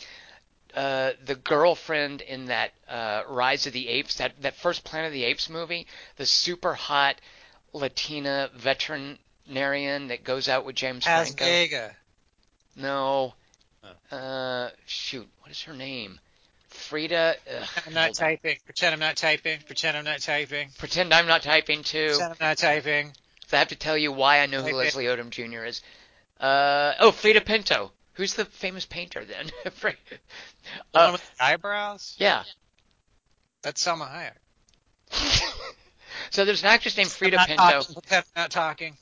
uh, 0.75 1.11
the 1.25 1.35
girlfriend 1.35 2.21
in 2.21 2.45
that 2.45 2.71
uh, 2.87 3.23
Rise 3.27 3.67
of 3.67 3.73
the 3.73 3.87
Apes, 3.87 4.15
that, 4.15 4.41
that 4.41 4.55
first 4.55 4.83
Planet 4.83 5.07
of 5.07 5.13
the 5.13 5.23
Apes 5.23 5.49
movie? 5.49 5.87
The 6.17 6.25
super 6.25 6.73
hot 6.73 7.15
Latina 7.73 8.49
veterinarian 8.55 10.07
that 10.07 10.23
goes 10.23 10.49
out 10.49 10.65
with 10.65 10.75
James 10.75 11.05
As 11.07 11.27
Franco? 11.29 11.45
Vega. 11.45 11.95
No. 12.75 13.33
Oh. 14.11 14.15
Uh, 14.15 14.69
shoot, 14.85 15.27
what 15.39 15.51
is 15.51 15.61
her 15.63 15.73
name? 15.73 16.19
Freida. 16.69 17.35
Ugh, 17.47 17.67
I'm 17.85 17.93
not 17.93 18.05
hold 18.05 18.07
on. 18.07 18.13
typing. 18.13 18.57
Pretend 18.65 18.93
I'm 18.93 18.99
not 18.99 19.15
typing. 19.15 19.59
Pretend 19.65 19.97
I'm 19.97 20.05
not 20.05 20.21
typing. 20.21 20.69
Pretend 20.77 21.13
I'm 21.13 21.27
not 21.27 21.43
typing 21.43 21.83
too. 21.83 22.07
Pretend 22.07 22.31
I'm 22.31 22.47
not 22.47 22.57
typing. 22.57 23.13
So 23.47 23.57
I 23.57 23.59
have 23.59 23.69
to 23.69 23.75
tell 23.75 23.97
you 23.97 24.11
why 24.11 24.39
I 24.39 24.47
know 24.47 24.61
who 24.61 24.69
it. 24.69 24.73
Leslie 24.73 25.05
Odom 25.05 25.29
Jr. 25.29 25.65
is. 25.65 25.81
Uh, 26.39 26.93
oh, 26.99 27.11
Freida 27.11 27.45
Pinto. 27.45 27.91
Who's 28.13 28.33
the 28.35 28.45
famous 28.45 28.85
painter 28.85 29.23
then? 29.25 29.49
The 29.81 30.99
Uh, 30.99 31.03
one 31.05 31.11
with 31.13 31.35
the 31.37 31.43
eyebrows? 31.43 32.15
yeah. 32.17 32.43
That's 33.61 33.83
Salma 33.83 34.09
Hayek. 34.09 34.33
So 36.29 36.45
there's 36.45 36.61
an 36.63 36.69
actress 36.69 36.95
named 36.97 37.09
Frida 37.11 37.37
not 37.37 37.47
Pinto. 37.47 37.81
Talking. 37.81 38.23
Not 38.35 38.51
talking. 38.51 38.97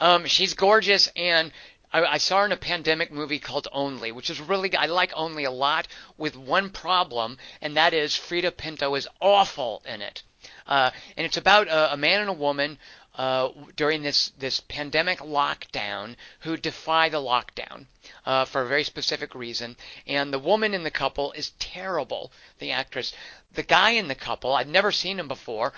Um, 0.00 0.26
she's 0.26 0.54
gorgeous, 0.54 1.08
and 1.16 1.52
I, 1.92 2.02
I 2.04 2.18
saw 2.18 2.40
her 2.40 2.46
in 2.46 2.52
a 2.52 2.56
pandemic 2.56 3.12
movie 3.12 3.38
called 3.38 3.66
Only, 3.72 4.12
which 4.12 4.30
is 4.30 4.40
really 4.40 4.74
I 4.74 4.86
like 4.86 5.12
Only 5.14 5.44
a 5.44 5.50
lot, 5.50 5.86
with 6.16 6.36
one 6.36 6.70
problem, 6.70 7.38
and 7.60 7.76
that 7.76 7.94
is 7.94 8.14
Freida 8.16 8.50
Pinto 8.56 8.94
is 8.94 9.08
awful 9.20 9.82
in 9.86 10.02
it. 10.02 10.22
Uh, 10.66 10.90
and 11.16 11.24
it's 11.26 11.36
about 11.36 11.68
a, 11.68 11.94
a 11.94 11.96
man 11.96 12.20
and 12.20 12.30
a 12.30 12.34
woman 12.34 12.78
uh, 13.16 13.48
during 13.76 14.02
this 14.02 14.30
this 14.38 14.60
pandemic 14.60 15.18
lockdown 15.20 16.16
who 16.40 16.56
defy 16.56 17.08
the 17.08 17.18
lockdown 17.18 17.86
uh, 18.24 18.44
for 18.44 18.62
a 18.62 18.68
very 18.68 18.84
specific 18.84 19.34
reason. 19.34 19.76
And 20.06 20.32
the 20.32 20.38
woman 20.38 20.74
in 20.74 20.84
the 20.84 20.90
couple 20.90 21.32
is 21.32 21.50
terrible. 21.58 22.30
The 22.58 22.72
actress, 22.72 23.14
the 23.52 23.62
guy 23.62 23.90
in 23.90 24.08
the 24.08 24.14
couple, 24.14 24.54
I've 24.54 24.68
never 24.68 24.92
seen 24.92 25.18
him 25.18 25.28
before. 25.28 25.72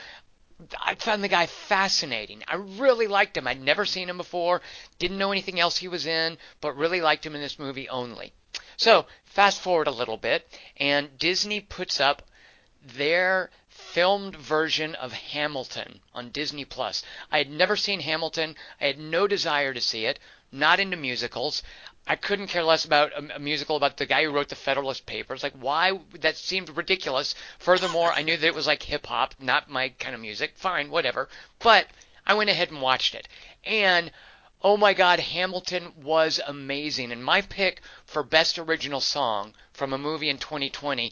I 0.81 0.97
found 0.97 1.23
the 1.23 1.29
guy 1.29 1.47
fascinating. 1.47 2.43
I 2.49 2.57
really 2.57 3.07
liked 3.07 3.37
him. 3.37 3.47
I'd 3.47 3.63
never 3.63 3.85
seen 3.85 4.09
him 4.09 4.17
before, 4.17 4.61
didn't 4.99 5.19
know 5.19 5.31
anything 5.31 5.61
else 5.61 5.77
he 5.77 5.87
was 5.87 6.05
in, 6.05 6.37
but 6.61 6.77
really 6.77 7.01
liked 7.01 7.25
him 7.25 7.37
in 7.37 7.41
this 7.41 7.61
movie 7.61 7.89
only. 7.89 8.33
So, 8.77 9.07
fast 9.25 9.61
forward 9.61 9.87
a 9.87 9.93
little 9.93 10.17
bit, 10.17 10.49
and 10.77 11.17
Disney 11.17 11.61
puts 11.61 12.01
up 12.01 12.23
their 12.83 13.51
filmed 13.93 14.37
version 14.37 14.95
of 14.97 15.13
Hamilton 15.13 16.01
on 16.15 16.29
Disney 16.29 16.65
Plus. 16.65 17.03
I 17.33 17.39
had 17.39 17.51
never 17.51 17.75
seen 17.75 18.01
Hamilton. 18.01 18.55
I 18.81 18.87
had 18.87 18.99
no 18.99 19.27
desire 19.27 19.73
to 19.73 19.81
see 19.81 20.05
it. 20.05 20.19
Not 20.53 20.79
into 20.79 20.97
musicals. 20.97 21.63
I 22.07 22.17
couldn't 22.17 22.49
care 22.49 22.65
less 22.65 22.85
about 22.85 23.13
a, 23.13 23.37
a 23.37 23.39
musical 23.39 23.77
about 23.77 23.97
the 23.97 24.05
guy 24.05 24.25
who 24.25 24.31
wrote 24.31 24.51
the 24.51 24.57
Federalist 24.57 25.07
Papers. 25.07 25.43
Like, 25.43 25.55
why? 25.55 26.01
That 26.21 26.37
seemed 26.37 26.77
ridiculous. 26.77 27.35
Furthermore, 27.59 28.13
I 28.13 28.23
knew 28.23 28.37
that 28.37 28.47
it 28.47 28.55
was 28.55 28.67
like 28.67 28.83
hip 28.83 29.07
hop, 29.07 29.35
not 29.41 29.71
my 29.71 29.89
kind 29.89 30.15
of 30.15 30.21
music. 30.21 30.53
Fine, 30.57 30.91
whatever. 30.91 31.29
But 31.59 31.87
I 32.27 32.35
went 32.35 32.51
ahead 32.51 32.71
and 32.71 32.83
watched 32.83 33.15
it. 33.15 33.27
And 33.65 34.13
oh 34.63 34.77
my 34.77 34.93
god, 34.93 35.19
Hamilton 35.21 35.95
was 35.97 36.41
amazing. 36.47 37.11
And 37.11 37.25
my 37.25 37.41
pick 37.41 37.81
for 38.05 38.23
Best 38.23 38.59
Original 38.59 39.01
Song 39.01 39.55
from 39.73 39.95
a 39.95 39.99
movie 39.99 40.29
in 40.29 40.37
2020 40.37 41.11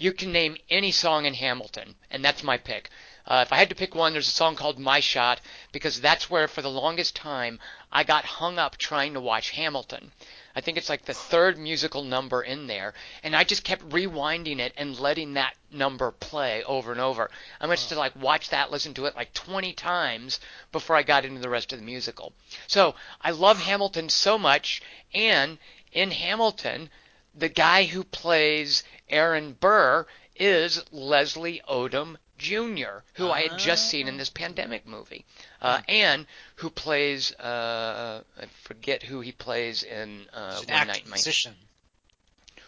You 0.00 0.14
can 0.14 0.32
name 0.32 0.56
any 0.70 0.92
song 0.92 1.26
in 1.26 1.34
Hamilton, 1.34 1.94
and 2.10 2.24
that's 2.24 2.42
my 2.42 2.56
pick. 2.56 2.88
Uh, 3.26 3.44
if 3.46 3.52
I 3.52 3.56
had 3.56 3.68
to 3.68 3.74
pick 3.74 3.94
one, 3.94 4.14
there's 4.14 4.28
a 4.28 4.30
song 4.30 4.56
called 4.56 4.78
My 4.78 4.98
Shot 4.98 5.42
because 5.72 6.00
that's 6.00 6.30
where, 6.30 6.48
for 6.48 6.62
the 6.62 6.70
longest 6.70 7.14
time, 7.14 7.60
I 7.92 8.02
got 8.02 8.24
hung 8.24 8.58
up 8.58 8.78
trying 8.78 9.12
to 9.12 9.20
watch 9.20 9.50
Hamilton. 9.50 10.12
I 10.56 10.62
think 10.62 10.78
it's 10.78 10.88
like 10.88 11.04
the 11.04 11.12
third 11.12 11.58
musical 11.58 12.02
number 12.02 12.40
in 12.40 12.66
there, 12.66 12.94
and 13.22 13.36
I 13.36 13.44
just 13.44 13.62
kept 13.62 13.86
rewinding 13.90 14.58
it 14.58 14.72
and 14.74 14.98
letting 14.98 15.34
that 15.34 15.54
number 15.70 16.10
play 16.12 16.64
over 16.64 16.92
and 16.92 17.00
over. 17.00 17.30
I 17.60 17.66
must 17.66 17.90
have 17.90 17.98
like 17.98 18.16
watch 18.16 18.48
that, 18.48 18.70
listen 18.70 18.94
to 18.94 19.04
it 19.04 19.14
like 19.14 19.34
20 19.34 19.74
times 19.74 20.40
before 20.72 20.96
I 20.96 21.02
got 21.02 21.26
into 21.26 21.42
the 21.42 21.50
rest 21.50 21.74
of 21.74 21.78
the 21.78 21.84
musical. 21.84 22.32
So 22.68 22.94
I 23.20 23.32
love 23.32 23.60
Hamilton 23.60 24.08
so 24.08 24.38
much, 24.38 24.80
and 25.12 25.58
in 25.92 26.10
Hamilton, 26.10 26.88
the 27.34 27.48
guy 27.48 27.84
who 27.84 28.04
plays 28.04 28.84
Aaron 29.08 29.52
Burr 29.52 30.06
is 30.36 30.82
Leslie 30.90 31.62
Odom 31.68 32.16
Jr., 32.38 33.02
who 33.14 33.30
I 33.30 33.42
had 33.42 33.58
just 33.58 33.88
seen 33.90 34.08
in 34.08 34.16
this 34.16 34.30
pandemic 34.30 34.86
movie, 34.86 35.26
uh, 35.60 35.82
and 35.86 36.26
who 36.56 36.70
plays 36.70 37.32
uh, 37.34 38.22
I 38.40 38.46
forget 38.62 39.02
who 39.02 39.20
he 39.20 39.32
plays 39.32 39.82
in 39.82 40.26
uh, 40.32 40.56
One 40.56 40.86
Night 40.86 41.04
in 41.04 41.10
Miami. 41.10 41.56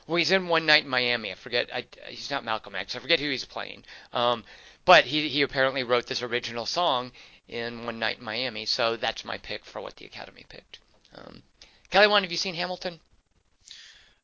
Well, 0.07 0.17
he's 0.17 0.31
in 0.31 0.49
One 0.49 0.67
Night 0.67 0.85
in 0.85 0.91
Miami. 0.91 1.33
I 1.33 1.35
forget. 1.35 1.71
I, 1.75 1.87
he's 2.09 2.31
not 2.31 2.45
Malcolm 2.45 2.75
X. 2.75 2.95
I 2.95 2.99
forget 2.99 3.21
who 3.21 3.31
he's 3.31 3.47
playing. 3.47 3.85
Um, 4.13 4.45
but 4.85 5.05
he 5.05 5.29
he 5.29 5.43
apparently 5.43 5.85
wrote 5.85 6.07
this 6.07 6.23
original 6.23 6.67
song 6.67 7.13
in 7.49 7.87
One 7.87 7.99
Night 7.99 8.19
in 8.19 8.25
Miami. 8.25 8.67
So 8.67 8.97
that's 8.97 9.25
my 9.25 9.39
pick 9.39 9.65
for 9.65 9.81
what 9.81 9.97
the 9.97 10.05
Academy 10.05 10.45
picked. 10.49 10.81
Um, 11.15 11.43
Kelly, 11.91 12.09
Wand, 12.09 12.25
have 12.25 12.33
you 12.33 12.39
seen 12.39 12.55
Hamilton? 12.55 13.01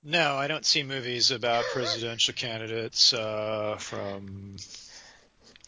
No, 0.04 0.36
I 0.36 0.46
don't 0.46 0.64
see 0.64 0.82
movies 0.82 1.30
about 1.30 1.64
presidential 1.72 2.32
candidates 2.34 3.12
uh, 3.12 3.76
from 3.78 4.56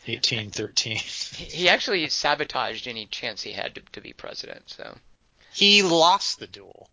1813. 0.07 0.97
He 0.97 1.69
actually 1.69 2.09
sabotaged 2.09 2.87
any 2.89 3.07
chance 3.07 3.43
he 3.43 3.53
had 3.53 3.75
to, 3.75 3.83
to 3.93 4.01
be 4.01 4.13
president. 4.13 4.63
So 4.71 4.97
He 5.53 5.83
lost 5.83 6.39
the 6.39 6.47
duel 6.47 6.89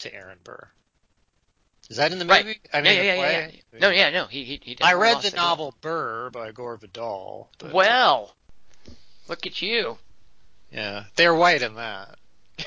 to 0.00 0.14
Aaron 0.14 0.38
Burr. 0.44 0.68
Is 1.90 1.96
that 1.98 2.12
in 2.12 2.18
the 2.18 2.24
Right. 2.26 2.44
movie? 2.44 2.60
I 2.72 2.78
yeah, 2.78 2.82
mean, 2.82 2.96
yeah, 2.96 3.02
yeah, 3.02 3.14
yeah, 3.14 3.50
yeah. 3.72 3.78
No, 3.80 3.90
yeah, 3.90 4.10
no. 4.10 4.26
He 4.26 4.44
he, 4.44 4.60
he 4.62 4.76
I 4.80 4.94
read 4.94 5.22
the 5.22 5.30
duel. 5.30 5.42
novel 5.42 5.74
Burr 5.80 6.30
by 6.30 6.50
Gore 6.52 6.76
Vidal. 6.76 7.50
Well, 7.72 8.34
look 9.28 9.46
at 9.46 9.60
you. 9.60 9.98
yeah, 10.72 11.04
they're 11.16 11.34
white 11.34 11.60
in 11.62 11.74
that. 11.74 12.16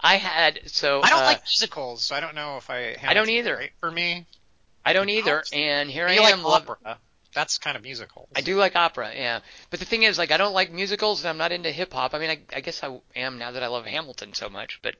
I 0.00 0.16
had 0.16 0.60
so 0.66 1.00
I 1.02 1.10
don't 1.10 1.22
uh, 1.22 1.26
like 1.26 1.42
musicals, 1.42 2.02
so 2.02 2.14
I 2.14 2.20
don't 2.20 2.34
know 2.34 2.56
if 2.56 2.70
I. 2.70 2.96
I 3.02 3.14
don't 3.14 3.30
either. 3.30 3.56
Great 3.56 3.72
for 3.80 3.90
me. 3.90 4.26
I 4.84 4.92
don't 4.92 5.10
either, 5.10 5.42
and 5.52 5.90
here 5.90 6.06
I 6.06 6.14
am. 6.14 6.42
like 6.42 6.44
lov- 6.44 6.70
opera? 6.70 6.98
That's 7.34 7.58
kind 7.58 7.76
of 7.76 7.82
musical. 7.82 8.26
I 8.34 8.40
do 8.40 8.56
like 8.56 8.74
opera, 8.74 9.12
yeah. 9.14 9.40
But 9.70 9.80
the 9.80 9.84
thing 9.84 10.02
is, 10.02 10.16
like, 10.18 10.30
I 10.30 10.38
don't 10.38 10.54
like 10.54 10.72
musicals, 10.72 11.20
and 11.20 11.28
I'm 11.28 11.36
not 11.36 11.52
into 11.52 11.70
hip 11.70 11.92
hop. 11.92 12.14
I 12.14 12.18
mean, 12.18 12.30
I, 12.30 12.38
I 12.56 12.60
guess 12.60 12.82
I 12.82 12.98
am 13.14 13.38
now 13.38 13.50
that 13.52 13.62
I 13.62 13.66
love 13.66 13.84
Hamilton 13.84 14.32
so 14.32 14.48
much. 14.48 14.80
But 14.82 14.94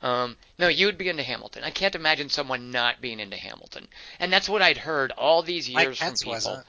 um, 0.00 0.36
no, 0.58 0.68
you 0.68 0.86
would 0.86 0.98
be 0.98 1.08
into 1.08 1.22
Hamilton. 1.24 1.64
I 1.64 1.70
can't 1.70 1.94
imagine 1.94 2.28
someone 2.28 2.70
not 2.70 3.00
being 3.00 3.18
into 3.18 3.36
Hamilton, 3.36 3.88
and 4.20 4.32
that's 4.32 4.48
what 4.48 4.62
I'd 4.62 4.78
heard 4.78 5.10
all 5.12 5.42
these 5.42 5.68
years 5.68 5.98
from 5.98 6.14
people. 6.14 6.32
wasn't. 6.32 6.66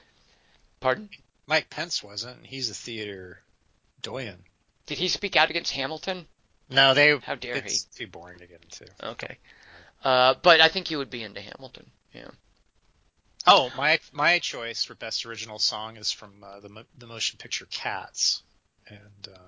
Pardon? 0.80 1.08
Mike 1.46 1.70
Pence 1.70 2.02
wasn't. 2.02 2.44
He's 2.44 2.70
a 2.70 2.74
theater 2.74 3.40
doyen. 4.02 4.42
Did 4.86 4.98
he 4.98 5.08
speak 5.08 5.36
out 5.36 5.50
against 5.50 5.72
Hamilton? 5.72 6.26
No, 6.68 6.94
they. 6.94 7.16
How 7.18 7.34
dare 7.36 7.56
It's 7.56 7.84
too 7.84 8.06
boring 8.06 8.38
to 8.40 8.46
get 8.46 8.62
into. 8.62 8.86
Okay. 9.12 9.38
Uh, 10.02 10.34
but 10.42 10.60
I 10.60 10.68
think 10.68 10.90
you 10.90 10.98
would 10.98 11.10
be 11.10 11.22
into 11.22 11.40
Hamilton. 11.40 11.90
Yeah. 12.12 12.28
Oh, 13.46 13.70
my 13.76 14.00
my 14.12 14.38
choice 14.40 14.84
for 14.84 14.94
best 14.94 15.24
original 15.26 15.58
song 15.58 15.96
is 15.96 16.10
from 16.10 16.42
uh, 16.42 16.60
the 16.60 16.84
the 16.98 17.06
motion 17.06 17.38
picture 17.38 17.66
Cats, 17.70 18.42
and 18.88 19.28
uh, 19.32 19.38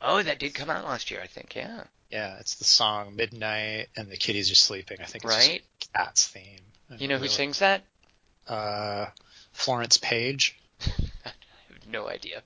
Oh, 0.00 0.22
that 0.22 0.38
did 0.38 0.54
come 0.54 0.70
out 0.70 0.84
last 0.84 1.10
year, 1.10 1.20
I 1.22 1.26
think. 1.28 1.54
Yeah. 1.54 1.84
yeah, 2.10 2.38
it's 2.38 2.56
the 2.56 2.64
song 2.64 3.14
Midnight 3.16 3.88
and 3.96 4.08
the 4.10 4.16
kitties 4.16 4.50
are 4.50 4.54
sleeping. 4.56 4.98
I 5.00 5.04
think 5.04 5.24
it's 5.24 5.34
Right. 5.36 5.62
Cats 5.94 6.26
theme. 6.28 6.60
And 6.88 7.00
You 7.00 7.08
know 7.08 7.16
who 7.16 7.22
really- 7.24 7.34
sings 7.34 7.58
that? 7.60 7.82
Uh, 8.46 9.06
Florence 9.52 9.98
Page, 9.98 10.58
I 10.80 10.90
have 11.24 11.86
no 11.88 12.08
idea. 12.08 12.42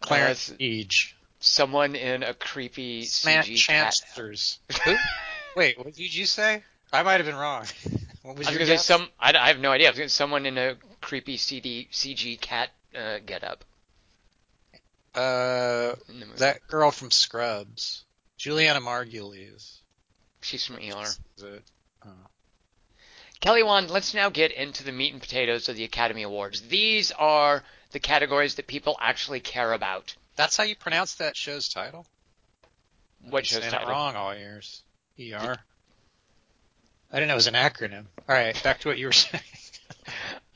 Clarence 0.00 0.50
Uh, 0.50 0.56
Page, 0.58 1.16
Someone 1.42 1.94
in 1.96 2.22
a 2.22 2.32
creepy 2.34 3.04
Sma- 3.04 3.42
CG 3.42 3.66
cat. 3.66 3.92
Chancellors. 3.92 4.58
Who? 4.84 4.94
Wait, 5.56 5.76
what 5.76 5.92
did 5.94 6.14
you 6.14 6.24
say? 6.24 6.62
I 6.92 7.02
might 7.02 7.14
have 7.18 7.26
been 7.26 7.36
wrong. 7.36 7.66
What 8.22 8.36
was 8.36 8.46
I 8.46 8.50
was 8.52 8.58
say 8.68 8.74
guess? 8.74 8.84
some. 8.86 9.08
I, 9.18 9.32
I 9.36 9.48
have 9.48 9.58
no 9.58 9.72
idea. 9.72 9.88
I 9.88 9.90
was 9.90 9.98
gonna 9.98 10.08
someone 10.08 10.46
in 10.46 10.56
a 10.56 10.76
creepy 11.00 11.36
CD 11.36 11.88
CG 11.90 12.40
cat 12.40 12.70
uh, 12.96 13.18
getup 13.26 13.64
Uh, 15.12 15.96
in 16.08 16.20
the 16.20 16.26
movie. 16.26 16.38
that 16.38 16.64
girl 16.68 16.92
from 16.92 17.10
Scrubs, 17.10 18.04
Julianna 18.38 18.80
Margulies. 18.80 19.78
She's 20.40 20.64
from 20.64 20.76
ER. 20.76 21.02
Is 21.36 21.42
it? 21.42 21.62
Oh. 22.06 22.10
Kelly 23.40 23.64
Wand, 23.64 23.90
let's 23.90 24.14
now 24.14 24.30
get 24.30 24.52
into 24.52 24.84
the 24.84 24.92
meat 24.92 25.12
and 25.12 25.20
potatoes 25.20 25.68
of 25.68 25.74
the 25.74 25.82
Academy 25.82 26.22
Awards. 26.22 26.60
These 26.62 27.10
are 27.10 27.64
the 27.90 27.98
categories 27.98 28.54
that 28.54 28.68
people 28.68 28.96
actually 29.00 29.40
care 29.40 29.72
about. 29.72 30.14
That's 30.42 30.56
how 30.56 30.64
you 30.64 30.74
pronounce 30.74 31.14
that 31.16 31.36
show's 31.36 31.68
title. 31.68 32.04
What 33.30 33.46
show's 33.46 33.60
title? 33.62 33.88
it 33.88 33.92
wrong 33.92 34.16
all 34.16 34.34
years. 34.34 34.82
ER. 35.20 35.56
I 37.12 37.14
didn't 37.16 37.28
know 37.28 37.34
it 37.34 37.36
was 37.36 37.46
an 37.46 37.54
acronym. 37.54 38.06
All 38.28 38.34
right, 38.34 38.60
back 38.64 38.80
to 38.80 38.88
what 38.88 38.98
you 38.98 39.06
were 39.06 39.12
saying. 39.12 39.44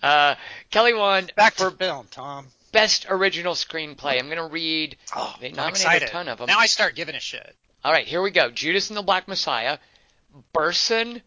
Uh, 0.03 0.35
Kelly 0.73 0.93
Wand 0.93 1.33
Back 1.37 1.55
for 1.55 1.71
film, 1.71 2.09
Tom. 2.11 2.49
best 2.73 3.07
original 3.09 3.55
screenplay. 3.55 4.19
I'm 4.19 4.29
gonna 4.29 4.49
read. 4.49 4.97
Oh, 5.15 5.35
They 5.41 5.53
nominated 5.53 6.03
a 6.03 6.11
ton 6.11 6.27
of 6.27 6.39
them. 6.39 6.49
Now 6.49 6.59
I 6.59 6.67
start 6.67 6.97
giving 6.97 7.15
a 7.15 7.21
shit. 7.21 7.55
All 7.85 7.93
right, 7.93 8.07
here 8.07 8.21
we 8.23 8.33
go. 8.33 8.51
Judas 8.51 8.91
and 8.91 8.97
the 8.97 9.03
Black 9.03 9.29
Messiah, 9.29 9.79
Burson. 10.53 11.23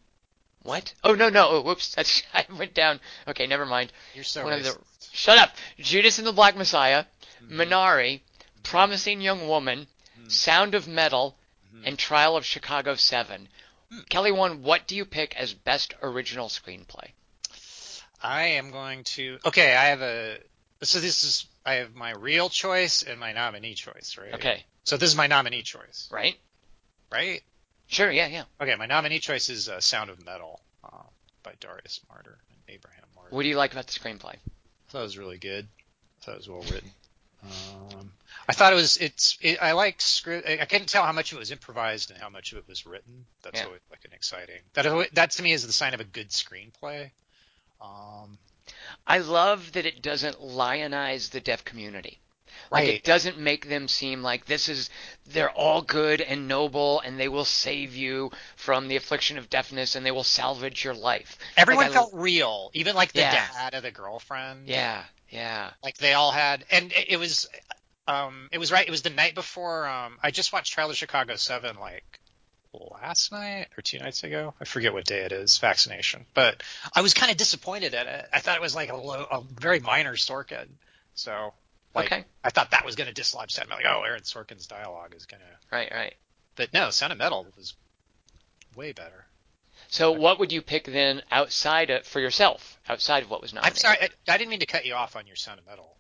What? 0.64 0.94
Oh 1.06 1.16
no 1.16 1.30
no. 1.30 1.48
Oh, 1.50 1.62
whoops. 1.62 1.96
That's 1.96 2.24
I 2.34 2.46
went 2.58 2.74
down. 2.74 3.00
Okay, 3.26 3.48
never 3.48 3.66
mind. 3.66 3.94
You're 4.16 4.26
so 4.26 4.44
One 4.44 4.52
of 4.52 4.64
the- 4.64 4.78
Shut 5.14 5.38
up. 5.38 5.52
Judas 5.80 6.18
and 6.18 6.28
the 6.28 6.34
Black 6.34 6.58
Messiah, 6.58 7.06
Mm-hmm. 7.42 7.62
Minari, 7.62 8.20
Promising 8.64 9.22
Young 9.22 9.48
Woman, 9.48 9.88
Sound 10.28 10.76
of 10.76 10.88
Metal, 10.88 11.38
Mhm. 11.74 11.88
and 11.88 12.00
Trial 12.00 12.36
of 12.38 12.46
Chicago 12.46 12.96
7. 12.96 13.48
Hmm. 13.90 14.00
Kelly 14.10 14.32
Wand, 14.32 14.64
what 14.64 14.88
do 14.88 14.96
you 14.96 15.06
pick 15.06 15.36
as 15.36 15.54
best 15.54 15.94
original 16.02 16.48
screenplay? 16.50 17.12
I 18.22 18.44
am 18.44 18.72
going 18.72 19.04
to. 19.16 19.40
Okay, 19.46 19.76
I 19.76 19.86
have 19.86 20.02
a. 20.02 20.40
So 20.84 21.00
this 21.00 21.24
is. 21.24 21.46
I 21.66 21.74
have 21.76 21.94
my 21.96 22.12
real 22.12 22.50
choice 22.50 23.04
and 23.04 23.20
my 23.20 23.32
nominee 23.34 23.74
choice, 23.76 24.18
right? 24.18 24.34
Okay, 24.36 24.66
So 24.84 24.98
this 24.98 25.10
is 25.10 25.16
my 25.16 25.28
nominee 25.28 25.62
choice, 25.62 26.08
right? 26.12 26.36
right? 27.12 27.44
Sure, 27.88 28.10
yeah, 28.12 28.28
yeah. 28.28 28.44
Okay, 28.62 28.76
my 28.76 28.86
nominee 28.88 29.20
choice 29.20 29.50
is 29.50 29.70
uh, 29.70 29.80
Sound 29.80 30.10
of 30.10 30.24
Metal 30.26 30.62
uh, 30.84 31.04
by 31.44 31.54
Darius 31.60 32.00
Marder 32.10 32.38
and 32.50 32.60
Abraham 32.68 33.06
Marder. 33.16 33.32
What 33.32 33.44
do 33.44 33.50
you 33.50 33.58
like 33.58 33.72
about 33.72 33.88
the 33.88 34.00
screenplay? 34.00 34.36
I 34.36 34.92
thought 34.92 35.00
it 35.00 35.04
was 35.04 35.18
really 35.18 35.38
good. 35.38 35.68
I 36.22 36.26
thought 36.26 36.32
it 36.36 36.38
was 36.38 36.50
well 36.50 36.62
written. 36.62 36.92
Um, 37.44 38.12
I 38.50 38.54
thought 38.54 38.74
it 38.74 38.78
was. 38.78 38.98
It's. 38.98 39.38
It, 39.42 39.60
I 39.62 39.74
like 39.74 40.02
script. 40.02 40.48
I 40.48 40.66
couldn't 40.66 40.90
tell 40.90 41.04
how 41.04 41.12
much 41.12 41.32
of 41.32 41.38
it 41.38 41.40
was 41.40 41.52
improvised 41.52 42.10
and 42.10 42.20
how 42.20 42.30
much 42.30 42.52
of 42.52 42.58
it 42.58 42.68
was 42.68 42.86
written. 42.86 43.26
That's 43.44 43.60
Yeah. 43.60 43.68
always 43.68 43.82
like 43.92 44.04
an 44.06 44.12
exciting. 44.14 44.62
That 44.74 45.10
that 45.14 45.32
to 45.32 45.44
me 45.44 45.54
is 45.54 45.66
the 45.66 45.72
sign 45.74 45.94
of 45.94 46.00
a 46.00 46.04
good 46.04 46.30
screenplay. 46.30 47.12
Um, 47.82 48.38
I 49.08 49.20
love 49.20 49.72
that 49.74 49.86
it 49.86 50.02
doesn't 50.02 50.42
lionize 50.42 51.30
the 51.30 51.40
deaf 51.40 51.64
community. 51.64 52.20
Like 52.72 52.86
right. 52.86 52.94
it 52.96 53.04
doesn't 53.04 53.40
make 53.40 53.70
them 53.70 53.88
seem 53.88 54.22
like 54.22 54.46
this 54.46 54.68
is 54.68 54.90
they're 55.28 55.50
all 55.52 55.82
good 55.82 56.20
and 56.22 56.48
noble 56.48 57.00
and 57.00 57.20
they 57.20 57.28
will 57.30 57.46
save 57.46 57.96
you 57.96 58.32
from 58.58 58.88
the 58.88 58.96
affliction 58.96 59.38
of 59.38 59.50
deafness 59.50 59.96
and 59.96 60.06
they 60.06 60.12
will 60.12 60.24
salvage 60.26 60.84
your 60.84 60.94
life. 60.94 61.38
Everyone 61.56 61.86
Like, 61.86 61.92
I- 61.92 61.96
felt 61.96 62.14
real, 62.14 62.70
even 62.74 62.96
like 62.96 63.14
the 63.14 63.22
Yeah. 63.22 63.48
dad 63.54 63.74
of 63.76 63.84
the 63.84 63.92
girlfriend. 63.92 64.68
Yeah, 64.68 65.04
yeah. 65.30 65.72
Like 65.84 65.98
they 65.98 66.14
all 66.14 66.32
had, 66.32 66.66
and 66.70 66.92
it 67.08 67.18
was, 67.18 67.48
um, 68.10 68.50
it 68.52 68.58
was 68.58 68.72
right. 68.72 68.88
It 68.88 68.92
was 68.92 69.02
the 69.02 69.10
night 69.10 69.36
before. 69.36 69.88
Um, 69.88 70.18
I 70.22 70.32
just 70.32 70.52
watched 70.52 70.74
Trial 70.74 70.90
of 70.90 70.96
Chicago 70.96 71.36
Seven 71.36 71.78
like 71.80 72.20
last 72.74 73.32
night 73.32 73.68
or 73.78 73.82
two 73.82 74.00
nights 74.00 74.24
ago. 74.24 74.54
I 74.60 74.66
forget 74.66 74.94
what 74.94 75.06
day 75.06 75.22
it 75.22 75.32
is. 75.32 75.58
Vaccination, 75.58 76.26
but 76.34 76.62
I 76.96 77.02
was 77.02 77.14
kind 77.14 77.32
of 77.32 77.38
disappointed 77.38 77.94
at 77.94 78.08
it. 78.08 78.26
I 78.34 78.40
thought 78.40 78.56
it 78.56 78.62
was 78.62 78.76
like 78.76 78.92
a 78.92 78.96
low, 78.96 79.26
a 79.32 79.42
very 79.42 79.80
minor 79.80 80.16
Sorkin. 80.16 80.68
So 81.16 81.54
like, 81.96 82.12
Okay. 82.12 82.26
I 82.44 82.50
thought 82.50 82.72
that 82.72 82.86
was 82.86 82.96
going 82.96 83.08
to 83.08 83.14
dislodge 83.14 83.56
that. 83.56 83.66
I'm 83.66 83.70
like, 83.70 83.86
oh, 83.88 84.04
Aaron 84.04 84.22
Sorkin's 84.22 84.68
dialogue 84.68 85.14
is 85.16 85.26
going 85.26 85.42
to. 85.42 85.76
Right, 85.76 85.92
right. 85.92 86.16
But 86.56 86.74
no, 86.74 86.90
Sound 86.90 87.12
of 87.12 87.18
Metal 87.20 87.48
was 87.58 87.74
way 88.76 88.92
better. 88.92 89.26
So 89.88 90.12
what 90.12 90.40
would 90.40 90.52
you 90.52 90.62
pick 90.62 90.86
then 90.86 91.24
outside 91.32 91.90
of, 91.90 92.06
for 92.06 92.20
yourself, 92.20 92.80
outside 92.88 93.24
of 93.24 93.30
what 93.30 93.42
was 93.42 93.54
not. 93.54 93.66
I'm 93.66 93.76
sorry, 93.76 93.98
I, 94.00 94.10
I 94.28 94.38
didn't 94.38 94.50
mean 94.52 94.60
to 94.60 94.66
cut 94.66 94.86
you 94.86 94.94
off 94.94 95.16
on 95.16 95.26
your 95.26 95.36
Sound 95.36 95.60
of 95.60 95.66
Metal. 95.66 95.96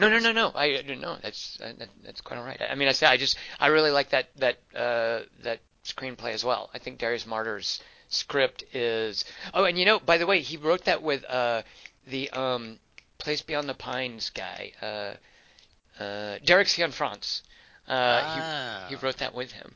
No, 0.00 0.08
no, 0.08 0.18
no, 0.18 0.32
no. 0.32 0.52
I 0.54 0.82
know. 0.82 1.16
That's 1.22 1.58
uh, 1.62 1.72
that, 1.78 1.88
that's 2.04 2.20
quite 2.20 2.38
all 2.38 2.44
right. 2.44 2.60
I 2.68 2.74
mean, 2.74 2.88
I 2.88 2.92
say 2.92 3.06
I 3.06 3.16
just 3.16 3.36
I 3.58 3.68
really 3.68 3.90
like 3.90 4.10
that 4.10 4.28
that 4.36 4.58
uh, 4.74 5.20
that 5.42 5.60
screenplay 5.84 6.32
as 6.32 6.44
well. 6.44 6.70
I 6.74 6.78
think 6.78 6.98
Darius 6.98 7.24
Marder's 7.26 7.80
script 8.08 8.64
is. 8.74 9.24
Oh, 9.54 9.64
and 9.64 9.78
you 9.78 9.84
know, 9.84 9.98
by 10.00 10.18
the 10.18 10.26
way, 10.26 10.40
he 10.40 10.56
wrote 10.56 10.84
that 10.84 11.02
with 11.02 11.24
uh, 11.24 11.62
the 12.06 12.30
um, 12.30 12.78
Place 13.18 13.42
Beyond 13.42 13.68
the 13.68 13.74
Pines 13.74 14.30
guy, 14.30 14.72
uh, 14.82 16.02
uh, 16.02 16.38
Derek 16.44 16.68
Cianfrance. 16.68 17.42
Uh, 17.88 17.92
Ah. 18.22 18.84
he, 18.88 18.94
he 18.94 19.00
wrote 19.00 19.18
that 19.18 19.34
with 19.34 19.52
him. 19.52 19.74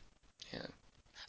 Yeah. 0.53 0.65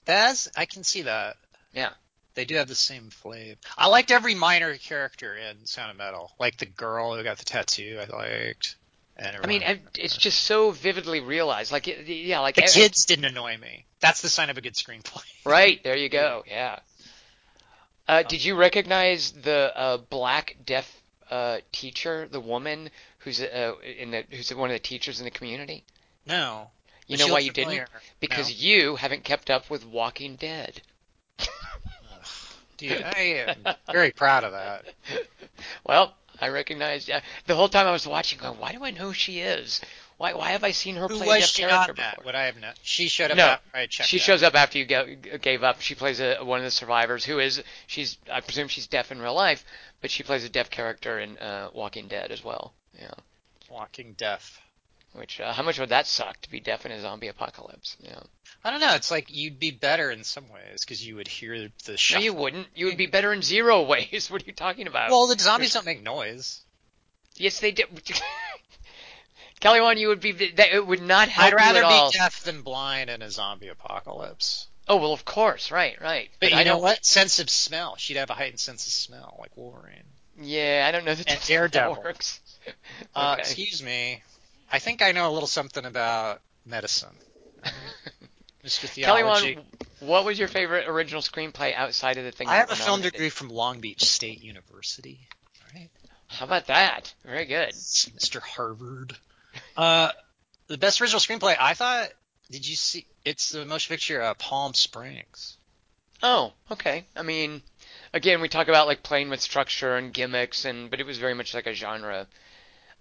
That's 0.05 0.48
I 0.56 0.66
can 0.66 0.85
see 0.85 1.02
that. 1.02 1.36
Yeah. 1.73 1.90
They 2.35 2.44
do 2.44 2.56
have 2.56 2.68
the 2.68 2.74
same 2.74 3.09
flavor. 3.09 3.59
I 3.78 3.89
liked 3.89 4.10
every 4.10 4.35
minor 4.35 4.77
character 4.77 5.35
in 5.36 5.64
Sound 5.64 5.90
of 5.90 5.97
Metal. 5.97 6.31
Like 6.39 6.59
the 6.59 6.66
girl 6.66 7.16
who 7.16 7.23
got 7.24 7.39
the 7.39 7.44
tattoo, 7.47 7.98
I 8.01 8.14
liked. 8.14 8.77
I 9.18 9.47
mean, 9.47 9.62
it's 9.94 10.16
just 10.16 10.40
so 10.44 10.72
vividly 10.72 11.20
realized. 11.20 11.72
Like, 11.72 11.86
yeah, 12.06 12.40
like 12.40 12.56
the 12.56 12.62
kids 12.62 13.06
didn't 13.06 13.24
annoy 13.24 13.56
me. 13.56 13.86
That's 14.01 14.20
the 14.20 14.28
sign 14.28 14.51
of 14.51 14.59
a 14.59 14.60
good 14.60 14.74
screenplay. 14.74 15.22
Right 15.47 15.82
there, 15.84 15.97
you 15.97 16.09
go. 16.09 16.43
Yeah. 16.48 16.80
Uh, 18.09 18.22
did 18.24 18.44
you 18.44 18.56
recognize 18.56 19.30
the 19.30 19.72
uh, 19.76 19.97
black 19.97 20.56
deaf 20.66 20.90
uh, 21.30 21.59
teacher, 21.72 22.28
the 22.30 22.40
woman 22.40 22.90
who's 23.18 23.40
uh, 23.40 23.74
in 23.98 24.10
the 24.10 24.24
who's 24.30 24.52
one 24.55 24.70
of 24.70 24.74
the 24.74 24.80
teachers 24.80 25.20
in 25.20 25.24
the 25.24 25.30
community? 25.30 25.84
No. 26.26 26.70
You 27.06 27.16
know 27.16 27.28
why 27.28 27.38
you 27.38 27.52
didn't? 27.52 27.88
Because 28.20 28.48
No. 28.48 28.56
you 28.56 28.97
haven't 28.97 29.22
kept 29.22 29.51
up 29.51 29.70
with 29.70 29.86
Walking 29.86 30.34
Dead. 30.34 30.82
Dude, 32.76 33.02
I 33.02 33.20
am 33.47 33.74
very 33.90 34.10
proud 34.10 34.44
of 34.44 34.52
that. 34.52 34.84
Well, 35.86 36.14
I 36.40 36.48
recognized 36.48 37.10
uh, 37.10 37.20
the 37.46 37.54
whole 37.54 37.68
time 37.68 37.86
I 37.86 37.92
was 37.92 38.06
watching, 38.06 38.38
going, 38.38 38.58
"Why 38.58 38.72
do 38.72 38.84
I 38.84 38.90
know 38.90 39.06
who 39.08 39.12
she 39.12 39.40
is? 39.40 39.80
Why 40.18 40.32
why 40.32 40.50
have 40.52 40.64
I 40.64 40.70
seen 40.70 40.96
her 40.96 41.08
Who 41.08 41.16
play 41.18 41.26
a 41.26 41.30
was 41.30 41.38
deaf 41.40 41.48
she 41.50 41.62
character 41.62 41.90
on 41.92 41.96
that? 41.96 42.10
before?" 42.16 42.24
Would 42.26 42.34
I 42.34 42.44
have 42.46 42.60
not? 42.60 42.78
She 42.82 43.08
showed 43.08 43.30
up 43.30 43.36
No. 43.36 43.44
after 43.46 43.68
I 43.76 43.86
checked 43.86 44.08
She 44.08 44.16
out. 44.18 44.22
shows 44.22 44.42
up 44.42 44.54
after 44.54 44.78
you 44.78 44.84
gave 44.84 45.62
up. 45.62 45.80
She 45.80 45.94
plays 45.94 46.20
a, 46.20 46.36
one 46.42 46.58
of 46.58 46.64
the 46.64 46.70
survivors 46.70 47.24
who 47.24 47.38
is 47.38 47.62
she's 47.86 48.16
I 48.30 48.40
presume 48.40 48.68
she's 48.68 48.86
deaf 48.86 49.12
in 49.12 49.20
real 49.20 49.34
life, 49.34 49.64
but 50.00 50.10
she 50.10 50.22
plays 50.22 50.44
a 50.44 50.48
deaf 50.48 50.70
character 50.70 51.18
in 51.18 51.36
uh, 51.38 51.70
Walking 51.74 52.08
Dead 52.08 52.30
as 52.30 52.42
well. 52.44 52.72
Yeah. 52.98 53.10
Walking 53.70 54.14
Deaf. 54.14 54.60
Which 55.18 55.40
uh, 55.40 55.52
how 55.52 55.62
much 55.62 55.78
would 55.78 55.88
that 55.88 56.06
suck 56.06 56.40
to 56.43 56.51
be 56.51 56.60
deaf 56.60 56.84
in 56.86 56.93
a 56.93 57.01
zombie 57.01 57.28
apocalypse? 57.28 57.97
Yeah. 58.01 58.20
I 58.64 58.70
don't 58.70 58.80
know. 58.80 58.94
It's 58.94 59.10
like 59.10 59.26
you'd 59.30 59.59
be 59.59 59.70
better 59.70 60.10
in 60.10 60.24
some 60.24 60.48
ways 60.48 60.80
because 60.80 61.06
you 61.06 61.16
would 61.16 61.28
hear 61.28 61.68
the 61.84 61.98
No, 62.12 62.18
you 62.18 62.32
wouldn't. 62.34 62.66
You 62.74 62.86
would 62.86 62.97
be 62.97 63.06
better 63.06 63.32
in 63.32 63.40
zero 63.43 63.82
ways. 63.86 64.28
What 64.30 64.43
are 64.43 64.47
you 64.47 64.52
talking 64.52 64.86
about? 64.86 65.10
well, 65.10 65.26
the 65.26 65.38
zombies 65.38 65.72
don't 65.74 65.86
make 65.86 66.02
noise. 66.02 66.60
yes, 67.36 67.60
they 67.60 67.70
do. 67.72 67.84
Kelly, 69.60 69.80
Wand, 69.80 69.98
you 69.98 70.09
would 70.09 70.20
be. 70.20 70.32
That 70.32 70.72
it 70.74 70.86
would 70.86 71.01
not 71.02 71.28
help 71.28 71.47
I'd 71.47 71.55
rather 71.56 71.78
at 71.78 71.84
all. 71.84 72.10
be 72.10 72.18
deaf 72.18 72.43
than 72.43 72.62
blind 72.62 73.09
in 73.09 73.22
a 73.22 73.30
zombie 73.30 73.68
apocalypse. 73.68 74.66
Oh 74.88 74.97
well, 74.97 75.12
of 75.12 75.24
course, 75.24 75.70
right, 75.70 76.01
right. 76.01 76.28
But, 76.40 76.51
you 76.52 76.56
I 76.59 76.62
know 76.64 76.74
don't. 76.74 76.82
what? 76.82 77.05
Sense 77.05 77.38
of 77.38 77.48
smell. 77.51 77.97
She'd 77.97 78.18
have 78.18 78.30
a 78.30 78.34
heightened 78.34 78.60
sense 78.60 78.86
of 78.86 78.93
smell, 78.93 79.36
like 79.40 79.56
Wolverine. 79.56 80.05
Yeah, 80.40 80.84
I 80.86 80.93
don't 80.93 81.05
know 81.05 81.14
that 81.14 81.26
And 81.26 81.36
that's 81.36 81.48
Daredevil. 81.48 81.94
that 81.94 82.05
works. 82.05 82.40
Uh, 83.14 83.32
Okay. 83.32 83.40
excuse 83.43 83.82
me. 83.82 84.22
I 84.70 84.78
think 84.78 85.02
I 85.02 85.12
know 85.12 85.30
a 85.30 85.32
little 85.32 85.47
something 85.47 85.84
about 85.84 86.40
medicine. 86.64 87.14
Mr. 88.64 88.93
Kelly, 89.01 89.22
Theology. 89.22 89.56
one, 89.56 89.64
what 90.01 90.24
was 90.24 90.38
your 90.38 90.48
favorite 90.48 90.88
original 90.88 91.22
screenplay 91.22 91.74
outside 91.74 92.18
of 92.18 92.24
the 92.24 92.32
thing? 92.32 92.48
I 92.48 92.56
have 92.56 92.70
a 92.70 92.76
film 92.76 93.01
degree 93.01 93.30
from 93.30 93.48
Long 93.48 93.80
Beach 93.80 94.05
State 94.05 94.43
University. 94.43 95.20
Right. 95.72 95.88
How 96.26 96.47
about 96.47 96.66
that? 96.66 97.14
Very 97.24 97.44
good. 97.44 97.70
Mr. 97.70 98.40
Harvard. 98.40 99.16
Uh, 99.76 100.10
the 100.66 100.78
best 100.78 101.01
original 101.01 101.20
screenplay, 101.20 101.56
I 101.59 101.74
thought. 101.74 102.09
Did 102.51 102.66
you 102.66 102.76
see? 102.76 103.06
It's 103.24 103.51
the 103.51 103.64
motion 103.64 103.94
picture 103.94 104.20
uh, 104.20 104.34
Palm 104.34 104.74
Springs. 104.74 105.56
Oh, 106.22 106.52
okay. 106.70 107.05
I 107.14 107.22
mean, 107.22 107.62
again, 108.12 108.40
we 108.40 108.48
talk 108.48 108.68
about 108.68 108.86
like 108.86 109.02
playing 109.02 109.30
with 109.30 109.40
structure 109.40 109.97
and 109.97 110.12
gimmicks, 110.12 110.64
and 110.64 110.90
but 110.90 111.01
it 111.01 111.06
was 111.06 111.18
very 111.18 111.34
much 111.34 111.55
like 111.55 111.66
a 111.66 111.74
genre. 111.74 112.26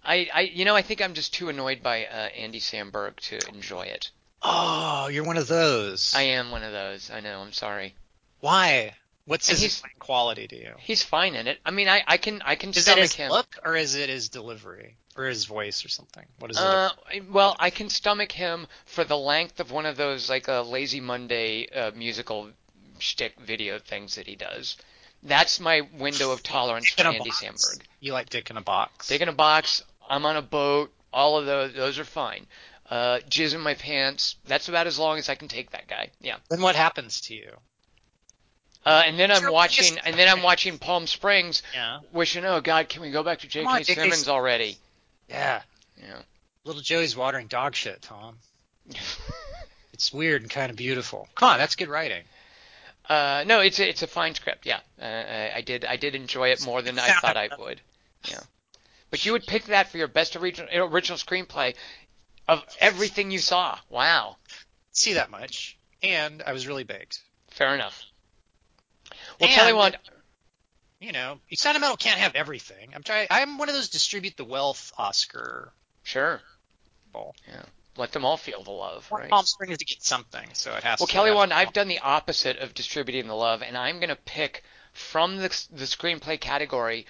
I, 0.04 0.28
I 0.32 0.40
you 0.42 0.64
know, 0.64 0.76
I 0.76 0.82
think 0.82 1.02
I'm 1.02 1.14
just 1.14 1.34
too 1.34 1.48
annoyed 1.48 1.82
by 1.82 2.04
uh, 2.06 2.28
Andy 2.36 2.60
Samberg 2.60 3.16
to 3.20 3.38
enjoy 3.48 3.82
it. 3.82 4.10
Oh, 4.42 5.08
you're 5.08 5.24
one 5.24 5.36
of 5.38 5.48
those. 5.48 6.14
I 6.14 6.22
am 6.22 6.50
one 6.50 6.62
of 6.62 6.72
those. 6.72 7.10
I 7.10 7.20
know. 7.20 7.40
I'm 7.40 7.52
sorry. 7.52 7.94
Why? 8.40 8.94
What's 9.24 9.48
And 9.48 9.58
his 9.58 9.82
quality 9.98 10.46
to 10.46 10.56
you? 10.56 10.74
He's 10.78 11.02
fine 11.02 11.34
in 11.34 11.48
it. 11.48 11.58
I 11.66 11.72
mean, 11.72 11.88
I, 11.88 12.04
I 12.06 12.16
can 12.16 12.42
I 12.44 12.54
can 12.54 12.70
Is 12.70 12.76
it 12.78 12.82
stomach 12.82 13.02
his 13.02 13.14
him. 13.14 13.30
look 13.32 13.56
or 13.64 13.74
is 13.74 13.96
it 13.96 14.08
his 14.08 14.28
delivery 14.28 14.96
or 15.16 15.24
his 15.24 15.46
voice 15.46 15.84
or 15.84 15.88
something? 15.88 16.24
What 16.38 16.52
is 16.52 16.58
it? 16.58 16.62
Uh, 16.62 16.90
well, 17.30 17.56
I 17.58 17.70
can 17.70 17.88
stomach 17.88 18.30
him 18.30 18.68
for 18.84 19.02
the 19.02 19.16
length 19.18 19.58
of 19.58 19.72
one 19.72 19.84
of 19.84 19.96
those 19.96 20.30
like 20.30 20.46
a 20.46 20.60
Lazy 20.60 21.00
Monday 21.00 21.66
uh, 21.70 21.90
musical 21.96 22.50
shtick 23.00 23.40
video 23.40 23.80
things 23.80 24.14
that 24.14 24.28
he 24.28 24.36
does. 24.36 24.76
That's 25.26 25.60
my 25.60 25.82
window 25.98 26.30
of 26.30 26.42
tolerance 26.42 26.88
for 26.90 27.02
Andy 27.06 27.18
box? 27.18 27.42
Samberg. 27.42 27.82
You 28.00 28.12
like 28.12 28.30
Dick 28.30 28.50
in 28.50 28.56
a 28.56 28.60
box? 28.62 29.08
Dick 29.08 29.20
in 29.20 29.28
a 29.28 29.32
box. 29.32 29.82
I'm 30.08 30.24
on 30.24 30.36
a 30.36 30.42
boat. 30.42 30.92
All 31.12 31.38
of 31.38 31.46
those, 31.46 31.74
those 31.74 31.98
are 31.98 32.04
fine. 32.04 32.46
Uh, 32.88 33.18
jizz 33.28 33.54
in 33.54 33.60
my 33.60 33.74
pants. 33.74 34.36
That's 34.46 34.68
about 34.68 34.86
as 34.86 34.98
long 34.98 35.18
as 35.18 35.28
I 35.28 35.34
can 35.34 35.48
take 35.48 35.70
that 35.70 35.88
guy. 35.88 36.10
Yeah. 36.20 36.36
Then 36.48 36.60
what 36.60 36.76
happens 36.76 37.22
to 37.22 37.34
you? 37.34 37.50
Uh, 38.84 39.02
and 39.04 39.18
then 39.18 39.32
I'm 39.32 39.50
watching, 39.52 39.98
and 40.04 40.16
then 40.16 40.28
I'm 40.28 40.44
watching 40.44 40.78
Palm 40.78 41.08
Springs, 41.08 41.64
Yeah. 41.74 41.98
wishing, 42.12 42.44
oh 42.44 42.60
God, 42.60 42.88
can 42.88 43.02
we 43.02 43.10
go 43.10 43.24
back 43.24 43.40
to 43.40 43.48
J.K. 43.48 43.66
On, 43.68 43.82
J.K. 43.82 44.00
Simmons 44.02 44.28
already? 44.28 44.78
Yeah. 45.28 45.62
Yeah. 46.00 46.20
Little 46.62 46.82
Joey's 46.82 47.16
watering 47.16 47.48
dog 47.48 47.74
shit, 47.74 48.02
Tom. 48.02 48.38
It's 49.92 50.12
weird 50.12 50.42
and 50.42 50.50
kind 50.50 50.68
of 50.68 50.76
beautiful. 50.76 51.26
Come 51.36 51.48
on, 51.48 51.58
that's 51.58 51.74
good 51.74 51.88
writing. 51.88 52.22
Uh, 53.08 53.44
no, 53.46 53.60
it's 53.60 53.78
a, 53.78 53.88
it's 53.88 54.02
a 54.02 54.06
fine 54.06 54.34
script. 54.34 54.66
Yeah, 54.66 54.80
uh, 55.00 55.04
I, 55.04 55.52
I 55.56 55.60
did 55.60 55.84
I 55.84 55.96
did 55.96 56.14
enjoy 56.14 56.48
it 56.48 56.64
more 56.64 56.82
than 56.82 56.98
I 56.98 57.08
thought 57.08 57.36
I 57.36 57.48
would. 57.58 57.80
Yeah, 58.28 58.40
but 59.10 59.24
you 59.24 59.32
would 59.32 59.46
pick 59.46 59.64
that 59.66 59.90
for 59.90 59.98
your 59.98 60.08
best 60.08 60.34
original 60.36 60.68
original 60.88 61.18
screenplay 61.18 61.74
of 62.48 62.64
everything 62.80 63.30
you 63.30 63.38
saw. 63.38 63.78
Wow, 63.88 64.36
See 64.92 65.14
that 65.14 65.30
much. 65.30 65.78
And 66.02 66.42
I 66.46 66.52
was 66.52 66.66
really 66.66 66.84
baked. 66.84 67.20
fair 67.50 67.74
enough. 67.74 68.02
Well, 69.40 69.48
And- 69.48 69.52
Kelly 69.52 69.72
Wand, 69.72 69.96
You 71.00 71.12
know, 71.12 71.38
Sound 71.54 71.76
of 71.76 71.80
Metal 71.82 71.96
can't 71.96 72.18
have 72.18 72.34
everything. 72.34 72.94
I'm 72.94 73.02
trying. 73.02 73.26
I'm 73.30 73.58
one 73.58 73.68
of 73.68 73.74
those 73.74 73.88
distribute 73.88 74.36
the 74.36 74.44
wealth 74.44 74.92
Oscar 74.98 75.72
sure, 76.02 76.40
yeah, 77.14 77.62
let 77.96 78.12
them 78.12 78.24
all 78.24 78.36
feel 78.36 78.62
the 78.62 78.70
love, 78.70 79.06
right? 79.10 79.28
Palm 79.30 79.44
Springs 79.46 79.78
to 79.78 79.84
get 79.84 80.02
something, 80.02 80.48
so 80.52 80.74
it 80.74 80.82
has 80.84 81.00
Well, 81.00 81.06
to. 81.06 81.12
Kelly 81.12 81.32
Wand, 81.32 81.52
I've 81.52 81.72
done 81.72 81.88
the 81.88 81.98
opposite 82.00 82.58
of 82.58 82.74
distributing 82.74 83.26
the 83.26 83.34
love, 83.34 83.62
and 83.62 83.76
I'm 83.76 83.96
going 83.96 84.08
to 84.10 84.16
pick 84.16 84.62
from 84.92 85.36
the, 85.36 85.48
the 85.70 85.84
screenplay 85.84 86.40
category. 86.40 87.06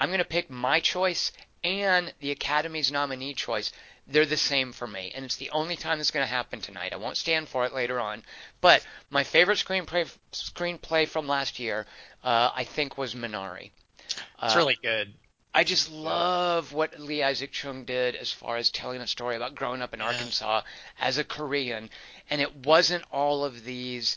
I'm 0.00 0.08
going 0.10 0.18
to 0.18 0.24
pick 0.24 0.50
my 0.50 0.80
choice 0.80 1.32
and 1.64 2.12
the 2.20 2.30
Academy's 2.30 2.92
nominee 2.92 3.34
choice. 3.34 3.72
They're 4.06 4.24
the 4.24 4.36
same 4.38 4.72
for 4.72 4.86
me, 4.86 5.12
and 5.14 5.24
it's 5.24 5.36
the 5.36 5.50
only 5.50 5.76
time 5.76 5.98
that's 5.98 6.10
going 6.10 6.24
to 6.24 6.30
happen 6.32 6.60
tonight. 6.60 6.92
I 6.94 6.96
won't 6.96 7.16
stand 7.18 7.48
for 7.48 7.66
it 7.66 7.74
later 7.74 8.00
on. 8.00 8.22
But 8.60 8.86
my 9.10 9.22
favorite 9.22 9.58
screenplay 9.58 10.10
screenplay 10.32 11.06
from 11.06 11.26
last 11.26 11.58
year, 11.58 11.86
uh, 12.24 12.50
I 12.54 12.64
think, 12.64 12.96
was 12.96 13.14
Minari. 13.14 13.70
It's 14.08 14.54
Uh, 14.54 14.54
really 14.56 14.78
good. 14.82 15.12
I 15.58 15.64
just 15.64 15.90
love 15.90 16.72
what 16.72 17.00
Lee 17.00 17.24
Isaac 17.24 17.50
Chung 17.50 17.84
did 17.84 18.14
as 18.14 18.30
far 18.30 18.58
as 18.58 18.70
telling 18.70 19.00
a 19.00 19.08
story 19.08 19.34
about 19.34 19.56
growing 19.56 19.82
up 19.82 19.92
in 19.92 19.98
Yeah. 19.98 20.06
Arkansas 20.06 20.62
as 21.00 21.18
a 21.18 21.24
Korean, 21.24 21.90
and 22.30 22.40
it 22.40 22.54
wasn't 22.64 23.04
all 23.10 23.44
of 23.44 23.64
these. 23.64 24.16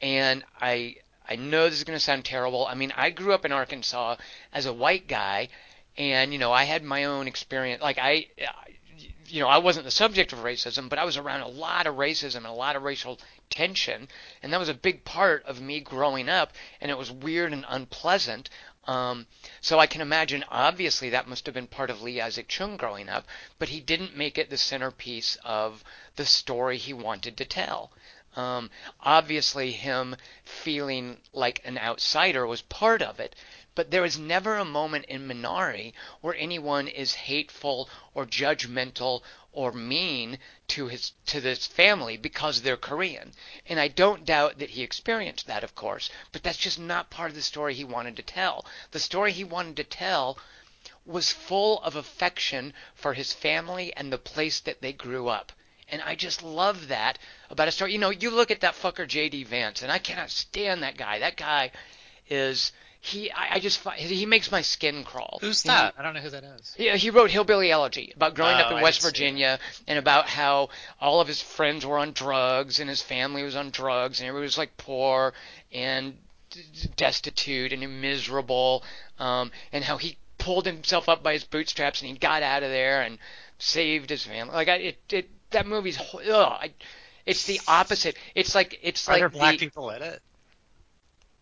And 0.00 0.42
I 0.58 0.96
I 1.28 1.36
know 1.36 1.68
this 1.68 1.76
is 1.76 1.84
going 1.84 1.98
to 1.98 2.02
sound 2.02 2.24
terrible. 2.24 2.66
I 2.66 2.74
mean, 2.74 2.90
I 2.96 3.10
grew 3.10 3.34
up 3.34 3.44
in 3.44 3.52
Arkansas 3.52 4.16
as 4.50 4.64
a 4.64 4.72
white 4.72 5.06
guy, 5.06 5.50
and 5.98 6.32
you 6.32 6.38
know 6.38 6.52
I 6.52 6.64
had 6.64 6.82
my 6.82 7.04
own 7.04 7.28
experience. 7.28 7.82
Like 7.82 7.98
I. 8.00 8.28
You 9.30 9.40
know, 9.40 9.48
I 9.48 9.58
wasn't 9.58 9.84
the 9.84 9.90
subject 9.90 10.32
of 10.32 10.38
racism, 10.38 10.88
but 10.88 10.98
I 10.98 11.04
was 11.04 11.18
around 11.18 11.42
a 11.42 11.48
lot 11.48 11.86
of 11.86 11.96
racism 11.96 12.36
and 12.36 12.46
a 12.46 12.52
lot 12.52 12.76
of 12.76 12.82
racial 12.82 13.20
tension, 13.50 14.08
and 14.42 14.50
that 14.54 14.58
was 14.58 14.70
a 14.70 14.74
big 14.88 15.04
part 15.04 15.44
of 15.44 15.60
me 15.60 15.80
growing 15.80 16.30
up, 16.30 16.54
and 16.80 16.90
it 16.90 16.96
was 16.96 17.12
weird 17.12 17.52
and 17.52 17.66
unpleasant. 17.68 18.48
Um, 18.88 19.26
so 19.60 19.78
I 19.78 19.86
can 19.86 20.00
imagine, 20.00 20.46
obviously, 20.48 21.10
that 21.10 21.28
must 21.28 21.44
have 21.44 21.54
been 21.54 21.66
part 21.66 21.90
of 21.90 22.00
Lee 22.00 22.22
Isaac 22.22 22.48
Chung 22.48 22.78
growing 22.78 23.10
up, 23.10 23.26
but 23.58 23.68
he 23.68 23.80
didn't 23.80 24.16
make 24.16 24.38
it 24.38 24.48
the 24.48 24.56
centerpiece 24.56 25.36
of 25.44 25.84
the 26.16 26.24
story 26.24 26.78
he 26.78 26.94
wanted 26.94 27.36
to 27.36 27.44
tell. 27.44 27.92
Um, 28.34 28.70
obviously, 29.00 29.72
him 29.72 30.16
feeling 30.42 31.20
like 31.34 31.60
an 31.66 31.76
outsider 31.76 32.46
was 32.46 32.62
part 32.62 33.02
of 33.02 33.20
it, 33.20 33.36
but 33.74 33.90
there 33.90 34.06
is 34.06 34.18
never 34.18 34.56
a 34.56 34.64
moment 34.64 35.04
in 35.04 35.28
Minari 35.28 35.92
where 36.22 36.34
anyone 36.34 36.88
is 36.88 37.14
hateful 37.14 37.90
or 38.14 38.24
judgmental 38.24 39.22
or 39.58 39.72
mean 39.72 40.38
to 40.68 40.86
his 40.86 41.10
to 41.26 41.40
this 41.40 41.66
family 41.66 42.16
because 42.16 42.62
they're 42.62 42.76
Korean. 42.76 43.32
And 43.68 43.80
I 43.80 43.88
don't 43.88 44.24
doubt 44.24 44.60
that 44.60 44.70
he 44.70 44.84
experienced 44.84 45.48
that, 45.48 45.64
of 45.64 45.74
course, 45.74 46.10
but 46.30 46.44
that's 46.44 46.58
just 46.58 46.78
not 46.78 47.10
part 47.10 47.30
of 47.30 47.34
the 47.34 47.42
story 47.42 47.74
he 47.74 47.82
wanted 47.82 48.14
to 48.18 48.22
tell. 48.22 48.64
The 48.92 49.00
story 49.00 49.32
he 49.32 49.42
wanted 49.42 49.74
to 49.78 49.82
tell 49.82 50.38
was 51.04 51.32
full 51.32 51.82
of 51.82 51.96
affection 51.96 52.72
for 52.94 53.14
his 53.14 53.32
family 53.32 53.92
and 53.96 54.12
the 54.12 54.18
place 54.32 54.60
that 54.60 54.80
they 54.80 54.92
grew 54.92 55.26
up. 55.26 55.50
And 55.88 56.02
I 56.02 56.14
just 56.14 56.40
love 56.40 56.86
that 56.86 57.18
about 57.50 57.66
a 57.66 57.72
story. 57.72 57.92
You 57.92 57.98
know, 57.98 58.10
you 58.10 58.30
look 58.30 58.52
at 58.52 58.60
that 58.60 58.76
fucker 58.76 59.08
J.D. 59.08 59.42
Vance, 59.42 59.82
and 59.82 59.90
I 59.90 59.98
cannot 59.98 60.30
stand 60.30 60.84
that 60.84 60.96
guy. 60.96 61.18
That 61.18 61.36
guy 61.36 61.72
is 62.28 62.70
he. 63.00 63.30
I, 63.30 63.54
I 63.54 63.58
just 63.60 63.86
he 63.96 64.26
makes 64.26 64.50
my 64.50 64.60
skin 64.62 65.04
crawl. 65.04 65.38
Who's 65.40 65.62
He- 65.62 65.68
that? 65.68 65.94
I 65.98 66.02
don't 66.02 66.14
know 66.14 66.20
who 66.20 66.30
that 66.30 66.44
is. 66.44 66.74
yeah, 66.78 66.96
he 66.96 67.10
wrote 67.10 67.30
Hillbilly 67.30 67.70
Elegy 67.70 68.12
about 68.16 68.34
growing 68.34 68.56
Oh, 68.56 68.60
up 68.60 68.70
in 68.72 68.78
I 68.78 68.82
West 68.82 69.02
Virginia 69.02 69.58
and 69.86 69.98
about 69.98 70.28
how 70.28 70.68
all 71.00 71.20
of 71.20 71.28
his 71.28 71.40
friends 71.40 71.86
were 71.86 71.98
on 71.98 72.12
drugs 72.12 72.80
and 72.80 72.88
his 72.88 73.02
family 73.02 73.42
was 73.42 73.56
on 73.56 73.70
drugs 73.70 74.20
and 74.20 74.28
everybody 74.28 74.46
was 74.46 74.58
like 74.58 74.76
poor 74.76 75.32
and 75.72 76.16
destitute 76.96 77.72
and 77.72 78.00
miserable 78.00 78.82
um, 79.18 79.50
and 79.72 79.84
how 79.84 79.96
he 79.96 80.16
pulled 80.38 80.66
himself 80.66 81.08
up 81.08 81.22
by 81.22 81.32
his 81.32 81.44
bootstraps 81.44 82.00
and 82.00 82.10
he 82.10 82.16
got 82.16 82.42
out 82.42 82.62
of 82.62 82.70
there 82.70 83.02
and 83.02 83.18
saved 83.58 84.10
his 84.10 84.24
family. 84.24 84.54
Like 84.54 84.68
I, 84.68 84.74
it, 84.76 84.98
it 85.10 85.28
that 85.50 85.66
movie's 85.66 85.96
ho- 85.96 86.20
ugh, 86.20 86.58
I, 86.62 86.72
it's 87.26 87.44
the 87.46 87.60
opposite. 87.68 88.16
It's 88.34 88.54
like 88.54 88.78
it's 88.82 89.08
Are 89.08 89.12
like 89.12 89.20
there 89.20 89.28
black 89.28 89.52
the, 89.54 89.58
people 89.58 89.90
in 89.90 90.02
it? 90.02 90.22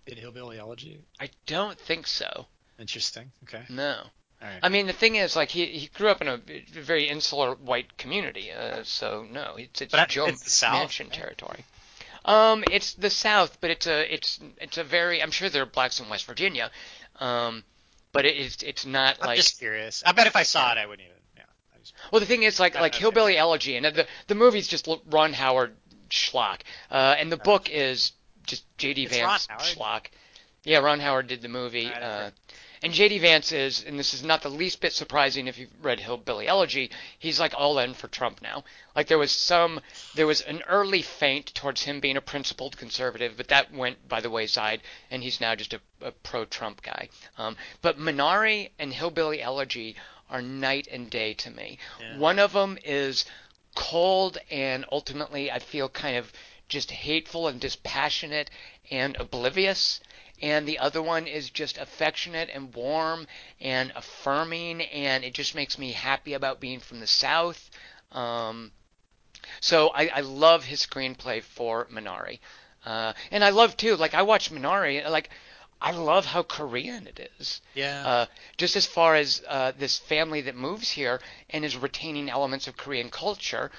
In 0.06 0.16
Hillbilly 0.16 0.58
Elegy? 0.58 1.00
I 1.18 1.30
don't 1.46 1.78
think 1.78 2.06
so. 2.06 2.46
Interesting. 2.78 3.32
Okay. 3.44 3.64
No. 3.68 4.02
Right. 4.40 4.60
I 4.62 4.68
mean, 4.68 4.86
the 4.86 4.92
thing 4.92 5.14
is, 5.14 5.34
like, 5.34 5.50
he 5.50 5.66
he 5.66 5.86
grew 5.88 6.08
up 6.08 6.20
in 6.20 6.28
a 6.28 6.36
very 6.70 7.08
insular 7.08 7.54
white 7.54 7.96
community, 7.96 8.52
uh, 8.52 8.82
so 8.84 9.26
no, 9.30 9.54
it's 9.56 9.80
it's 9.80 9.92
But 9.92 10.10
Joe 10.10 10.26
it's 10.26 10.42
the 10.42 10.50
South, 10.50 10.90
Manchin 10.90 11.04
right? 11.04 11.12
territory. 11.12 11.64
Um, 12.26 12.62
it's 12.70 12.92
the 12.94 13.08
South, 13.08 13.58
but 13.60 13.70
it's 13.70 13.86
a 13.86 14.12
it's 14.12 14.38
it's 14.60 14.76
a 14.76 14.84
very 14.84 15.22
I'm 15.22 15.30
sure 15.30 15.48
there 15.48 15.62
are 15.62 15.66
blacks 15.66 16.00
in 16.00 16.08
West 16.10 16.26
Virginia, 16.26 16.70
um, 17.18 17.64
but 18.12 18.26
it, 18.26 18.36
it's 18.36 18.62
it's 18.62 18.84
not 18.84 19.16
I'm 19.22 19.28
like 19.28 19.36
just 19.38 19.58
curious. 19.58 20.02
I 20.04 20.12
bet 20.12 20.26
if 20.26 20.36
I 20.36 20.42
saw 20.42 20.70
it, 20.72 20.78
I 20.78 20.84
wouldn't 20.84 21.08
even. 21.08 21.20
Yeah. 21.36 21.78
Just, 21.80 21.94
well, 22.12 22.20
the 22.20 22.26
thing 22.26 22.42
is, 22.42 22.60
like, 22.60 22.74
like. 22.74 22.94
Hillbilly 22.94 23.38
Elegy, 23.38 23.76
and 23.76 23.86
the 23.86 24.06
the 24.26 24.34
movie's 24.34 24.68
just 24.68 24.86
Ron 25.06 25.32
Howard 25.32 25.74
schlock, 26.10 26.60
uh, 26.90 27.14
and 27.18 27.32
the 27.32 27.38
book 27.38 27.70
is 27.70 28.12
just 28.47 28.64
J.D. 28.78 29.06
Vance 29.06 29.48
schlock. 29.59 30.06
Yeah, 30.64 30.78
Ron 30.78 30.98
Howard 30.98 31.28
did 31.28 31.43
the 31.43 31.48
movie, 31.48 31.86
uh, 31.86 32.31
and 32.82 32.93
J.D. 32.93 33.20
Vance 33.20 33.52
is, 33.52 33.85
and 33.85 33.98
this 33.98 34.12
is 34.12 34.24
not 34.24 34.43
the 34.43 34.48
least 34.51 34.81
bit 34.81 34.93
surprising 34.93 35.47
if 35.47 35.59
you've 35.59 35.70
read 35.81 36.01
Hillbilly 36.01 36.48
Elegy. 36.48 36.90
He's 37.18 37.39
like 37.39 37.55
all 37.56 37.78
in 37.78 37.94
for 37.94 38.09
Trump 38.09 38.43
now. 38.43 38.64
Like 38.94 39.06
there 39.06 39.18
was 39.18 39.31
some, 39.31 39.81
there 40.16 40.27
was 40.27 40.40
an 40.40 40.62
early 40.68 41.02
feint 41.02 41.55
towards 41.55 41.82
him 41.82 42.01
being 42.01 42.16
a 42.16 42.20
principled 42.20 42.77
conservative, 42.77 43.36
but 43.36 43.48
that 43.48 43.73
went 43.73 44.09
by 44.09 44.20
the 44.20 44.31
wayside, 44.31 44.82
and 45.10 45.23
he's 45.23 45.40
now 45.40 45.55
just 45.55 45.73
a, 45.73 45.81
a 46.01 46.10
pro-Trump 46.10 46.82
guy. 46.82 47.09
Um, 47.39 47.56
but 47.81 47.98
Minari 47.98 48.70
and 48.78 48.93
Hillbilly 48.93 49.40
Elegy 49.40 49.94
are 50.28 50.43
night 50.43 50.89
and 50.90 51.09
day 51.09 51.35
to 51.35 51.51
me. 51.51 51.78
Yeah. 52.01 52.18
One 52.18 52.39
of 52.40 52.52
them 52.52 52.77
is 52.85 53.24
cold 53.77 54.39
and 54.51 54.85
ultimately 54.90 55.51
I 55.52 55.60
feel 55.60 55.89
kind 55.89 56.16
of 56.16 56.32
just 56.68 56.90
hateful 56.90 57.48
and 57.48 57.60
dispassionate 57.60 58.51
and 58.90 59.16
oblivious. 59.16 60.01
And 60.43 60.68
the 60.68 60.78
other 60.78 61.01
one 61.01 61.26
is 61.26 61.48
just 61.51 61.78
affectionate 61.78 62.51
and 62.52 62.74
warm 62.74 63.26
and 63.60 63.93
affirming, 63.97 64.82
and 64.82 65.24
it 65.24 65.32
just 65.32 65.55
makes 65.55 65.78
me 65.78 65.93
happy 65.93 66.34
about 66.34 66.60
being 66.60 66.80
from 66.80 67.01
the 67.01 67.06
South. 67.06 67.70
Um, 68.12 68.72
so 69.60 69.88
I, 69.94 70.09
I 70.09 70.20
love 70.20 70.64
his 70.64 70.86
screenplay 70.86 71.43
for 71.43 71.86
Minari. 71.86 72.40
Uh, 72.84 73.14
and 73.30 73.43
I 73.43 73.51
love 73.51 73.76
too, 73.76 73.97
like 73.97 74.14
I 74.14 74.22
watch 74.22 74.51
Minari, 74.51 75.09
like 75.09 75.30
I 75.80 75.90
love 75.90 76.24
how 76.24 76.43
Korean 76.43 77.06
it 77.06 77.30
is 77.38 77.60
yeah. 77.74 78.06
uh, 78.06 78.26
just 78.56 78.76
as 78.76 78.86
far 78.86 79.14
as 79.14 79.43
uh, 79.47 79.72
this 79.76 79.98
family 79.98 80.40
that 80.43 80.56
moves 80.56 80.90
here 80.90 81.20
and 81.51 81.64
is 81.64 81.76
retaining 81.76 82.30
elements 82.30 82.66
of 82.66 82.76
Korean 82.76 83.10
culture 83.10 83.70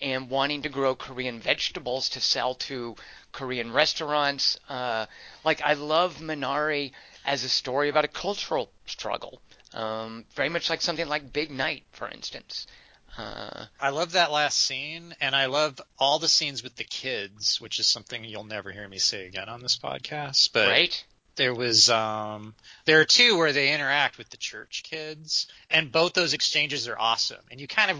and 0.00 0.28
wanting 0.28 0.62
to 0.62 0.68
grow 0.68 0.94
Korean 0.94 1.40
vegetables 1.40 2.10
to 2.10 2.20
sell 2.20 2.54
to 2.54 2.96
Korean 3.32 3.72
restaurants. 3.72 4.58
Uh, 4.68 5.06
like 5.44 5.62
I 5.62 5.74
love 5.74 6.16
Minari 6.16 6.92
as 7.24 7.44
a 7.44 7.48
story 7.48 7.88
about 7.88 8.04
a 8.04 8.08
cultural 8.08 8.70
struggle, 8.86 9.40
um, 9.72 10.24
very 10.34 10.48
much 10.48 10.70
like 10.70 10.82
something 10.82 11.08
like 11.08 11.32
Big 11.32 11.50
Night, 11.50 11.84
for 11.92 12.08
instance. 12.08 12.66
Uh, 13.16 13.66
I 13.80 13.90
love 13.90 14.12
that 14.12 14.30
last 14.30 14.58
scene, 14.58 15.14
and 15.20 15.34
I 15.34 15.46
love 15.46 15.80
all 15.98 16.18
the 16.18 16.28
scenes 16.28 16.62
with 16.62 16.76
the 16.76 16.84
kids, 16.84 17.60
which 17.60 17.80
is 17.80 17.86
something 17.86 18.22
you'll 18.24 18.44
never 18.44 18.70
hear 18.70 18.86
me 18.86 18.98
say 18.98 19.26
again 19.26 19.48
on 19.48 19.62
this 19.62 19.78
podcast. 19.78 20.50
But 20.52 20.68
right? 20.68 21.04
There 21.36 21.54
was 21.54 21.88
um 21.90 22.54
there 22.86 23.00
are 23.00 23.04
two 23.04 23.36
where 23.36 23.52
they 23.52 23.72
interact 23.74 24.18
with 24.18 24.28
the 24.30 24.36
church 24.36 24.82
kids 24.88 25.46
and 25.70 25.92
both 25.92 26.14
those 26.14 26.32
exchanges 26.34 26.88
are 26.88 26.98
awesome 26.98 27.40
and 27.50 27.60
you 27.60 27.68
kind 27.68 27.90
of 27.90 27.98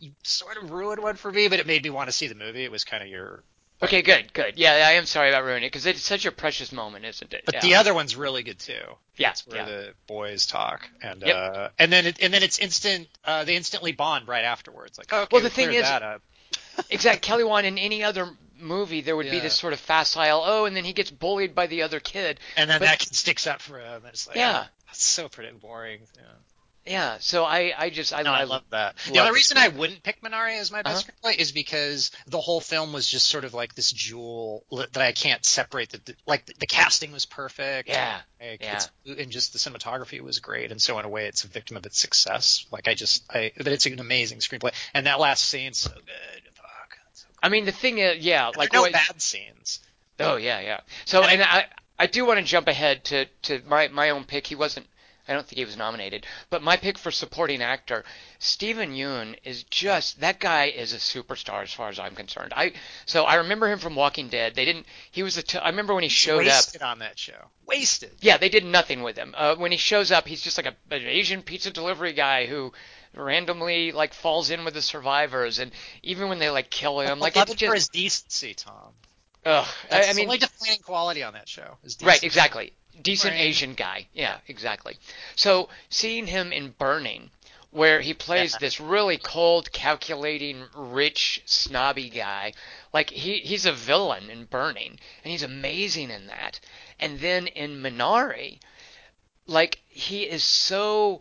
you 0.00 0.12
sort 0.22 0.56
of 0.56 0.70
ruined 0.70 1.02
one 1.02 1.16
for 1.16 1.30
me 1.30 1.48
but 1.48 1.60
it 1.60 1.66
made 1.66 1.82
me 1.82 1.90
want 1.90 2.08
to 2.08 2.12
see 2.12 2.26
the 2.28 2.34
movie 2.34 2.64
it 2.64 2.70
was 2.70 2.84
kind 2.84 3.02
of 3.02 3.08
your 3.08 3.42
Okay, 3.80 4.02
good, 4.02 4.32
good. 4.32 4.54
Yeah, 4.56 4.72
I 4.72 4.94
am 4.94 5.06
sorry 5.06 5.28
about 5.28 5.44
ruining 5.44 5.62
it 5.62 5.66
because 5.68 5.86
it's 5.86 6.02
such 6.02 6.26
a 6.26 6.32
precious 6.32 6.72
moment, 6.72 7.04
isn't 7.04 7.32
it? 7.32 7.42
but 7.46 7.54
yeah. 7.54 7.60
the 7.60 7.74
other 7.76 7.94
one's 7.94 8.16
really 8.16 8.42
good 8.42 8.58
too 8.58 8.72
Yeah, 9.16 9.28
That's 9.28 9.46
where 9.46 9.56
yeah. 9.58 9.64
the 9.66 9.92
boys 10.08 10.46
talk 10.46 10.88
and 11.00 11.22
Yep. 11.24 11.36
uh 11.36 11.68
and 11.78 11.92
then 11.92 12.06
it, 12.06 12.18
and 12.20 12.34
then 12.34 12.42
it's 12.42 12.58
instant 12.58 13.06
uh 13.24 13.44
they 13.44 13.54
instantly 13.54 13.92
bond 13.92 14.26
right 14.26 14.44
afterwards 14.44 14.98
like 14.98 15.12
okay 15.12 15.28
Well, 15.30 15.42
the 15.42 15.48
we 15.48 15.54
thing 15.54 15.72
is- 15.74 15.82
that 15.82 16.02
up. 16.02 16.22
exact 16.90 17.22
Kelly 17.28 17.44
Wand 17.44 17.66
in 17.66 17.78
any 17.78 18.02
other 18.02 18.28
movie 18.60 19.00
there 19.00 19.16
would 19.16 19.30
be 19.30 19.40
this 19.40 19.54
sort 19.54 19.72
of 19.72 19.80
facile 19.80 20.42
oh 20.44 20.64
and 20.64 20.76
then 20.76 20.84
he 20.84 20.92
gets 20.92 21.10
bullied 21.10 21.54
by 21.54 21.66
the 21.66 21.82
other 21.82 22.00
kid 22.00 22.38
and 22.56 22.68
then 22.68 22.78
but- 22.80 22.86
that 22.86 22.98
kid 22.98 23.14
sticks 23.14 23.46
up 23.46 23.60
for 23.60 23.78
him 23.78 24.02
it's 24.06 24.26
like 24.26 24.36
Yeah. 24.36 24.64
oh, 24.66 24.70
that's 24.86 25.02
so 25.04 25.28
pretty 25.28 25.52
boring 25.56 26.00
yeah. 26.16 26.22
yeah 26.86 27.16
so 27.20 27.44
i 27.44 27.72
i 27.78 27.90
just 27.90 28.12
i, 28.14 28.22
No, 28.22 28.32
I 28.32 28.40
I 28.40 28.44
love 28.44 28.62
that. 28.70 28.96
The 29.06 29.14
love 29.14 29.26
the 29.26 29.32
reason 29.32 29.58
I 29.58 29.68
wouldn't 29.68 30.02
pick 30.02 30.22
Minari 30.22 30.58
as 30.58 30.70
my 30.72 30.82
best 30.82 31.06
Uh-huh. 31.08 31.28
screenplay 31.30 31.36
is 31.38 31.52
because 31.52 32.10
the 32.26 32.40
whole 32.40 32.60
film 32.60 32.92
was 32.94 33.06
just 33.06 33.26
sort 33.28 33.44
of 33.44 33.52
like 33.52 33.74
this 33.74 33.90
jewel 33.92 34.64
that 34.70 34.96
I 34.96 35.12
can't 35.12 35.44
separate. 35.44 35.90
The, 35.90 35.98
the- 36.04 36.14
like 36.26 36.46
the, 36.46 36.54
the 36.60 36.66
casting 36.66 37.12
was 37.12 37.26
perfect. 37.26 37.88
Yeah, 37.90 38.18
Like, 38.40 38.62
yeah. 38.62 38.80
and 39.18 39.30
just 39.30 39.52
the 39.52 39.58
cinematography 39.58 40.20
was 40.22 40.38
great. 40.38 40.70
And 40.70 40.80
so 40.80 40.98
in 40.98 41.04
a 41.04 41.08
way, 41.08 41.26
it's 41.26 41.44
a 41.44 41.48
victim 41.48 41.76
of 41.76 41.84
its 41.84 41.98
success. 42.00 42.64
Like 42.72 42.88
I 42.88 42.94
just, 42.94 43.22
I, 43.30 43.52
but 43.58 43.66
it's 43.68 43.84
an 43.86 44.00
amazing 44.00 44.38
screenplay. 44.38 44.72
And 44.94 45.06
that 45.06 45.20
last 45.20 45.44
scene's 45.44 45.78
so 45.78 45.90
good. 45.90 46.42
Fuck. 47.38 47.46
it's 47.46 47.46
so 47.46 47.46
i 47.46 47.48
mean 47.48 47.64
the 47.64 47.72
thing 47.72 47.98
is 47.98 48.24
yeah 48.24 48.50
like 48.56 48.72
no 48.72 48.82
what- 48.82 48.92
bad 48.92 49.20
scenes. 49.20 49.80
oh 50.20 50.36
yeah 50.36 50.60
yeah 50.60 50.80
so 51.04 51.22
And 51.22 51.42
i 51.42 51.66
i 51.98 52.06
do 52.06 52.24
want 52.24 52.38
to 52.38 52.44
jump 52.44 52.68
ahead 52.68 53.04
to 53.04 53.26
to 53.42 53.62
my 53.66 53.88
my 53.88 54.10
own 54.10 54.24
pick 54.24 54.46
he 54.46 54.54
wasn't 54.54 54.86
I 55.30 55.34
don't 55.34 55.46
think 55.46 55.58
he 55.58 55.64
was 55.66 55.76
nominated, 55.76 56.26
but 56.48 56.62
my 56.62 56.78
pick 56.78 56.96
for 56.96 57.10
supporting 57.10 57.60
actor, 57.60 58.02
Steven 58.38 58.92
Yeun, 58.94 59.36
is 59.44 59.62
just 59.64 60.20
that 60.20 60.40
guy 60.40 60.68
is 60.68 60.94
a 60.94 60.96
superstar 60.96 61.62
as 61.62 61.70
far 61.70 61.90
as 61.90 61.98
I'm 61.98 62.14
concerned. 62.14 62.54
I 62.56 62.72
so 63.04 63.24
I 63.24 63.34
remember 63.34 63.68
him 63.70 63.78
from 63.78 63.94
Walking 63.94 64.28
Dead. 64.30 64.54
They 64.54 64.64
didn't. 64.64 64.86
He 65.10 65.22
was 65.22 65.36
a. 65.36 65.42
T- 65.42 65.58
I 65.58 65.68
remember 65.68 65.92
when 65.92 66.02
he 66.02 66.08
showed 66.08 66.46
up. 66.46 66.54
Wasted 66.54 66.80
on 66.80 67.00
that 67.00 67.18
show. 67.18 67.50
Wasted. 67.66 68.12
Yeah, 68.22 68.38
they 68.38 68.48
did 68.48 68.64
nothing 68.64 69.02
with 69.02 69.18
him. 69.18 69.34
Uh, 69.36 69.56
when 69.56 69.70
he 69.70 69.76
shows 69.76 70.10
up, 70.10 70.26
he's 70.26 70.40
just 70.40 70.56
like 70.56 70.64
a, 70.64 70.94
an 70.94 71.02
Asian 71.02 71.42
pizza 71.42 71.70
delivery 71.70 72.14
guy 72.14 72.46
who 72.46 72.72
randomly 73.18 73.92
like 73.92 74.14
falls 74.14 74.50
in 74.50 74.64
with 74.64 74.74
the 74.74 74.82
survivors, 74.82 75.58
and 75.58 75.72
even 76.02 76.28
when 76.28 76.38
they 76.38 76.50
like 76.50 76.70
kill 76.70 77.00
him, 77.00 77.18
like 77.20 77.36
it's 77.36 77.62
for 77.62 77.74
his 77.74 77.88
decency, 77.88 78.54
Tom. 78.54 78.92
Ugh. 79.44 79.66
That's 79.90 80.06
I, 80.06 80.10
I 80.10 80.12
the 80.12 80.16
mean, 80.16 80.26
only 80.26 80.38
defining 80.38 80.80
quality 80.80 81.22
on 81.22 81.32
that 81.34 81.48
show. 81.48 81.76
Is 81.84 81.98
right, 82.02 82.22
exactly. 82.22 82.72
Decent. 83.00 83.34
Asian 83.34 83.74
guy. 83.74 84.08
Yeah, 84.12 84.38
exactly. 84.48 84.96
So 85.36 85.68
seeing 85.88 86.26
him 86.26 86.52
in 86.52 86.74
Burning, 86.78 87.30
where 87.70 88.00
he 88.00 88.14
plays 88.14 88.52
Yeah. 88.54 88.58
this 88.60 88.80
really 88.80 89.18
cold, 89.18 89.70
calculating, 89.72 90.64
rich, 90.74 91.42
snobby 91.44 92.10
guy, 92.10 92.54
like 92.92 93.10
he 93.10 93.38
he's 93.38 93.66
a 93.66 93.72
villain 93.72 94.30
in 94.30 94.46
Burning, 94.46 94.98
and 95.22 95.30
he's 95.30 95.42
amazing 95.42 96.10
in 96.10 96.26
that. 96.26 96.60
And 96.98 97.20
then 97.20 97.46
in 97.46 97.80
Minari, 97.82 98.58
like 99.46 99.80
he 99.88 100.22
is 100.22 100.42
so 100.42 101.20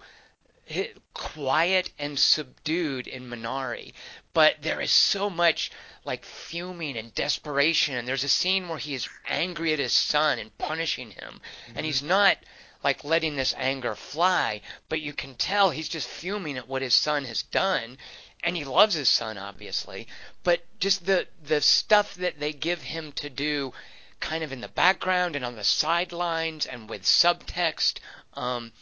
quiet 1.13 1.91
and 1.97 2.19
subdued 2.19 3.07
in 3.07 3.29
Minari, 3.29 3.93
but 4.33 4.61
there 4.61 4.81
is 4.81 4.91
so 4.91 5.29
much 5.29 5.71
like 6.03 6.25
fuming 6.25 6.97
and 6.97 7.15
desperation. 7.15 7.95
And 7.95 8.07
there's 8.07 8.25
a 8.25 8.29
scene 8.29 8.67
where 8.67 8.77
he 8.77 8.93
is 8.93 9.07
angry 9.27 9.71
at 9.71 9.79
his 9.79 9.93
son 9.93 10.39
and 10.39 10.57
punishing 10.57 11.11
him, 11.11 11.39
and 11.73 11.85
he's 11.85 12.03
not 12.03 12.37
like 12.83 13.03
letting 13.03 13.35
this 13.35 13.53
anger 13.57 13.95
fly, 13.95 14.61
but 14.89 15.01
you 15.01 15.13
can 15.13 15.35
tell 15.35 15.69
he's 15.69 15.89
just 15.89 16.07
fuming 16.07 16.57
at 16.57 16.67
what 16.67 16.81
his 16.81 16.93
son 16.93 17.25
has 17.25 17.43
done. 17.43 17.97
And 18.43 18.55
he 18.55 18.65
loves 18.65 18.93
his 18.93 19.09
son, 19.09 19.37
obviously, 19.37 20.07
but 20.43 20.65
just 20.79 21.05
the 21.05 21.27
the 21.41 21.61
stuff 21.61 22.13
that 22.15 22.39
they 22.39 22.53
give 22.53 22.81
him 22.81 23.11
to 23.13 23.29
do, 23.29 23.73
kind 24.19 24.43
of 24.43 24.51
in 24.51 24.61
the 24.61 24.67
background 24.67 25.35
and 25.35 25.43
on 25.43 25.55
the 25.55 25.63
sidelines 25.63 26.65
and 26.65 26.89
with 26.89 27.03
subtext, 27.03 27.99
um, 28.33 28.73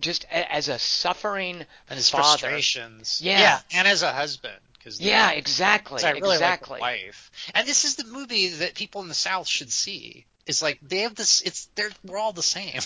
just 0.00 0.24
a, 0.24 0.52
as 0.52 0.68
a 0.68 0.78
suffering 0.78 1.56
and 1.88 1.96
his 1.96 2.08
father. 2.10 2.38
frustrations. 2.38 3.20
Yeah. 3.22 3.38
yeah, 3.40 3.60
and 3.74 3.88
as 3.88 4.02
a 4.02 4.12
husband, 4.12 4.56
because 4.74 5.00
Yeah, 5.00 5.30
exactly, 5.32 6.02
I 6.04 6.12
really 6.12 6.34
exactly. 6.34 6.80
like 6.80 6.80
wife. 6.80 7.30
And 7.54 7.66
this 7.66 7.84
is 7.84 7.96
the 7.96 8.04
movie 8.04 8.48
that 8.48 8.74
people 8.74 9.02
in 9.02 9.08
the 9.08 9.14
South 9.14 9.46
should 9.46 9.70
see. 9.70 10.24
is 10.46 10.62
like 10.62 10.78
they 10.82 11.00
have 11.00 11.14
this. 11.14 11.42
It's 11.42 11.66
they're 11.74 11.90
we're 12.04 12.18
all 12.18 12.32
the 12.32 12.42
same. 12.42 12.80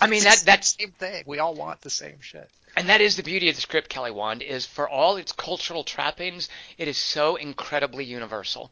I 0.00 0.06
mean, 0.06 0.22
It's 0.22 0.24
that- 0.24 0.38
the 0.40 0.44
that's- 0.46 0.76
same 0.78 0.92
thing. 0.92 1.24
We 1.26 1.38
all 1.38 1.54
want 1.54 1.80
the 1.82 1.90
same 1.90 2.20
shit. 2.20 2.48
And 2.76 2.88
that 2.88 3.00
is 3.00 3.16
the 3.16 3.24
beauty 3.24 3.48
of 3.48 3.56
the 3.56 3.60
script, 3.62 3.88
Kelly 3.88 4.12
Wand, 4.12 4.42
is 4.42 4.64
for 4.64 4.88
all 4.88 5.16
its 5.16 5.32
cultural 5.32 5.82
trappings, 5.82 6.48
it 6.78 6.86
is 6.86 6.96
so 6.96 7.34
incredibly 7.34 8.04
universal. 8.04 8.70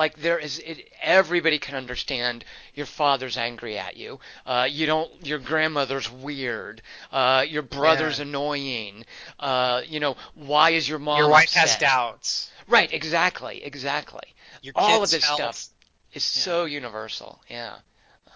Like 0.00 0.16
there 0.16 0.38
is, 0.38 0.58
it, 0.60 0.88
everybody 1.02 1.58
can 1.58 1.74
understand 1.74 2.42
your 2.72 2.86
father's 2.86 3.36
angry 3.36 3.76
at 3.76 3.98
you. 3.98 4.18
Uh, 4.46 4.66
you 4.70 4.86
don't, 4.86 5.10
your 5.26 5.38
grandmother's 5.38 6.10
weird. 6.10 6.80
Uh, 7.12 7.44
your 7.46 7.60
brother's 7.60 8.18
Yeah. 8.18 8.24
annoying. 8.24 9.04
Uh, 9.38 9.82
you 9.86 10.00
know, 10.00 10.16
why 10.34 10.70
is 10.70 10.88
your 10.88 10.98
mom? 10.98 11.18
Your 11.18 11.28
wife 11.28 11.52
has 11.52 11.74
upset? 11.74 11.80
doubts. 11.80 12.50
Right, 12.66 12.90
exactly, 12.90 13.62
exactly. 13.62 14.22
Your 14.62 14.72
All 14.74 15.02
of 15.02 15.10
this 15.10 15.22
health. 15.22 15.36
stuff 15.36 15.66
is 16.14 16.24
so 16.24 16.64
universal. 16.64 17.42
Yeah. 17.50 17.74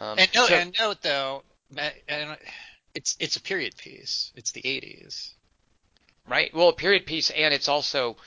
Um, 0.01 0.19
And 0.19 0.31
note, 0.35 0.49
so- 0.49 0.55
and 0.57 0.77
note 0.79 1.01
though, 1.01 1.45
it's 2.95 3.17
it's 3.19 3.37
a 3.37 3.41
period 3.41 3.75
piece. 3.79 4.33
It's 4.37 4.53
the 4.53 4.61
80s. 4.61 5.31
Right. 6.29 6.53
Well, 6.53 6.69
a 6.69 6.75
period 6.75 7.07
piece, 7.07 7.31
and 7.31 7.55
it's 7.55 7.69
also 7.69 8.19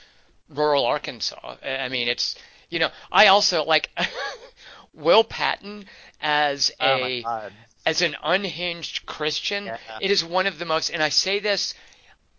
rural 0.48 0.84
Arkansas. 0.86 1.54
I 1.62 1.88
mean, 1.88 2.08
it's 2.08 2.34
you 2.70 2.78
know, 2.78 2.90
I 3.10 3.26
also 3.28 3.64
like 3.64 3.90
Will 4.94 5.24
Patton 5.24 5.84
as 6.20 6.70
Oh 6.80 7.04
a 7.04 7.22
god. 7.22 7.52
as 7.86 8.02
an 8.02 8.16
unhinged 8.22 9.06
Christian. 9.06 9.66
Yeah. 9.66 9.78
It 10.00 10.10
is 10.10 10.24
one 10.24 10.46
of 10.46 10.58
the 10.58 10.64
most, 10.64 10.90
and 10.90 11.02
I 11.02 11.08
say 11.10 11.38
this. 11.38 11.74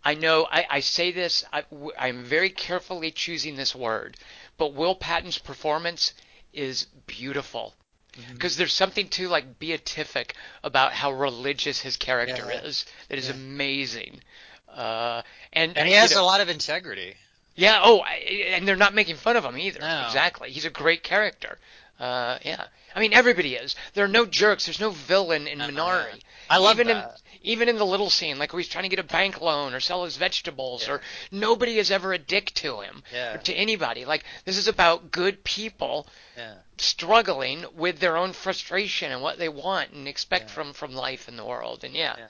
I 0.04 0.14
know 0.14 0.46
I, 0.50 0.66
I 0.70 0.80
say 0.80 1.12
this. 1.12 1.44
I, 1.52 1.64
I'm 1.98 2.24
very 2.24 2.50
carefully 2.50 3.10
choosing 3.10 3.56
this 3.56 3.74
word, 3.74 4.16
but 4.56 4.72
Will 4.74 4.94
Patton's 4.94 5.38
performance 5.38 6.14
is 6.52 6.86
beautiful 7.06 7.74
Mm-hmm. 8.18 8.32
because 8.34 8.56
there's 8.56 8.72
something 8.72 9.06
too 9.08 9.28
like 9.28 9.60
beatific 9.60 10.34
about 10.64 10.92
how 10.92 11.12
religious 11.12 11.80
his 11.80 11.96
character 11.96 12.44
Yeah. 12.50 12.62
is 12.62 12.84
that 13.08 13.18
is 13.18 13.28
Yeah. 13.28 13.34
amazing. 13.34 14.20
Uh, 14.68 15.22
and 15.52 15.78
And 15.78 15.86
he 15.86 15.94
has 15.94 16.10
know- 16.12 16.22
a 16.22 16.24
lot 16.24 16.40
of 16.40 16.48
integrity. 16.48 17.14
Yeah. 17.60 17.80
Oh, 17.82 18.00
I, 18.00 18.14
and 18.54 18.66
they're 18.66 18.76
not 18.76 18.94
making 18.94 19.16
fun 19.16 19.36
of 19.36 19.44
him 19.44 19.56
either. 19.58 19.80
No. 19.80 20.04
Exactly. 20.06 20.50
He's 20.50 20.64
a 20.64 20.70
great 20.70 21.02
character. 21.02 21.58
Uh, 21.98 22.38
yeah. 22.44 22.64
I 22.96 23.00
mean, 23.00 23.12
everybody 23.12 23.54
is. 23.54 23.76
There 23.94 24.04
are 24.04 24.08
no 24.08 24.24
jerks. 24.26 24.64
There's 24.66 24.80
no 24.80 24.90
villain 24.90 25.46
in 25.46 25.60
Uh, 25.60 25.68
Minari. 25.68 26.20
I 26.48 26.56
love 26.58 26.76
even 26.80 26.88
that. 26.88 27.04
in 27.04 27.10
even 27.42 27.70
in 27.70 27.78
the 27.78 27.86
little 27.86 28.10
scene, 28.10 28.38
like 28.38 28.52
where 28.52 28.60
he's 28.60 28.68
trying 28.68 28.84
to 28.84 28.90
get 28.90 28.98
a 28.98 29.02
bank 29.02 29.40
loan 29.40 29.72
or 29.72 29.80
sell 29.80 30.04
his 30.04 30.16
vegetables, 30.18 30.86
Yeah. 30.86 30.94
or 30.94 31.00
nobody 31.30 31.78
is 31.78 31.90
ever 31.90 32.12
a 32.12 32.18
dick 32.18 32.52
to 32.56 32.80
him 32.80 33.02
Yeah. 33.14 33.34
or 33.34 33.38
to 33.38 33.54
anybody. 33.54 34.04
Like 34.04 34.24
this 34.44 34.58
is 34.58 34.68
about 34.68 35.10
good 35.10 35.42
people 35.44 36.06
Yeah. 36.36 36.54
struggling 36.76 37.64
with 37.74 37.98
their 37.98 38.16
own 38.18 38.32
frustration 38.34 39.10
and 39.10 39.22
what 39.22 39.38
they 39.38 39.48
want 39.48 39.90
and 39.92 40.06
expect 40.08 40.50
from 40.50 40.72
from 40.74 40.94
life 40.94 41.28
in 41.28 41.36
the 41.36 41.44
world. 41.44 41.82
And 41.84 41.94
yeah, 41.94 42.16
Yeah. 42.18 42.26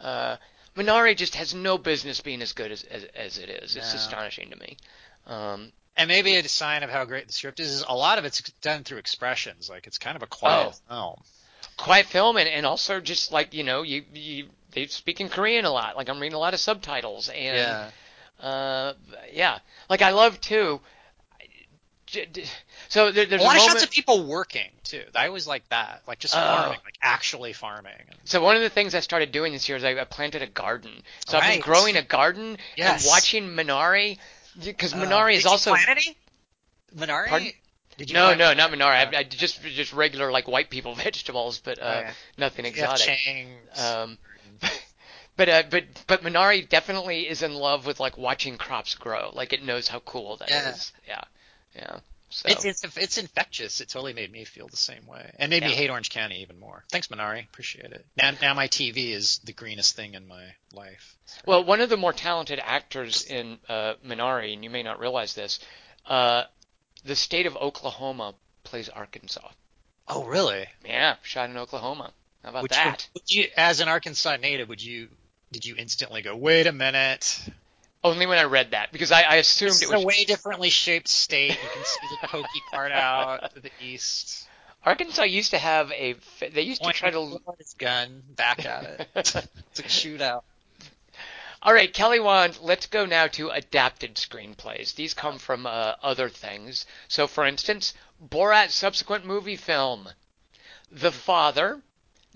yeah. 0.00 0.06
Uh, 0.06 0.36
Minari 0.76 1.16
just 1.16 1.34
has 1.34 1.54
no 1.54 1.76
business 1.78 2.20
being 2.20 2.42
as 2.42 2.52
good 2.52 2.72
as 2.72 2.82
as, 2.84 3.04
as 3.14 3.38
it 3.38 3.50
is. 3.50 3.76
It's 3.76 3.92
No. 3.92 3.98
astonishing 3.98 4.50
to 4.50 4.56
me. 4.56 4.76
Um, 5.26 5.72
And 5.96 6.08
maybe 6.08 6.34
a 6.36 6.48
sign 6.48 6.82
of 6.82 6.88
how 6.90 7.04
great 7.04 7.26
the 7.26 7.32
script 7.32 7.60
is 7.60 7.70
is 7.70 7.84
a 7.86 7.94
lot 7.94 8.18
of 8.18 8.24
it's 8.24 8.40
done 8.62 8.82
through 8.82 8.98
expressions. 8.98 9.68
Like 9.68 9.86
it's 9.86 9.98
kind 9.98 10.16
of 10.16 10.22
a 10.22 10.26
quiet 10.26 10.74
Oh. 10.88 10.94
film. 10.94 11.22
quiet 11.76 12.06
film 12.06 12.36
and, 12.36 12.48
and 12.48 12.64
also 12.66 13.00
just 13.00 13.32
like 13.32 13.52
you 13.54 13.62
know 13.64 13.82
you 13.82 14.04
you 14.14 14.48
they 14.72 14.86
speak 14.86 15.20
in 15.20 15.28
Korean 15.28 15.64
a 15.66 15.70
lot. 15.70 15.96
Like 15.96 16.08
I'm 16.08 16.18
reading 16.20 16.36
a 16.36 16.38
lot 16.38 16.54
of 16.54 16.60
subtitles 16.60 17.28
and 17.28 17.56
Yeah. 18.40 18.46
uh 18.46 18.94
yeah. 19.32 19.58
Like 19.90 20.00
I 20.02 20.10
love 20.10 20.40
too. 20.40 20.80
So 22.92 23.10
there, 23.10 23.24
there's 23.24 23.40
a 23.40 23.44
lot 23.44 23.52
a 23.52 23.56
of 23.56 23.60
moment. 23.62 23.78
shots 23.78 23.82
of 23.84 23.90
people 23.90 24.26
working 24.26 24.70
too. 24.84 25.02
I 25.14 25.26
always 25.26 25.46
like 25.46 25.66
that. 25.70 26.02
Like 26.06 26.18
just 26.18 26.34
Oh. 26.34 26.46
farming, 26.46 26.78
like 26.84 26.98
actually 27.00 27.54
farming. 27.54 27.92
So 28.24 28.42
one 28.42 28.54
of 28.54 28.60
the 28.60 28.68
things 28.68 28.94
I 28.94 29.00
started 29.00 29.32
doing 29.32 29.54
this 29.54 29.66
year 29.66 29.78
is 29.78 29.84
I, 29.84 29.98
I 29.98 30.04
planted 30.04 30.42
a 30.42 30.46
garden. 30.46 31.02
So 31.26 31.38
I've 31.38 31.44
been 31.44 31.60
growing 31.62 31.96
a 31.96 32.02
garden 32.02 32.58
Yes. 32.76 33.00
and 33.00 33.08
watching 33.08 33.44
Minari 33.48 34.18
because 34.62 34.92
Uh, 34.92 34.96
Minari 34.98 35.32
is 35.36 35.44
did 35.44 35.46
also 35.46 35.70
plant 35.70 35.88
any? 35.88 36.16
Minari? 36.94 37.28
Pardon? 37.30 37.52
Did 37.96 38.10
you 38.10 38.16
no 38.16 38.34
no 38.34 38.52
not 38.52 38.70
Minari. 38.70 39.14
I, 39.14 39.18
I 39.20 39.22
just 39.24 39.62
just 39.62 39.94
regular 39.94 40.30
like 40.30 40.46
white 40.46 40.68
people 40.68 40.94
vegetables, 41.06 41.60
but 41.60 41.78
uh, 41.78 42.00
Okay. 42.00 42.10
nothing 42.36 42.66
You 42.66 42.72
have 42.72 43.00
exotic. 43.00 43.18
Um, 43.74 44.18
but 45.38 45.48
uh, 45.48 45.62
but 45.70 45.84
but 46.06 46.22
Minari 46.22 46.68
definitely 46.68 47.26
is 47.26 47.42
in 47.42 47.54
love 47.54 47.86
with 47.86 48.00
like 48.00 48.18
watching 48.18 48.58
crops 48.58 48.94
grow. 48.96 49.30
Like 49.32 49.54
it 49.54 49.62
knows 49.64 49.88
how 49.88 50.00
cool 50.00 50.36
that 50.36 50.50
is. 50.50 50.92
Yeah. 51.08 51.22
Yeah, 51.74 51.80
yeah. 51.82 52.00
So 52.32 52.48
It's, 52.48 52.64
it's 52.64 52.96
it's 52.96 53.18
infectious. 53.18 53.80
It 53.80 53.88
totally 53.90 54.14
made 54.14 54.32
me 54.32 54.44
feel 54.44 54.66
the 54.66 54.76
same 54.76 55.06
way, 55.06 55.30
and 55.38 55.50
made 55.50 55.62
me 55.62 55.72
hate 55.72 55.90
Orange 55.90 56.10
County 56.10 56.40
even 56.42 56.58
more. 56.58 56.82
Thanks, 56.90 57.08
Minari. 57.08 57.44
Appreciate 57.44 57.92
it. 57.92 58.06
Now, 58.16 58.32
now 58.40 58.54
my 58.54 58.68
TV 58.68 59.10
is 59.10 59.38
the 59.44 59.52
greenest 59.52 59.94
thing 59.94 60.14
in 60.14 60.26
my 60.26 60.42
life. 60.72 61.16
well, 61.46 61.62
one 61.62 61.80
of 61.80 61.90
the 61.90 61.96
more 61.96 62.12
talented 62.12 62.58
actors 62.62 63.24
in 63.24 63.58
uh, 63.68 63.94
Minari, 64.04 64.54
and 64.54 64.64
you 64.64 64.70
may 64.70 64.82
not 64.82 64.98
realize 64.98 65.34
this, 65.34 65.60
uh, 66.06 66.44
the 67.04 67.16
state 67.16 67.46
of 67.46 67.56
Oklahoma 67.56 68.34
plays 68.64 68.88
Arkansas. 68.88 69.48
Oh, 70.08 70.24
really? 70.24 70.66
Yeah, 70.84 71.16
shot 71.22 71.50
in 71.50 71.58
Oklahoma. 71.58 72.12
How 72.42 72.50
about 72.50 72.62
Would 72.62 72.70
that? 72.70 73.08
You, 73.14 73.20
would 73.20 73.30
you, 73.30 73.50
as 73.56 73.80
an 73.80 73.88
Arkansas 73.88 74.36
native, 74.36 74.68
would 74.68 74.82
you 74.82 75.08
did 75.52 75.66
you 75.66 75.76
instantly 75.76 76.22
go, 76.22 76.34
wait 76.34 76.66
a 76.66 76.72
minute? 76.72 77.38
Only 78.04 78.26
when 78.26 78.38
I 78.38 78.44
read 78.44 78.72
that 78.72 78.90
because 78.90 79.12
I, 79.12 79.22
I 79.22 79.34
assumed 79.36 79.72
This 79.72 79.82
it 79.82 79.90
was 79.90 80.02
a 80.02 80.06
way 80.06 80.24
differently 80.24 80.70
shaped 80.70 81.06
state. 81.06 81.50
You 81.50 81.68
can 81.72 81.84
see 81.84 82.16
the 82.20 82.28
pokey 82.28 82.62
part 82.70 82.92
out 82.92 83.54
to 83.54 83.60
the 83.60 83.70
east. 83.80 84.48
Arkansas 84.84 85.22
used 85.22 85.50
to 85.52 85.58
have 85.58 85.92
a. 85.92 86.16
They 86.52 86.62
used 86.62 86.82
to 86.82 86.92
try 86.92 87.10
to. 87.10 87.18
Point 87.18 87.58
his 87.58 87.74
gun 87.74 88.22
back 88.34 88.64
at 88.64 88.84
it. 88.84 89.08
it's 89.14 89.34
a 89.36 89.82
shootout. 89.84 90.42
All 91.64 91.72
right, 91.72 91.94
Kelly 91.94 92.18
Wand, 92.18 92.58
let's 92.60 92.86
go 92.86 93.06
now 93.06 93.28
to 93.28 93.50
adapted 93.50 94.16
screenplays. 94.16 94.96
These 94.96 95.14
come 95.14 95.38
from 95.38 95.64
uh, 95.64 95.94
other 96.02 96.28
things. 96.28 96.86
So, 97.06 97.28
for 97.28 97.46
instance, 97.46 97.94
Borat's 98.20 98.74
subsequent 98.74 99.24
movie 99.24 99.54
film, 99.54 100.08
The 100.90 101.12
Father, 101.12 101.80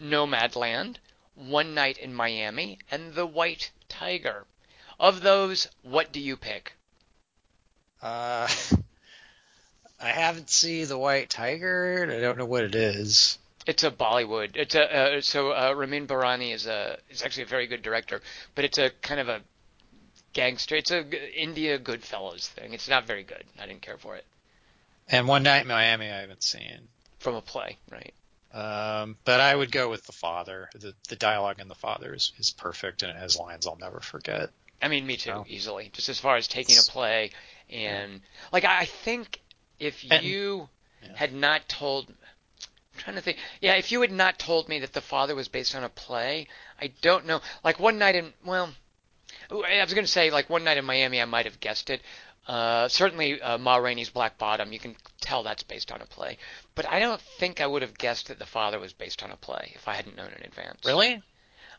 Nomadland, 0.00 0.98
One 1.34 1.74
Night 1.74 1.98
in 1.98 2.14
Miami, 2.14 2.78
and 2.88 3.14
The 3.14 3.26
White 3.26 3.72
Tiger. 3.88 4.46
Of 4.98 5.20
those, 5.20 5.68
what 5.82 6.12
do 6.12 6.20
you 6.20 6.36
pick? 6.36 6.74
Uh, 8.02 8.48
I 10.00 10.08
haven't 10.08 10.50
seen 10.50 10.88
the 10.88 10.98
White 10.98 11.30
Tiger. 11.30 12.02
and 12.02 12.12
I 12.12 12.20
don't 12.20 12.38
know 12.38 12.44
what 12.46 12.64
it 12.64 12.74
is. 12.74 13.38
It's 13.66 13.82
a 13.82 13.90
Bollywood. 13.90 14.52
It's 14.54 14.74
a 14.74 15.16
uh, 15.16 15.20
so 15.20 15.50
uh, 15.50 15.72
Ramin 15.76 16.06
Bahrani 16.06 16.54
is 16.54 16.66
a 16.66 16.98
is 17.10 17.22
actually 17.22 17.42
a 17.44 17.46
very 17.46 17.66
good 17.66 17.82
director, 17.82 18.20
but 18.54 18.64
it's 18.64 18.78
a 18.78 18.90
kind 19.02 19.18
of 19.20 19.28
a 19.28 19.40
gangster. 20.34 20.76
It's 20.76 20.92
a 20.92 21.42
India 21.42 21.78
Goodfellas 21.78 22.46
thing. 22.46 22.74
It's 22.74 22.88
not 22.88 23.06
very 23.06 23.24
good. 23.24 23.42
I 23.58 23.66
didn't 23.66 23.82
care 23.82 23.96
for 23.98 24.14
it 24.16 24.24
And 25.08 25.26
One 25.26 25.42
Night 25.42 25.62
in 25.62 25.68
Miami, 25.68 26.06
I 26.06 26.20
haven't 26.20 26.44
seen. 26.44 26.88
from 27.18 27.34
a 27.34 27.40
play, 27.40 27.76
right? 27.90 28.14
Um, 28.52 29.16
but 29.24 29.40
I 29.40 29.54
would 29.54 29.72
go 29.72 29.90
with 29.90 30.06
the 30.06 30.12
father. 30.12 30.68
The 30.74 30.94
the 31.08 31.16
dialogue 31.16 31.58
in 31.58 31.66
the 31.68 31.74
father 31.74 32.14
is, 32.14 32.32
is 32.38 32.52
perfect, 32.52 33.02
and 33.02 33.10
it 33.10 33.16
has 33.16 33.36
lines 33.36 33.66
I'll 33.66 33.76
never 33.76 34.00
forget. 34.00 34.50
I 34.82 34.88
mean, 34.88 35.06
me 35.06 35.16
too, 35.16 35.44
easily. 35.48 35.90
Just 35.92 36.08
as 36.08 36.18
far 36.18 36.36
as 36.36 36.48
taking 36.48 36.76
a 36.78 36.82
play 36.82 37.30
and 37.70 38.20
like 38.52 38.64
I 38.64 38.84
think 38.84 39.40
if 39.78 40.04
And- 40.10 40.24
you 40.24 40.68
Yeah. 41.02 41.16
had 41.16 41.32
not 41.32 41.68
told 41.68 42.08
I'm 42.08 43.00
trying 43.02 43.16
to 43.16 43.22
think. 43.22 43.38
Yeah, 43.60 43.74
if 43.74 43.92
you 43.92 44.00
had 44.00 44.10
not 44.12 44.38
told 44.38 44.68
me 44.68 44.78
that 44.80 44.92
The 44.94 45.02
Father 45.02 45.34
was 45.34 45.48
based 45.48 45.74
on 45.74 45.84
a 45.84 45.88
play, 45.90 46.46
I 46.80 46.86
don't 47.02 47.26
know. 47.26 47.42
Like 47.62 47.78
one 47.78 47.98
night 47.98 48.14
in 48.16 48.32
well, 48.44 48.74
I 49.50 49.82
was 49.82 49.92
going 49.92 50.06
to 50.06 50.10
say 50.10 50.30
like 50.30 50.48
one 50.48 50.64
night 50.64 50.78
in 50.78 50.84
Miami, 50.84 51.20
I 51.20 51.26
might 51.26 51.44
have 51.44 51.60
guessed 51.60 51.90
it. 51.90 52.00
Uh, 52.46 52.88
certainly, 52.88 53.40
uh, 53.42 53.58
Ma 53.58 53.76
Rainey's 53.76 54.08
Black 54.08 54.38
Bottom, 54.38 54.72
you 54.72 54.78
can 54.78 54.96
tell 55.20 55.42
that's 55.42 55.64
based 55.64 55.90
on 55.90 56.00
a 56.00 56.06
play. 56.06 56.38
But 56.76 56.86
I 56.86 57.00
don't 57.00 57.20
think 57.20 57.60
I 57.60 57.66
would 57.66 57.82
have 57.82 57.98
guessed 57.98 58.28
that 58.28 58.38
The 58.38 58.46
Father 58.46 58.78
was 58.78 58.92
based 58.92 59.22
on 59.22 59.30
a 59.32 59.36
play 59.36 59.72
if 59.74 59.88
I 59.88 59.94
hadn't 59.94 60.16
known 60.16 60.32
in 60.32 60.42
advance. 60.44 60.80
Really? 60.84 61.22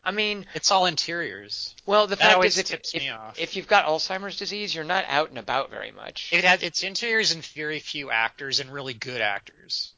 I 0.08 0.12
mean, 0.12 0.46
It's 0.54 0.70
all 0.70 0.86
interiors. 0.86 1.74
well, 1.84 2.06
the 2.06 2.16
That 2.16 2.22
fact 2.24 2.34
always 2.36 2.54
is, 2.54 2.60
if, 2.60 2.66
tips 2.66 2.94
if, 2.94 3.02
me 3.02 3.10
off. 3.10 3.38
if 3.38 3.56
you've 3.56 3.68
got 3.68 3.84
Alzheimer's 3.84 4.38
disease, 4.38 4.74
you're 4.74 4.84
not 4.84 5.04
out 5.06 5.28
and 5.28 5.38
about 5.38 5.70
very 5.70 5.90
much. 5.92 6.30
It 6.32 6.44
has 6.44 6.62
it's 6.62 6.82
interiors 6.82 7.32
and 7.32 7.44
very 7.44 7.78
few 7.78 8.10
actors 8.10 8.60
and 8.60 8.72
really 8.72 8.94
good 8.94 9.20
actors. 9.20 9.92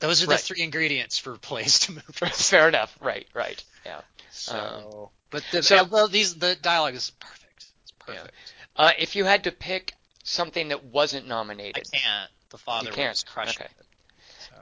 Those 0.00 0.22
are 0.22 0.26
the 0.26 0.36
three 0.36 0.62
ingredients 0.62 1.18
for 1.18 1.36
plays 1.38 1.78
to 1.80 1.92
move. 1.92 2.04
Fair 2.12 2.68
enough. 2.68 2.96
Right, 3.00 3.26
right. 3.34 3.62
Yeah. 3.86 4.00
So, 4.30 5.10
but 5.30 5.42
the, 5.50 5.62
so- 5.62 5.78
although 5.78 6.06
these 6.06 6.34
the 6.34 6.54
dialogue 6.54 6.94
is 6.94 7.10
perfect. 7.18 7.66
It's 7.82 7.92
perfect. 7.98 8.34
Uh, 8.76 8.92
if 8.98 9.16
you 9.16 9.24
had 9.24 9.44
to 9.44 9.50
pick 9.50 9.94
something 10.24 10.68
that 10.68 10.84
wasn't 10.84 11.26
nominated, 11.26 11.88
I 11.92 11.96
can't. 11.96 12.30
The 12.50 12.58
father 12.58 12.90
You 12.90 12.92
can't. 12.94 13.10
was 13.12 13.24
crushing 13.24 13.62
Okay. 13.62 13.70
it. 13.80 13.86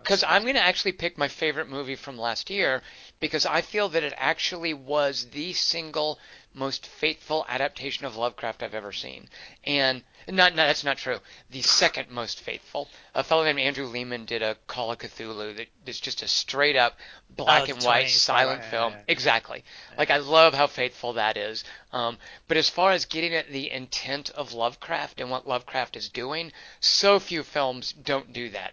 Because 0.07 0.23
I'm 0.23 0.43
going 0.43 0.55
to 0.55 0.63
actually 0.63 0.93
pick 0.93 1.19
my 1.19 1.27
favorite 1.27 1.69
movie 1.69 1.97
from 1.97 2.17
last 2.17 2.49
year 2.49 2.81
because 3.19 3.45
I 3.45 3.61
feel 3.61 3.89
that 3.89 4.05
it 4.05 4.15
actually 4.17 4.73
was 4.73 5.31
the 5.33 5.53
single 5.53 6.21
most 6.55 6.87
faithful 6.87 7.45
adaptation 7.49 8.07
of 8.07 8.15
Lovecraft 8.15 8.63
I've 8.63 8.73
ever 8.73 8.93
seen. 8.93 9.29
And 9.65 10.05
not, 10.29 10.55
no, 10.55 10.65
that's 10.65 10.85
not 10.85 10.99
true. 10.99 11.19
The 11.51 11.61
second 11.63 12.09
most 12.09 12.39
faithful. 12.39 12.89
A 13.17 13.25
fellow 13.25 13.43
named 13.43 13.59
Andrew 13.59 13.87
Leman 13.87 14.27
did 14.27 14.43
a 14.43 14.55
Call 14.69 14.93
of 14.93 14.99
Cthulhu 14.99 15.57
that 15.57 15.67
is 15.87 15.99
just 15.99 16.23
a 16.23 16.29
straight 16.29 16.77
up 16.77 16.97
black 17.29 17.69
oh, 17.69 17.75
and 17.75 17.83
white 17.83 18.09
silent 18.09 18.63
yeah, 18.63 18.71
film. 18.71 18.93
yeah, 18.93 18.99
yeah. 18.99 19.05
Exactly. 19.09 19.65
Like 19.99 20.13
I 20.13 20.19
love 20.19 20.55
how 20.55 20.69
faithful 20.69 21.15
that 21.15 21.37
is. 21.37 21.65
Um, 21.93 22.17
but 22.47 22.57
as 22.57 22.69
far 22.69 22.93
as 22.93 23.07
getting 23.07 23.35
at 23.35 23.51
the 23.51 23.73
intent 23.73 24.31
of 24.31 24.53
Lovecraft 24.53 25.21
and 25.21 25.33
what 25.33 25.49
Lovecraft 25.49 25.97
is 25.97 26.09
doing, 26.09 26.53
so 26.79 27.19
few 27.19 27.43
films 27.43 27.93
don't 27.93 28.33
do 28.33 28.51
that. 28.51 28.73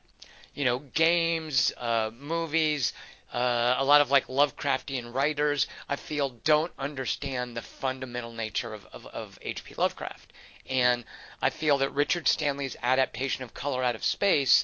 You 0.53 0.65
know, 0.65 0.80
games, 0.80 1.71
uh, 1.77 2.11
movies, 2.17 2.93
uh, 3.34 3.75
a 3.77 3.84
lot 3.84 4.01
of 4.01 4.11
like 4.11 4.27
Lovecraftian 4.27 5.13
writers, 5.13 5.67
I 5.89 5.95
feel, 5.95 6.30
don't 6.30 6.71
understand 6.77 7.57
the 7.57 7.61
fundamental 7.61 8.31
nature 8.31 8.73
of, 8.73 8.85
of, 8.93 9.07
of 9.07 9.39
H.P. 9.41 9.73
Lovecraft. 9.75 10.31
And 10.69 11.03
I 11.41 11.49
feel 11.49 11.80
that 11.80 11.89
Richard 11.93 12.27
Stanley's 12.27 12.75
adaptation 12.81 13.43
of 13.43 13.53
Color 13.53 13.84
Out 13.84 13.95
of 13.95 14.03
Space 14.03 14.63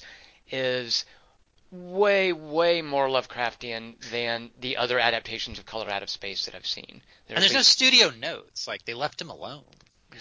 is 0.50 1.04
way, 1.70 2.32
way 2.32 2.80
more 2.80 3.08
Lovecraftian 3.08 3.96
than 4.10 4.50
the 4.60 4.76
other 4.76 4.98
adaptations 4.98 5.58
of 5.58 5.66
Color 5.66 5.90
Out 5.90 6.02
of 6.02 6.10
Space 6.10 6.46
that 6.46 6.54
I've 6.54 6.66
seen. 6.66 7.02
There 7.26 7.36
And 7.36 7.42
there's 7.42 7.52
no 7.52 7.62
studio 7.62 8.10
notes. 8.10 8.66
Like 8.66 8.84
they 8.84 8.94
left 8.94 9.20
him 9.20 9.30
alone. 9.30 9.64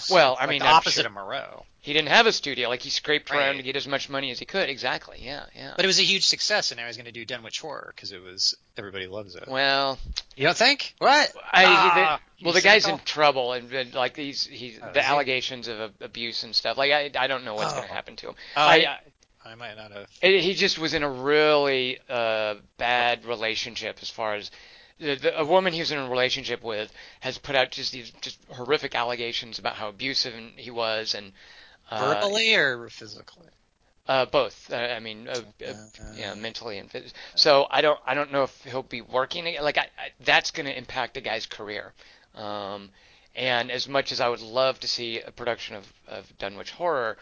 Well, 0.09 0.35
I 0.39 0.43
like 0.43 0.49
mean, 0.49 0.61
opposite 0.61 1.01
sure- 1.01 1.07
of 1.07 1.13
Moreau. 1.13 1.65
he 1.81 1.93
didn't 1.93 2.09
have 2.09 2.25
a 2.27 2.31
studio. 2.31 2.69
Like 2.69 2.81
he 2.81 2.89
scraped 2.89 3.31
around 3.31 3.57
to 3.57 3.63
get 3.63 3.75
as 3.75 3.87
much 3.87 4.09
money 4.09 4.31
as 4.31 4.39
he 4.39 4.45
could. 4.45 4.69
Exactly. 4.69 5.17
Yeah. 5.21 5.45
Yeah. 5.55 5.73
But 5.75 5.85
it 5.85 5.87
was 5.87 5.99
a 5.99 6.03
huge 6.03 6.25
success, 6.25 6.71
and 6.71 6.79
now 6.79 6.87
he's 6.87 6.97
going 6.97 7.05
to 7.05 7.11
do 7.11 7.25
Dunwich 7.25 7.59
Horror 7.59 7.91
because 7.95 8.11
it 8.11 8.21
was 8.21 8.55
everybody 8.77 9.07
loves 9.07 9.35
it. 9.35 9.47
well, 9.47 9.97
You 10.35 10.45
don't 10.45 10.55
think? 10.57 10.95
What? 10.99 11.31
I, 11.51 11.65
Ah, 11.65 12.19
the, 12.39 12.45
well, 12.45 12.53
the 12.53 12.61
guy's 12.61 12.87
in 12.87 12.97
trouble, 12.99 13.53
and, 13.53 13.71
and 13.73 13.93
like 13.93 14.13
these, 14.13 14.45
he's 14.45 14.79
Oh, 14.81 14.91
the 14.93 14.99
is 14.99 15.05
he? 15.05 15.11
allegations 15.11 15.67
of 15.67 15.91
abuse 16.01 16.43
and 16.43 16.55
stuff. 16.55 16.77
Like 16.77 16.91
I, 16.91 17.11
I 17.17 17.27
don't 17.27 17.43
know 17.45 17.55
what's 17.55 17.73
going 17.73 17.85
Oh. 17.85 17.87
to 17.87 17.93
happen 17.93 18.15
to 18.17 18.29
him. 18.29 18.35
Oh, 18.55 18.61
I, 18.61 18.75
I, 19.45 19.51
I 19.51 19.55
might 19.55 19.75
not 19.75 19.91
have. 19.91 20.07
it, 20.21 20.41
he 20.41 20.53
just 20.53 20.77
was 20.79 20.93
in 20.93 21.03
a 21.03 21.09
really 21.09 21.97
uh, 22.09 22.55
bad 22.77 23.25
relationship 23.25 23.97
as 24.01 24.09
far 24.09 24.35
as 24.35 24.51
a 25.01 25.45
woman 25.45 25.73
he 25.73 25.79
was 25.79 25.91
in 25.91 25.97
a 25.99 26.09
relationship 26.09 26.63
with 26.63 26.91
has 27.21 27.37
put 27.37 27.55
out 27.55 27.71
just 27.71 27.91
these 27.91 28.11
just 28.21 28.39
horrific 28.51 28.95
allegations 28.95 29.59
about 29.59 29.75
how 29.75 29.89
abusive 29.89 30.33
he 30.57 30.71
was 30.71 31.13
and 31.15 31.33
uh, 31.91 31.97
Verbally 31.99 32.55
or 32.55 32.89
physically? 32.89 33.47
uh, 34.07 34.25
both. 34.25 34.71
Uh, 34.71 34.75
I 34.75 34.99
mean, 34.99 35.27
uh, 35.27 35.41
uh, 35.65 35.73
Uh, 35.99 36.13
yeah, 36.15 36.33
mentally 36.33 36.77
and 36.79 36.89
physically. 36.89 37.13
So 37.35 37.67
I 37.69 37.81
don't, 37.81 37.99
I 38.05 38.13
don't 38.15 38.31
know 38.31 38.43
if 38.43 38.63
he'll 38.63 38.83
be 38.83 39.01
working. 39.01 39.45
Like 39.61 39.77
I, 39.77 39.87
I, 39.97 40.09
that's 40.21 40.51
going 40.51 40.65
to 40.65 40.75
impact 40.77 41.13
the 41.13 41.21
guy's 41.21 41.45
career. 41.45 41.93
Um, 42.35 42.89
and 43.35 43.69
as 43.71 43.87
much 43.87 44.11
as 44.11 44.19
I 44.19 44.27
would 44.29 44.41
love 44.41 44.79
to 44.79 44.87
see 44.87 45.21
a 45.21 45.31
production 45.31 45.75
of, 45.75 45.93
of 46.07 46.37
Dunwich 46.39 46.71
Horror, 46.71 47.17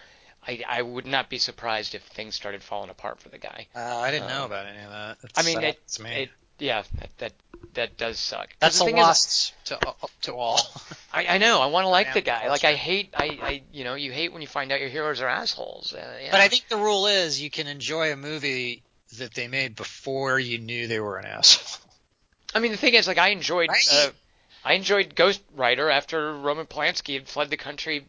I, 0.47 0.63
I 0.67 0.81
would 0.81 1.05
not 1.05 1.29
be 1.29 1.37
surprised 1.39 1.93
if 1.93 2.03
things 2.03 2.35
started 2.35 2.63
falling 2.63 2.89
apart 2.89 3.19
for 3.19 3.29
the 3.29 3.37
guy. 3.37 3.67
Uh, 3.75 3.97
I 3.97 4.11
didn't 4.11 4.29
Uh, 4.29 4.33
know 4.39 4.45
about 4.45 4.65
any 4.67 4.83
of 4.83 4.89
that. 4.89 5.17
I 5.35 5.43
mean, 5.43 5.61
it, 5.63 5.79
man. 5.99 6.13
it, 6.21 6.29
yeah, 6.59 6.83
that, 6.99 7.17
that 7.17 7.33
that 7.73 7.97
does 7.97 8.17
suck. 8.19 8.49
That's 8.59 8.77
the 8.79 8.85
a 8.85 8.87
thing 8.87 8.97
is, 8.97 9.03
loss 9.03 9.51
to 9.65 9.79
to 10.23 10.33
all. 10.33 10.59
I, 11.13 11.25
I 11.27 11.37
know. 11.37 11.61
I 11.61 11.67
want 11.67 11.85
to 11.85 11.89
like 11.89 12.13
the 12.13 12.21
guy. 12.21 12.49
Like 12.49 12.63
I 12.63 12.73
hate. 12.73 13.13
I, 13.15 13.39
I, 13.41 13.63
you 13.71 13.83
know, 13.83 13.95
you 13.95 14.11
hate 14.11 14.33
when 14.33 14.41
you 14.41 14.47
find 14.47 14.71
out 14.71 14.79
your 14.79 14.89
heroes 14.89 15.21
are 15.21 15.27
assholes. 15.27 15.93
Uh, 15.93 16.17
yeah. 16.23 16.31
But 16.31 16.41
I 16.41 16.47
think 16.47 16.67
the 16.69 16.77
rule 16.77 17.07
is 17.07 17.41
you 17.41 17.49
can 17.49 17.67
enjoy 17.67 18.11
a 18.11 18.15
movie 18.15 18.83
that 19.17 19.33
they 19.33 19.47
made 19.47 19.75
before 19.75 20.39
you 20.39 20.57
knew 20.59 20.87
they 20.87 20.99
were 20.99 21.17
an 21.17 21.25
asshole. 21.25 21.89
I 22.53 22.59
mean, 22.59 22.71
the 22.71 22.77
thing 22.77 22.93
is, 22.93 23.07
like, 23.07 23.17
I 23.17 23.29
enjoyed, 23.29 23.69
Right. 23.69 23.87
uh, 23.91 24.09
I 24.63 24.73
enjoyed 24.73 25.15
Ghost 25.15 25.41
Writer 25.55 25.89
after 25.89 26.33
Roman 26.33 26.65
Polanski 26.65 27.13
had 27.13 27.27
fled 27.27 27.49
the 27.49 27.57
country 27.57 28.05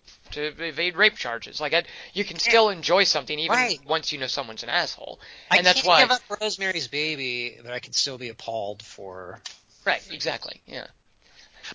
to 0.57 0.65
evade 0.67 0.97
rape 0.97 1.17
charges. 1.17 1.61
Like, 1.61 1.73
I, 1.75 1.85
you 2.13 2.25
can 2.25 2.39
still 2.39 2.69
enjoy 2.71 3.05
something 3.05 3.39
even 3.39 3.57
Right. 3.57 3.79
once 3.87 4.13
you 4.13 4.19
know 4.19 4.27
someone's 4.27 4.63
an 4.63 4.69
asshole, 4.69 5.21
I 5.51 5.59
and 5.59 5.67
that's 5.67 5.83
can't 5.83 5.87
why. 5.89 6.01
give 6.03 6.11
up 6.11 6.21
Rosemary's 6.41 6.89
Baby, 6.89 7.59
but 7.63 7.73
I 7.73 7.79
can 7.79 7.93
still 7.93 8.19
be 8.19 8.29
appalled 8.29 8.83
for. 8.83 9.41
Right, 9.85 10.03
exactly. 10.11 10.61
Yeah. 10.67 10.87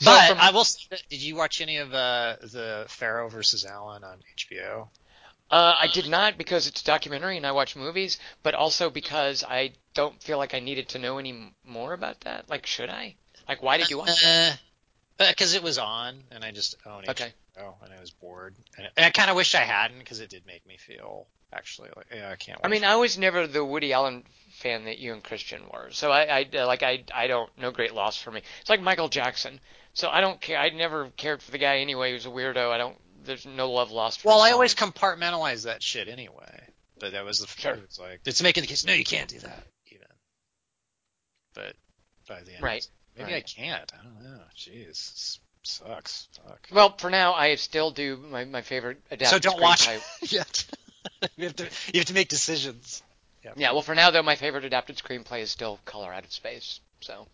So 0.02 0.06
But 0.06 0.30
from- 0.30 0.40
I 0.40 0.52
will. 0.52 0.64
Say, 0.66 0.98
did 1.10 1.22
you 1.22 1.36
watch 1.36 1.62
any 1.62 1.78
of 1.78 1.94
uh, 1.94 2.38
the 2.42 2.86
Farrow 2.88 3.30
versus 3.30 3.66
Allen 3.66 4.04
on 4.04 4.18
HBO? 4.38 4.88
Uh, 5.52 5.76
I 5.80 5.88
did 5.88 6.08
not 6.08 6.36
because 6.38 6.66
it's 6.66 6.82
a 6.82 6.86
documentary 6.86 7.38
and 7.38 7.46
I 7.46 7.52
watch 7.52 7.76
movies, 7.76 8.18
but 8.42 8.56
also 8.56 8.90
because 8.90 9.44
I 9.44 9.74
don't 9.94 10.20
feel 10.24 10.40
like 10.40 10.56
I 10.56 10.60
needed 10.60 10.90
to 10.90 11.00
know 11.00 11.20
any 11.20 11.54
more 11.64 11.94
about 11.94 12.22
that. 12.22 12.50
Like, 12.50 12.66
should 12.66 12.90
I? 12.90 13.16
Like, 13.48 13.62
why 13.62 13.78
did 13.78 13.92
you 13.92 14.00
watch 14.00 14.20
that? 14.24 14.60
Because 15.20 15.54
it 15.54 15.62
was 15.62 15.78
on, 15.78 16.24
and 16.32 16.44
I 16.44 16.50
just 16.52 16.76
own 16.88 17.04
it. 17.04 17.10
Okay. 17.12 17.32
HBO, 17.58 17.76
and 17.84 17.94
I 17.94 18.00
was 18.00 18.12
bored, 18.12 18.56
and, 18.78 18.88
I 18.98 19.10
kind 19.12 19.30
of 19.30 19.36
wish 19.36 19.56
I 19.56 19.62
hadn't, 19.62 20.00
because 20.00 20.20
it 20.20 20.30
did 20.30 20.46
make 20.46 20.66
me 20.66 20.78
feel 20.78 21.28
actually 21.52 21.90
like 21.96 22.08
yeah, 22.14 22.32
I 22.32 22.36
can't. 22.36 22.60
I 22.64 22.68
mean, 22.68 22.84
I 22.84 22.96
was 22.96 23.18
never 23.18 23.46
the 23.48 23.64
Woody 23.64 23.94
Allen 23.94 24.24
fan 24.58 24.86
that 24.86 24.98
you 24.98 25.14
and 25.14 25.24
Christian 25.24 25.62
were, 25.72 25.90
so 25.92 26.12
I, 26.12 26.48
I 26.54 26.64
like 26.64 26.84
I, 26.84 27.04
I 27.14 27.28
don't 27.28 27.50
no 27.58 27.72
great 27.72 27.94
loss 27.94 28.18
for 28.18 28.32
me. 28.32 28.42
It's 28.62 28.70
like 28.70 28.82
Michael 28.82 29.10
Jackson, 29.10 29.60
so 29.94 30.10
I 30.10 30.22
don't 30.22 30.42
care. 30.42 30.58
I 30.58 30.70
never 30.70 31.10
cared 31.18 31.42
for 31.42 31.52
the 31.52 31.58
guy 31.58 31.78
anyway. 31.78 32.10
He 32.10 32.14
was 32.14 32.26
a 32.26 32.30
weirdo. 32.30 32.72
I 32.72 32.78
don't. 32.78 32.98
There's 33.24 33.46
no 33.46 33.72
love 33.72 33.92
lost. 33.92 34.22
For 34.22 34.30
Well, 34.30 34.42
I 34.42 34.52
always 34.52 34.76
compartmentalize 34.76 35.64
that 35.64 35.82
shit 35.82 36.08
anyway. 36.08 36.62
But 37.00 37.14
that 37.14 37.26
was 37.26 37.40
the 37.40 37.48
Sure. 37.48 37.74
it 37.74 37.88
was 37.88 38.00
like 38.00 38.22
it's 38.26 38.42
making 38.42 38.62
the 38.62 38.68
case. 38.68 38.86
No, 38.86 38.94
you 38.94 39.06
can't 39.06 39.30
do 39.30 39.40
that 39.40 39.64
even. 39.88 40.08
But 41.54 41.76
by 42.28 42.42
the 42.42 42.54
end, 42.54 42.64
Right, 42.64 42.88
Maybe 43.18 43.34
right. 43.34 43.44
I 43.44 43.62
can't. 43.62 43.94
I 43.94 44.04
don't 44.04 44.24
know. 44.24 44.42
Jeez, 44.58 45.40
sucks. 45.64 46.28
Fuck. 46.46 46.68
Well, 46.72 46.96
for 46.98 47.10
now, 47.10 47.34
I 47.34 47.56
still 47.56 47.92
do 47.92 48.18
my, 48.18 48.46
my 48.46 48.62
favorite 48.62 49.00
adapted 49.12 49.44
so 49.44 49.50
don't 49.50 49.62
watch 49.62 49.88
screenplay. 49.88 50.32
yet. 50.32 50.66
you 51.38 51.46
have 51.46 51.56
to 51.58 51.64
you 51.94 52.00
have 52.00 52.06
to 52.06 52.14
make 52.14 52.30
decisions. 52.30 53.04
Yeah, 53.58 53.74
well, 53.74 53.82
for 53.82 53.94
now 53.94 54.12
though, 54.12 54.24
my 54.24 54.36
favorite 54.36 54.64
adapted 54.64 54.98
screenplay 54.98 55.42
is 55.42 55.52
still 55.52 55.80
Color 55.84 56.14
Out 56.14 56.24
of 56.24 56.32
Space. 56.32 56.80
So 57.02 57.28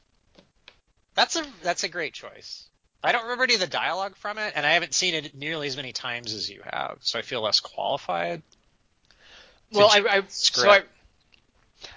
That's 1.14 1.36
a 1.36 1.46
that's 1.62 1.84
a 1.84 1.88
great 1.88 2.14
choice. 2.14 2.68
I 3.04 3.12
don't 3.12 3.24
remember 3.24 3.46
any 3.46 3.54
of 3.54 3.60
the 3.62 3.68
dialogue 3.68 4.16
from 4.18 4.38
it, 4.38 4.54
and 4.56 4.66
I 4.66 4.72
haven't 4.72 4.94
seen 4.94 5.14
it 5.14 5.34
nearly 5.34 5.68
as 5.68 5.78
many 5.78 5.94
times 5.94 6.34
as 6.34 6.50
you 6.50 6.62
have, 6.66 6.98
so 7.02 7.18
I 7.18 7.22
feel 7.22 7.42
less 7.42 7.60
qualified. 7.62 8.42
Well, 9.72 9.90
I, 9.90 10.18
I 10.18 10.24
so 10.28 10.70
I, 10.70 10.80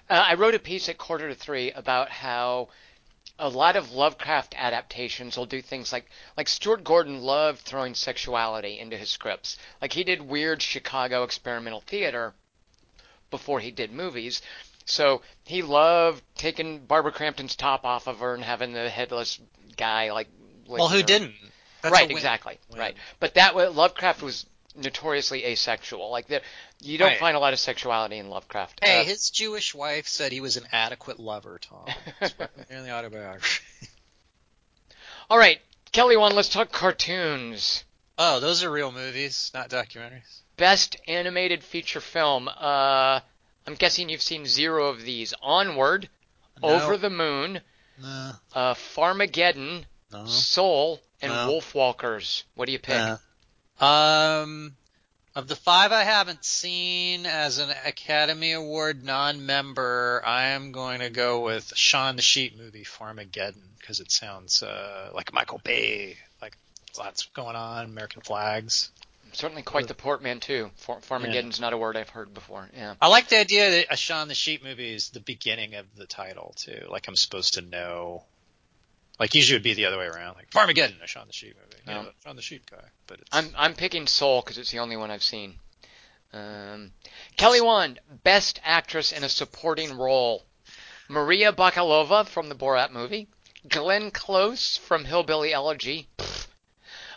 uh, 0.09 0.25
I 0.29 0.35
wrote 0.35 0.55
a 0.55 0.59
piece 0.59 0.89
at 0.89 0.99
quarter 0.99 1.29
to 1.29 1.35
three 1.35 1.73
about 1.73 2.11
how 2.11 2.69
a 3.43 3.49
lot 3.49 3.75
of 3.75 3.93
Lovecraft 3.93 4.55
adaptations 4.57 5.37
will 5.37 5.47
do 5.47 5.61
things 5.61 5.93
like 5.93 6.09
like 6.37 6.49
Stuart 6.49 6.85
Gordon 6.85 7.21
loved 7.21 7.59
throwing 7.59 7.95
sexuality 7.95 8.79
into 8.79 8.97
his 8.97 9.11
scripts. 9.11 9.59
Like 9.81 9.93
he 9.93 10.05
did 10.05 10.23
weird 10.23 10.63
Chicago 10.63 11.25
experimental 11.25 11.81
theater 11.81 12.35
before 13.31 13.59
he 13.59 13.73
did 13.73 13.91
movies. 13.93 14.43
So 14.85 15.23
he 15.45 15.63
loved 15.63 16.23
taking 16.37 16.87
Barbara 16.87 17.11
Crampton's 17.11 17.57
top 17.57 17.85
off 17.85 18.07
of 18.07 18.21
her 18.21 18.35
and 18.35 18.45
having 18.45 18.73
the 18.73 18.89
headless 18.89 19.41
guy 19.77 20.13
like. 20.13 20.29
Well, 20.69 20.89
who 20.89 20.99
her. 20.99 21.03
didn't? 21.03 21.35
That's 21.83 21.93
right, 21.93 22.11
exactly. 22.11 22.61
Win. 22.71 22.79
Right, 22.79 22.97
but 23.19 23.35
that 23.35 23.57
Lovecraft 23.57 24.23
was 24.23 24.47
notoriously 24.77 25.45
asexual. 25.45 26.11
Like 26.11 26.27
there, 26.29 26.41
you 26.81 26.99
don't 26.99 27.09
Right. 27.11 27.19
find 27.21 27.37
a 27.37 27.41
lot 27.41 27.53
of 27.53 27.59
sexuality 27.59 28.19
in 28.19 28.29
Lovecraft. 28.31 28.81
Hey, 28.83 29.01
Uh, 29.01 29.05
his 29.05 29.31
Jewish 29.31 29.75
wife 29.75 30.09
said 30.09 30.33
he 30.33 30.41
was 30.41 30.57
an 30.57 30.67
adequate 30.73 31.19
lover, 31.21 31.59
Tom. 31.59 31.87
In 32.71 32.83
the 32.85 32.91
autobiography. 32.93 33.65
all 35.31 35.39
right, 35.39 35.61
Kelly 35.93 36.17
Wand. 36.17 36.35
Let's 36.35 36.49
talk 36.49 36.73
cartoons. 36.73 37.85
Oh, 38.19 38.41
those 38.41 38.63
are 38.63 38.71
real 38.71 38.93
movies, 38.93 39.51
not 39.55 39.71
documentaries. 39.71 40.41
Best 40.57 40.97
animated 41.09 41.65
feature 41.65 42.01
film. 42.01 42.49
Uh, 42.49 43.21
I'm 43.67 43.75
guessing 43.79 44.09
you've 44.09 44.23
seen 44.23 44.45
zero 44.47 44.89
of 44.89 45.03
these. 45.03 45.33
Onward, 45.43 46.09
No. 46.63 46.69
Over 46.69 46.97
the 46.97 47.11
Moon, 47.11 47.61
No, 47.99 48.33
uh, 48.55 48.75
Farmageddon, 48.75 49.85
no. 50.13 50.27
Soul, 50.27 51.01
and 51.21 51.33
No. 51.33 51.49
Wolfwalkers. 51.49 52.43
What 52.55 52.67
do 52.67 52.73
you 52.73 52.79
pick? 52.79 53.19
Um, 53.81 54.75
of 55.35 55.49
the 55.49 55.57
five 55.57 55.93
I 55.93 56.05
haven't 56.05 56.45
seen 56.45 57.27
as 57.27 57.59
an 57.59 57.71
Academy 57.87 58.53
Award 58.53 59.05
non-member, 59.05 60.23
I 60.25 60.49
am 60.49 60.73
going 60.73 61.01
to 61.01 61.11
go 61.11 61.41
with 61.41 61.73
Shaun 61.75 62.17
the 62.17 62.23
Sheep 62.23 62.57
movie, 62.59 62.85
Farmageddon, 62.85 63.63
because 63.79 64.01
it 64.01 64.11
sounds 64.11 64.63
uh, 64.63 65.11
like 65.15 65.33
Michael 65.33 65.61
Bay, 65.65 66.17
like 66.41 66.57
lots 66.99 67.27
going 67.35 67.57
on, 67.57 67.87
American 67.87 68.23
flags. 68.23 68.91
Certainly 69.33 69.63
quite 69.63 69.89
the 69.89 69.95
portmanteau. 69.95 70.71
Far- 70.77 71.01
Farmageddon's 71.01 71.59
not 71.59 71.73
a 71.73 71.79
word 71.79 71.97
I've 71.97 72.11
heard 72.11 72.35
before. 72.35 72.69
Yeah. 72.77 72.95
I 73.01 73.09
like 73.09 73.29
the 73.29 73.39
idea 73.39 73.71
that 73.71 73.87
a 73.91 73.97
Shaun 73.97 74.29
the 74.29 74.35
Sheep 74.35 74.63
movie 74.63 74.93
is 74.93 75.09
the 75.09 75.21
beginning 75.21 75.75
of 75.75 75.87
the 75.97 76.07
title 76.07 76.55
too. 76.59 76.87
Like 76.91 77.09
I'm 77.09 77.17
supposed 77.17 77.55
to 77.55 77.63
know. 77.63 78.25
Like 79.23 79.37
usually 79.37 79.55
it 79.55 79.59
would 79.61 79.63
be 79.63 79.75
the 79.75 79.87
other 79.87 79.99
way 79.99 80.07
around. 80.07 80.35
Like 80.35 80.51
Farmageddon, 80.51 81.01
a 81.01 81.07
Shaun 81.07 81.29
the 81.29 81.33
Sheep 81.33 81.55
movie. 81.55 81.81
No. 81.87 82.11
Shaun 82.25 82.35
the 82.35 82.43
Sheep 82.43 82.69
guy. 82.69 82.83
But 83.07 83.21
it's 83.21 83.29
I'm 83.31 83.51
I'm 83.57 83.75
picking 83.75 84.09
Soul 84.09 84.41
because 84.41 84.59
it's 84.59 84.73
the 84.73 84.81
only 84.81 84.97
one 84.97 85.13
I've 85.13 85.23
seen. 85.23 85.61
Um, 86.33 86.91
Kelly 87.37 87.61
Wand, 87.61 88.01
Best 88.25 88.59
Actress 88.65 89.13
in 89.13 89.23
a 89.23 89.29
Supporting 89.29 89.97
Role. 89.97 90.45
Maria 91.07 91.53
Bakalova 91.53 92.27
from 92.27 92.49
the 92.49 92.57
Borat 92.57 92.91
movie. 92.91 93.29
Glenn 93.69 94.11
Close 94.11 94.77
from 94.77 95.05
Hillbilly 95.05 95.53
Elegy. 95.53 96.09
Pfft. 96.19 96.49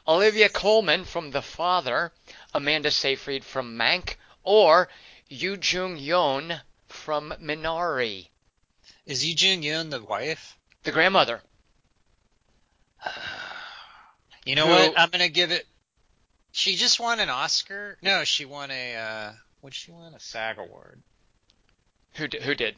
Olivia 0.07 0.49
Colman 0.49 1.05
from 1.05 1.31
The 1.31 1.41
Father. 1.41 2.11
Amanda 2.53 2.91
Seyfried 2.91 3.43
from 3.43 3.79
Mank. 3.79 4.17
Or 4.43 4.89
Yoo 5.27 5.57
Jung 5.59 5.97
Yoon 5.97 6.61
from 6.87 7.33
Minari. 7.41 8.27
Is 9.07 9.25
Yu 9.25 9.33
Jung 9.33 9.63
Yoon 9.63 9.89
the 9.89 10.03
wife? 10.03 10.55
The 10.83 10.91
grandmother. 10.91 11.41
You 14.45 14.55
know 14.55 14.67
Who- 14.67 14.73
what? 14.73 14.99
I'm 14.99 15.09
gonna 15.09 15.29
give 15.29 15.51
it. 15.51 15.65
She 16.51 16.75
just 16.75 16.99
won 16.99 17.19
an 17.19 17.29
Oscar. 17.29 17.97
No, 18.01 18.23
she 18.23 18.45
won 18.45 18.71
a. 18.71 18.95
Uh, 18.95 19.33
what 19.61 19.71
did 19.73 19.77
she 19.77 19.91
win? 19.91 20.13
A 20.13 20.19
SAG 20.19 20.57
award. 20.57 21.01
Who, 22.15 22.27
d- 22.27 22.39
who 22.41 22.55
did? 22.55 22.75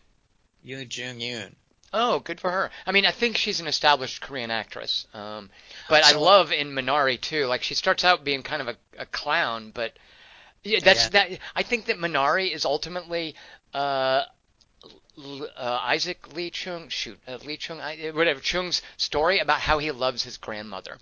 Yoo 0.63 0.77
Jung 0.89 1.19
Yoon. 1.19 1.53
Oh, 1.93 2.19
good 2.19 2.39
for 2.39 2.49
her. 2.51 2.71
I 2.85 2.91
mean, 2.91 3.05
I 3.05 3.11
think 3.11 3.37
she's 3.37 3.59
an 3.59 3.67
established 3.67 4.21
Korean 4.21 4.49
actress. 4.51 5.07
Um, 5.13 5.49
but 5.89 6.03
I 6.03 6.13
love 6.13 6.51
in 6.51 6.69
Minari 6.73 7.19
too. 7.21 7.45
Like 7.45 7.63
she 7.63 7.75
starts 7.75 8.03
out 8.03 8.23
being 8.23 8.43
kind 8.43 8.61
of 8.61 8.67
a, 8.69 8.75
a 8.99 9.05
clown, 9.05 9.71
but 9.73 9.93
yeah, 10.63 10.79
that's 10.83 11.05
Yeah. 11.05 11.09
that. 11.09 11.39
I 11.55 11.63
think 11.63 11.85
that 11.85 11.97
Minari 11.97 12.51
is 12.53 12.65
ultimately 12.65 13.35
uh, 13.73 14.23
uh, 15.17 15.79
Isaac 15.81 16.35
Lee 16.35 16.49
Chung, 16.49 16.89
shoot, 16.89 17.19
uh, 17.27 17.37
Lee 17.45 17.57
Chung, 17.57 17.79
whatever 18.13 18.39
Chung's 18.39 18.81
story 18.97 19.39
about 19.39 19.59
how 19.59 19.79
he 19.79 19.91
loves 19.91 20.23
his 20.23 20.37
grandmother. 20.37 20.97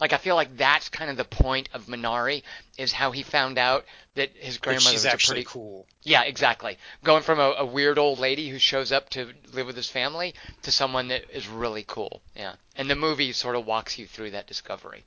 Like 0.00 0.14
I 0.14 0.16
feel 0.16 0.34
like 0.34 0.56
that's 0.56 0.88
kind 0.88 1.10
of 1.10 1.18
the 1.18 1.26
point 1.26 1.68
of 1.74 1.84
Minari 1.84 2.42
is 2.78 2.90
how 2.90 3.10
he 3.10 3.22
found 3.22 3.58
out 3.58 3.84
that 4.14 4.30
his 4.34 4.56
grandmother 4.56 4.94
was 4.94 5.04
actually 5.04 5.44
pretty 5.44 5.48
cool. 5.52 5.86
yeah, 6.02 6.22
exactly. 6.22 6.78
Going 7.04 7.22
from 7.22 7.38
a, 7.38 7.54
a 7.58 7.66
weird 7.66 7.98
old 7.98 8.18
lady 8.18 8.48
who 8.48 8.58
shows 8.58 8.92
up 8.92 9.10
to 9.10 9.32
live 9.52 9.66
with 9.66 9.76
his 9.76 9.90
family 9.90 10.34
to 10.62 10.72
someone 10.72 11.08
that 11.08 11.24
is 11.30 11.48
really 11.48 11.84
cool. 11.86 12.22
Yeah, 12.34 12.54
and 12.76 12.88
the 12.88 12.96
movie 12.96 13.32
sort 13.32 13.56
of 13.56 13.66
walks 13.66 13.98
you 13.98 14.06
through 14.06 14.30
that 14.30 14.46
discovery. 14.46 15.04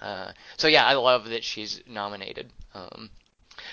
Uh, 0.00 0.32
so 0.56 0.68
yeah, 0.68 0.86
I 0.86 0.94
love 0.94 1.28
that 1.28 1.44
she's 1.44 1.82
nominated. 1.86 2.50
Um, 2.74 3.10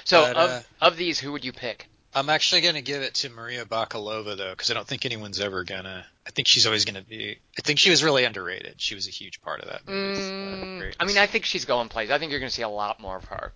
so 0.03 0.21
But, 0.21 0.35
of 0.35 0.49
uh, 0.49 0.61
of 0.81 0.97
these, 0.97 1.19
who 1.19 1.31
would 1.31 1.45
you 1.45 1.53
pick? 1.53 1.87
I'm 2.15 2.29
actually 2.29 2.61
gonna 2.61 2.81
give 2.81 3.01
it 3.01 3.13
to 3.15 3.29
Maria 3.29 3.65
Bakalova 3.65 4.37
though, 4.37 4.51
because 4.51 4.71
I 4.71 4.73
don't 4.73 4.87
think 4.87 5.05
anyone's 5.05 5.41
ever 5.41 5.65
gonna. 5.65 6.05
I 6.25 6.29
think 6.31 6.47
she's 6.47 6.65
always 6.65 6.85
gonna 6.85 7.01
be. 7.01 7.37
I 7.57 7.61
think 7.61 7.77
she 7.77 7.89
was 7.89 8.05
really 8.05 8.23
underrated. 8.23 8.75
She 8.77 8.95
was 8.95 9.07
a 9.07 9.11
huge 9.11 9.41
part 9.41 9.59
of 9.59 9.67
that 9.67 9.85
movie. 9.85 10.21
Mm, 10.21 10.95
I 10.97 11.05
mean, 11.05 11.17
I 11.17 11.27
think 11.27 11.43
she's 11.43 11.65
going 11.65 11.89
places. 11.89 12.11
I 12.11 12.17
think 12.17 12.31
you're 12.31 12.39
going 12.39 12.49
to 12.49 12.55
see 12.55 12.61
a 12.61 12.69
lot 12.69 13.01
more 13.01 13.17
of 13.17 13.25
her. 13.25 13.51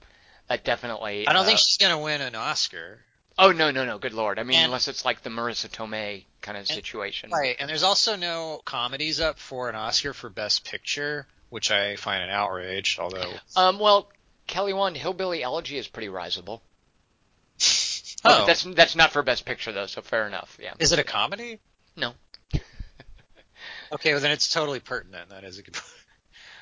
That 0.50 0.66
definitely. 0.66 1.26
I 1.28 1.34
don't 1.34 1.44
uh, 1.44 1.46
think 1.46 1.60
she's 1.60 1.78
gonna 1.78 2.00
win 2.00 2.20
an 2.20 2.36
Oscar. 2.36 3.00
Oh 3.38 3.54
no 3.54 3.72
no 3.72 3.86
no! 3.86 3.98
Good 3.98 4.14
lord! 4.14 4.40
I 4.40 4.44
mean, 4.44 4.58
And- 4.58 4.66
unless 4.66 4.90
it's 4.90 5.06
like 5.06 5.24
the 5.24 5.30
Marisa 5.30 5.70
Tomei 5.70 6.26
kind 6.42 6.58
of 6.58 6.68
situation. 6.68 7.30
Right, 7.32 7.56
and 7.58 7.70
there's 7.70 7.84
also 7.84 8.18
no 8.18 8.62
comedies 8.66 9.22
up 9.22 9.40
for 9.40 9.70
an 9.70 9.76
Oscar 9.76 10.14
for 10.14 10.30
Best 10.30 10.66
Picture, 10.66 11.28
which 11.50 11.72
I 11.72 11.96
find 11.96 12.24
an 12.24 12.30
outrage. 12.30 12.98
Although, 13.00 13.32
Um, 13.56 13.80
well, 13.80 14.10
Kelly 14.48 14.74
Wand, 14.74 14.98
Hillbilly 14.98 15.44
Elegy 15.44 15.78
is 15.78 15.88
pretty 15.88 16.10
risable. 16.10 16.60
oh, 18.26 18.46
That's 18.46 18.64
that's 18.64 18.96
not 18.96 19.12
for 19.12 19.24
Best 19.24 19.46
Picture 19.46 19.72
though, 19.72 19.86
so 19.86 20.02
fair 20.02 20.28
enough. 20.28 20.58
Yeah. 20.62 20.74
is 20.80 20.92
it 20.92 21.00
a 21.00 21.04
comedy? 21.04 21.60
No. 21.96 22.14
Okay, 23.92 24.14
well 24.14 24.22
then 24.22 24.32
it's 24.32 24.50
totally 24.54 24.80
pertinent. 24.80 25.30
That 25.30 25.44
is 25.44 25.58
a 25.58 25.64
good. 25.64 25.76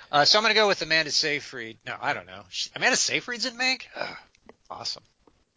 Uh, 0.09 0.23
so 0.23 0.39
I'm 0.39 0.43
gonna 0.43 0.53
go 0.53 0.69
with 0.69 0.81
Amanda 0.81 1.11
Seyfried. 1.11 1.79
No, 1.85 1.95
I 2.01 2.13
don't 2.13 2.25
know. 2.25 2.43
She, 2.47 2.69
Amanda 2.73 2.95
Seyfried's 2.95 3.45
in 3.45 3.57
Mank. 3.57 3.81
Ugh, 3.93 4.17
awesome. 4.69 5.03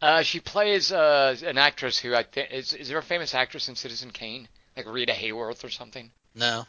Uh, 0.01 0.23
she 0.23 0.41
plays 0.41 0.91
uh, 0.91 1.37
an 1.45 1.57
actress 1.57 1.97
who 1.97 2.13
I 2.13 2.23
think 2.23 2.51
is 2.51 2.73
is 2.73 2.89
there 2.89 2.97
a 2.97 3.03
famous 3.03 3.33
actress 3.33 3.69
in 3.69 3.75
Citizen 3.75 4.11
Kane 4.11 4.49
like 4.75 4.87
Rita 4.87 5.13
Hayworth 5.13 5.63
or 5.63 5.69
something? 5.69 6.11
No. 6.35 6.65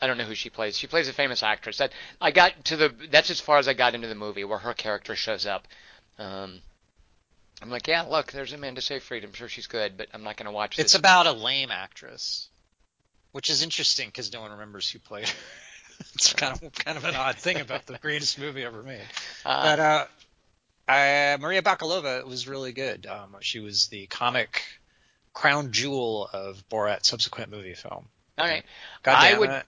I 0.00 0.06
don't 0.06 0.18
know 0.18 0.24
who 0.24 0.34
she 0.34 0.50
plays. 0.50 0.78
She 0.78 0.86
plays 0.86 1.08
a 1.08 1.12
famous 1.12 1.42
actress. 1.42 1.78
That 1.78 1.92
I 2.20 2.30
got 2.30 2.66
to 2.66 2.76
the 2.76 2.94
that's 3.10 3.30
as 3.30 3.40
far 3.40 3.58
as 3.58 3.66
I 3.66 3.74
got 3.74 3.94
into 3.96 4.06
the 4.06 4.14
movie 4.14 4.44
where 4.44 4.58
her 4.58 4.74
character 4.74 5.16
shows 5.16 5.46
up. 5.46 5.66
Um, 6.18 6.60
I'm 7.60 7.70
like, 7.70 7.88
yeah, 7.88 8.02
look, 8.02 8.32
there's 8.32 8.52
Amanda 8.52 8.80
Seyfried. 8.80 9.24
I'm 9.24 9.32
sure 9.32 9.48
she's 9.48 9.66
good, 9.66 9.96
but 9.96 10.08
I'm 10.14 10.22
not 10.22 10.36
going 10.36 10.46
to 10.46 10.52
watch 10.52 10.76
this. 10.76 10.86
It's 10.86 10.94
about 10.94 11.26
a 11.26 11.32
lame 11.32 11.70
actress, 11.70 12.48
which 13.32 13.50
is 13.50 13.62
interesting 13.62 14.08
because 14.08 14.32
no 14.32 14.40
one 14.40 14.52
remembers 14.52 14.88
who 14.88 14.98
played 14.98 15.28
her. 15.28 15.34
it's 16.14 16.32
kind 16.32 16.60
of 16.62 16.72
kind 16.72 16.96
of 16.96 17.04
an 17.04 17.16
odd 17.16 17.36
thing 17.36 17.60
about 17.60 17.86
the 17.86 17.98
greatest 17.98 18.38
movie 18.38 18.64
ever 18.64 18.82
made. 18.82 19.02
Uh, 19.44 19.62
But 19.62 19.80
uh, 19.80 20.06
I, 20.86 21.36
Maria 21.40 21.62
Bakalova 21.62 22.24
was 22.24 22.46
really 22.46 22.72
good. 22.72 23.06
Um, 23.06 23.36
she 23.40 23.58
was 23.58 23.88
the 23.88 24.06
comic 24.06 24.62
crown 25.32 25.72
jewel 25.72 26.28
of 26.32 26.68
Borat's 26.68 27.08
subsequent 27.08 27.50
movie 27.50 27.74
film. 27.74 28.08
all 28.38 28.46
right. 28.46 28.64
God 29.02 29.16
I 29.16 29.38
would. 29.38 29.50
It. 29.50 29.66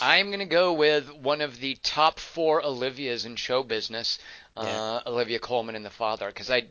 I'm 0.00 0.26
going 0.26 0.40
to 0.40 0.44
go 0.44 0.74
with 0.74 1.12
one 1.12 1.40
of 1.40 1.58
the 1.58 1.76
top 1.82 2.18
four 2.18 2.62
Olivias 2.62 3.24
in 3.24 3.36
show 3.36 3.62
business, 3.62 4.18
uh, 4.56 5.00
Olivia 5.06 5.38
Colman 5.38 5.74
in 5.76 5.82
The 5.82 5.90
Father, 5.90 6.26
because 6.26 6.50
I, 6.50 6.56
Yeah. 6.56 6.62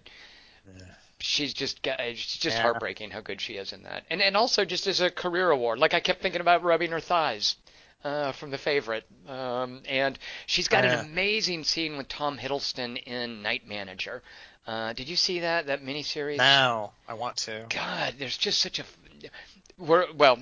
She's 1.19 1.53
just 1.53 1.81
got- 1.84 1.99
she's 1.99 2.38
just 2.38 2.57
Yeah. 2.57 2.61
heartbreaking 2.64 3.11
how 3.11 3.22
good 3.22 3.39
she 3.41 3.53
is 3.56 3.73
in 3.73 3.84
that, 3.84 4.06
and 4.10 4.22
and 4.22 4.35
also 4.38 4.65
just 4.65 4.88
as 4.88 5.02
a 5.02 5.10
career 5.11 5.52
award. 5.52 5.80
Like 5.80 5.93
I 5.93 5.99
kept 5.99 6.22
thinking 6.22 6.41
about 6.41 6.64
rubbing 6.64 6.91
her 6.91 6.99
thighs. 6.99 7.56
Uh, 8.03 8.31
from 8.31 8.49
the 8.49 8.57
favorite, 8.57 9.06
um, 9.27 9.84
and 9.88 10.18
she's 10.48 10.68
got 10.68 10.84
Yeah. 10.84 11.02
an 11.02 11.06
amazing 11.06 11.64
scene 11.64 11.98
with 11.98 12.07
Tom 12.07 12.39
Hiddleston 12.39 12.98
in 13.03 13.43
Night 13.43 13.68
Manager. 13.68 14.23
Uh, 14.65 14.93
did 14.93 15.07
you 15.07 15.15
see 15.15 15.41
that 15.41 15.68
that 15.68 15.84
miniseries? 15.84 16.38
Now 16.38 16.93
I 17.07 17.14
want 17.14 17.38
to. 17.45 17.68
God, 17.69 18.15
there's 18.18 18.39
just 18.39 18.60
such 18.60 18.80
a. 18.80 18.85
We're 19.77 20.11
well, 20.14 20.39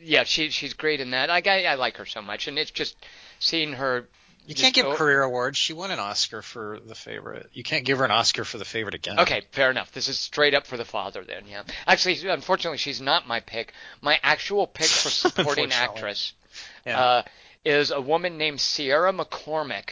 yeah, 0.00 0.24
she 0.24 0.50
she's 0.50 0.74
great 0.74 1.00
in 1.00 1.12
that. 1.12 1.30
I 1.30 1.40
I, 1.46 1.62
I 1.62 1.74
like 1.74 1.96
her 1.98 2.06
so 2.06 2.22
much, 2.22 2.48
and 2.48 2.58
it's 2.58 2.72
just 2.72 2.96
seeing 3.38 3.74
her. 3.74 4.08
You 4.46 4.54
can't 4.54 4.74
give 4.74 4.86
career 4.96 5.22
awards. 5.22 5.56
She 5.58 5.72
won 5.72 5.90
an 5.90 5.98
Oscar 5.98 6.42
for 6.42 6.78
the 6.84 6.94
favorite. 6.94 7.48
You 7.52 7.62
can't 7.62 7.84
give 7.84 7.98
her 7.98 8.04
an 8.04 8.10
Oscar 8.10 8.44
for 8.44 8.58
the 8.58 8.64
favorite 8.64 8.94
again. 8.94 9.20
Okay, 9.20 9.42
fair 9.52 9.70
enough. 9.70 9.92
This 9.92 10.08
is 10.08 10.18
straight 10.18 10.54
up 10.54 10.66
for 10.66 10.76
the 10.76 10.84
father 10.84 11.22
then. 11.24 11.44
Yeah. 11.48 11.62
Actually, 11.86 12.26
unfortunately, 12.28 12.78
she's 12.78 13.00
not 13.00 13.28
my 13.28 13.40
pick. 13.40 13.72
My 14.00 14.18
actual 14.22 14.66
pick 14.66 14.86
for 14.86 15.10
supporting 15.10 15.72
actress 15.72 16.32
Yeah. 16.84 17.00
uh, 17.00 17.22
is 17.64 17.90
a 17.90 18.00
woman 18.00 18.38
named 18.38 18.60
Sierra 18.60 19.12
McCormick. 19.12 19.90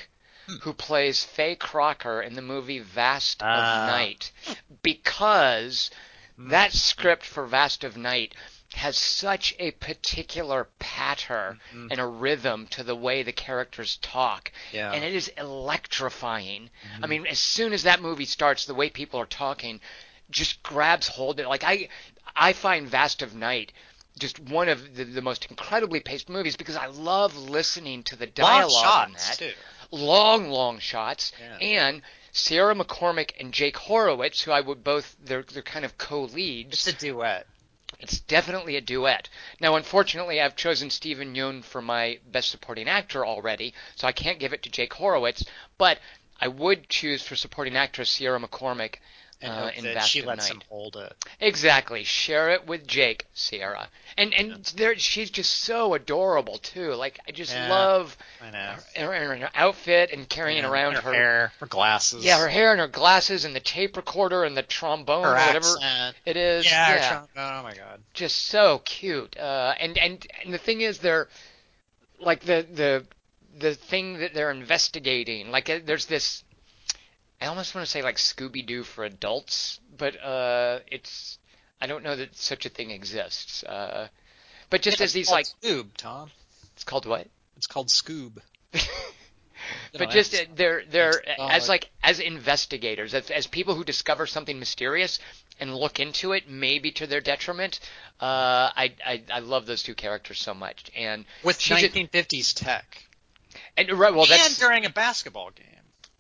Hmm. 0.48 0.54
Who 0.62 0.72
plays 0.72 1.22
Faye 1.22 1.54
Crocker 1.56 2.22
in 2.22 2.34
the 2.34 2.42
movie 2.42 2.78
Vast 2.78 3.42
Ah. 3.42 3.82
of 3.84 3.90
Night? 3.90 4.32
Because 4.82 5.90
Hmm. 6.36 6.48
that 6.50 6.72
script 6.72 7.24
for 7.24 7.46
Vast 7.46 7.84
of 7.84 7.96
Night 7.96 8.34
has 8.74 8.96
such 8.98 9.54
a 9.58 9.70
particular 9.72 10.68
patter 10.78 11.58
Mhm. 11.74 11.88
and 11.90 12.00
a 12.00 12.06
rhythm 12.06 12.66
to 12.68 12.82
the 12.84 12.94
way 12.94 13.22
the 13.22 13.32
characters 13.32 13.96
talk, 14.02 14.52
yeah. 14.72 14.92
and 14.92 15.02
it 15.02 15.14
is 15.14 15.28
electrifying. 15.38 16.70
I 17.02 17.06
Mhm. 17.06 17.08
mean, 17.08 17.26
as 17.26 17.38
soon 17.38 17.72
as 17.72 17.82
that 17.84 18.00
movie 18.02 18.24
starts, 18.26 18.64
the 18.66 18.74
way 18.74 18.90
people 18.90 19.18
are 19.20 19.26
talking 19.26 19.80
just 20.30 20.62
grabs 20.62 21.08
hold 21.08 21.40
of 21.40 21.46
it. 21.46 21.48
Like 21.48 21.64
I, 21.64 21.88
I 22.36 22.52
find 22.52 22.86
Vast 22.88 23.22
of 23.22 23.34
Night 23.34 23.72
just 24.18 24.38
one 24.40 24.68
of 24.68 24.96
the, 24.96 25.04
the 25.04 25.22
most 25.22 25.46
incredibly 25.46 26.00
paced 26.00 26.28
movies 26.28 26.56
because 26.56 26.76
I 26.76 26.86
love 26.86 27.36
listening 27.36 28.02
to 28.04 28.16
the 28.16 28.26
Long 28.26 28.32
dialogue 28.34 29.08
in 29.08 29.14
shots 29.14 29.28
that 29.28 29.38
too. 29.38 29.54
long, 29.92 30.50
long 30.50 30.78
shots, 30.80 31.32
Yeah. 31.40 31.56
and 31.58 32.02
Sierra 32.32 32.74
McCormick 32.74 33.30
and 33.40 33.54
Jake 33.54 33.76
Horowitz, 33.78 34.42
who 34.42 34.50
I 34.52 34.60
would 34.60 34.84
both 34.84 35.16
they're 35.20 35.42
they're 35.44 35.62
kind 35.62 35.84
of 35.84 35.96
co-leads. 35.98 36.70
Just 36.82 36.88
a 36.88 36.92
duet. 36.92 37.46
It's 38.00 38.20
definitely 38.20 38.76
a 38.76 38.80
duet. 38.80 39.28
Now, 39.60 39.74
unfortunately, 39.74 40.40
I've 40.40 40.54
chosen 40.54 40.88
Steven 40.88 41.34
Yeun 41.34 41.64
for 41.64 41.82
my 41.82 42.20
Best 42.24 42.50
Supporting 42.50 42.88
Actor 42.88 43.26
already, 43.26 43.74
so 43.96 44.06
I 44.06 44.12
can't 44.12 44.38
give 44.38 44.52
it 44.52 44.62
to 44.62 44.70
Jake 44.70 44.94
Horowitz. 44.94 45.44
But 45.78 45.98
I 46.40 46.46
would 46.46 46.88
choose 46.88 47.22
for 47.22 47.34
Supporting 47.34 47.76
Actress 47.76 48.08
Sierra 48.08 48.38
McCormick. 48.38 49.00
And 49.40 49.52
Uh, 49.52 49.70
hope 49.70 49.82
that 49.82 50.02
she 50.02 50.22
lets 50.22 50.48
Night. 50.48 50.54
him 50.56 50.62
hold 50.68 50.96
it. 50.96 51.14
Exactly. 51.38 52.02
Share 52.02 52.50
it 52.50 52.66
with 52.66 52.84
Jake, 52.88 53.26
Sierra. 53.34 53.88
And 54.16 54.34
and 54.34 54.64
there 54.74 54.98
she's 54.98 55.30
just 55.30 55.60
so 55.60 55.94
adorable 55.94 56.58
too. 56.58 56.94
Like 56.94 57.20
I 57.28 57.30
just 57.30 57.52
Yeah. 57.54 57.68
love 57.68 58.16
I 58.42 58.46
her, 58.46 59.12
her, 59.12 59.36
her 59.36 59.50
outfit 59.54 60.10
and 60.12 60.28
carrying 60.28 60.64
Yeah, 60.64 60.70
around 60.70 60.94
her, 60.94 61.00
her 61.02 61.14
hair, 61.14 61.52
her 61.60 61.66
glasses. 61.66 62.24
Yeah, 62.24 62.40
her 62.40 62.48
hair 62.48 62.72
and 62.72 62.80
her 62.80 62.88
glasses 62.88 63.44
and 63.44 63.54
the 63.54 63.60
tape 63.60 63.96
recorder 63.96 64.42
and 64.42 64.56
the 64.56 64.62
trombone 64.64 65.24
or 65.24 65.34
whatever 65.34 65.76
accent. 65.78 66.16
it 66.26 66.36
is. 66.36 66.64
Yeah, 66.64 66.88
Yeah, 66.88 66.98
her 67.20 67.26
trombone. 67.36 67.60
Oh 67.60 67.62
my 67.62 67.74
god. 67.74 68.02
just 68.14 68.46
so 68.46 68.80
cute. 68.84 69.36
Uh, 69.36 69.72
and 69.78 69.96
and 69.98 70.26
and 70.44 70.52
the 70.52 70.58
thing 70.58 70.80
is, 70.80 70.98
they're 70.98 71.28
like 72.18 72.40
the 72.40 72.66
the 72.72 73.06
the 73.56 73.74
thing 73.76 74.18
that 74.18 74.34
they're 74.34 74.50
investigating. 74.50 75.52
Like 75.52 75.70
uh, 75.70 75.78
there's 75.84 76.06
this. 76.06 76.42
I 77.40 77.46
almost 77.46 77.74
want 77.74 77.84
to 77.86 77.90
say 77.90 78.02
like 78.02 78.16
Scooby 78.16 78.64
Doo 78.66 78.82
for 78.82 79.04
adults, 79.04 79.80
but 79.96 80.20
uh, 80.22 80.80
it's 80.90 81.38
I 81.80 81.86
don't 81.86 82.02
know 82.02 82.16
that 82.16 82.36
such 82.36 82.66
a 82.66 82.68
thing 82.68 82.90
exists. 82.90 83.62
Uh, 83.62 84.08
but 84.70 84.82
just 84.82 84.98
Yeah, 84.98 85.04
as 85.04 85.12
these 85.12 85.30
like 85.30 85.46
Scoob, 85.62 85.86
Tom. 85.96 86.30
it's 86.74 86.84
called 86.84 87.06
what? 87.06 87.26
It's 87.56 87.66
called 87.66 87.88
Scoob. 87.88 88.38
But 89.92 90.00
know, 90.00 90.06
just 90.10 90.32
that's- 90.32 90.48
uh, 90.48 90.52
they're 90.54 90.82
they're 90.88 91.22
that's 91.26 91.40
as 91.64 91.68
like 91.68 91.90
as 92.02 92.20
investigators, 92.20 93.12
as, 93.12 93.28
as 93.30 93.46
people 93.46 93.74
who 93.74 93.82
discover 93.84 94.24
something 94.26 94.58
mysterious 94.58 95.18
and 95.60 95.74
look 95.74 95.98
into 96.00 96.32
it, 96.32 96.48
maybe 96.48 96.92
to 96.92 97.06
their 97.06 97.20
detriment. 97.20 97.80
Uh, 98.20 98.70
I, 98.76 98.94
I 99.04 99.22
I 99.32 99.38
love 99.40 99.66
those 99.66 99.82
two 99.82 99.94
characters 99.94 100.38
so 100.40 100.54
much, 100.54 100.90
and 100.96 101.24
with 101.42 101.58
she's 101.60 101.82
a- 101.82 101.88
1950s 101.88 102.54
tech. 102.54 103.04
and 103.76 103.90
right, 103.98 104.14
well 104.14 104.26
and 104.30 104.56
during 104.56 104.86
a 104.86 104.90
basketball 104.90 105.50
game. 105.50 105.66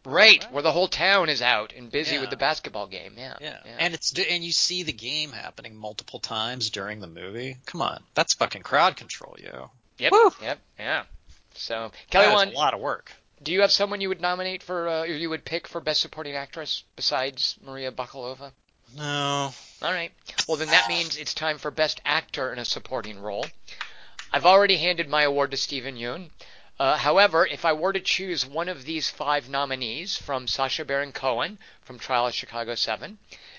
Right 0.04 0.42
right. 0.44 0.52
where 0.52 0.62
the 0.62 0.72
whole 0.72 0.88
town 0.88 1.28
is 1.28 1.42
out 1.42 1.72
and 1.76 1.90
busy 1.90 2.14
Yeah. 2.14 2.20
with 2.22 2.30
the 2.30 2.36
basketball 2.36 2.86
game. 2.86 3.14
Yeah, 3.16 3.34
Yeah. 3.40 3.58
and 3.78 3.94
it's 3.94 4.12
and 4.18 4.44
you 4.44 4.52
see 4.52 4.82
the 4.82 4.92
game 4.92 5.32
happening 5.32 5.76
multiple 5.76 6.20
times 6.20 6.70
during 6.70 7.00
the 7.00 7.06
movie. 7.08 7.56
Come 7.66 7.82
on, 7.82 8.02
that's 8.14 8.34
fucking 8.34 8.62
crowd 8.62 8.96
control, 8.96 9.36
yo. 9.38 9.70
yep, 9.98 10.12
Woo! 10.12 10.30
yep, 10.40 10.58
yeah. 10.78 11.04
So 11.54 11.90
Kelly, 12.10 12.26
That 12.26 12.30
is 12.30 12.34
one, 12.34 12.48
a 12.48 12.52
lot 12.52 12.74
of 12.74 12.80
work. 12.80 13.12
do 13.42 13.52
you 13.52 13.60
have 13.62 13.72
someone 13.72 14.00
you 14.00 14.08
would 14.08 14.20
nominate 14.20 14.62
for, 14.62 14.88
uh, 14.88 15.02
or 15.02 15.06
you 15.06 15.28
would 15.30 15.44
pick 15.44 15.66
for 15.68 15.80
best 15.80 16.00
supporting 16.00 16.36
actress 16.36 16.84
besides 16.96 17.56
Maria 17.60 17.90
Bakalova? 17.92 18.52
No, 18.96 19.52
All 19.82 19.92
right. 19.92 20.12
Well, 20.48 20.56
then 20.56 20.68
that 20.68 20.88
means 20.88 21.16
it's 21.18 21.34
time 21.34 21.58
for 21.58 21.70
Best 21.70 22.00
Actor 22.06 22.52
in 22.54 22.58
a 22.58 22.64
Supporting 22.64 23.18
Role. 23.20 23.46
I've 24.32 24.46
already 24.46 24.78
handed 24.78 25.08
my 25.10 25.22
award 25.24 25.50
to 25.50 25.56
Steven 25.58 25.96
Yeun. 25.96 26.30
Uh, 26.78 26.96
however, 26.96 27.44
if 27.46 27.64
I 27.64 27.72
were 27.72 27.92
to 27.92 28.00
choose 28.00 28.46
one 28.46 28.68
of 28.68 28.84
these 28.84 29.10
five 29.10 29.48
nominees 29.48 30.16
from 30.16 30.46
Sacha 30.46 30.84
Baron 30.84 31.12
Cohen 31.12 31.58
from 31.82 31.98
Trial 31.98 32.28
of 32.28 32.34
Chicago 32.34 32.74
7, 32.76 33.18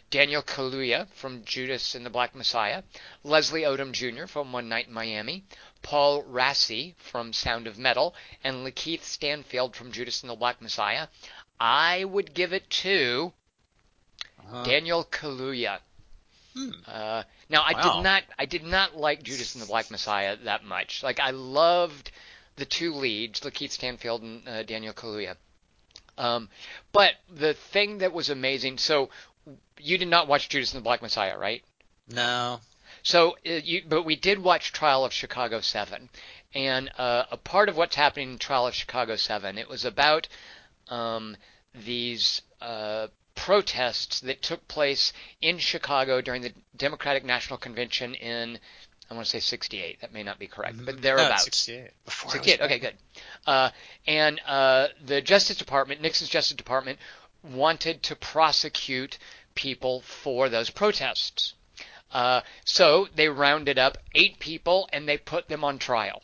Daniel 0.09 0.41
Kaluuya 0.41 1.07
from 1.13 1.43
Judas 1.43 1.95
and 1.95 2.05
the 2.05 2.09
Black 2.09 2.33
Messiah, 2.33 2.83
Leslie 3.23 3.63
Odom 3.63 3.91
Jr. 3.91 4.25
from 4.25 4.53
One 4.53 4.69
Night 4.69 4.87
in 4.87 4.93
Miami, 4.93 5.43
Paul 5.81 6.23
Raci 6.23 6.95
from 6.97 7.33
Sound 7.33 7.67
of 7.67 7.77
Metal, 7.77 8.15
and 8.43 8.65
Lakeith 8.65 9.03
Stanfield 9.03 9.75
from 9.75 9.91
Judas 9.91 10.21
and 10.23 10.29
the 10.29 10.35
Black 10.35 10.61
Messiah, 10.61 11.07
I 11.59 12.05
would 12.05 12.33
give 12.33 12.53
it 12.53 12.69
to 12.69 13.33
Uh, 14.51 14.63
Daniel 14.63 15.03
Kaluuya. 15.03 15.79
Hmm. 16.55 16.69
Uh, 16.87 17.23
now 17.49 17.61
I 17.61 17.73
Wow. 17.73 17.81
did 17.97 18.03
not 18.03 18.23
I 18.39 18.45
did 18.45 18.63
not 18.63 18.95
like 18.97 19.21
Judas 19.21 19.53
and 19.53 19.61
the 19.61 19.67
Black 19.67 19.91
Messiah 19.91 20.37
that 20.45 20.63
much. 20.63 21.03
Like 21.03 21.19
I 21.19 21.29
loved 21.31 22.09
the 22.60 22.65
two 22.65 22.94
leads, 22.94 23.40
Lakeith 23.40 23.72
Stanfield 23.72 24.22
and 24.22 24.48
uh, 24.48 24.64
Daniel 24.64 24.94
Kaluuya. 24.94 25.36
Um, 26.18 26.49
but 26.91 27.14
the 27.30 27.53
thing 27.53 27.99
that 27.99 28.14
was 28.14 28.30
amazing, 28.30 28.77
so 28.77 29.10
you 29.80 29.98
did 29.98 30.10
not 30.10 30.27
watch 30.27 30.49
Judas 30.49 30.73
and 30.73 30.81
the 30.81 30.84
Black 30.84 31.02
Messiah, 31.02 31.38
right? 31.38 31.64
no. 32.07 32.60
So, 33.02 33.38
uh, 33.48 33.52
you, 33.64 33.84
but 33.88 34.03
we 34.03 34.18
did 34.18 34.40
watch 34.40 34.73
Trial 34.73 35.06
of 35.06 35.14
Chicago 35.14 35.61
7. 35.61 36.10
And 36.53 36.91
uh, 36.98 37.26
a 37.31 37.38
part 37.38 37.69
of 37.69 37.77
what's 37.77 37.95
happening 37.95 38.34
in 38.34 38.40
Trial 38.40 38.68
of 38.68 38.76
Chicago 38.76 39.15
7, 39.15 39.57
it 39.57 39.69
was 39.69 39.86
about 39.86 40.27
um, 40.90 41.38
these 41.73 42.41
uh, 42.60 43.07
protests 43.36 44.19
that 44.22 44.41
took 44.41 44.68
place 44.68 45.14
in 45.41 45.60
Chicago 45.60 46.19
during 46.19 46.41
the 46.41 46.53
Democratic 46.76 47.23
National 47.23 47.57
Convention 47.57 48.15
in, 48.15 48.60
I 49.10 49.15
want 49.15 49.26
to 49.26 49.31
say 49.31 49.40
68. 49.40 50.02
That 50.02 50.14
may 50.14 50.22
not 50.23 50.38
be 50.38 50.48
correct, 50.48 50.77
but 50.86 50.95
No, 50.95 51.02
thereabouts. 51.02 51.45
68. 51.45 51.91
Before 52.06 52.31
68. 52.31 52.61
Okay, 52.61 52.80
good. 52.80 52.94
Uh, 53.48 53.72
and 54.06 54.40
uh, 54.45 54.88
the 55.03 55.22
Justice 55.22 55.57
Department, 55.57 56.02
Nixon's 56.02 56.30
Justice 56.30 56.56
Department, 56.56 56.99
wanted 57.44 58.03
to 58.03 58.15
prosecute 58.15 59.18
people 59.56 60.02
for 60.02 60.48
those 60.49 60.69
protests. 60.69 61.53
Uh, 62.11 62.41
so 62.65 63.07
they 63.15 63.30
rounded 63.30 63.77
up 63.80 63.98
eight 64.15 64.40
people 64.40 64.90
and 64.94 65.07
they 65.07 65.18
put 65.18 65.48
them 65.48 65.64
on 65.64 65.80
trial. 65.80 66.22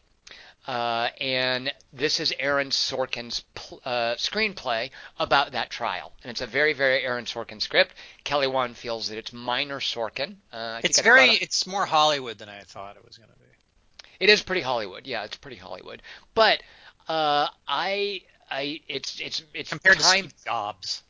Uh, 0.68 1.10
and 1.22 1.72
this 1.94 2.20
is 2.20 2.34
Aaron 2.40 2.70
Sorkin's 2.70 3.44
pl- 3.54 3.82
uh, 3.86 4.16
screenplay 4.16 4.90
about 5.20 5.52
that 5.52 5.70
trial, 5.70 6.12
and 6.24 6.32
it's 6.32 6.42
a 6.42 6.48
very, 6.48 6.74
very 6.74 7.04
Aaron 7.04 7.26
Sorkin 7.26 7.62
script. 7.62 7.94
Kelly 8.24 8.48
Wand 8.48 8.76
feels 8.76 9.10
that 9.10 9.18
it's 9.20 9.32
minor 9.32 9.80
Sorkin. 9.80 10.38
Uh, 10.52 10.56
I 10.58 10.82
It's 10.84 11.00
very. 11.02 11.30
It's 11.30 11.68
more 11.68 11.86
Hollywood 11.86 12.40
than 12.40 12.50
I 12.50 12.62
thought 12.62 12.96
it 12.98 13.06
was 13.06 13.18
going 13.18 13.30
to 13.30 13.36
be. 13.36 13.46
it 14.20 14.30
is 14.30 14.42
pretty 14.42 14.62
Hollywood. 14.62 15.06
Yeah, 15.06 15.24
it's 15.24 15.38
pretty 15.38 15.58
Hollywood. 15.58 16.02
But 16.34 16.64
uh, 17.08 17.48
I, 17.68 18.22
I, 18.50 18.82
it's 18.88 19.20
it's 19.20 19.44
it's 19.54 19.70
Compared 19.70 20.00
time. 20.00 20.24
to 20.24 20.30
Steve 20.30 20.46
Jobs. 20.46 21.04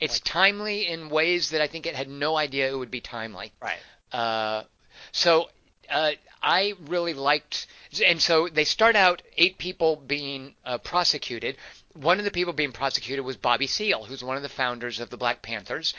it's 0.00 0.14
like- 0.16 0.24
timely 0.24 0.88
in 0.88 1.10
ways 1.10 1.50
that 1.50 1.60
I 1.60 1.68
think 1.68 1.86
it 1.86 1.94
had 1.94 2.08
no 2.08 2.36
idea 2.36 2.68
it 2.68 2.76
would 2.76 2.90
be 2.90 3.00
timely. 3.00 3.52
Right. 3.62 3.78
Uh, 4.12 4.64
so 5.12 5.48
uh, 5.90 6.12
I 6.42 6.74
really 6.86 7.14
liked, 7.14 7.66
and 8.04 8.20
so 8.20 8.48
they 8.48 8.64
start 8.64 8.96
out 8.96 9.22
eight 9.36 9.58
people 9.58 9.96
being 9.96 10.54
uh, 10.64 10.78
prosecuted. 10.78 11.56
One 11.94 12.18
of 12.18 12.24
the 12.24 12.30
people 12.30 12.52
being 12.52 12.72
prosecuted 12.72 13.24
was 13.24 13.36
Bobby 13.36 13.66
Seale, 13.66 14.04
who's 14.04 14.22
one 14.22 14.36
of 14.36 14.42
the 14.42 14.48
founders 14.48 15.00
of 15.00 15.10
the 15.10 15.16
Black 15.16 15.42
Panthers. 15.42 15.94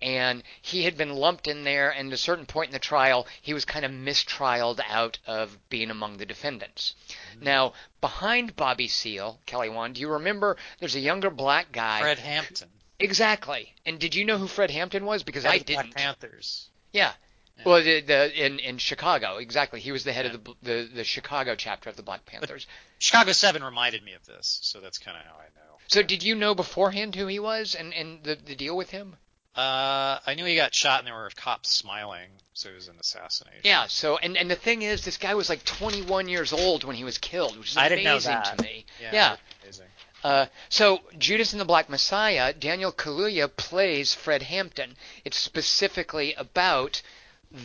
And 0.00 0.42
he 0.60 0.82
had 0.82 0.96
been 0.96 1.14
lumped 1.14 1.46
in 1.46 1.62
there, 1.62 1.90
and 1.90 2.08
at 2.08 2.14
a 2.14 2.16
certain 2.16 2.44
point 2.44 2.70
in 2.70 2.72
the 2.72 2.80
trial, 2.80 3.24
he 3.40 3.54
was 3.54 3.64
kind 3.64 3.84
of 3.84 3.92
mistrialed 3.92 4.80
out 4.88 5.18
of 5.28 5.56
being 5.68 5.90
among 5.90 6.16
the 6.16 6.26
defendants. 6.26 6.96
Now, 7.40 7.74
behind 8.00 8.56
Bobby 8.56 8.88
Seale, 8.88 9.38
Kelly 9.46 9.68
Wand, 9.68 9.94
do 9.94 10.00
you 10.00 10.08
remember 10.08 10.56
there's 10.80 10.96
a 10.96 11.00
younger 11.00 11.30
black 11.30 11.70
guy? 11.70 12.00
Fred 12.00 12.18
Hampton. 12.18 12.68
Exactly. 12.98 13.74
And 13.86 14.00
did 14.00 14.16
you 14.16 14.24
know 14.24 14.38
who 14.38 14.48
Fred 14.48 14.72
Hampton 14.72 15.04
was? 15.04 15.22
Because 15.22 15.44
head 15.44 15.52
I 15.52 15.58
the 15.58 15.74
Black 15.74 15.84
didn't. 15.84 15.96
Panthers. 15.96 16.68
Yeah. 16.92 17.12
Yeah. 17.58 17.64
Well, 17.66 17.82
the, 17.82 18.00
the 18.00 18.46
in 18.46 18.58
in 18.58 18.78
Chicago, 18.78 19.36
exactly. 19.36 19.80
He 19.80 19.92
was 19.92 20.04
the 20.04 20.12
head 20.12 20.26
of 20.26 20.44
the, 20.44 20.54
the 20.62 20.90
the 20.94 21.04
Chicago 21.04 21.54
chapter 21.54 21.90
of 21.90 21.96
the 21.96 22.02
Black 22.02 22.24
Panthers. 22.24 22.66
Chicago 22.98 23.32
Seven 23.32 23.62
reminded 23.62 24.02
me 24.02 24.14
of 24.14 24.24
this, 24.24 24.60
so 24.62 24.80
that's 24.80 24.98
kind 24.98 25.16
of 25.16 25.24
how 25.24 25.38
I 25.38 25.44
know. 25.56 25.78
So, 25.88 26.02
did 26.02 26.22
you 26.22 26.34
know 26.34 26.54
beforehand 26.54 27.14
who 27.14 27.26
he 27.26 27.38
was 27.38 27.74
and 27.74 27.92
and 27.92 28.24
the 28.24 28.36
the 28.36 28.54
deal 28.54 28.76
with 28.76 28.90
him? 28.90 29.16
Uh, 29.54 30.18
I 30.26 30.34
knew 30.34 30.46
he 30.46 30.56
got 30.56 30.74
shot, 30.74 31.00
and 31.00 31.06
there 31.06 31.14
were 31.14 31.30
cops 31.36 31.68
smiling, 31.68 32.30
so 32.54 32.70
it 32.70 32.74
was 32.74 32.88
an 32.88 32.96
assassination. 32.98 33.60
Yeah. 33.64 33.86
So, 33.86 34.16
and 34.16 34.36
and 34.38 34.50
the 34.50 34.56
thing 34.56 34.80
is, 34.80 35.04
this 35.04 35.18
guy 35.18 35.34
was 35.34 35.50
like 35.50 35.62
21 35.64 36.28
years 36.28 36.54
old 36.54 36.84
when 36.84 36.96
he 36.96 37.04
was 37.04 37.18
killed, 37.18 37.58
which 37.58 37.72
is 37.72 37.76
I 37.76 37.90
didn't 37.90 38.04
know 38.04 38.12
amazing 38.12 38.32
that. 38.32 38.58
to 38.58 38.64
me. 38.64 38.86
Yeah. 39.00 39.10
Yeah. 39.12 39.36
Amazing. 39.62 39.86
Uh, 40.24 40.46
so 40.68 41.00
Judas 41.18 41.52
and 41.52 41.60
the 41.60 41.66
Black 41.66 41.90
Messiah, 41.90 42.52
Daniel 42.54 42.92
Kaluuya 42.92 43.54
plays 43.54 44.14
Fred 44.14 44.42
Hampton. 44.42 44.96
It's 45.24 45.36
specifically 45.36 46.32
about 46.34 47.02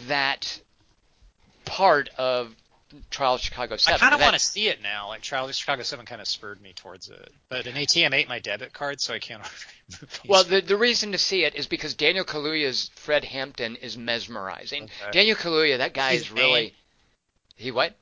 that 0.08 0.62
part 1.66 2.10
of 2.18 2.54
Trial 3.10 3.36
of 3.36 3.42
Chicago 3.42 3.74
I 3.74 3.78
Seven. 3.78 4.00
kind 4.00 4.14
of 4.16 4.22
want 4.22 4.34
to 4.34 4.40
see 4.40 4.70
it 4.70 4.82
now. 4.82 5.10
Like 5.10 5.22
Trial 5.22 5.46
of 5.48 5.54
Chicago 5.54 5.84
Seven 5.84 6.06
kind 6.06 6.22
of 6.22 6.28
spurred 6.28 6.62
me 6.62 6.74
towards 6.74 7.10
it, 7.10 7.32
but 7.50 7.68
an 7.68 7.76
ATM 7.76 8.14
ate 8.14 8.30
my 8.30 8.40
debit 8.40 8.72
card, 8.74 9.02
so 9.02 9.14
I 9.14 9.20
can't 9.20 9.42
order 9.44 9.52
movies. 10.02 10.20
Well, 10.28 10.44
the 10.46 10.62
the 10.62 10.78
reason 10.78 11.12
to 11.12 11.18
see 11.18 11.44
it 11.44 11.56
is 11.56 11.68
because 11.68 11.96
Daniel 11.96 12.24
Kaluuya's 12.24 12.90
Fred 12.96 13.26
Hampton 13.26 13.76
is 13.76 13.98
mesmerizing. 13.98 14.84
Okay. 14.84 15.12
Daniel 15.12 15.36
Kaluuya, 15.36 15.80
that 15.80 15.94
guy 15.94 16.14
He's 16.14 16.22
is 16.22 16.32
really 16.32 16.52
main. 16.62 16.72
he 17.56 17.72
what? 17.72 17.96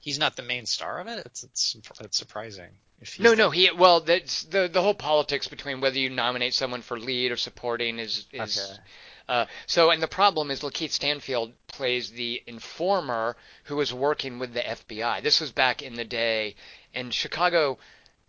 he's 0.00 0.18
not 0.18 0.36
the 0.36 0.42
main 0.42 0.64
star 0.64 1.00
of 1.00 1.08
it. 1.08 1.26
It's 1.26 1.42
it's 1.42 1.76
it's 2.00 2.16
surprising. 2.16 2.70
No, 3.18 3.30
the- 3.30 3.36
no, 3.36 3.50
he 3.50 3.68
well, 3.76 4.00
that's 4.00 4.44
the 4.44 4.68
the 4.72 4.80
whole 4.80 4.94
politics 4.94 5.48
between 5.48 5.80
whether 5.80 5.98
you 5.98 6.08
nominate 6.08 6.54
someone 6.54 6.82
for 6.82 6.98
lead 7.00 7.32
or 7.32 7.36
supporting 7.36 7.98
is 7.98 8.26
is 8.32 8.58
Okay. 8.58 8.80
Uh, 9.28 9.46
so. 9.66 9.90
And 9.90 10.02
the 10.02 10.08
problem 10.08 10.50
is, 10.50 10.60
Lakeith 10.60 10.90
Stanfield 10.92 11.52
plays 11.66 12.10
the 12.10 12.42
informer 12.46 13.36
who 13.64 13.76
was 13.76 13.92
working 13.92 14.38
with 14.38 14.54
the 14.54 14.60
FBI. 14.60 15.22
This 15.22 15.40
was 15.40 15.52
back 15.52 15.82
in 15.82 15.94
the 15.94 16.04
day, 16.04 16.54
and 16.94 17.12
Chicago. 17.12 17.78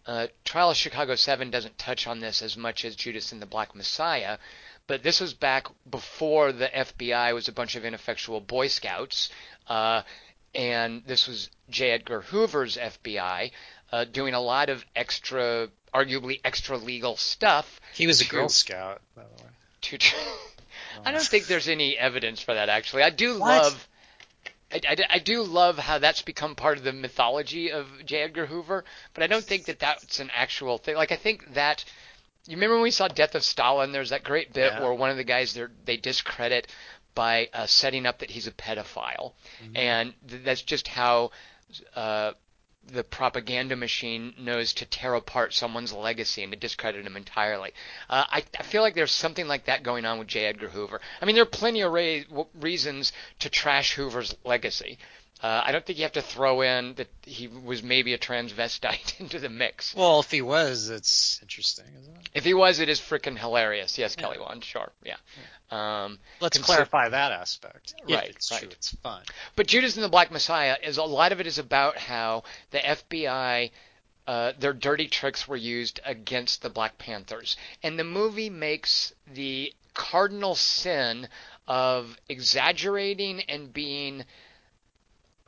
Uh, 0.05 0.27
Trial 0.43 0.71
of 0.71 0.77
Chicago 0.77 1.13
7 1.13 1.51
doesn't 1.51 1.77
touch 1.77 2.07
on 2.07 2.19
this 2.19 2.41
as 2.41 2.57
much 2.57 2.83
as 2.83 2.95
Judas 2.95 3.31
and 3.31 3.39
the 3.39 3.45
Black 3.45 3.75
Messiah, 3.75 4.39
but 4.87 5.03
this 5.03 5.19
was 5.19 5.35
back 5.35 5.67
before 5.91 6.51
the 6.51 6.67
FBI 6.67 7.31
was 7.35 7.47
a 7.47 7.51
bunch 7.51 7.75
of 7.75 7.85
ineffectual 7.85 8.41
Boy 8.41 8.69
Scouts, 8.69 9.29
uh, 9.67 10.01
and 10.55 11.03
this 11.05 11.27
was 11.27 11.51
J. 11.69 11.91
Edgar 11.91 12.21
Hoover's 12.21 12.75
FBI 12.77 13.51
uh, 13.91 14.05
doing 14.05 14.33
a 14.33 14.39
lot 14.41 14.69
of 14.69 14.83
extra, 14.95 15.67
arguably 15.93 16.39
extra 16.43 16.77
legal 16.77 17.15
stuff 17.15 17.79
he 17.93 18.07
was 18.07 18.19
a 18.21 18.23
to- 18.23 18.29
Girl 18.31 18.49
Scout, 18.49 19.01
by 19.15 19.23
the 19.23 19.43
way. 19.43 19.49
to. 19.81 19.99
I 21.05 21.11
don't 21.11 21.23
think 21.23 21.47
there's 21.47 21.67
any 21.67 21.97
evidence 21.97 22.41
for 22.41 22.53
that 22.53 22.69
actually. 22.69 23.03
I 23.03 23.09
do 23.09 23.39
What? 23.39 23.47
love. 23.47 23.87
I, 24.71 24.81
I, 24.87 24.95
I 25.15 25.19
do 25.19 25.43
love 25.43 25.77
how 25.79 25.97
that's 25.99 26.21
become 26.21 26.55
part 26.55 26.77
of 26.77 26.83
the 26.83 26.93
mythology 26.93 27.71
of 27.71 27.87
J. 28.05 28.21
Edgar 28.23 28.45
Hoover, 28.45 28.83
but 29.13 29.23
I 29.23 29.27
don't 29.27 29.43
think 29.43 29.65
that 29.65 29.79
that's 29.79 30.19
an 30.19 30.29
actual 30.33 30.77
thing. 30.77 30.95
Like 30.95 31.11
I 31.11 31.15
think 31.15 31.53
that 31.55 31.83
you 32.45 32.55
remember 32.55 32.75
when 32.75 32.83
we 32.83 32.91
saw 32.91 33.07
Death 33.07 33.35
of 33.35 33.43
Stalin? 33.43 33.91
There's 33.91 34.09
that 34.11 34.23
great 34.23 34.53
bit 34.53 34.73
Yeah. 34.73 34.81
where 34.81 34.93
one 34.93 35.09
of 35.09 35.17
the 35.17 35.23
guys 35.23 35.53
they 35.53 35.65
they 35.85 35.97
discredit 35.97 36.67
by 37.15 37.49
uh, 37.53 37.65
setting 37.65 38.05
up 38.05 38.19
that 38.19 38.29
he's 38.29 38.47
a 38.47 38.51
pedophile, 38.51 39.33
Mm-hmm. 39.63 39.75
and 39.75 40.13
th- 40.29 40.43
that's 40.43 40.61
just 40.61 40.87
how 40.87 41.31
uh, 41.95 42.31
the 42.85 43.03
propaganda 43.03 43.75
machine 43.75 44.33
knows 44.37 44.73
to 44.73 44.85
tear 44.85 45.13
apart 45.13 45.53
someone's 45.53 45.93
legacy 45.93 46.43
and 46.43 46.51
to 46.51 46.57
discredit 46.57 47.05
him 47.05 47.15
entirely. 47.15 47.73
Uh, 48.09 48.25
I, 48.29 48.43
I 48.59 48.63
feel 48.63 48.81
like 48.81 48.95
there's 48.95 49.11
something 49.11 49.47
like 49.47 49.65
that 49.65 49.83
going 49.83 50.05
on 50.05 50.17
with 50.17 50.27
J. 50.27 50.45
Edgar 50.45 50.69
Hoover. 50.69 50.99
I 51.21 51.25
mean, 51.25 51.35
there 51.35 51.43
are 51.43 51.47
plenty 51.47 51.81
of 51.81 51.91
w- 51.91 52.47
reasons 52.55 53.11
to 53.39 53.49
trash 53.49 53.93
Hoover's 53.93 54.35
legacy. 54.43 54.97
Uh, 55.41 55.61
I 55.65 55.71
don't 55.71 55.85
think 55.85 55.97
you 55.97 56.03
have 56.03 56.11
to 56.13 56.21
throw 56.21 56.61
in 56.61 56.95
that 56.95 57.07
he 57.23 57.47
was 57.47 57.81
maybe 57.81 58.13
a 58.13 58.17
transvestite 58.17 59.19
into 59.21 59.39
the 59.39 59.49
mix. 59.49 59.95
Well, 59.95 60.19
if 60.19 60.29
he 60.31 60.41
was, 60.41 60.89
it's 60.89 61.39
interesting, 61.41 61.85
isn't 62.01 62.13
it? 62.13 62.29
If 62.33 62.43
he 62.43 62.53
was, 62.53 62.79
it 62.79 62.89
is 62.89 62.99
freaking 62.99 63.37
hilarious. 63.37 63.97
Yes, 63.97 64.15
Kelly 64.17 64.37
Wand, 64.37 64.65
sure, 64.65 64.91
yeah. 65.03 65.15
Um, 65.71 66.19
Let's 66.41 66.57
clarify 66.57 67.09
that 67.09 67.31
aspect. 67.31 67.93
If 68.05 68.15
Right, 68.15 68.29
it's 68.29 68.51
right. 68.51 68.61
true, 68.61 68.69
it's 68.71 68.91
fun. 68.97 69.21
But 69.55 69.67
Judas 69.67 69.95
and 69.95 70.03
the 70.03 70.09
Black 70.09 70.29
Messiah 70.29 70.75
is 70.83 70.97
a 70.97 71.03
lot 71.03 71.31
of 71.31 71.39
it 71.39 71.47
is 71.47 71.57
about 71.57 71.97
how 71.97 72.43
the 72.71 72.79
FBI 72.79 73.71
uh, 74.27 74.51
their 74.59 74.73
dirty 74.73 75.07
tricks 75.07 75.47
were 75.47 75.55
used 75.57 75.99
against 76.05 76.61
the 76.61 76.69
Black 76.69 76.97
Panthers, 76.99 77.57
and 77.81 77.97
the 77.97 78.03
movie 78.03 78.49
makes 78.49 79.11
the 79.33 79.73
cardinal 79.95 80.53
sin 80.53 81.27
of 81.67 82.15
exaggerating 82.27 83.41
and 83.49 83.73
being 83.73 84.23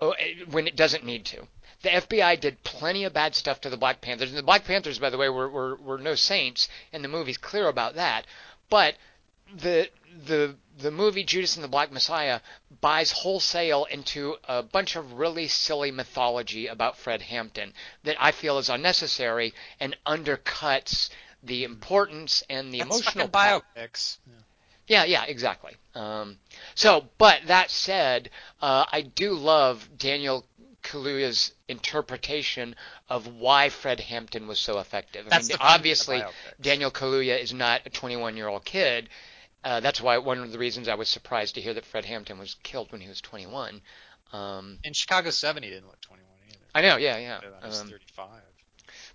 Oh, 0.02 0.12
eh, 0.12 0.34
when 0.50 0.68
it 0.68 0.76
doesn't 0.76 1.06
need 1.06 1.26
to. 1.26 1.48
The 1.84 1.90
FBI 1.90 2.40
did 2.40 2.64
plenty 2.64 3.04
of 3.06 3.14
bad 3.14 3.36
stuff 3.36 3.62
to 3.62 3.70
the 3.70 3.78
Black 3.78 4.02
Panthers, 4.02 4.30
and 4.30 4.38
the 4.38 4.44
Black 4.44 4.66
Panthers, 4.66 5.00
by 5.00 5.10
the 5.10 5.18
way, 5.18 5.30
were 5.30 5.50
were, 5.50 5.76
were 5.76 5.98
no 5.98 6.16
saints, 6.16 6.68
and 6.92 7.04
the 7.04 7.08
movie's 7.08 7.38
clear 7.38 7.68
about 7.68 7.96
that. 7.96 8.26
But 8.70 8.96
the 9.54 9.90
the 10.26 10.56
the 10.78 10.92
movie 10.92 11.24
Judas 11.24 11.56
and 11.56 11.64
the 11.64 11.70
Black 11.70 11.92
Messiah 11.92 12.42
buys 12.82 13.12
wholesale 13.12 13.86
into 13.86 14.38
a 14.48 14.64
bunch 14.64 14.96
of 14.96 15.14
really 15.14 15.48
silly 15.48 15.92
mythology 15.92 16.68
about 16.68 16.98
Fred 16.98 17.22
Hampton 17.22 17.74
that 18.04 18.18
I 18.20 18.32
feel 18.32 18.58
is 18.58 18.70
unnecessary 18.70 19.54
and 19.80 19.96
undercuts 20.06 21.10
the 21.44 21.64
importance 21.64 22.44
and 22.50 22.74
the 22.74 22.80
That's 22.80 22.90
emotional 22.90 23.28
fucking 23.28 23.62
biopics. 23.76 24.18
Yeah. 24.28 24.34
Yeah, 24.92 25.06
yeah, 25.06 25.24
exactly. 25.26 25.72
Um, 25.96 26.38
so, 26.76 27.06
but 27.18 27.44
that 27.48 27.72
said, 27.72 28.30
uh, 28.62 28.84
I 28.92 29.04
do 29.04 29.32
love 29.36 29.88
Daniel 29.98 30.46
Kaluuya's 30.84 31.54
interpretation 31.70 32.76
of 33.08 33.26
why 33.26 33.70
Fred 33.70 34.02
Hampton 34.02 34.48
was 34.48 34.60
so 34.60 34.80
effective. 34.80 35.28
I 35.28 35.30
That's 35.30 35.48
mean, 35.48 35.54
the 35.54 35.60
fun 35.60 35.68
of 35.68 35.72
the 35.72 35.80
obviously. 35.80 36.24
Daniel 36.60 36.92
Kaluuya 36.92 37.42
is 37.42 37.54
not 37.54 37.84
a 37.86 37.90
21 37.90 38.36
year 38.36 38.50
old 38.50 38.66
kid. 38.66 39.08
Uh, 39.64 39.80
that's 39.80 40.02
why 40.02 40.18
one 40.18 40.40
of 40.40 40.52
the 40.52 40.60
reasons 40.60 40.90
I 40.90 40.96
was 40.96 41.08
surprised 41.08 41.56
to 41.56 41.62
hear 41.62 41.74
that 41.76 41.86
Fred 41.86 42.04
Hampton 42.04 42.38
was 42.38 42.56
killed 42.62 42.92
when 42.92 43.00
he 43.00 43.08
was 43.08 43.22
21. 43.22 43.82
Um, 44.34 44.80
In 44.84 44.92
Chicago 44.92 45.30
7, 45.30 45.64
he 45.64 45.70
didn't 45.70 45.88
look 45.88 46.02
21 46.02 46.30
either. 46.50 46.58
I 46.76 46.82
know, 46.82 46.98
yeah, 46.98 47.18
yeah. 47.18 47.40
I 47.62 47.68
was 47.68 47.80
Um, 47.80 47.88
35. 47.88 48.42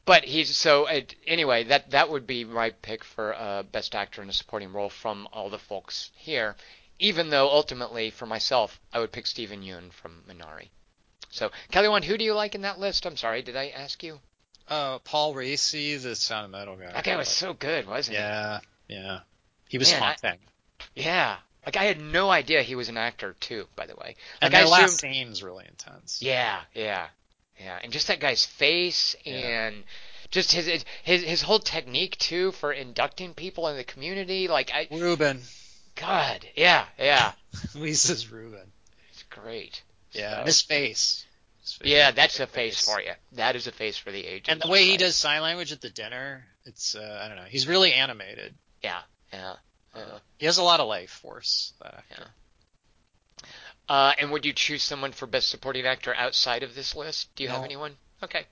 But 0.07 0.25
he's 0.25 0.57
so 0.57 0.87
it, 0.87 1.15
anyway. 1.27 1.65
That 1.65 1.91
that 1.91 2.09
would 2.11 2.27
be 2.27 2.45
my 2.45 2.71
pick 2.71 3.05
for 3.05 3.35
uh, 3.35 3.65
best 3.65 3.95
actor 3.95 4.23
in 4.23 4.29
a 4.29 4.33
supporting 4.33 4.73
role 4.73 4.89
from 4.89 5.29
all 5.33 5.51
the 5.51 5.59
folks 5.59 6.11
here. 6.15 6.57
Even 6.99 7.29
though 7.29 7.49
ultimately, 7.51 8.09
for 8.11 8.25
myself, 8.25 8.81
I 8.93 9.01
would 9.01 9.13
pick 9.13 9.27
Steven 9.27 9.63
Yeun 9.63 9.93
from 9.93 10.23
Minari. 10.29 10.69
So, 11.29 11.51
Kelly, 11.71 11.89
Wand, 11.89 12.05
who 12.07 12.17
do 12.17 12.25
you 12.25 12.33
like 12.33 12.55
in 12.55 12.63
that 12.63 12.79
list? 12.79 13.05
I'm 13.05 13.17
sorry, 13.19 13.43
did 13.43 13.57
I 13.57 13.69
ask 13.69 14.03
you? 14.03 14.19
Uh, 14.69 14.99
Paul 15.01 15.35
Raci, 15.35 16.01
the 16.01 16.15
Sound 16.17 16.47
of 16.47 16.51
Metal 16.53 16.77
guy. 16.77 16.93
That 16.93 17.05
guy 17.05 17.17
was 17.17 17.29
so 17.29 17.53
good, 17.53 17.87
wasn't 17.87 18.17
he? 18.17 18.23
Yeah, 18.23 18.61
yeah. 18.89 19.19
He 19.69 19.77
was 19.77 19.91
Man, 19.93 20.01
haunting. 20.01 20.39
Yeah. 20.95 21.37
Like 21.67 21.77
I 21.77 21.85
had 21.85 22.01
no 22.01 22.31
idea 22.31 22.63
he 22.63 22.77
was 22.77 22.89
an 22.89 22.97
actor 22.97 23.35
too. 23.41 23.67
By 23.75 23.87
the 23.87 23.97
way, 23.97 24.15
And 24.41 24.53
like 24.55 24.61
I 24.63 24.65
that 24.65 24.71
last 24.71 24.95
assumed. 25.03 25.15
scene's 25.15 25.43
really 25.43 25.67
intense. 25.69 26.23
Yeah, 26.23 26.61
yeah, 26.75 27.09
yeah. 27.59 27.79
And 27.83 27.93
just 27.93 28.09
that 28.09 28.21
guy's 28.21 28.45
face 28.47 29.17
Yeah. 29.25 29.35
and 29.35 29.85
just 30.31 30.53
his 30.53 30.85
his 31.03 31.23
his 31.23 31.43
whole 31.43 31.59
technique 31.59 32.17
too 32.19 32.53
for 32.53 32.73
inducting 32.73 33.35
people 33.35 33.69
in 33.69 33.77
the 33.77 33.85
community. 33.85 34.49
Like 34.49 34.71
I, 34.73 34.89
Ruben. 34.91 35.41
God, 35.95 36.47
yeah, 36.55 36.85
yeah. 36.99 37.33
Lisa's 37.75 38.31
Ruben. 38.31 38.73
It's 39.11 39.23
great. 39.25 39.83
Yeah, 40.13 40.41
So- 40.41 40.45
his 40.45 40.63
face. 40.63 41.25
His 41.63 41.73
face. 41.73 41.89
Yeah, 41.91 42.11
that's 42.13 42.39
a 42.39 42.47
face 42.47 42.85
for 42.89 43.01
you. 43.01 43.13
That 43.33 43.57
is 43.57 43.67
a 43.67 43.73
face 43.73 43.97
for 43.97 44.13
the 44.13 44.25
ages. 44.25 44.47
And 44.53 44.61
the 44.61 44.69
way 44.69 44.85
he 44.85 44.97
does 44.97 45.17
sign 45.17 45.43
language 45.43 45.73
at 45.73 45.81
the 45.81 45.91
dinner, 45.91 46.45
it's 46.65 46.95
uh, 46.95 47.21
I 47.25 47.29
don't 47.29 47.37
know. 47.37 47.45
He's 47.49 47.67
really 47.67 47.93
animated. 47.93 48.55
Yeah, 48.83 49.01
yeah. 49.33 49.55
yeah. 49.97 50.05
He 50.39 50.47
has 50.47 50.59
a 50.59 50.63
lot 50.63 50.81
of 50.81 50.87
life 50.89 51.11
force. 51.11 51.73
That 51.83 51.95
actor. 52.11 52.27
Uh, 53.89 54.13
and 54.19 54.31
would 54.33 54.45
you 54.45 54.53
choose 54.53 54.83
someone 54.83 55.13
for 55.13 55.27
best 55.27 55.49
supporting 55.49 55.87
actor 55.87 56.15
outside 56.15 56.63
of 56.63 56.75
this 56.75 56.97
list? 56.97 57.35
Do 57.37 57.43
you 57.45 57.49
have 57.51 57.65
anyone? 57.65 57.97
Okay. 58.23 58.47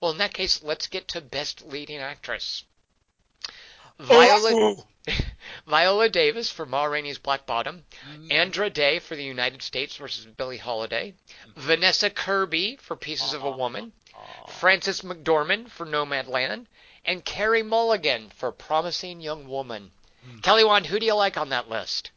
Well, 0.00 0.10
in 0.10 0.18
that 0.18 0.34
case, 0.34 0.62
let's 0.62 0.86
get 0.88 1.06
to 1.08 1.20
best 1.20 1.64
leading 1.66 1.98
actress. 1.98 2.64
Viola 3.98 4.76
Viola 5.66 6.08
Davis 6.08 6.50
for 6.50 6.66
Ma 6.66 6.84
Rainey's 6.84 7.18
Black 7.18 7.46
Bottom, 7.46 7.84
Mm. 8.10 8.32
Andra 8.32 8.70
Day 8.70 8.98
for 8.98 9.14
The 9.16 9.24
United 9.24 9.62
States 9.62 9.96
versus 9.96 10.26
Billie 10.26 10.56
Holiday, 10.58 11.14
Vanessa 11.56 12.10
Kirby 12.10 12.76
for 12.76 12.96
Pieces 12.96 13.32
of 13.34 13.44
a 13.44 13.50
Woman, 13.50 13.92
Frances 14.48 15.02
McDormand 15.02 15.70
for 15.70 15.86
Nomadland, 15.86 16.66
and 17.04 17.24
Carey 17.24 17.62
Mulligan 17.62 18.30
for 18.36 18.52
Promising 18.52 19.20
Young 19.20 19.48
Woman. 19.48 19.90
Hmm. 20.24 20.38
Kelly 20.40 20.64
Wand, 20.64 20.86
who 20.86 20.98
do 20.98 21.06
you 21.06 21.14
like 21.14 21.36
on 21.36 21.48
that 21.50 21.68
list? 21.68 22.10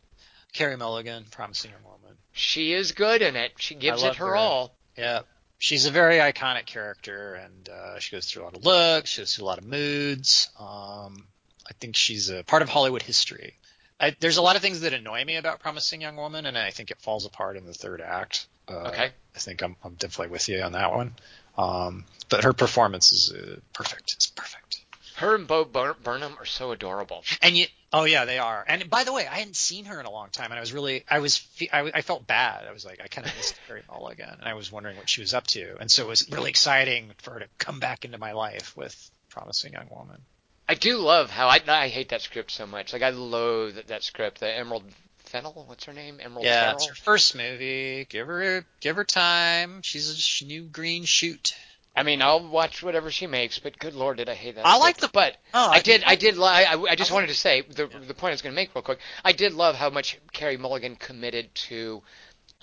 Carey 0.53 0.75
Mulligan, 0.77 1.25
promising 1.31 1.71
young 1.71 1.83
woman. 1.83 2.02
She 2.33 2.73
is 2.73 2.91
good 2.91 3.21
in 3.21 3.35
it. 3.35 3.53
She 3.57 3.75
gives 3.75 4.03
it 4.03 4.15
her, 4.15 4.27
her. 4.27 4.35
all. 4.35 4.75
Yeah. 4.97 5.21
She's 5.59 5.85
a 5.85 5.91
very 5.91 6.17
iconic 6.17 6.65
character, 6.65 7.35
and 7.35 7.69
uh, 7.69 7.99
she 7.99 8.13
goes 8.15 8.25
through 8.29 8.43
a 8.43 8.45
lot 8.45 8.57
of 8.57 8.65
looks. 8.65 9.11
She 9.11 9.21
goes 9.21 9.33
through 9.35 9.45
a 9.45 9.47
lot 9.47 9.59
of 9.59 9.65
moods. 9.65 10.49
Um, 10.59 11.27
I 11.65 11.73
think 11.79 11.95
she's 11.95 12.29
a 12.29 12.43
part 12.43 12.61
of 12.61 12.69
Hollywood 12.69 13.01
history. 13.01 13.53
I, 13.99 14.13
there's 14.19 14.37
a 14.37 14.41
lot 14.41 14.57
of 14.57 14.61
things 14.61 14.81
that 14.81 14.93
annoy 14.93 15.23
me 15.23 15.37
about 15.37 15.59
Promising 15.61 16.01
Young 16.01 16.17
Woman, 16.17 16.45
and 16.45 16.57
I 16.57 16.71
think 16.71 16.91
it 16.91 16.99
falls 16.99 17.25
apart 17.25 17.55
in 17.55 17.65
the 17.65 17.73
third 17.73 18.01
act. 18.01 18.47
Uh, 18.67 18.89
Okay. 18.89 19.11
I 19.35 19.39
think 19.39 19.61
I'm, 19.63 19.77
I'm 19.83 19.93
definitely 19.93 20.31
with 20.31 20.49
you 20.49 20.61
on 20.61 20.73
that 20.73 20.93
one. 20.93 21.13
Um, 21.57 22.05
but 22.29 22.43
her 22.43 22.51
performance 22.53 23.13
is 23.13 23.31
uh, 23.31 23.59
perfect. 23.71 24.13
It's 24.13 24.27
perfect. 24.27 24.81
Her 25.15 25.35
and 25.35 25.47
Bo 25.47 25.63
Bur- 25.63 25.95
Burnham 26.03 26.35
are 26.39 26.45
so 26.45 26.71
adorable. 26.71 27.23
And 27.41 27.57
you, 27.57 27.67
oh 27.93 28.03
yeah, 28.05 28.25
they 28.25 28.39
are. 28.39 28.65
And 28.67 28.89
by 28.89 29.03
the 29.03 29.13
way, 29.13 29.27
I 29.27 29.35
hadn't 29.35 29.55
seen 29.55 29.85
her 29.85 29.99
in 29.99 30.05
a 30.05 30.11
long 30.11 30.29
time, 30.29 30.45
and 30.51 30.55
I 30.55 30.59
was 30.59 30.73
really, 30.73 31.03
I 31.09 31.19
was, 31.19 31.37
fe- 31.37 31.69
I, 31.71 31.91
I 31.93 32.01
felt 32.01 32.25
bad. 32.27 32.65
I 32.67 32.73
was 32.73 32.83
like, 32.85 32.99
I 33.03 33.07
kind 33.07 33.25
of 33.27 33.35
missed 33.37 33.55
Carey 33.67 33.83
Mulligan, 33.87 34.29
and 34.29 34.43
I 34.43 34.55
was 34.55 34.71
wondering 34.71 34.97
what 34.97 35.07
she 35.07 35.21
was 35.21 35.33
up 35.33 35.47
to. 35.47 35.77
And 35.79 35.89
so 35.89 36.03
it 36.03 36.07
was 36.09 36.29
really 36.31 36.49
exciting 36.49 37.11
for 37.19 37.31
her 37.31 37.39
to 37.41 37.47
come 37.59 37.79
back 37.79 38.03
into 38.03 38.17
my 38.17 38.33
life 38.33 38.75
with 38.75 39.11
Promising 39.29 39.73
Young 39.73 39.87
Woman. 39.89 40.21
I 40.67 40.75
do 40.75 40.97
love 40.97 41.29
how 41.29 41.47
I 41.49 41.59
I 41.67 41.87
hate 41.89 42.09
that 42.09 42.21
script 42.21 42.51
so 42.51 42.65
much. 42.65 42.93
Like 42.93 43.01
I 43.01 43.09
loathe 43.09 43.75
that, 43.75 43.87
that 43.87 44.03
script. 44.03 44.39
The 44.39 44.49
Emerald 44.49 44.83
Fennell, 45.19 45.65
what's 45.67 45.85
her 45.85 45.93
name? 45.93 46.19
Emerald 46.21 46.45
Yeah, 46.45 46.61
Fennell. 46.61 46.75
it's 46.77 46.87
her 46.87 46.95
first 46.95 47.35
movie. 47.35 48.05
Give 48.09 48.27
her, 48.27 48.65
give 48.79 48.95
her 48.95 49.03
time. 49.03 49.81
She's 49.81 50.41
a 50.41 50.45
new 50.45 50.63
green 50.63 51.03
shoot. 51.03 51.53
I 51.95 52.03
mean, 52.03 52.21
I'll 52.23 52.47
watch 52.47 52.81
whatever 52.81 53.11
she 53.11 53.27
makes, 53.27 53.59
but 53.59 53.77
good 53.77 53.93
lord, 53.93 54.17
did 54.17 54.27
I 54.27 54.33
hate 54.33 54.55
that. 54.55 54.65
I 54.65 54.77
like 54.77 54.97
the- 54.97 55.09
but 55.09 55.37
Oh, 55.53 55.69
I 55.69 55.79
did, 55.79 56.03
I 56.05 56.15
did, 56.15 56.37
li- 56.37 56.43
I, 56.47 56.73
I 56.89 56.95
just 56.95 57.11
I 57.11 57.13
wanted 57.13 57.27
to 57.27 57.35
say 57.35 57.61
the 57.61 57.83
Yeah. 57.91 57.99
the 57.99 58.13
point 58.15 58.31
I 58.31 58.33
was 58.33 58.41
going 58.41 58.53
to 58.53 58.55
make 58.55 58.73
real 58.73 58.81
quick. 58.81 58.99
I 59.23 59.31
did 59.31 59.53
love 59.53 59.75
how 59.75 59.89
much 59.91 60.17
Carey 60.31 60.57
Mulligan 60.57 60.95
committed 60.95 61.53
to 61.55 62.01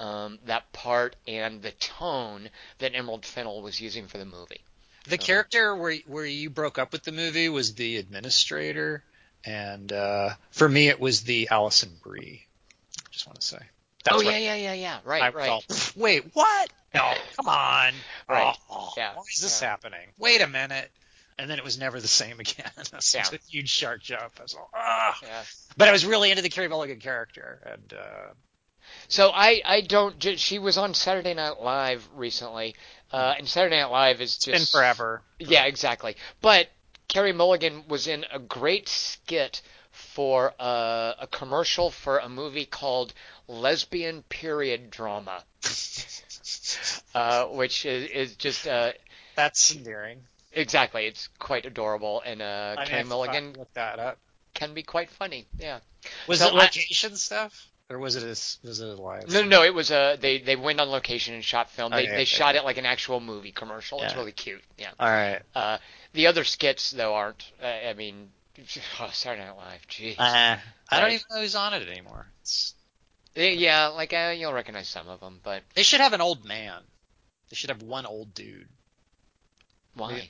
um, 0.01 0.39
that 0.47 0.73
part 0.73 1.15
and 1.29 1.63
the 1.63 1.71
tone 1.73 2.49
that 2.79 2.95
Emerald 2.95 3.25
Fennell 3.25 3.63
was 3.63 3.81
using 3.81 4.09
for 4.09 4.19
the 4.19 4.25
movie. 4.25 4.63
The 5.05 5.19
character 5.19 5.77
where 5.77 5.97
where 6.07 6.27
you 6.27 6.51
broke 6.51 6.79
up 6.79 6.93
with 6.93 7.05
the 7.05 7.13
movie 7.13 7.49
was 7.49 7.75
the 7.75 7.97
administrator, 7.99 9.03
and 9.45 9.93
uh, 9.93 10.31
for 10.51 10.69
me 10.69 10.89
it 10.89 10.99
was 11.01 11.23
the 11.23 11.49
Alison 11.51 11.93
Brie. 12.03 12.47
Just 13.11 13.27
want 13.27 13.41
to 13.41 13.47
say. 13.47 13.59
That's 14.05 14.17
oh 14.17 14.21
yeah, 14.21 14.37
yeah, 14.39 14.55
yeah, 14.55 14.73
yeah. 14.73 14.99
Right, 15.05 15.23
I 15.23 15.29
right. 15.31 15.47
felt. 15.47 15.93
Wait, 15.97 16.25
what? 16.35 16.71
No, 16.95 17.13
come 17.37 17.49
on. 17.49 17.93
Right. 18.29 18.57
Oh, 18.71 18.93
Yeah. 18.97 19.15
Why 19.15 19.23
is 19.35 19.43
this 19.43 19.61
Yeah. 19.61 19.69
happening? 19.71 20.09
Wait 20.19 20.41
a 20.41 20.47
minute. 20.47 20.91
And 21.39 21.51
then 21.51 21.59
it 21.59 21.65
was 21.65 21.79
never 21.79 22.01
the 22.01 22.09
same 22.09 22.39
again. 22.39 22.71
That's 22.91 23.15
Yeah. 23.15 23.25
a 23.33 23.39
huge 23.51 23.69
shark 23.71 24.03
jump. 24.03 24.33
I 24.39 24.43
was 24.43 24.55
like, 24.55 24.65
ah. 24.75 25.19
Yeah. 25.23 25.43
But 25.77 25.89
I 25.89 25.93
was 25.93 26.05
really 26.07 26.31
into 26.31 26.43
the 26.43 26.49
Carey 26.49 26.69
Mulligan 26.69 27.01
character, 27.01 27.61
and 27.67 27.93
uh, 27.99 28.33
So 29.09 29.31
I, 29.35 29.61
I 29.65 29.81
don't. 29.81 30.23
She 30.39 30.59
was 30.59 30.79
on 30.79 30.95
Saturday 30.95 31.35
Night 31.35 31.61
Live 31.61 32.09
recently, 32.15 32.75
uh, 33.13 33.35
and 33.39 33.49
Saturday 33.49 33.79
Night 33.81 33.91
Live 33.91 34.21
is 34.21 34.37
it's 34.37 34.45
just 34.45 34.73
been 34.73 34.81
forever. 34.81 35.23
Yeah, 35.39 35.65
exactly. 35.65 36.17
But 36.41 36.69
Carey 37.09 37.33
Mulligan 37.33 37.85
was 37.89 38.07
in 38.07 38.25
a 38.33 38.39
great 38.39 38.89
skit 38.89 39.63
for 39.91 40.53
uh, 40.59 41.13
a 41.21 41.27
commercial 41.31 41.91
for 41.91 42.19
a 42.19 42.29
movie 42.29 42.65
called 42.67 43.13
Lesbian 43.49 44.23
Period 44.29 44.91
Drama, 44.91 45.43
uh, 47.15 47.47
which 47.47 47.85
is, 47.87 48.11
is 48.11 48.37
just 48.37 48.67
uh, 48.67 48.93
That's 49.37 49.75
endearing. 49.75 50.21
exactly. 50.53 51.07
It's 51.07 51.29
quite 51.39 51.67
adorable, 51.67 52.23
and 52.25 52.41
uh, 52.43 52.75
I 52.77 52.81
mean, 52.81 52.87
Carrie 52.87 53.01
I've 53.01 53.07
Mulligan 53.09 53.57
that 53.75 53.99
up. 53.99 54.19
can 54.55 54.75
be 54.75 54.83
quite 54.83 55.11
funny. 55.11 55.47
Yeah. 55.59 55.81
Was 56.27 56.39
So 56.41 56.49
it 56.49 56.55
I- 56.55 56.59
location 56.65 57.17
stuff, 57.17 57.67
or 57.91 57.99
was 57.99 58.17
it 58.17 58.23
a, 58.23 58.67
was 58.67 58.81
it 58.81 58.89
a 58.89 58.95
live? 59.03 59.29
No, 59.29 59.43
no, 59.43 59.49
no. 59.49 59.63
It 59.65 59.75
was 59.75 59.91
a 59.91 60.17
they 60.21 60.39
they 60.39 60.57
went 60.57 60.81
on 60.81 60.89
location 60.89 61.35
and 61.35 61.45
shot 61.45 61.71
film. 61.71 61.91
They 61.91 62.03
Okay, 62.05 62.07
they 62.11 62.15
okay, 62.19 62.25
shot 62.25 62.51
okay. 62.55 62.59
it 62.59 62.65
like 62.65 62.79
an 62.79 62.87
actual 62.87 63.21
movie 63.21 63.53
commercial. 63.53 64.01
It's 64.03 64.15
really 64.15 64.33
cute. 64.33 64.63
Yeah. 64.79 64.91
All 64.99 65.09
right. 65.09 65.41
Uh, 65.55 65.79
the 66.13 66.29
other 66.29 66.45
skits 66.45 66.93
though 66.93 67.15
aren't. 67.15 67.45
Uh, 67.63 67.67
I 67.67 67.93
mean, 67.95 68.31
oh, 69.01 69.11
Saturday 69.13 69.45
Night 69.45 69.57
Live. 69.57 69.87
Jeez. 69.89 70.17
Uh, 70.19 70.57
I 70.91 71.01
don't 71.01 71.13
even 71.13 71.25
know 71.31 71.41
who's 71.41 71.55
on 71.55 71.75
it 71.75 71.89
anymore. 71.89 72.27
It's, 72.43 72.75
Yeah, 73.35 73.89
like 73.89 74.13
uh, 74.13 74.35
you'll 74.37 74.53
recognize 74.53 74.89
some 74.89 75.09
of 75.09 75.21
them, 75.21 75.41
but 75.43 75.63
They 75.75 75.83
should 75.83 76.01
have 76.01 76.13
an 76.13 76.21
old 76.21 76.45
man. 76.45 76.83
They 77.51 77.57
should 77.57 77.71
have 77.71 77.83
one 77.83 78.07
old 78.07 78.35
dude. 78.35 78.69
why? 79.95 80.13
Yeah. 80.17 80.23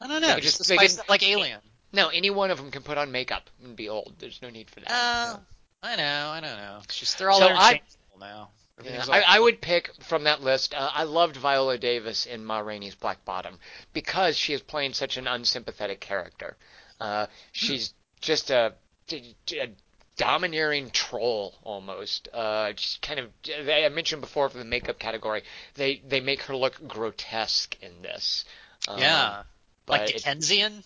I 0.00 0.06
don't 0.08 0.22
know. 0.22 0.34
They 0.34 0.40
just, 0.40 0.58
just- 0.58 0.68
they 0.68 0.76
could- 0.76 1.08
like 1.08 1.26
Alien. 1.26 1.60
No, 1.92 2.08
any 2.08 2.28
one 2.30 2.50
of 2.50 2.58
them 2.58 2.70
can 2.70 2.82
put 2.82 2.98
on 2.98 3.10
makeup 3.12 3.48
and 3.64 3.74
be 3.74 3.88
old. 3.88 4.14
There's 4.18 4.42
no 4.42 4.50
need 4.50 4.68
for 4.70 4.80
that. 4.80 4.90
Uh, 4.90 5.38
I 5.82 5.96
know, 5.96 6.28
I 6.28 6.40
don't 6.40 6.56
know. 6.58 6.80
It's 6.84 6.98
just 6.98 7.18
they're 7.18 7.30
all 7.30 7.38
So 7.38 7.46
I- 7.46 7.50
interchangeable 7.50 8.18
now. 8.20 8.50
Yeah, 8.84 9.04
I, 9.10 9.22
I 9.26 9.40
would 9.40 9.60
pick 9.60 9.90
from 10.04 10.24
that 10.24 10.40
list. 10.42 10.72
Uh, 10.72 10.88
I 10.94 11.02
loved 11.02 11.36
Viola 11.36 11.78
Davis 11.78 12.26
in 12.26 12.44
Ma 12.44 12.60
Rainey's 12.60 12.94
Black 12.94 13.24
Bottom 13.24 13.58
because 13.92 14.36
she 14.36 14.52
is 14.52 14.60
playing 14.60 14.92
such 14.92 15.16
an 15.16 15.26
unsympathetic 15.26 15.98
character. 15.98 16.56
Uh, 17.00 17.26
she's 17.52 17.94
just 18.20 18.50
a, 18.50 18.74
a 19.12 19.68
domineering 20.16 20.90
troll 20.90 21.54
almost. 21.62 22.28
Uh, 22.32 22.72
just 22.72 23.00
kind 23.00 23.20
of. 23.20 23.30
I 23.48 23.88
mentioned 23.88 24.20
before 24.20 24.48
for 24.48 24.58
the 24.58 24.64
makeup 24.64 24.98
category, 24.98 25.42
they 25.74 26.02
they 26.06 26.20
make 26.20 26.42
her 26.42 26.56
look 26.56 26.86
grotesque 26.86 27.76
in 27.82 28.02
this. 28.02 28.44
Um, 28.86 28.98
yeah, 28.98 29.42
like 29.86 30.10
it- 30.10 30.16
Dickensian. 30.18 30.84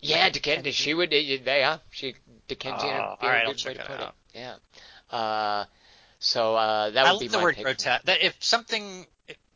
yeah, 0.00 0.28
Dickensian. 0.30 0.72
She 0.72 0.94
would. 0.94 1.12
Yeah, 1.12 1.78
she 1.90 2.14
Dickensian. 2.48 2.90
Oh, 2.90 3.16
all 3.20 3.28
right, 3.28 3.44
I'll 3.46 3.54
check 3.54 3.74
to 3.76 3.80
it 3.82 3.86
put 3.86 4.00
out. 4.00 4.14
it. 4.34 4.38
Yeah. 4.38 5.16
Uh, 5.16 5.64
so 6.18 6.56
uh, 6.56 6.90
that 6.90 7.06
I 7.06 7.12
would 7.12 7.14
love 7.14 7.20
be 7.20 7.28
the 7.28 7.38
word 7.38 7.56
grotesque. 7.56 8.04
That 8.04 8.22
if 8.22 8.36
something 8.40 9.06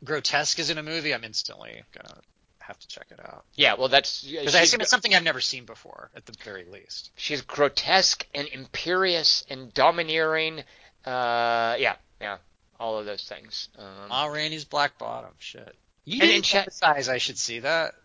grotesque 0.03 0.59
is 0.59 0.69
in 0.69 0.77
a 0.77 0.83
movie, 0.83 1.13
I'm 1.13 1.23
instantly 1.23 1.81
gonna 1.95 2.21
have 2.67 2.79
to 2.79 2.87
check 2.87 3.07
it 3.11 3.19
out 3.19 3.43
Yeah, 3.55 3.75
well, 3.77 3.87
that's 3.89 4.23
because 4.23 4.55
I 4.55 4.61
assume 4.61 4.81
it's 4.81 4.89
something 4.89 5.13
I've 5.13 5.23
never 5.23 5.41
seen 5.41 5.65
before, 5.65 6.09
at 6.15 6.25
the 6.25 6.33
very 6.43 6.65
least. 6.65 7.11
She's 7.15 7.41
grotesque 7.41 8.25
and 8.33 8.47
imperious 8.47 9.43
and 9.49 9.73
domineering. 9.73 10.59
Uh, 11.05 11.75
yeah, 11.79 11.95
yeah, 12.21 12.37
all 12.79 12.97
of 12.97 13.05
those 13.05 13.23
things. 13.23 13.69
Um, 13.77 14.09
Ma 14.09 14.25
Rainey's 14.25 14.65
Black 14.65 14.97
Bottom. 14.97 15.31
Shit. 15.39 15.75
You 16.05 16.13
And- 16.13 16.21
didn't 16.21 16.35
and 16.35 16.45
Cha- 16.45 16.57
emphasize 16.59 17.09
I 17.09 17.17
should 17.17 17.37
see 17.37 17.59
that. 17.59 17.95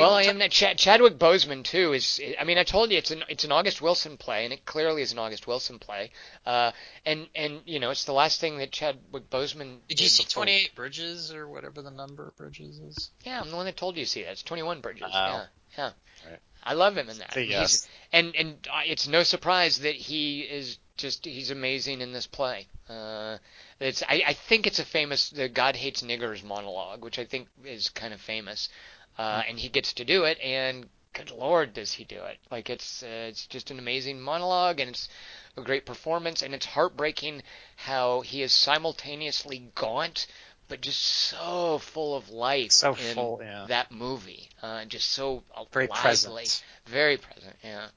Well, 0.00 0.14
I 0.14 0.22
am 0.22 0.38
that 0.38 0.50
Ch- 0.50 0.76
Chadwick 0.76 1.18
Boseman 1.18 1.64
too 1.64 1.92
is. 1.92 2.20
I 2.38 2.44
mean, 2.44 2.58
I 2.58 2.64
told 2.64 2.90
you 2.90 2.98
it's 2.98 3.10
an 3.10 3.24
it's 3.28 3.44
an 3.44 3.52
August 3.52 3.82
Wilson 3.82 4.16
play, 4.16 4.44
and 4.44 4.52
it 4.52 4.64
clearly 4.64 5.02
is 5.02 5.12
an 5.12 5.18
August 5.18 5.46
Wilson 5.46 5.78
play. 5.78 6.10
Uh, 6.46 6.72
and 7.04 7.28
and 7.34 7.60
you 7.66 7.78
know, 7.80 7.90
it's 7.90 8.04
the 8.04 8.12
last 8.12 8.40
thing 8.40 8.58
that 8.58 8.70
Chadwick 8.72 9.28
Boseman. 9.30 9.78
Did 9.88 10.00
you 10.00 10.08
see 10.08 10.24
28 10.24 10.74
Bridges 10.74 11.32
or 11.32 11.48
whatever 11.48 11.82
the 11.82 11.90
number 11.90 12.28
of 12.28 12.36
bridges 12.36 12.78
is? 12.78 13.10
Yeah, 13.24 13.40
I'm 13.40 13.50
the 13.50 13.56
one 13.56 13.66
that 13.66 13.76
told 13.76 13.96
you 13.96 14.04
to 14.04 14.10
see 14.10 14.22
that. 14.22 14.32
It's 14.32 14.42
21 14.42 14.80
Bridges. 14.80 15.04
Oh. 15.06 15.10
Yeah, 15.12 15.44
yeah. 15.76 15.90
Right. 16.28 16.38
I 16.64 16.74
love 16.74 16.96
him 16.96 17.08
in 17.08 17.18
that. 17.18 17.34
Say 17.34 17.46
He's- 17.46 17.60
yes. 17.60 17.88
and 18.12 18.34
and 18.36 18.68
uh, 18.72 18.80
it's 18.86 19.08
no 19.08 19.22
surprise 19.24 19.80
that 19.80 19.94
he 19.94 20.40
is 20.42 20.78
just 20.96 21.24
he's 21.24 21.50
amazing 21.50 22.00
in 22.00 22.12
this 22.12 22.26
play. 22.26 22.66
Uh, 22.88 23.38
it's 23.80 24.02
I, 24.08 24.22
I 24.28 24.32
think 24.34 24.66
it's 24.66 24.78
a 24.78 24.84
famous 24.84 25.30
the 25.30 25.48
God 25.48 25.74
hates 25.76 26.02
niggers 26.02 26.44
monologue, 26.44 27.02
which 27.04 27.18
I 27.18 27.24
think 27.24 27.48
is 27.64 27.88
kind 27.88 28.14
of 28.14 28.20
famous, 28.20 28.68
uh, 29.18 29.42
and 29.48 29.58
he 29.58 29.68
gets 29.68 29.92
to 29.94 30.04
do 30.04 30.24
it, 30.24 30.38
and 30.40 30.88
good 31.12 31.30
lord, 31.30 31.74
does 31.74 31.92
he 31.92 32.04
do 32.04 32.22
it! 32.24 32.38
Like 32.50 32.70
it's 32.70 33.02
uh, 33.02 33.28
it's 33.28 33.46
just 33.46 33.70
an 33.70 33.78
amazing 33.78 34.20
monologue, 34.20 34.80
and 34.80 34.90
it's 34.90 35.08
a 35.56 35.62
great 35.62 35.84
performance, 35.86 36.42
and 36.42 36.54
it's 36.54 36.66
heartbreaking 36.66 37.42
how 37.76 38.20
he 38.22 38.42
is 38.42 38.52
simultaneously 38.52 39.70
gaunt. 39.74 40.26
But 40.68 40.80
just 40.80 41.02
so 41.02 41.78
full 41.78 42.16
of 42.16 42.30
life 42.30 42.72
So 42.72 42.94
in 42.94 43.14
full, 43.14 43.40
yeah. 43.42 43.66
that 43.68 43.90
movie, 43.90 44.48
uh, 44.62 44.86
just 44.86 45.10
so 45.10 45.42
Very 45.70 45.86
lively. 45.88 46.00
present. 46.00 46.64
Very 46.86 47.16
present, 47.18 47.56
yeah. 47.62 47.88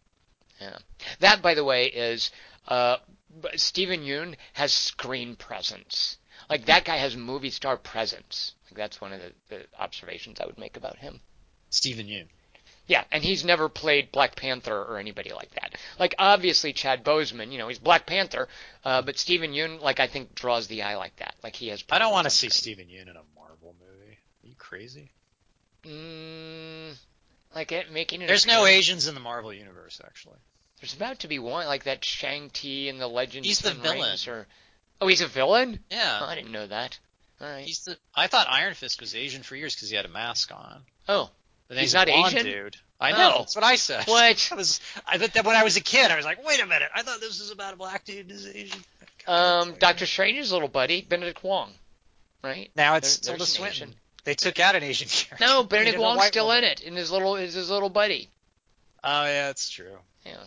Yeah. 0.59 0.77
That, 1.19 1.41
by 1.41 1.53
the 1.53 1.63
way, 1.63 1.85
is 1.85 2.31
uh, 2.67 2.97
Steven 3.55 4.01
Yeun 4.01 4.35
has 4.53 4.73
screen 4.73 5.35
presence. 5.35 6.17
Like 6.49 6.65
that 6.65 6.83
guy 6.85 6.97
has 6.97 7.15
movie 7.15 7.49
star 7.49 7.77
presence. 7.77 8.54
Like 8.65 8.77
that's 8.77 8.99
one 9.01 9.13
of 9.13 9.21
the, 9.21 9.55
the 9.55 9.65
observations 9.79 10.39
I 10.39 10.45
would 10.45 10.57
make 10.57 10.77
about 10.77 10.97
him. 10.97 11.19
Steven 11.69 12.07
Yeun. 12.07 12.27
Yeah, 12.87 13.03
and 13.11 13.23
he's 13.23 13.43
never 13.43 13.67
played 13.67 14.11
Black 14.11 14.35
Panther 14.35 14.75
or 14.75 14.99
anybody 14.99 15.31
like 15.33 15.49
that. 15.55 15.75
Like 15.99 16.13
obviously 16.19 16.71
Chad 16.73 17.03
Boseman, 17.03 17.51
you 17.51 17.57
know, 17.57 17.67
he's 17.67 17.79
Black 17.79 18.05
Panther, 18.05 18.47
uh, 18.83 19.01
but 19.01 19.17
Steven 19.17 19.51
Yeun, 19.51 19.81
like 19.81 19.99
I 19.99 20.07
think, 20.07 20.35
draws 20.35 20.67
the 20.67 20.83
eye 20.83 20.95
like 20.95 21.15
that. 21.17 21.35
Like 21.43 21.55
he 21.55 21.69
has. 21.69 21.83
I 21.89 21.99
don't 21.99 22.11
want 22.11 22.25
to 22.25 22.29
see. 22.29 22.49
Steven 22.49 22.85
Yeun 22.85 23.09
in 23.09 23.15
a 23.15 23.23
Marvel 23.35 23.75
movie. 23.79 24.17
Are 24.43 24.47
you 24.47 24.55
crazy? 24.55 25.11
Mm, 25.83 26.95
like 27.55 27.71
it 27.71 27.91
making 27.91 28.21
it. 28.21 28.27
There's 28.27 28.45
no 28.45 28.63
appearance- 28.63 28.77
Asians 28.77 29.07
in 29.07 29.13
the 29.13 29.19
Marvel 29.21 29.53
universe, 29.53 30.01
actually. 30.03 30.37
There's 30.81 30.93
about 30.93 31.19
to 31.19 31.27
be 31.27 31.39
one 31.39 31.65
like 31.67 31.85
that 31.85 32.03
Shang 32.03 32.49
Chi 32.49 32.67
in 32.89 32.97
the 32.99 33.07
Legend. 33.07 33.45
He's 33.45 33.59
the 33.59 33.73
villain. 33.73 34.01
Rings, 34.01 34.27
or 34.27 34.45
oh, 35.01 35.07
he's 35.07 35.21
a 35.21 35.27
villain. 35.27 35.79
Yeah. 35.89 36.19
Oh, 36.21 36.25
I 36.25 36.35
didn't 36.35 36.51
know 36.51 36.67
that. 36.67 36.99
All 37.41 37.47
right. 37.47 37.65
He's 37.65 37.83
the. 37.83 37.97
I 38.15 38.27
thought 38.27 38.47
Iron 38.49 38.73
Fist 38.73 39.01
was 39.01 39.13
Asian 39.15 39.43
for 39.43 39.55
years 39.55 39.75
because 39.75 39.89
he 39.89 39.95
had 39.95 40.05
a 40.05 40.09
mask 40.09 40.51
on. 40.53 40.81
oh, 41.09 41.29
But 41.67 41.75
then 41.75 41.83
He's 41.83 41.93
not 41.93 42.07
Asian? 42.09 42.45
dude. 42.45 42.77
I 42.99 43.11
know. 43.11 43.31
Oh. 43.35 43.39
That's 43.39 43.55
what 43.55 43.65
I 43.65 43.75
said. 43.75 44.05
What? 44.07 44.49
I 44.53 44.55
was. 44.55 44.79
I 45.05 45.17
thought 45.17 45.33
that 45.33 45.45
when 45.45 45.55
I 45.55 45.63
was 45.63 45.75
a 45.75 45.81
kid, 45.81 46.11
I 46.11 46.15
was 46.15 46.23
like, 46.25 46.45
wait 46.45 46.61
a 46.61 46.65
minute. 46.65 46.89
I 46.95 47.01
thought 47.01 47.19
this 47.19 47.39
was 47.41 47.51
about 47.51 47.73
a 47.73 47.77
black 47.77 48.05
dude 48.05 48.31
who's 48.31 48.47
Asian. 48.47 48.79
um, 49.27 49.75
Doctor 49.79 50.05
Strange's 50.05 50.51
little 50.53 50.69
buddy 50.69 51.01
Benedict 51.01 51.43
Wong, 51.43 51.71
right? 52.43 52.71
Now 52.75 52.95
it's 52.95 53.17
There- 53.17 53.33
Tilda 53.33 53.39
there's 53.39 53.49
Swinton. 53.49 53.89
Asian. 53.89 53.95
They 54.23 54.33
took 54.33 54.59
out 54.59 54.75
an 54.75 54.81
Asian 54.83 55.07
character. 55.09 55.45
No, 55.45 55.63
Benedict 55.63 55.99
Wong's 55.99 56.23
still 56.25 56.47
woman. 56.47 56.63
in 56.63 56.69
it, 56.71 56.83
and 56.85 56.95
his 56.97 57.11
little 57.11 57.35
is 57.35 57.53
his 57.53 57.69
little 57.69 57.89
buddy. 57.89 58.29
Oh 59.03 59.25
yeah, 59.25 59.47
that's 59.47 59.69
true. 59.69 59.97
Yeah. 60.25 60.37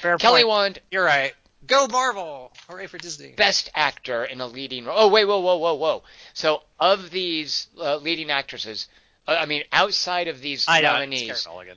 Fair 0.00 0.18
Kelly 0.18 0.42
point. 0.42 0.48
Wand, 0.48 0.78
You're 0.90 1.04
right. 1.04 1.34
Go 1.66 1.86
Marvel! 1.86 2.52
Hooray 2.68 2.86
for 2.88 2.98
Disney. 2.98 3.32
best 3.32 3.70
actor 3.74 4.24
in 4.24 4.40
a 4.40 4.46
leading 4.46 4.84
role. 4.84 4.96
Oh 4.98 5.08
wait, 5.08 5.24
whoa, 5.24 5.40
whoa, 5.40 5.56
whoa, 5.56 5.74
whoa. 5.74 6.02
So 6.34 6.62
of 6.80 7.10
these 7.10 7.68
uh, 7.78 7.96
leading 7.96 8.30
actresses, 8.30 8.88
uh, 9.28 9.36
I 9.38 9.46
mean, 9.46 9.62
outside 9.72 10.28
of 10.28 10.40
these 10.40 10.66
I 10.68 10.80
know. 10.80 10.88
It's 10.88 10.94
nominees, 10.94 11.22
Carey 11.22 11.54
Mulligan. 11.54 11.76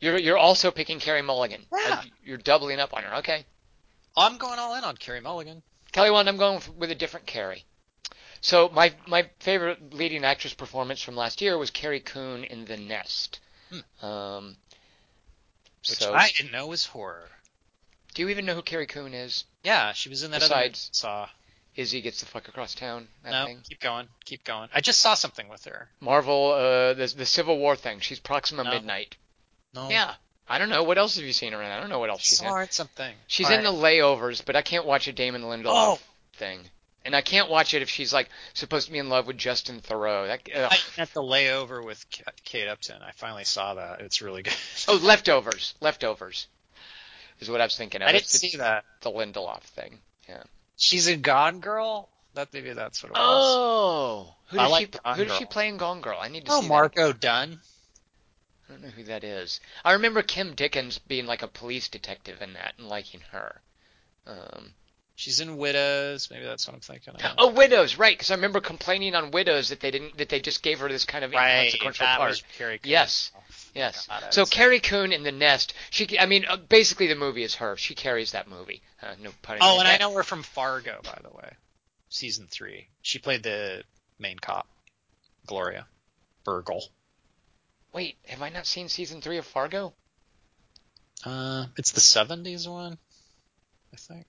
you're 0.00 0.18
you're 0.18 0.38
also 0.38 0.70
picking 0.70 0.98
Carey 0.98 1.22
Mulligan. 1.22 1.62
Yeah. 1.72 2.02
You're 2.24 2.38
doubling 2.38 2.80
up 2.80 2.92
on 2.92 3.02
her. 3.04 3.16
Okay. 3.16 3.44
I'm 4.16 4.36
going 4.36 4.58
all 4.58 4.74
in 4.74 4.82
on 4.82 4.96
Carey 4.96 5.20
Mulligan. 5.20 5.62
Kelly 5.92 6.10
Wand, 6.10 6.28
I'm 6.28 6.36
going 6.36 6.60
with 6.76 6.90
a 6.90 6.94
different 6.94 7.26
Carrie. 7.26 7.64
So 8.40 8.68
my 8.68 8.92
my 9.06 9.28
favorite 9.40 9.94
leading 9.94 10.24
actress 10.24 10.54
performance 10.54 11.00
from 11.02 11.16
last 11.16 11.40
year 11.40 11.56
was 11.56 11.70
Carrie 11.70 12.00
Coon 12.00 12.44
in 12.44 12.64
The 12.64 12.76
Nest. 12.76 13.40
Um, 14.02 14.56
Which 15.80 15.98
so 15.98 16.14
I 16.14 16.30
didn't 16.36 16.52
know 16.52 16.66
was 16.66 16.86
horror. 16.86 17.28
Do 18.18 18.24
you 18.24 18.30
even 18.30 18.46
know 18.46 18.56
who 18.56 18.62
Carrie 18.62 18.88
Coon 18.88 19.14
is? 19.14 19.44
Yeah, 19.62 19.92
she 19.92 20.08
was 20.08 20.24
in 20.24 20.32
that 20.32 20.38
other 20.42 20.48
Besides- 20.48 20.90
I 20.92 20.96
saw. 20.96 21.28
Izzy 21.76 22.00
gets 22.00 22.18
the 22.18 22.26
fuck 22.26 22.48
across 22.48 22.74
town. 22.74 23.06
No, 23.24 23.46
thing. 23.46 23.60
keep 23.68 23.78
going, 23.78 24.08
keep 24.24 24.42
going. 24.42 24.68
I 24.74 24.80
just 24.80 25.00
saw 25.00 25.14
something 25.14 25.46
with 25.48 25.64
her. 25.66 25.88
Marvel, 26.00 26.50
uh, 26.50 26.94
the 26.94 27.06
the 27.16 27.24
Civil 27.24 27.58
War 27.58 27.76
thing. 27.76 28.00
She's 28.00 28.18
Proxima 28.18 28.64
No. 28.64 28.70
Midnight. 28.72 29.16
No, 29.72 29.88
Yeah. 29.88 30.14
I 30.48 30.58
don't 30.58 30.68
know. 30.68 30.82
What 30.82 30.98
else 30.98 31.14
have 31.14 31.24
you 31.24 31.32
seen 31.32 31.52
her 31.52 31.62
in? 31.62 31.70
I 31.70 31.78
don't 31.78 31.90
know 31.90 32.00
what 32.00 32.10
else 32.10 32.22
she's 32.22 32.40
in. 32.42 32.48
saw 32.48 32.58
in 32.58 32.70
something. 32.70 33.14
She's 33.28 33.46
All 33.46 33.52
in 33.52 33.62
right. 33.64 33.70
the 33.70 33.78
layovers, 33.78 34.44
but 34.44 34.56
I 34.56 34.62
can't 34.62 34.84
watch 34.84 35.06
a 35.06 35.12
Damon 35.12 35.42
Lindelof 35.42 35.66
Oh. 35.68 35.98
thing. 36.32 36.68
And 37.04 37.14
I 37.14 37.20
can't 37.20 37.48
watch 37.48 37.72
it 37.72 37.82
if 37.82 37.88
she's 37.88 38.12
like 38.12 38.28
supposed 38.54 38.86
to 38.86 38.92
be 38.92 38.98
in 38.98 39.08
love 39.08 39.28
with 39.28 39.38
Justin 39.38 39.80
Theroux. 39.80 40.26
That, 40.26 40.40
ugh. 40.56 40.72
I 40.96 41.00
at 41.02 41.14
the 41.14 41.22
layover 41.22 41.84
with 41.84 42.04
Kate 42.44 42.66
Upton. 42.66 43.00
I 43.00 43.12
finally 43.12 43.44
saw 43.44 43.74
that. 43.74 44.00
It's 44.00 44.20
really 44.20 44.42
good. 44.42 44.56
Oh, 44.88 44.94
leftovers. 45.00 45.74
Leftovers 45.80 46.48
is 47.40 47.50
what 47.50 47.60
I 47.60 47.64
was 47.64 47.76
thinking 47.76 48.02
of. 48.02 48.08
I 48.08 48.12
didn't 48.12 48.24
It's- 48.24 48.40
see 48.40 48.46
it's 48.48 48.56
that. 48.58 48.84
The 49.02 49.10
Lindelof 49.10 49.62
thing. 49.62 49.98
Yeah, 50.28 50.42
She's 50.76 51.06
in 51.08 51.22
Gone 51.22 51.60
Girl. 51.60 52.08
That 52.34 52.52
maybe 52.52 52.72
that's 52.72 53.02
what 53.02 53.10
it 53.10 53.12
was. 53.14 53.20
Oh, 53.24 54.34
who 54.48 54.58
I 54.58 54.62
does 54.64 54.70
like 54.70 54.86
she? 54.94 55.00
Gone 55.04 55.16
Who 55.16 55.24
does 55.24 55.32
she 55.38 55.44
Girl. 55.44 55.50
play 55.50 55.68
in 55.68 55.76
Gone 55.76 56.00
Girl? 56.00 56.18
I 56.20 56.28
need 56.28 56.44
to 56.46 56.52
Oh, 56.52 56.60
see 56.60 56.68
Margo 56.68 57.12
Dunne. 57.12 57.60
I 58.68 58.72
don't 58.72 58.82
know 58.82 58.88
who 58.88 59.04
that 59.04 59.24
is. 59.24 59.60
I 59.84 59.92
remember 59.92 60.22
Kim 60.22 60.54
Dickens 60.54 60.98
being 60.98 61.26
like 61.26 61.42
a 61.42 61.48
police 61.48 61.88
detective 61.88 62.42
in 62.42 62.52
that 62.52 62.74
and 62.78 62.86
liking 62.88 63.20
her. 63.32 63.60
Um, 64.26 64.74
She's 65.16 65.40
in 65.40 65.56
Widows. 65.56 66.28
Maybe 66.30 66.44
that's 66.44 66.68
what 66.68 66.74
I'm 66.74 66.80
thinking 66.80 67.14
of. 67.16 67.20
oh, 67.38 67.50
Widows, 67.50 67.96
right? 67.98 68.16
Because 68.16 68.30
I 68.30 68.34
remember 68.34 68.60
complaining 68.60 69.16
on 69.16 69.32
Widows 69.32 69.70
that 69.70 69.80
they 69.80 69.90
didn't 69.90 70.16
that 70.18 70.28
they 70.28 70.38
just 70.38 70.62
gave 70.62 70.78
her 70.78 70.88
this 70.88 71.04
kind 71.06 71.24
of 71.24 71.32
right. 71.32 71.64
inconsequential 71.64 72.06
That 72.06 72.18
part. 72.18 72.28
was 72.30 72.42
Carrie. 72.56 72.78
Yes. 72.84 73.32
Yes. 73.78 74.06
God, 74.08 74.34
So 74.34 74.44
Carrie 74.44 74.80
Coon 74.80 75.12
in 75.12 75.22
The 75.22 75.32
Nest, 75.32 75.72
she, 75.90 76.18
I 76.18 76.26
mean, 76.26 76.44
uh, 76.46 76.56
basically 76.56 77.06
the 77.06 77.14
movie 77.14 77.44
is 77.44 77.54
her. 77.56 77.76
She 77.76 77.94
carries 77.94 78.32
that 78.32 78.48
movie. 78.48 78.82
Uh, 79.00 79.14
no 79.22 79.30
pun 79.42 79.58
Oh, 79.60 79.78
and 79.78 79.88
I 79.88 79.96
know 79.98 80.12
her 80.14 80.24
from 80.24 80.42
Fargo, 80.42 81.00
by 81.04 81.18
the 81.22 81.30
way. 81.30 81.50
Season 82.08 82.48
three. 82.50 82.88
She 83.02 83.18
played 83.18 83.42
the 83.42 83.84
main 84.18 84.38
cop, 84.38 84.66
Gloria 85.46 85.86
Burgle. 86.44 86.82
Wait, 87.92 88.16
have 88.26 88.42
I 88.42 88.48
not 88.48 88.66
seen 88.66 88.88
season 88.88 89.20
three 89.20 89.38
of 89.38 89.46
Fargo? 89.46 89.94
Uh, 91.24 91.66
it's 91.76 91.92
the 91.92 92.00
'70s 92.00 92.68
one, 92.68 92.98
I 93.92 93.96
think. 93.96 94.26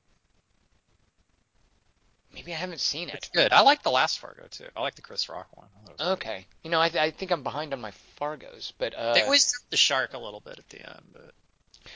Maybe 2.33 2.53
I 2.53 2.57
haven't 2.57 2.79
seen 2.79 3.09
it. 3.09 3.15
It's 3.15 3.27
it. 3.27 3.33
good. 3.33 3.53
I 3.53 3.61
like 3.61 3.83
the 3.83 3.91
last 3.91 4.19
Fargo 4.19 4.45
too. 4.49 4.67
I 4.75 4.81
like 4.81 4.95
the 4.95 5.01
Chris 5.01 5.29
Rock 5.29 5.47
one. 5.55 5.67
I 5.75 5.79
thought 5.79 5.91
it 5.91 5.99
was 5.99 6.11
Okay. 6.17 6.45
You 6.63 6.69
know, 6.69 6.79
I, 6.79 6.89
th- 6.89 7.01
I 7.01 7.11
think 7.11 7.31
I'm 7.31 7.43
behind 7.43 7.73
on 7.73 7.81
my 7.81 7.91
Fargos, 8.19 8.71
but 8.77 8.93
uh, 8.95 9.13
good. 9.13 9.21
They 9.21 9.25
always 9.25 9.53
the 9.69 9.77
shark 9.77 10.13
a 10.13 10.19
little 10.19 10.39
bit 10.39 10.59
at 10.59 10.69
the 10.69 10.87
end, 10.87 11.01
but 11.11 11.33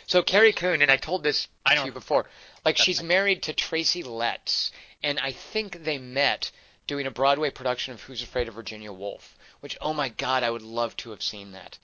so 0.07 0.23
Carrie 0.23 0.53
Coon, 0.53 0.81
and 0.81 0.89
I 0.89 0.97
told 0.97 1.23
this 1.23 1.47
I 1.65 1.75
to 1.75 1.85
you 1.85 1.91
before, 1.91 2.29
like 2.65 2.77
she's 2.77 3.03
married 3.03 3.43
to 3.43 3.53
Tracy 3.53 4.01
Letts, 4.01 4.71
and 5.03 5.19
I 5.19 5.31
think 5.31 5.83
they 5.83 5.97
met 5.97 6.51
doing 6.87 7.05
a 7.05 7.11
Broadway 7.11 7.49
production 7.49 7.93
of 7.93 8.01
Who's 8.01 8.23
Afraid 8.23 8.47
of 8.47 8.55
Virginia 8.55 8.91
Woolf, 8.91 9.37
which 9.59 9.77
oh 9.81 9.93
my 9.93 10.09
god, 10.09 10.43
I 10.43 10.49
would 10.49 10.61
love 10.61 10.95
to 10.97 11.11
have 11.11 11.21
seen 11.21 11.51
that. 11.51 11.77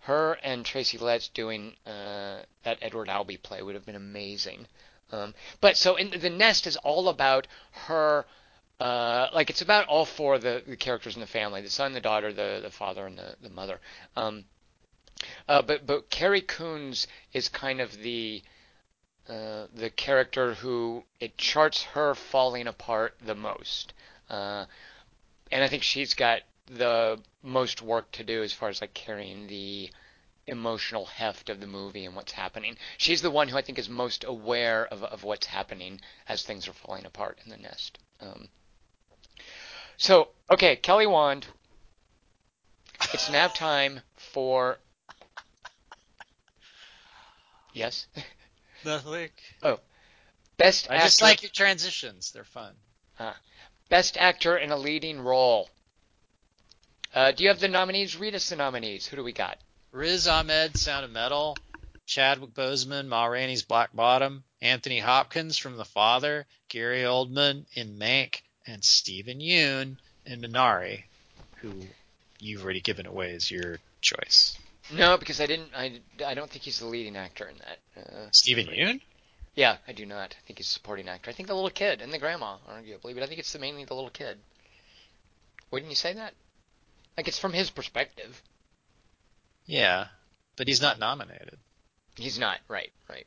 Her 0.00 0.34
and 0.42 0.64
Tracy 0.64 0.98
Letts 0.98 1.28
doing 1.28 1.76
uh, 1.86 2.42
that 2.62 2.78
Edward 2.82 3.08
Albee 3.08 3.36
play 3.36 3.62
would 3.62 3.74
have 3.74 3.86
been 3.86 3.94
amazing. 3.94 4.66
Um, 5.10 5.34
but 5.60 5.76
so 5.76 5.96
in 5.96 6.10
the 6.20 6.30
nest 6.30 6.66
is 6.66 6.76
all 6.76 7.08
about 7.08 7.46
her. 7.86 8.26
Uh, 8.80 9.28
like 9.34 9.50
it's 9.50 9.62
about 9.62 9.88
all 9.88 10.04
four 10.04 10.34
of 10.34 10.42
the, 10.42 10.62
the 10.66 10.76
characters 10.76 11.14
in 11.14 11.20
the 11.20 11.26
family: 11.26 11.60
the 11.60 11.70
son, 11.70 11.92
the 11.92 12.00
daughter, 12.00 12.32
the 12.32 12.60
the 12.62 12.70
father, 12.70 13.06
and 13.06 13.18
the 13.18 13.34
the 13.42 13.50
mother. 13.50 13.80
Um, 14.16 14.44
uh, 15.48 15.62
but 15.62 15.86
but 15.86 16.10
Carrie 16.10 16.42
Coons 16.42 17.08
is 17.32 17.48
kind 17.48 17.80
of 17.80 17.96
the 17.98 18.42
uh, 19.28 19.66
the 19.74 19.90
character 19.90 20.54
who 20.54 21.04
it 21.20 21.36
charts 21.36 21.82
her 21.82 22.14
falling 22.14 22.66
apart 22.66 23.14
the 23.24 23.34
most, 23.34 23.92
uh, 24.30 24.66
and 25.50 25.64
I 25.64 25.68
think 25.68 25.82
she's 25.82 26.14
got 26.14 26.42
the 26.66 27.20
most 27.42 27.82
work 27.82 28.10
to 28.12 28.24
do 28.24 28.42
as 28.42 28.52
far 28.52 28.68
as 28.68 28.80
like 28.80 28.94
carrying 28.94 29.46
the 29.46 29.90
emotional 30.48 31.06
heft 31.06 31.48
of 31.50 31.60
the 31.60 31.66
movie 31.66 32.04
and 32.04 32.16
what's 32.16 32.32
happening. 32.32 32.76
She's 32.96 33.22
the 33.22 33.30
one 33.30 33.48
who 33.48 33.56
I 33.56 33.62
think 33.62 33.78
is 33.78 33.88
most 33.88 34.24
aware 34.24 34.86
of 34.86 35.04
of 35.04 35.24
what's 35.24 35.46
happening 35.46 36.00
as 36.26 36.42
things 36.42 36.66
are 36.68 36.72
falling 36.72 37.06
apart 37.06 37.38
in 37.44 37.50
the 37.50 37.56
nest. 37.56 37.98
Um, 38.20 38.48
so 39.96 40.28
okay, 40.50 40.76
Kelly 40.76 41.06
Wand. 41.06 41.46
It's 43.12 43.30
now 43.30 43.46
time 43.46 44.00
for 44.16 44.78
Yes. 47.72 48.08
Nothing. 48.84 49.30
Oh. 49.62 49.78
Best 50.56 50.90
I 50.90 50.96
actor. 50.96 51.06
just 51.06 51.22
like 51.22 51.42
your 51.42 51.50
transitions. 51.50 52.32
They're 52.32 52.44
fun. 52.44 52.74
Best 53.88 54.16
actor 54.16 54.58
in 54.58 54.70
a 54.70 54.76
leading 54.76 55.20
role. 55.20 55.70
Uh, 57.14 57.32
do 57.32 57.42
you 57.42 57.48
have 57.48 57.60
the 57.60 57.68
nominees? 57.68 58.16
Read 58.16 58.34
us 58.34 58.48
the 58.50 58.56
nominees. 58.56 59.06
Who 59.06 59.16
do 59.16 59.24
we 59.24 59.32
got? 59.32 59.58
Riz 59.92 60.26
Ahmed, 60.26 60.76
Sound 60.76 61.04
of 61.04 61.10
Metal, 61.10 61.56
Chadwick 62.06 62.54
Boseman, 62.54 63.06
Ma 63.06 63.26
Rainey's 63.26 63.62
Black 63.62 63.94
Bottom, 63.94 64.44
Anthony 64.60 64.98
Hopkins 64.98 65.56
from 65.56 65.76
The 65.76 65.84
Father, 65.84 66.46
Gary 66.68 67.02
Oldman 67.02 67.64
in 67.74 67.98
Mank, 67.98 68.42
and 68.66 68.84
Steven 68.84 69.40
Yeun 69.40 69.96
in 70.26 70.40
Minari, 70.42 71.04
who 71.56 71.72
you've 72.38 72.64
already 72.64 72.80
given 72.80 73.06
away 73.06 73.34
as 73.34 73.50
your 73.50 73.78
choice. 74.00 74.58
No, 74.90 75.16
because 75.16 75.40
I 75.40 75.46
didn't. 75.46 75.70
I, 75.74 76.00
I 76.24 76.34
don't 76.34 76.50
think 76.50 76.64
he's 76.64 76.78
the 76.78 76.86
leading 76.86 77.16
actor 77.16 77.48
in 77.48 77.56
that. 77.58 77.78
Uh, 77.96 78.28
Steven 78.30 78.66
Yeun? 78.66 79.00
yeah, 79.54 79.76
I 79.86 79.92
do 79.92 80.06
not. 80.06 80.34
I 80.38 80.46
think 80.46 80.58
he's 80.58 80.68
a 80.68 80.70
supporting 80.70 81.08
actor. 81.08 81.30
I 81.30 81.34
think 81.34 81.48
the 81.48 81.54
little 81.54 81.70
kid 81.70 82.00
and 82.00 82.12
the 82.12 82.18
grandma, 82.18 82.56
arguably, 82.70 83.14
but 83.14 83.22
I 83.22 83.26
think 83.26 83.40
it's 83.40 83.52
the, 83.52 83.58
mainly 83.58 83.84
the 83.84 83.94
little 83.94 84.10
kid. 84.10 84.38
Wouldn't 85.70 85.90
you 85.90 85.96
say 85.96 86.12
that? 86.12 86.32
Like 87.16 87.28
it's 87.28 87.38
from 87.38 87.52
his 87.52 87.68
perspective. 87.68 88.42
Yeah, 89.68 90.06
but 90.56 90.66
he's 90.66 90.80
not 90.80 90.98
nominated. 90.98 91.58
He's 92.16 92.38
not 92.38 92.58
right, 92.66 92.90
right. 93.08 93.26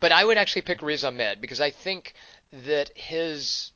But 0.00 0.10
I 0.10 0.24
would 0.24 0.38
actually 0.38 0.62
pick 0.62 0.82
Riz 0.82 1.04
Ahmed 1.04 1.40
because 1.40 1.60
I 1.60 1.70
think 1.70 2.14
that 2.52 2.90
his 2.96 3.70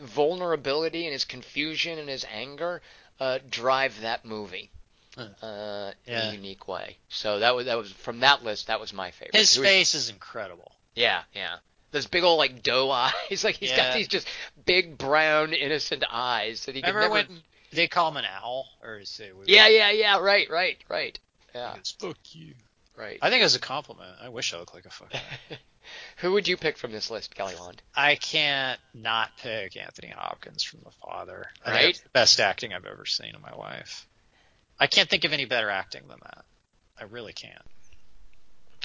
vulnerability 0.00 1.04
and 1.04 1.12
his 1.12 1.24
confusion 1.24 1.98
and 1.98 2.08
his 2.08 2.24
anger 2.32 2.82
uh, 3.20 3.38
drive 3.50 4.00
that 4.00 4.24
movie 4.24 4.70
uh, 5.16 5.92
in 6.06 6.14
a 6.14 6.32
unique 6.32 6.66
way. 6.66 6.96
So 7.08 7.38
that 7.40 7.54
was 7.54 7.66
that 7.66 7.78
was 7.78 7.92
from 7.92 8.20
that 8.20 8.42
list. 8.42 8.66
That 8.66 8.80
was 8.80 8.92
my 8.92 9.10
favorite. 9.10 9.36
His 9.36 9.58
was- 9.58 9.66
face 9.68 9.94
is 9.94 10.08
incredible. 10.10 10.72
yeah, 10.94 11.22
yeah. 11.34 11.56
Those 11.92 12.06
big 12.06 12.24
old 12.24 12.38
like 12.38 12.62
doe 12.62 12.90
eyes. 13.30 13.44
Like 13.44 13.56
he's 13.56 13.72
got 13.72 13.94
these 13.94 14.08
just 14.08 14.26
big 14.64 14.98
brown 14.98 15.52
innocent 15.52 16.02
eyes 16.10 16.64
that 16.66 16.74
he 16.74 16.80
Remember 16.80 17.00
never. 17.02 17.12
when 17.12 17.42
they 17.72 17.88
call 17.88 18.10
him 18.10 18.16
an 18.16 18.24
owl, 18.26 18.66
or 18.82 18.98
is 18.98 19.20
it? 19.20 19.32
Yeah, 19.46 19.68
yeah, 19.68 19.90
yeah. 19.90 20.18
Right, 20.18 20.48
right, 20.50 20.78
right. 20.88 21.18
Yeah, 21.54 21.74
Fuck 22.00 22.16
you. 22.32 22.54
right. 22.96 23.18
I 23.22 23.30
think 23.30 23.40
it 23.40 23.44
was 23.44 23.54
a 23.56 23.60
compliment. 23.60 24.16
I 24.22 24.28
wish 24.28 24.52
I 24.54 24.58
looked 24.58 24.74
like 24.74 24.86
a 24.86 24.90
fucking. 24.90 25.20
Who 26.18 26.32
would 26.32 26.48
you 26.48 26.56
pick 26.56 26.76
from 26.78 26.90
this 26.92 27.10
list, 27.10 27.34
Kelly 27.34 27.54
Wand? 27.58 27.80
I 27.94 28.16
can't 28.16 28.80
not 28.92 29.30
pick 29.38 29.76
Anthony 29.76 30.08
Hopkins 30.16 30.62
from 30.64 30.80
The 30.84 30.90
Father. 30.90 31.46
I 31.64 31.70
think 31.70 31.76
Right. 31.76 31.88
it's 31.90 32.00
the 32.00 32.08
best 32.10 32.40
acting 32.40 32.72
I've 32.74 32.84
ever 32.86 33.06
seen 33.06 33.34
in 33.34 33.40
my 33.40 33.52
life. 33.54 34.06
I 34.80 34.88
can't 34.88 35.08
think 35.08 35.24
of 35.24 35.32
any 35.32 35.44
better 35.44 35.70
acting 35.70 36.02
than 36.08 36.18
that. 36.22 36.44
I 37.00 37.04
really 37.04 37.32
can't. 37.32 37.62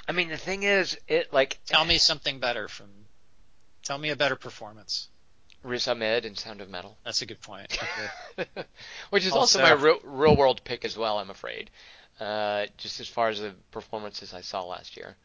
I 0.07 0.11
mean, 0.13 0.29
the 0.29 0.37
thing 0.37 0.63
is, 0.63 0.97
it 1.07 1.33
like 1.33 1.59
Tell 1.65 1.83
me 1.85 1.97
something 1.97 2.39
better 2.39 2.67
from. 2.67 2.87
Tell 3.83 3.97
me 3.97 4.09
a 4.09 4.15
better 4.15 4.35
performance. 4.35 5.07
Riz 5.63 5.87
Ahmed 5.87 6.25
in 6.25 6.35
Sound 6.35 6.61
of 6.61 6.69
Metal. 6.69 6.97
That's 7.03 7.21
a 7.21 7.25
good 7.25 7.41
point. 7.41 7.77
Which 9.09 9.25
is 9.25 9.31
Also- 9.33 9.59
also, 9.59 9.61
my 9.61 9.71
real, 9.73 9.99
real 10.03 10.35
world 10.35 10.61
pick 10.63 10.85
as 10.85 10.97
well, 10.97 11.17
I'm 11.19 11.29
afraid. 11.29 11.69
Uh, 12.21 12.67
just 12.77 12.99
as 12.99 13.07
far 13.07 13.29
as 13.29 13.39
the 13.39 13.53
performances 13.71 14.31
I 14.33 14.41
saw 14.41 14.63
last 14.63 14.95
year. 14.95 15.15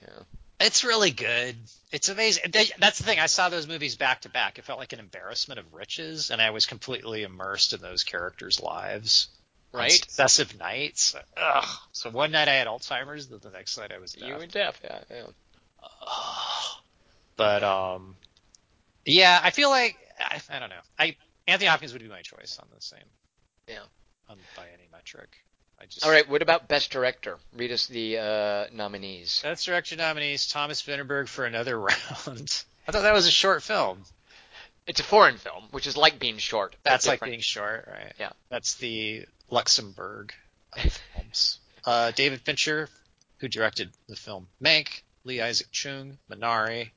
Yeah. 0.00 0.22
It's 0.60 0.82
really 0.82 1.10
good. 1.10 1.56
It's 1.90 2.08
amazing. 2.08 2.44
They- 2.52 2.70
That's 2.78 2.96
the 2.98 3.04
thing. 3.04 3.18
I 3.20 3.26
saw 3.26 3.50
those 3.50 3.66
movies 3.66 3.96
back 3.96 4.22
to 4.22 4.30
back. 4.30 4.58
It 4.58 4.64
felt 4.64 4.78
like 4.78 4.92
an 4.94 4.98
embarrassment 5.00 5.60
of 5.60 5.74
riches, 5.74 6.30
and 6.30 6.40
I 6.40 6.50
was 6.50 6.64
completely 6.64 7.22
immersed 7.24 7.74
in 7.74 7.80
those 7.82 8.02
characters' 8.04 8.60
lives. 8.60 9.28
Right? 9.72 9.90
Successive 9.92 10.58
nights. 10.58 11.14
Ugh. 11.36 11.68
So 11.92 12.10
one 12.10 12.30
night 12.30 12.48
I 12.48 12.54
had 12.54 12.66
Alzheimer's, 12.66 13.28
the 13.28 13.38
the 13.38 13.50
next 13.50 13.76
night 13.78 13.90
I 13.92 13.98
was 13.98 14.12
deaf. 14.12 14.28
You 14.28 14.34
were 14.36 14.46
Deaf, 14.46 14.80
yeah, 14.84 15.00
yeah. 15.10 15.26
But 17.36 17.62
um, 17.64 18.16
yeah, 19.04 19.40
I 19.42 19.50
feel 19.50 19.70
like 19.70 19.96
I, 20.18 20.40
I 20.50 20.58
don't 20.58 20.68
know. 20.70 20.76
I 20.98 21.16
Anthony 21.46 21.68
Hopkins 21.68 21.92
would 21.92 22.02
be 22.02 22.08
my 22.08 22.22
choice 22.22 22.58
on 22.60 22.68
the 22.74 22.80
same. 22.80 23.04
Yeah. 23.66 23.78
On 24.28 24.38
by 24.56 24.64
any 24.74 24.88
metric. 24.92 25.30
I 25.82 25.86
just 25.86 26.06
All 26.06 26.12
right, 26.12 26.28
what 26.28 26.42
about 26.42 26.68
Best 26.68 26.92
Director? 26.92 27.38
Read 27.56 27.72
us 27.72 27.88
the 27.88 28.18
uh, 28.18 28.66
nominees. 28.72 29.40
Best 29.42 29.66
director 29.66 29.96
nominees: 29.96 30.46
Thomas 30.46 30.80
Vinterberg 30.80 31.28
for 31.28 31.44
Another 31.44 31.78
Round. 31.80 32.64
I 32.86 32.92
thought 32.92 33.02
that 33.02 33.12
was 33.12 33.26
a 33.26 33.32
short 33.32 33.62
film. 33.64 34.04
It's 34.86 35.00
a 35.00 35.04
foreign 35.04 35.38
film, 35.38 35.64
which 35.72 35.86
is 35.88 35.96
like 35.96 36.18
being 36.20 36.38
short. 36.38 36.76
but 36.82 36.90
That's 36.90 37.06
like 37.06 37.20
being 37.20 37.40
short, 37.40 37.88
right? 37.90 38.12
Yeah. 38.18 38.30
That's 38.48 38.74
the 38.76 39.26
Luxembourg 39.50 40.32
of 40.72 40.92
films. 41.14 41.58
Uh, 41.84 42.12
David 42.12 42.40
Fincher, 42.42 42.88
who 43.38 43.48
directed 43.48 43.90
the 44.08 44.14
film 44.14 44.46
Mank, 44.62 45.02
Lee 45.24 45.40
Isaac 45.40 45.66
Chung, 45.72 46.16
Minari, 46.30 46.90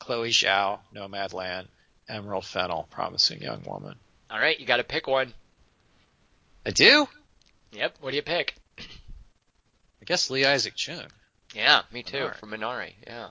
Chloe 0.00 0.30
Zhao, 0.30 0.80
Nomadland, 0.92 1.68
Emerald 2.08 2.44
Fennell, 2.44 2.88
Promising 2.90 3.42
Young 3.42 3.62
Woman. 3.64 3.94
All 4.28 4.40
right, 4.40 4.58
you 4.58 4.66
got 4.66 4.78
to 4.78 4.82
pick 4.82 5.06
one. 5.06 5.32
I 6.66 6.72
do? 6.72 7.06
Yep. 7.74 7.96
What 8.00 8.10
do 8.10 8.16
you 8.16 8.22
pick? 8.22 8.54
I 8.78 10.04
guess 10.04 10.30
Lee 10.30 10.44
Isaac 10.44 10.74
Chung. 10.74 11.06
Yeah, 11.54 11.82
me 11.92 12.02
too. 12.02 12.16
Minari. 12.18 12.34
For 12.36 12.46
Minari. 12.46 12.92
Yeah. 13.06 13.28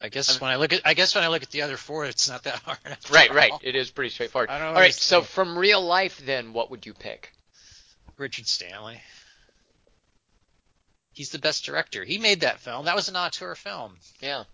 I 0.00 0.08
guess 0.08 0.30
I'm- 0.30 0.40
when 0.40 0.50
I 0.50 0.56
look 0.56 0.72
at 0.72 0.82
I 0.84 0.94
guess 0.94 1.14
when 1.14 1.24
I 1.24 1.28
look 1.28 1.42
at 1.42 1.50
the 1.50 1.62
other 1.62 1.76
four, 1.76 2.04
it's 2.04 2.28
not 2.28 2.42
that 2.44 2.56
hard. 2.64 2.78
Right, 3.10 3.32
right. 3.32 3.52
It 3.62 3.74
is 3.76 3.90
pretty 3.90 4.10
straightforward. 4.10 4.50
All 4.50 4.72
right. 4.74 4.92
So 4.94 5.22
from 5.22 5.58
real 5.58 5.80
life, 5.82 6.18
then, 6.24 6.52
what 6.52 6.70
would 6.70 6.86
you 6.86 6.94
pick? 6.94 7.32
Richard 8.16 8.46
Stanley. 8.46 9.00
He's 11.12 11.30
the 11.30 11.38
best 11.38 11.64
director. 11.64 12.04
He 12.04 12.18
made 12.18 12.40
that 12.40 12.60
film. 12.60 12.86
That 12.86 12.96
was 12.96 13.08
an 13.08 13.16
auteur 13.16 13.54
film. 13.54 13.96
Yeah. 14.20 14.44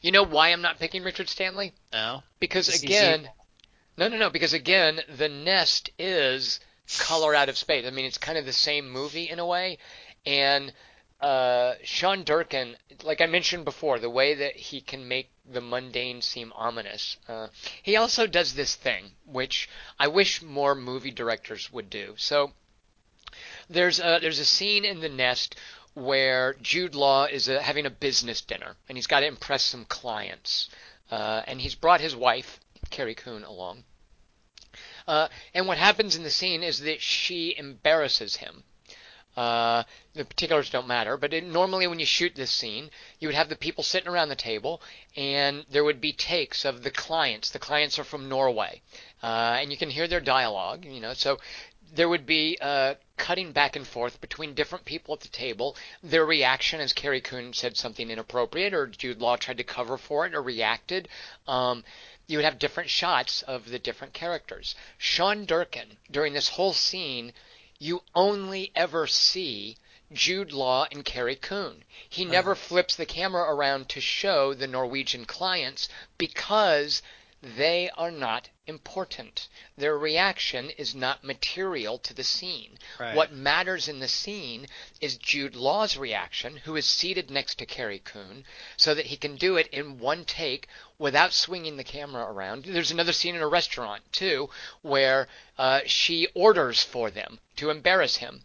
You 0.00 0.12
know 0.12 0.22
why 0.24 0.50
I'm 0.52 0.62
not 0.62 0.78
picking 0.78 1.02
Richard 1.02 1.28
Stanley? 1.28 1.72
No. 1.92 2.22
Because 2.38 2.66
Because 2.66 2.82
again, 2.84 3.20
evil. 3.22 3.34
no, 3.98 4.08
no, 4.08 4.16
no. 4.18 4.30
Because 4.30 4.52
again, 4.52 5.00
the 5.16 5.28
nest 5.28 5.90
is 5.98 6.60
color 6.98 7.34
out 7.34 7.48
of 7.48 7.56
space. 7.58 7.86
I 7.86 7.90
mean, 7.90 8.04
it's 8.04 8.18
kind 8.18 8.38
of 8.38 8.46
the 8.46 8.52
same 8.52 8.90
movie 8.90 9.28
in 9.28 9.38
a 9.38 9.46
way, 9.46 9.78
and 10.26 10.72
uh, 11.20 11.74
Sean 11.82 12.22
Durkin, 12.22 12.76
like 13.02 13.20
I 13.20 13.26
mentioned 13.26 13.64
before, 13.64 13.98
the 13.98 14.10
way 14.10 14.34
that 14.34 14.56
he 14.56 14.80
can 14.80 15.08
make 15.08 15.30
the 15.50 15.60
mundane 15.60 16.20
seem 16.20 16.52
ominous. 16.54 17.16
Uh, 17.26 17.48
he 17.82 17.96
also 17.96 18.26
does 18.26 18.54
this 18.54 18.74
thing, 18.74 19.12
which 19.24 19.68
I 19.98 20.08
wish 20.08 20.42
more 20.42 20.74
movie 20.74 21.10
directors 21.10 21.72
would 21.72 21.88
do. 21.88 22.14
So 22.16 22.52
there's 23.70 24.00
a, 24.00 24.18
there's 24.20 24.38
a 24.38 24.44
scene 24.44 24.84
in 24.84 25.00
the 25.00 25.08
nest 25.08 25.56
where 25.94 26.54
Jude 26.60 26.94
Law 26.94 27.24
is 27.24 27.48
uh 27.48 27.60
having 27.60 27.86
a 27.86 27.90
business 27.90 28.40
dinner 28.40 28.76
and 28.88 28.98
he's 28.98 29.06
got 29.06 29.20
to 29.20 29.26
impress 29.26 29.62
some 29.62 29.84
clients, 29.84 30.68
uh, 31.10 31.42
and 31.46 31.60
he's 31.60 31.74
brought 31.74 32.00
his 32.00 32.16
wife 32.16 32.60
Carrie 32.90 33.14
Coon 33.14 33.44
along. 33.44 33.84
Uh, 35.06 35.28
and 35.52 35.66
what 35.66 35.78
happens 35.78 36.16
in 36.16 36.22
the 36.22 36.30
scene 36.30 36.62
is 36.62 36.80
that 36.80 37.00
she 37.00 37.54
embarrasses 37.56 38.36
him. 38.36 38.64
Uh, 39.36 39.82
the 40.14 40.24
particulars 40.24 40.70
don't 40.70 40.86
matter, 40.86 41.16
but 41.16 41.34
it, 41.34 41.44
normally 41.44 41.88
when 41.88 41.98
you 41.98 42.06
shoot 42.06 42.34
this 42.36 42.52
scene, 42.52 42.88
you 43.18 43.26
would 43.26 43.34
have 43.34 43.48
the 43.48 43.56
people 43.56 43.82
sitting 43.82 44.08
around 44.08 44.28
the 44.28 44.36
table, 44.36 44.80
and 45.16 45.66
there 45.68 45.82
would 45.82 46.00
be 46.00 46.12
takes 46.12 46.64
of 46.64 46.84
the 46.84 46.90
clients. 46.90 47.50
The 47.50 47.58
clients 47.58 47.98
are 47.98 48.04
from 48.04 48.28
Norway, 48.28 48.80
uh, 49.24 49.58
and 49.60 49.72
you 49.72 49.76
can 49.76 49.90
hear 49.90 50.06
their 50.06 50.20
dialogue. 50.20 50.84
You 50.84 51.00
know, 51.00 51.14
so 51.14 51.40
there 51.92 52.08
would 52.08 52.26
be 52.26 52.56
uh, 52.60 52.94
cutting 53.16 53.52
back 53.52 53.74
and 53.76 53.86
forth 53.86 54.20
between 54.20 54.54
different 54.54 54.84
people 54.84 55.14
at 55.14 55.20
the 55.20 55.28
table, 55.28 55.76
their 56.02 56.24
reaction 56.24 56.80
as 56.80 56.92
Carrie 56.92 57.20
Coon 57.20 57.52
said 57.52 57.76
something 57.76 58.10
inappropriate, 58.10 58.72
or 58.72 58.86
Jude 58.86 59.20
Law 59.20 59.36
tried 59.36 59.58
to 59.58 59.64
cover 59.64 59.96
for 59.96 60.26
it, 60.26 60.34
or 60.34 60.42
reacted. 60.42 61.08
Um, 61.46 61.84
you 62.26 62.38
would 62.38 62.44
have 62.44 62.58
different 62.58 62.90
shots 62.90 63.42
of 63.42 63.68
the 63.68 63.78
different 63.78 64.14
characters. 64.14 64.74
Sean 64.96 65.44
Durkin, 65.44 65.98
during 66.10 66.32
this 66.32 66.48
whole 66.48 66.72
scene, 66.72 67.32
you 67.78 68.02
only 68.14 68.72
ever 68.74 69.06
see 69.06 69.76
Jude 70.12 70.52
Law 70.52 70.86
and 70.90 71.04
Carrie 71.04 71.36
Coon. 71.36 71.84
He 72.08 72.24
never 72.24 72.54
flips 72.54 72.94
the 72.96 73.06
camera 73.06 73.52
around 73.52 73.88
to 73.90 74.00
show 74.00 74.54
the 74.54 74.66
Norwegian 74.66 75.24
clients 75.24 75.88
because 76.16 77.02
they 77.44 77.90
are 77.90 78.10
not 78.10 78.48
important. 78.66 79.48
Their 79.76 79.98
reaction 79.98 80.70
is 80.70 80.94
not 80.94 81.22
material 81.22 81.98
to 81.98 82.14
the 82.14 82.24
scene. 82.24 82.78
Right. 82.98 83.14
What 83.14 83.32
matters 83.32 83.88
in 83.88 84.00
the 84.00 84.08
scene 84.08 84.66
is 85.00 85.16
Jude 85.18 85.54
Law's 85.54 85.96
reaction, 85.96 86.56
who 86.56 86.74
is 86.76 86.86
seated 86.86 87.30
next 87.30 87.56
to 87.58 87.66
Carrie 87.66 87.98
Coon, 87.98 88.44
so 88.76 88.94
that 88.94 89.06
he 89.06 89.16
can 89.16 89.36
do 89.36 89.56
it 89.56 89.66
in 89.68 89.98
one 89.98 90.24
take 90.24 90.68
without 90.98 91.32
swinging 91.32 91.76
the 91.76 91.84
camera 91.84 92.24
around. 92.24 92.64
There's 92.64 92.90
another 92.90 93.12
scene 93.12 93.34
in 93.34 93.42
a 93.42 93.48
restaurant, 93.48 94.02
too, 94.12 94.48
where 94.82 95.28
uh, 95.58 95.80
she 95.86 96.28
orders 96.34 96.82
for 96.82 97.10
them 97.10 97.40
to 97.56 97.70
embarrass 97.70 98.16
him. 98.16 98.44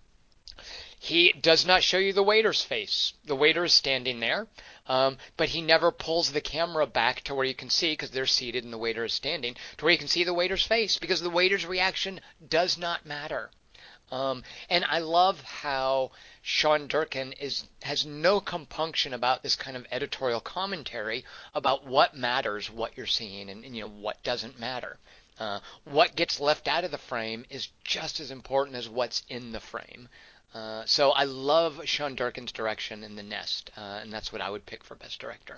He 1.02 1.32
does 1.32 1.66
not 1.66 1.82
show 1.82 1.98
you 1.98 2.12
the 2.12 2.22
waiter's 2.22 2.62
face. 2.62 3.14
The 3.24 3.36
waiter 3.36 3.64
is 3.64 3.74
standing 3.74 4.20
there, 4.20 4.48
um, 4.90 5.18
but 5.38 5.50
he 5.50 5.62
never 5.62 5.92
pulls 5.92 6.32
the 6.32 6.42
camera 6.42 6.86
back 6.86 7.22
to 7.22 7.36
where 7.36 7.46
you 7.46 7.56
can 7.56 7.70
see, 7.70 7.94
because 7.94 8.10
they're 8.10 8.26
seated 8.26 8.66
and 8.66 8.74
the 8.74 8.78
waiter 8.78 9.06
is 9.06 9.14
standing, 9.14 9.56
to 9.78 9.86
where 9.86 9.92
you 9.92 9.98
can 9.98 10.08
see 10.08 10.26
the 10.26 10.34
waiter's 10.34 10.66
face, 10.66 10.98
because 10.98 11.22
the 11.22 11.30
waiter's 11.30 11.66
reaction 11.66 12.20
does 12.46 12.78
not 12.78 13.06
matter. 13.06 13.52
Um, 14.12 14.44
and 14.70 14.84
I 14.86 15.00
love 15.00 15.40
how 15.42 16.12
Sean 16.42 16.88
Durkin 16.88 17.34
is 17.34 17.66
has 17.84 18.08
no 18.08 18.42
compunction 18.42 19.14
about 19.14 19.44
this 19.44 19.56
kind 19.56 19.78
of 19.78 19.86
editorial 19.92 20.40
commentary 20.40 21.24
about 21.54 21.86
what 21.86 22.16
matters, 22.16 22.72
what 22.72 22.98
you're 22.98 23.06
seeing, 23.06 23.52
and, 23.52 23.64
and 23.64 23.76
you 23.76 23.84
know 23.84 23.90
what 23.90 24.24
doesn't 24.24 24.60
matter. 24.60 24.98
Uh, 25.40 25.60
what 25.86 26.16
gets 26.16 26.40
left 26.40 26.68
out 26.68 26.84
of 26.84 26.92
the 26.92 26.98
frame 26.98 27.46
is 27.52 27.70
just 27.84 28.20
as 28.20 28.32
important 28.32 28.76
as 28.76 28.90
what's 28.90 29.24
in 29.30 29.52
the 29.52 29.60
frame. 29.60 30.10
Uh, 30.54 30.84
so 30.86 31.12
I 31.12 31.26
love 31.26 31.82
Sean 31.86 32.16
Durkin's 32.16 32.52
direction 32.52 33.04
in 33.04 33.16
The 33.16 33.24
Nest, 33.24 33.70
uh, 33.78 34.00
and 34.02 34.12
that's 34.12 34.32
what 34.34 34.42
I 34.42 34.50
would 34.50 34.66
pick 34.66 34.84
for 34.84 34.96
Best 34.96 35.20
Director. 35.20 35.58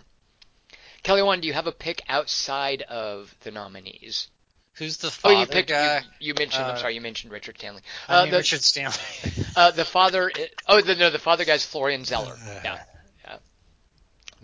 Kelly, 1.03 1.21
Wand, 1.23 1.41
do 1.41 1.47
you 1.47 1.53
have 1.53 1.67
a 1.67 1.71
pick 1.71 2.01
outside 2.09 2.81
of 2.83 3.33
the 3.41 3.51
nominees? 3.51 4.27
Who's 4.75 4.97
the 4.97 5.07
Oh, 5.07 5.11
father 5.11 5.35
you 5.39 5.45
picked. 5.47 5.69
guy? 5.69 5.99
You, 6.19 6.27
you 6.27 6.33
mentioned. 6.37 6.63
I'm 6.65 6.75
Uh, 6.75 6.77
sorry, 6.77 6.95
you 6.95 7.01
mentioned 7.01 7.31
Richard 7.31 7.57
Stanley. 7.57 7.81
I 8.07 8.15
Uh, 8.19 8.23
mean, 8.23 8.31
the, 8.31 8.37
Richard 8.37 8.61
Stanley. 8.61 8.97
uh, 9.55 9.71
the 9.71 9.85
father. 9.85 10.31
Oh, 10.67 10.81
the, 10.81 10.95
no, 10.95 11.09
the 11.09 11.19
father 11.19 11.45
guy's 11.45 11.65
Florian 11.65 12.05
Zeller. 12.05 12.35
Yeah. 12.63 12.83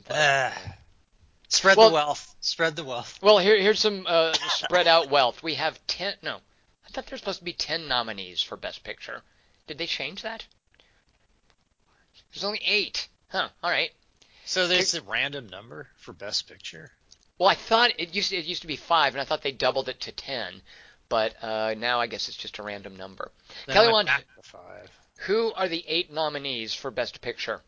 Ah. 0.10 0.54
spread 1.50 1.78
Well- 1.78 1.90
the 1.90 1.94
wealth. 1.96 2.36
Spread 2.40 2.76
the 2.76 2.84
wealth. 2.84 3.20
Well, 3.22 3.40
here, 3.40 3.60
here's 3.60 3.80
some 3.80 4.06
uh, 4.08 4.34
spread 4.34 4.88
out 4.88 5.10
wealth. 5.10 5.44
We 5.44 5.56
have 5.56 5.78
ten. 5.88 6.14
No, 6.24 6.38
I 6.86 6.90
thought 6.92 7.08
there's 7.08 7.20
supposed 7.20 7.40
to 7.40 7.46
be 7.46 7.54
ten 7.54 7.88
nominees 7.90 8.42
for 8.42 8.56
Best 8.56 8.84
Picture. 8.84 9.22
Did 9.68 9.78
they 9.78 9.86
change 9.86 10.24
that? 10.24 10.46
There's 12.34 12.44
only 12.44 12.62
eight. 12.66 13.08
Huh. 13.30 13.50
All 13.62 13.70
right. 13.70 13.92
So 14.46 14.68
there's 14.68 14.94
a 14.94 15.02
random 15.02 15.48
number 15.48 15.88
for 15.98 16.14
best 16.14 16.48
picture. 16.48 16.92
Well, 17.38 17.50
I 17.50 17.56
thought 17.56 17.92
it 18.00 18.16
used 18.16 18.30
to, 18.30 18.38
it 18.38 18.46
used 18.46 18.62
to 18.62 18.68
be 18.68 18.78
five, 18.78 19.14
and 19.14 19.22
I 19.22 19.26
thought 19.26 19.44
they 19.44 19.52
doubled 19.52 19.90
it 19.90 20.00
to 20.02 20.12
ten. 20.12 20.62
But 21.10 21.36
uh, 21.44 21.76
now 21.78 22.00
I 22.00 22.08
guess 22.08 22.28
it's 22.28 22.38
just 22.38 22.58
a 22.60 22.64
random 22.64 22.96
number. 22.96 23.32
Then 23.66 23.74
Kelly 23.74 23.92
Wand, 23.92 24.08
went 24.08 24.08
back 24.08 24.36
to 24.36 24.50
five. 24.50 24.92
who 25.20 25.54
are 25.54 25.68
the 25.68 25.84
eight 25.88 26.12
nominees 26.12 26.74
for 26.74 26.92
Best 26.92 27.22
Picture? 27.22 27.62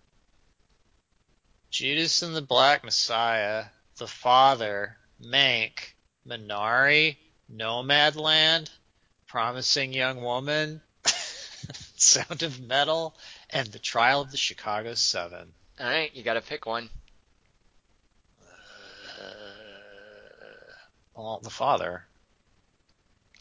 Judas 1.69 2.21
and 2.23 2.35
the 2.35 2.41
Black 2.41 2.83
Messiah, 2.83 3.65
The 3.97 4.07
Father, 4.07 4.97
Mank, 5.23 5.93
Minari, 6.27 7.17
Nomadland, 7.53 8.69
Promising 9.27 9.93
Young 9.93 10.21
Woman, 10.21 10.81
Sound 12.01 12.43
of 12.43 12.59
Metal, 12.61 13.15
and 13.49 13.67
The 13.67 13.79
Trial 13.79 14.21
of 14.21 14.31
the 14.31 14.37
Chicago 14.37 14.93
Seven. 14.93 15.53
All 15.79 15.85
right, 15.87 16.13
you 16.15 16.23
got 16.23 16.33
to 16.35 16.41
pick 16.41 16.65
one. 16.65 16.89
Well, 21.15 21.39
The 21.43 21.49
Father. 21.49 22.03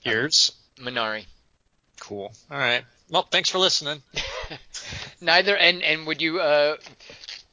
Yours? 0.03 0.53
Minari. 0.79 1.27
Cool. 2.01 2.33
All 2.51 2.59
right. 2.59 2.85
Well, 3.11 3.23
thanks 3.31 3.51
for 3.51 3.59
listening. 3.59 4.03
Neither, 5.21 5.57
and 5.57 5.83
and 5.83 6.07
would 6.07 6.21
you? 6.23 6.41
Uh, 6.41 6.77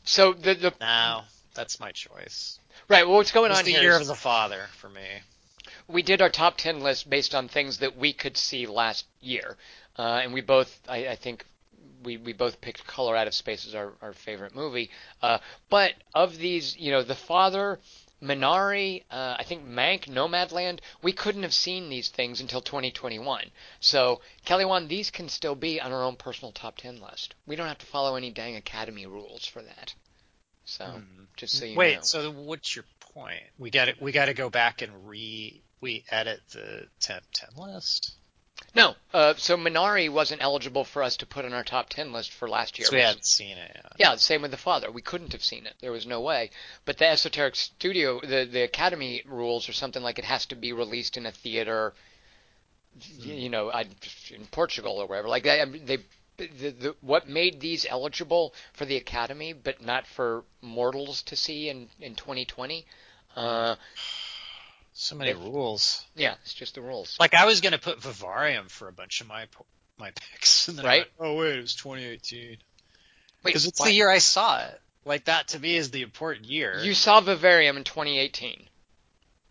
so 0.04 0.34
the 0.34 0.54
the 0.54 0.74
No, 0.80 1.22
that's 1.54 1.80
my 1.80 1.92
choice. 1.92 2.60
right. 2.88 3.08
Well, 3.08 3.18
what's 3.18 3.32
going 3.32 3.52
It's 3.52 3.60
on 3.60 3.66
the 3.66 3.72
here? 3.72 3.82
year 3.82 3.92
is 3.94 4.02
of 4.02 4.08
the 4.08 4.16
Father 4.16 4.66
for 4.78 4.90
me. 4.90 5.02
we 5.88 6.02
did 6.04 6.22
our 6.22 6.30
top 6.30 6.58
ten 6.58 6.82
list 6.82 7.10
based 7.10 7.34
on 7.34 7.48
things 7.48 7.80
that 7.80 7.98
we 7.98 8.14
could 8.14 8.38
see 8.38 8.68
last 8.68 9.06
year, 9.22 9.58
uh, 9.98 10.22
and 10.24 10.34
we 10.34 10.42
both, 10.42 10.80
I, 10.88 11.08
I 11.10 11.16
think, 11.16 11.46
we, 12.04 12.18
we 12.18 12.34
both 12.34 12.62
picked 12.62 12.86
Color 12.86 13.16
Out 13.16 13.28
of 13.28 13.34
Space 13.34 13.66
as 13.68 13.74
our, 13.74 13.94
our 14.02 14.14
favorite 14.14 14.56
movie. 14.56 14.92
Uh, 15.22 15.40
but 15.70 15.94
of 16.14 16.38
these, 16.38 16.78
you 16.78 16.92
know, 16.92 17.02
The 17.02 17.16
Father, 17.16 17.80
Minari, 18.22 19.04
uh, 19.12 19.36
I 19.38 19.44
think 19.44 19.66
Mank, 19.66 20.08
Nomadland, 20.08 20.80
we 21.02 21.12
couldn't 21.12 21.44
have 21.44 21.54
seen 21.54 21.90
these 21.90 22.10
things 22.10 22.42
until 22.42 22.62
2021. 22.62 23.52
So, 23.80 24.22
Kelly 24.46 24.66
Wand, 24.66 24.90
these 24.90 25.12
can 25.12 25.30
still 25.30 25.56
be 25.56 25.82
on 25.82 25.92
our 25.92 26.04
own 26.04 26.16
personal 26.16 26.52
top 26.52 26.78
10 26.78 27.02
list. 27.02 27.36
We 27.46 27.56
don't 27.56 27.68
have 27.68 27.80
to 27.80 27.86
follow 27.86 28.16
any 28.16 28.32
dang 28.32 28.56
Academy 28.56 29.06
rules 29.06 29.46
for 29.46 29.62
that. 29.62 29.94
So, 30.66 31.02
just 31.38 31.60
so 31.60 31.66
you 31.66 31.78
Wait, 31.78 31.98
know. 31.98 32.02
so 32.02 32.32
what's 32.32 32.76
your 32.76 32.86
point? 33.00 33.44
We 33.60 33.70
got 33.70 33.86
to 33.86 33.94
we 34.02 34.12
got 34.12 34.26
to 34.26 34.34
go 34.34 34.50
back 34.50 34.82
and 34.82 35.08
re 35.08 35.62
we 35.80 36.04
edit 36.10 36.40
the 36.52 36.88
10, 37.02 37.22
10 37.34 37.50
list. 37.56 38.16
No, 38.76 38.96
uh, 39.14 39.34
so 39.38 39.56
Minari 39.56 40.10
wasn't 40.10 40.42
eligible 40.42 40.84
for 40.84 41.02
us 41.02 41.16
to 41.18 41.26
put 41.26 41.46
on 41.46 41.54
our 41.54 41.64
top 41.64 41.90
10 41.90 42.12
list 42.12 42.32
for 42.32 42.50
last 42.50 42.78
year. 42.78 42.88
So 42.88 42.96
we 42.96 43.02
hadn't 43.02 43.26
seen 43.26 43.58
it 43.58 43.72
yet. 43.74 43.94
Yeah, 43.98 44.16
same 44.16 44.42
with 44.42 44.52
the 44.52 44.58
father. 44.58 44.92
We 44.92 45.02
couldn't 45.02 45.32
have 45.32 45.44
seen 45.44 45.66
it. 45.66 45.76
There 45.80 45.94
was 45.94 46.06
no 46.06 46.20
way. 46.20 46.52
But 46.84 46.98
the 46.98 47.08
Esoteric 47.08 47.56
Studio, 47.56 48.20
the 48.20 48.46
the 48.46 48.64
Academy 48.64 49.24
rules 49.26 49.70
or 49.70 49.74
something 49.74 50.04
like 50.04 50.20
it 50.20 50.26
has 50.26 50.46
to 50.48 50.56
be 50.56 50.74
released 50.74 51.16
in 51.16 51.26
a 51.26 51.32
theater, 51.32 51.94
you 53.20 53.50
know, 53.50 53.70
in 53.70 54.46
Portugal 54.52 54.98
or 54.98 55.08
wherever. 55.08 55.30
Like 55.30 55.44
they, 55.44 55.64
they 55.86 55.98
the, 56.38 56.70
the, 56.72 56.96
what 57.00 57.30
made 57.30 57.62
these 57.62 57.86
eligible 57.90 58.54
for 58.74 58.84
the 58.84 58.98
Academy, 58.98 59.54
but 59.54 59.82
not 59.82 60.06
for 60.06 60.44
mortals 60.62 61.22
to 61.24 61.38
see 61.38 61.70
in 61.70 61.88
in 62.02 62.16
2020. 62.16 62.86
Uh, 63.36 63.76
So 64.98 65.16
many 65.18 65.34
rules. 65.34 66.06
yeah, 66.16 66.36
it's 66.42 66.54
just 66.54 66.76
the 66.76 66.82
rules. 66.82 67.18
Like 67.20 67.34
I 67.34 67.46
was 67.46 67.60
gonna 67.60 67.78
put 67.78 68.02
Vivarium 68.02 68.70
for 68.70 68.88
a 68.88 68.94
bunch 68.94 69.20
of 69.20 69.28
my 69.28 69.46
my 69.98 70.12
picks, 70.12 70.68
and 70.70 70.78
then 70.78 70.86
Right. 70.86 71.00
went, 71.20 71.32
oh 71.32 71.36
wait, 71.36 71.58
it 71.58 71.62
was 71.62 71.76
2018 71.76 72.50
Wait, 72.50 72.60
because 73.44 73.66
it's 73.66 73.80
why- 73.80 73.88
the 73.88 73.94
year 73.94 74.10
I 74.10 74.20
saw 74.20 74.66
it. 74.66 74.82
Like 75.04 75.26
that 75.26 75.50
to 75.50 75.60
me 75.60 75.76
is 75.76 75.92
the 75.92 76.02
important 76.02 76.46
year. 76.48 76.80
you 76.82 76.94
saw 76.94 77.20
Vivarium 77.22 77.76
in 77.78 77.84
2018. 77.84 78.70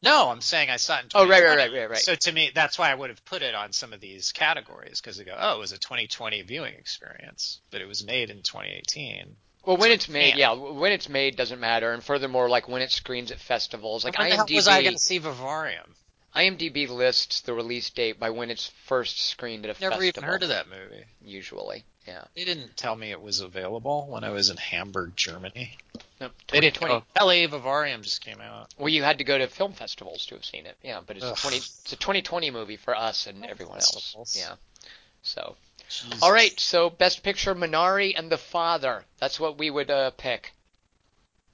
no, 0.03 0.31
I'm 0.31 0.41
saying 0.41 0.71
I 0.71 0.77
saw 0.77 0.99
it 0.99 1.03
in 1.05 1.09
Oh, 1.15 1.29
right, 1.29 1.45
right, 1.45 1.57
right, 1.59 1.73
right, 1.73 1.91
right. 1.91 1.99
So 1.99 2.15
to 2.15 2.33
me, 2.33 2.51
that's 2.55 2.79
why 2.79 2.91
I 2.91 2.95
would 2.95 3.11
have 3.11 3.25
put 3.27 3.43
it 3.43 3.55
on 3.55 3.73
some 3.73 3.93
of 3.93 4.01
these 4.01 4.33
categories 4.33 5.01
because 5.01 5.19
they 5.19 5.25
go, 5.25 5.37
oh, 5.39 5.57
it 5.57 5.59
was 5.61 5.73
a 5.73 5.79
2020 5.79 6.41
viewing 6.43 6.75
experience, 6.75 7.61
but 7.71 7.81
it 7.83 7.87
was 7.87 8.05
made 8.05 8.31
in 8.31 8.39
2018. 8.43 9.37
Well, 9.67 9.77
when 9.77 9.91
it's 9.91 10.09
made, 10.09 10.37
yeah, 10.37 10.53
when 10.53 10.93
it's 10.93 11.09
made 11.09 11.37
doesn't 11.37 11.61
matter, 11.61 11.93
and 11.93 12.03
furthermore, 12.03 12.49
like 12.49 12.69
when 12.69 12.83
it 12.83 12.91
screens 12.91 13.31
at 13.31 13.39
festivals, 13.39 14.05
like 14.05 14.19
when 14.19 14.31
the 14.31 14.37
IMDb, 14.37 14.55
was 14.57 14.69
I 14.69 14.83
going 14.83 14.95
to 14.95 14.99
see 14.99 15.19
Vivarium? 15.19 15.95
IMDb 16.35 16.89
lists 16.89 17.43
the 17.43 17.55
release 17.55 17.91
date 17.91 18.19
by 18.19 18.31
when 18.31 18.51
it's 18.51 18.71
first 18.87 19.21
screened 19.21 19.65
at 19.65 19.77
a 19.77 19.81
Never 19.81 19.97
festival. 19.97 19.99
Never 20.01 20.05
even 20.05 20.23
heard 20.25 20.43
of 20.43 20.49
that 20.49 20.69
movie. 20.69 21.05
Usually, 21.25 21.85
yeah. 22.07 22.25
They 22.35 22.45
didn't 22.45 22.77
tell 22.77 22.97
me 22.97 23.11
it 23.11 23.23
was 23.23 23.41
available 23.41 24.09
when 24.09 24.25
I 24.25 24.31
was 24.31 24.51
in 24.51 24.57
Hamburg, 24.57 25.13
Germany. 25.17 25.77
No, 26.21 26.31
They 26.49 26.61
didn't. 26.61 26.75
2020. 26.75 27.05
Oh, 27.21 27.25
LA 27.25 27.47
Vivarium 27.47 28.03
just 28.03 28.21
came 28.21 28.41
out. 28.41 28.75
Well, 28.79 28.89
you 28.89 29.03
had 29.03 29.19
to 29.19 29.25
go 29.25 29.39
to 29.39 29.47
film 29.47 29.73
festivals 29.73 30.27
to 30.27 30.35
have 30.35 30.45
seen 30.45 30.67
it. 30.67 30.77
Yeah, 30.83 31.01
but 31.07 31.17
it's 31.17 31.25
a 31.25 31.35
20. 31.35 31.57
It's 31.57 31.93
a 31.93 31.97
2020 31.97 32.51
movie 32.51 32.77
for 32.77 32.97
us 32.97 33.27
and 33.27 33.45
everyone 33.45 33.77
else. 33.77 34.37
Yeah. 34.37 34.55
So, 35.23 35.57
Jesus. 35.89 36.23
all 36.23 36.33
right. 36.33 36.59
So, 36.59 36.91
best 36.91 37.23
picture, 37.23 37.55
Minari 37.55 38.15
and 38.17 38.31
The 38.31 38.39
Father. 38.39 39.05
That's 39.19 39.39
what 39.39 39.59
we 39.59 39.71
would 39.71 39.91
uh, 39.91 40.11
pick. 40.13 40.53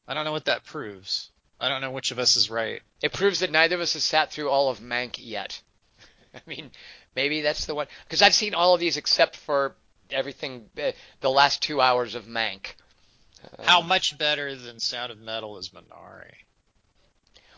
I 0.07 0.15
don't 0.15 0.24
know 0.24 0.32
what 0.32 0.47
that 0.47 0.65
proves. 0.65 1.31
I 1.61 1.69
don't 1.69 1.82
know 1.82 1.90
which 1.90 2.11
of 2.11 2.19
us 2.19 2.36
is 2.36 2.51
right. 2.51 2.81
It 3.02 3.12
proves 3.12 3.40
that 3.40 3.52
neither 3.52 3.74
of 3.74 3.82
us 3.82 3.93
has 3.93 4.02
sat 4.02 4.32
through 4.32 4.48
all 4.48 4.70
of 4.70 4.81
Mank 4.81 5.16
yet. 5.19 5.61
I 6.35 6.40
mean, 6.47 6.70
maybe 7.15 7.43
that's 7.43 7.66
the 7.66 7.74
one 7.74 7.86
because 8.05 8.23
I've 8.23 8.35
seen 8.35 8.55
all 8.55 8.74
of 8.74 8.81
these 8.81 8.97
except 8.97 9.36
for 9.36 9.77
everything. 10.11 10.70
Uh, 10.82 10.93
the 11.20 11.31
last 11.31 11.62
two 11.62 11.81
hours 11.81 12.15
of 12.15 12.24
Mank. 12.24 12.74
Um, 13.59 13.65
How 13.65 13.81
much 13.82 14.19
better 14.19 14.55
than 14.55 14.81
Sound 14.81 15.12
of 15.12 15.19
Metal 15.19 15.59
is 15.59 15.70
Minari? 15.70 16.32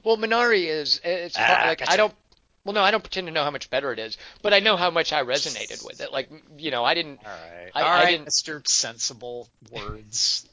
Well, 0.05 0.17
Minari 0.17 0.67
is 0.67 1.01
it's 1.05 1.37
ah, 1.39 1.65
like 1.67 1.79
gotcha. 1.79 1.93
I 1.93 1.97
don't. 1.97 2.15
Well, 2.65 2.75
no, 2.75 2.83
I 2.83 2.93
don't 2.93 3.03
pretend 3.03 3.27
to 3.27 3.33
know 3.33 3.43
how 3.43 3.51
much 3.51 3.71
better 3.71 3.93
it 3.93 3.99
is, 3.99 4.17
but 4.41 4.55
I 4.55 4.61
know 4.61 4.77
how 4.77 4.91
much 4.91 5.13
I 5.13 5.23
resonated 5.23 5.85
with 5.85 6.01
it. 6.01 6.13
Like, 6.13 6.31
you 6.57 6.71
know, 6.71 6.85
I 6.85 6.95
didn't. 6.95 7.19
All 7.25 7.31
right, 7.31 7.71
I, 7.75 7.83
all 7.83 7.91
right, 7.91 8.07
I 8.07 8.11
didn't, 8.13 8.29
Mr. 8.29 8.67
Sensible 8.69 9.49
words. 9.71 10.49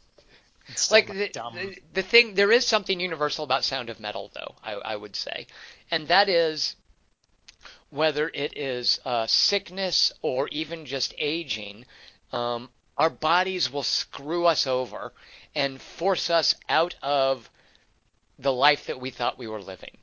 like 0.89 1.07
the, 1.07 1.29
the, 1.33 1.77
the 1.93 2.01
thing, 2.01 2.33
there 2.33 2.51
is 2.51 2.65
something 2.65 2.99
universal 2.99 3.43
about 3.43 3.63
Sound 3.63 3.89
of 3.89 3.99
Metal, 3.99 4.31
though. 4.33 4.55
I, 4.63 4.73
I 4.73 4.95
would 4.95 5.15
say, 5.15 5.45
and 5.91 6.07
that 6.07 6.29
is 6.29 6.75
whether 7.91 8.29
it 8.33 8.57
is 8.57 8.99
uh, 9.05 9.27
sickness 9.27 10.11
or 10.21 10.47
even 10.49 10.85
just 10.85 11.13
aging. 11.17 11.85
Um, 12.31 12.69
our 12.97 13.09
bodies 13.09 13.71
will 13.71 13.83
screw 13.83 14.45
us 14.45 14.67
over 14.67 15.13
and 15.55 15.81
force 15.81 16.29
us 16.29 16.55
out 16.67 16.95
of 17.01 17.49
the 18.37 18.53
life 18.53 18.87
that 18.87 18.99
we 18.99 19.09
thought 19.09 19.37
we 19.37 19.47
were 19.47 19.61
living. 19.61 19.97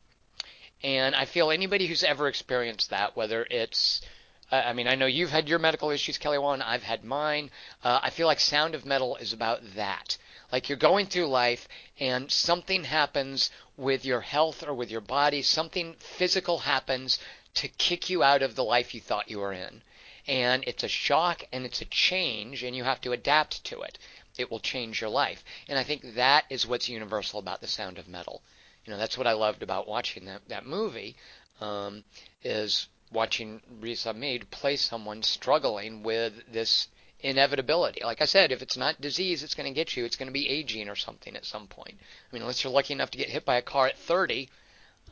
And 0.82 1.15
I 1.15 1.24
feel 1.24 1.51
anybody 1.51 1.86
who's 1.86 2.05
ever 2.05 2.28
experienced 2.28 2.90
that, 2.90 3.16
whether 3.16 3.47
it's 3.51 4.03
I 4.51 4.74
mean, 4.74 4.86
I 4.86 4.94
know 4.94 5.07
you've 5.07 5.32
had 5.32 5.48
your 5.48 5.59
medical 5.59 5.90
issues, 5.90 6.19
Kelly. 6.19 6.39
I've 6.39 6.85
had 6.85 7.03
mine. 7.03 7.51
Uh, 7.82 7.98
I 8.01 8.11
feel 8.11 8.28
like 8.28 8.39
Sound 8.39 8.77
of 8.77 8.86
Metal 8.86 9.16
is 9.16 9.32
about 9.32 9.74
that. 9.74 10.16
Like 10.53 10.69
you're 10.69 10.78
going 10.78 11.07
through 11.07 11.27
life 11.27 11.66
and 11.98 12.31
something 12.31 12.85
happens 12.85 13.51
with 13.77 14.05
your 14.05 14.20
health 14.20 14.62
or 14.62 14.73
with 14.73 14.89
your 14.89 15.01
body, 15.01 15.43
something 15.43 15.94
physical 15.94 16.61
happens 16.61 17.19
to 17.55 17.66
kick 17.66 18.09
you 18.09 18.23
out 18.23 18.43
of 18.43 18.55
the 18.55 18.62
life 18.62 18.94
you 18.94 19.01
thought 19.01 19.28
you 19.28 19.40
were 19.40 19.53
in. 19.53 19.82
And 20.28 20.62
it's 20.65 20.85
a 20.85 20.89
shock 20.89 21.44
and 21.53 21.65
it's 21.65 21.81
a 21.81 21.86
change, 21.86 22.62
and 22.62 22.77
you 22.77 22.85
have 22.85 23.01
to 23.01 23.12
adapt 23.12 23.65
to 23.65 23.81
it. 23.82 23.98
It 24.39 24.51
will 24.51 24.61
change 24.61 25.01
your 25.01 25.11
life. 25.11 25.43
And 25.69 25.78
I 25.78 25.82
think 25.82 26.15
that 26.15 26.44
is 26.51 26.66
what's 26.66 26.89
universal 26.89 27.40
about 27.40 27.61
the 27.61 27.66
sound 27.66 27.98
of 27.98 28.07
metal. 28.07 28.43
You 28.87 28.93
know, 28.93 28.99
that's 28.99 29.19
what 29.19 29.27
I 29.27 29.33
loved 29.33 29.63
about 29.63 29.89
watching 29.89 30.27
that, 30.27 30.49
that 30.49 30.65
movie, 30.65 31.17
um, 31.61 32.05
is 32.43 32.89
watching 33.13 33.61
Riz 33.81 34.07
Ahmed 34.07 34.51
play 34.51 34.77
someone 34.77 35.23
struggling 35.23 36.03
with 36.03 36.33
this 36.53 36.89
inevitability. 37.21 38.03
Like 38.05 38.23
I 38.23 38.27
said, 38.27 38.53
if 38.53 38.63
it's 38.63 38.77
not 38.77 39.01
disease, 39.01 39.43
it's 39.43 39.55
going 39.55 39.73
to 39.73 39.75
get 39.75 39.97
you. 39.97 40.05
It's 40.05 40.17
going 40.17 40.29
to 40.29 40.33
be 40.33 40.49
aging 40.49 40.89
or 40.89 40.97
something 40.97 41.35
at 41.35 41.45
some 41.45 41.67
point. 41.67 41.95
I 41.99 42.35
mean, 42.35 42.43
unless 42.43 42.63
you're 42.63 42.73
lucky 42.73 42.95
enough 42.95 43.11
to 43.11 43.19
get 43.19 43.29
hit 43.29 43.45
by 43.45 43.57
a 43.57 43.63
car 43.63 43.89
at 43.89 43.99
30. 43.99 44.49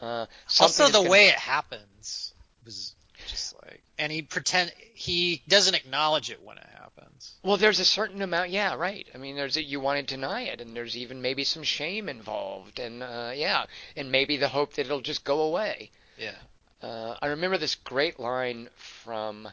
Uh, 0.01 0.27
also, 0.61 0.89
the 0.89 1.09
way 1.09 1.29
it 1.29 1.35
happens 1.35 2.35
was 2.65 2.95
just 3.27 3.55
like, 3.63 3.83
and 3.99 4.11
he 4.13 4.23
pretend 4.23 4.73
he 4.95 5.43
doesn't 5.49 5.75
acknowledge 5.75 6.31
it 6.31 6.43
when 6.43 6.59
it 6.59 6.67
happens. 6.79 7.35
Well, 7.43 7.57
there's 7.57 7.81
a 7.81 7.85
certain 7.85 8.23
amount, 8.23 8.51
yeah, 8.51 8.75
right. 8.75 9.07
I 9.15 9.19
mean, 9.19 9.37
there's 9.37 9.57
a, 9.57 9.63
you 9.63 9.81
want 9.81 9.99
to 9.99 10.15
deny 10.15 10.43
it, 10.43 10.61
and 10.61 10.77
there's 10.77 10.97
even 10.97 11.23
maybe 11.23 11.45
some 11.45 11.63
shame 11.63 12.09
involved, 12.09 12.79
and 12.79 13.03
uh, 13.03 13.33
yeah, 13.35 13.67
and 13.97 14.11
maybe 14.11 14.37
the 14.37 14.49
hope 14.49 14.75
that 14.75 14.87
it'll 14.87 15.01
just 15.01 15.25
go 15.25 15.43
away. 15.43 15.91
Yeah. 16.19 16.37
Uh, 16.83 17.17
I 17.23 17.29
remember 17.29 17.57
this 17.57 17.77
great 17.77 18.21
line 18.21 18.69
from, 18.77 19.49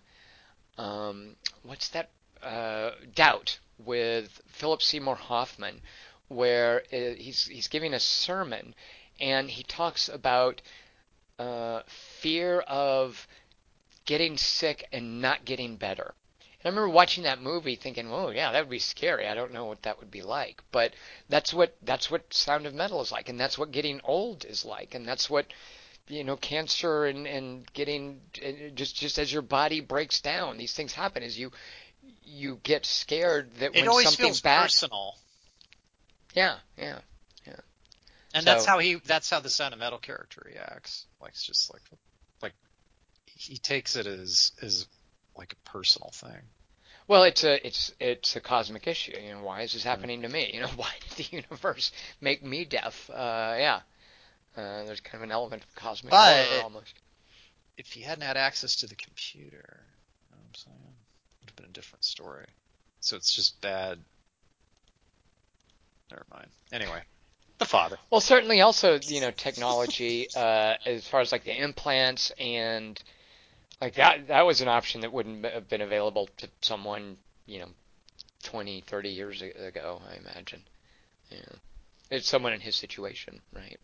um, 0.78 1.36
what's 1.64 1.90
that? 1.90 2.10
Uh, 2.44 2.92
Doubt 3.14 3.60
with 3.78 4.42
Philip 4.48 4.82
Seymour 4.82 5.16
Hoffman, 5.16 5.82
where 6.28 6.84
uh, 6.92 7.14
he's 7.18 7.46
he's 7.46 7.68
giving 7.68 7.94
a 7.94 8.00
sermon, 8.00 8.74
and 9.20 9.50
he 9.50 9.64
talks 9.64 10.10
about 10.10 10.62
uh, 11.38 11.82
fear 11.88 12.60
of 12.62 13.28
getting 14.12 14.36
sick 14.36 14.86
and 14.92 15.22
not 15.22 15.46
getting 15.46 15.78
better. 15.78 16.14
And 16.60 16.66
I 16.66 16.68
remember 16.68 16.90
watching 16.90 17.24
that 17.24 17.42
movie 17.42 17.78
thinking, 17.78 18.12
"Oh 18.12 18.30
yeah, 18.30 18.52
that 18.52 18.60
would 18.60 18.70
be 18.70 18.78
scary. 18.78 19.26
I 19.26 19.34
don't 19.34 19.54
know 19.54 19.64
what 19.64 19.84
that 19.84 20.02
would 20.02 20.12
be 20.12 20.22
like." 20.22 20.62
But 20.70 20.92
that's 21.30 21.54
what 21.54 21.78
that's 21.82 22.12
what 22.12 22.34
Sound 22.34 22.66
of 22.66 22.74
Metal 22.74 23.00
is 23.00 23.14
like, 23.14 23.30
and 23.30 23.40
that's 23.40 23.58
what 23.58 23.72
getting 23.72 24.02
old 24.04 24.44
is 24.44 24.66
like, 24.66 24.96
and 24.96 25.08
that's 25.08 25.30
what 25.30 25.46
you 26.10 26.26
know 26.26 26.36
cancer 26.36 27.06
and 27.06 27.26
and 27.26 27.72
getting 27.72 28.20
just 28.76 28.98
just 28.98 29.18
as 29.18 29.32
your 29.32 29.44
body 29.44 29.80
breaks 29.80 30.20
down, 30.20 30.58
these 30.58 30.74
things 30.74 30.92
happen 30.92 31.24
as 31.24 31.40
you 31.40 31.54
you 32.22 32.60
get 32.64 32.86
scared 32.86 33.50
that 33.60 33.74
it 33.74 33.86
when 33.88 34.04
something 34.04 34.34
bad. 34.44 34.64
Personal. 34.64 35.16
Yeah, 36.34 36.58
yeah, 36.78 37.00
yeah. 37.48 37.62
And 38.34 38.44
so, 38.44 38.52
that's 38.52 38.66
how 38.66 38.80
he 38.80 38.96
that's 38.96 39.30
how 39.30 39.40
the 39.40 39.50
Sound 39.50 39.74
of 39.74 39.80
Metal 39.80 40.00
character 40.00 40.42
reacts. 40.46 41.06
Like 41.22 41.32
it's 41.32 41.46
just 41.46 41.72
like 41.72 41.84
like 41.90 42.02
he 43.42 43.58
takes 43.58 43.96
it 43.96 44.06
as 44.06 44.52
as 44.62 44.88
like 45.36 45.54
a 45.54 45.70
personal 45.70 46.12
thing. 46.14 46.42
Well, 47.08 47.24
it's 47.24 47.44
a 47.44 47.66
it's 47.66 47.92
it's 48.00 48.36
a 48.36 48.40
cosmic 48.40 48.88
issue. 48.88 49.14
You 49.18 49.34
know, 49.34 49.44
why 49.44 49.62
is 49.62 49.74
this 49.74 49.84
happening 49.84 50.22
to 50.22 50.30
me? 50.30 50.52
You 50.54 50.62
know, 50.62 50.68
why 50.76 50.92
did 51.02 51.26
the 51.26 51.36
universe 51.38 51.92
make 52.20 52.44
me 52.44 52.66
deaf? 52.66 53.10
Uh, 53.10 53.56
yeah, 53.58 53.80
uh, 54.56 54.84
there's 54.86 55.02
kind 55.02 55.16
of 55.16 55.24
an 55.24 55.32
element 55.32 55.64
of 55.64 55.76
cosmic 55.76 56.12
but 56.12 56.46
horror 56.46 56.64
almost. 56.64 56.94
If 57.78 57.88
he 57.88 58.02
hadn't 58.02 58.24
had 58.24 58.38
access 58.38 58.76
to 58.78 58.88
the 58.88 58.96
computer, 58.96 59.80
you 60.30 60.36
know 60.36 60.42
I'm 60.46 60.56
saying, 60.56 60.78
it 60.78 61.42
would 61.42 61.50
have 61.50 61.56
been 61.56 61.66
a 61.66 61.74
different 61.74 62.04
story. 62.04 62.46
So 63.00 63.16
it's 63.16 63.34
just 63.34 63.60
bad. 63.62 63.98
Never 66.12 66.26
mind. 66.32 66.50
Anyway, 66.72 67.02
the 67.58 67.66
father. 67.66 67.98
Well, 68.12 68.22
certainly 68.22 68.62
also 68.62 69.00
you 69.02 69.22
know 69.22 69.32
technology 69.32 70.28
uh, 70.36 70.76
as 70.86 71.08
far 71.08 71.22
as 71.22 71.32
like 71.32 71.46
the 71.46 71.60
implants 71.60 72.32
and 72.38 73.02
like 73.82 73.96
that 73.96 74.28
that 74.28 74.46
was 74.46 74.62
an 74.62 74.68
option 74.68 75.02
that 75.02 75.12
wouldn't 75.12 75.44
have 75.46 75.68
been 75.68 75.82
available 75.82 76.30
to 76.38 76.48
someone 76.62 77.18
you 77.46 77.60
know 77.60 77.68
20 78.44 78.82
30 78.82 79.10
years 79.10 79.42
ago 79.42 80.02
i 80.10 80.16
imagine 80.16 80.62
yeah 81.30 81.40
it's 82.10 82.30
someone 82.30 82.54
in 82.54 82.62
his 82.62 82.76
situation 82.76 83.42
right 83.54 83.80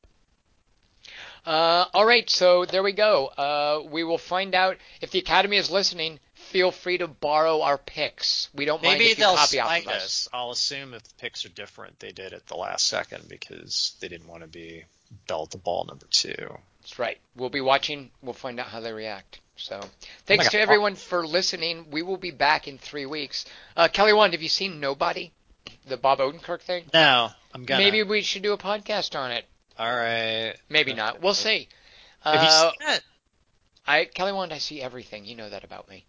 uh, 1.45 1.85
all 1.93 2.05
right, 2.05 2.29
so 2.29 2.65
there 2.65 2.83
we 2.83 2.91
go. 2.91 3.27
Uh, 3.27 3.81
we 3.89 4.03
will 4.03 4.17
find 4.17 4.53
out 4.53 4.77
if 5.01 5.11
the 5.11 5.19
Academy 5.19 5.55
is 5.57 5.71
listening. 5.71 6.19
Feel 6.33 6.71
free 6.71 6.97
to 6.97 7.07
borrow 7.07 7.61
our 7.61 7.77
picks. 7.77 8.49
We 8.53 8.65
don't 8.65 8.81
Maybe 8.81 9.05
mind 9.05 9.11
if 9.11 9.19
you 9.19 9.25
copy 9.25 9.59
off 9.59 9.81
of 9.81 9.87
us. 9.87 9.95
us. 9.95 10.29
I'll 10.33 10.51
assume 10.51 10.93
if 10.93 11.03
the 11.03 11.13
picks 11.17 11.45
are 11.45 11.49
different, 11.49 11.99
they 11.99 12.11
did 12.11 12.33
it 12.33 12.45
the 12.47 12.55
last 12.55 12.87
second 12.87 13.27
because 13.27 13.95
they 13.99 14.07
didn't 14.07 14.27
want 14.27 14.41
to 14.41 14.47
be 14.47 14.83
bell 15.27 15.45
to 15.47 15.57
ball 15.57 15.85
number 15.85 16.05
two. 16.09 16.57
That's 16.81 16.99
right. 16.99 17.17
We'll 17.35 17.49
be 17.49 17.61
watching. 17.61 18.11
We'll 18.21 18.33
find 18.33 18.59
out 18.59 18.67
how 18.67 18.81
they 18.81 18.93
react. 18.93 19.39
So, 19.57 19.81
thanks 20.25 20.49
to 20.49 20.59
everyone 20.59 20.95
for 20.95 21.25
listening. 21.25 21.87
We 21.91 22.01
will 22.01 22.17
be 22.17 22.31
back 22.31 22.67
in 22.67 22.77
three 22.77 23.05
weeks. 23.05 23.45
Uh, 23.75 23.87
Kelly 23.87 24.13
Wand, 24.13 24.33
have 24.33 24.41
you 24.41 24.49
seen 24.49 24.79
Nobody? 24.79 25.31
The 25.87 25.97
Bob 25.97 26.19
Odenkirk 26.19 26.61
thing? 26.61 26.85
No, 26.93 27.29
I'm 27.53 27.65
gonna. 27.65 27.83
Maybe 27.83 28.03
we 28.03 28.21
should 28.21 28.43
do 28.43 28.53
a 28.53 28.57
podcast 28.57 29.17
on 29.17 29.31
it. 29.31 29.45
All 29.77 29.93
right. 29.93 30.53
Maybe 30.69 30.93
not. 30.93 31.21
We'll 31.21 31.33
see. 31.33 31.67
Have 32.21 32.35
you 32.35 32.39
Uh, 32.49 32.71
seen 32.71 32.95
it? 32.95 33.03
I 33.85 34.05
Kelly 34.05 34.31
Wand, 34.33 34.53
I 34.53 34.57
see 34.57 34.81
everything. 34.81 35.25
You 35.25 35.35
know 35.35 35.49
that 35.49 35.63
about 35.63 35.89
me. 35.89 36.05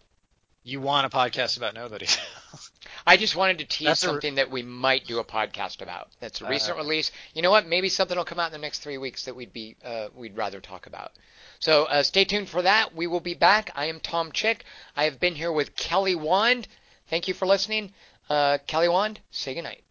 You 0.63 0.81
want 0.81 1.05
a 1.05 1.09
podcast 1.09 1.57
about 1.57 1.73
nobody? 1.73 2.07
I 3.09 3.17
just 3.17 3.35
wanted 3.35 3.57
to 3.59 3.65
tease 3.65 3.87
That's 3.87 4.03
a- 4.03 4.05
something 4.05 4.35
that 4.35 4.51
we 4.51 4.61
might 4.61 5.05
do 5.05 5.19
a 5.19 5.23
podcast 5.23 5.81
about. 5.81 6.09
That's 6.19 6.41
a 6.41 6.45
Uh, 6.45 6.49
recent 6.49 6.77
release. 6.77 7.11
You 7.33 7.41
know 7.41 7.51
what? 7.51 7.65
Maybe 7.67 7.89
something 7.89 8.15
will 8.17 8.23
come 8.25 8.39
out 8.39 8.47
in 8.47 8.51
the 8.53 8.57
next 8.59 8.79
three 8.79 8.97
weeks 8.97 9.25
that 9.25 9.35
we'd 9.35 9.51
be 9.53 9.75
uh, 9.83 10.09
we'd 10.15 10.37
rather 10.37 10.59
talk 10.61 10.85
about. 10.87 11.11
So 11.59 11.85
uh, 11.85 12.03
stay 12.03 12.23
tuned 12.25 12.49
for 12.49 12.61
that. 12.61 12.95
We 12.95 13.07
will 13.07 13.19
be 13.19 13.33
back. 13.33 13.71
I 13.75 13.85
am 13.85 13.99
Tom 13.99 14.31
Chick. 14.31 14.63
I 14.95 15.03
have 15.05 15.19
been 15.19 15.35
here 15.35 15.51
with 15.51 15.75
Kelly 15.75 16.15
Wand. 16.15 16.67
Thank 17.09 17.27
you 17.27 17.33
for 17.33 17.45
listening. 17.47 17.91
Uh, 18.29 18.59
Kelly 18.67 18.87
Wand, 18.89 19.19
say 19.31 19.55
goodnight. 19.55 19.83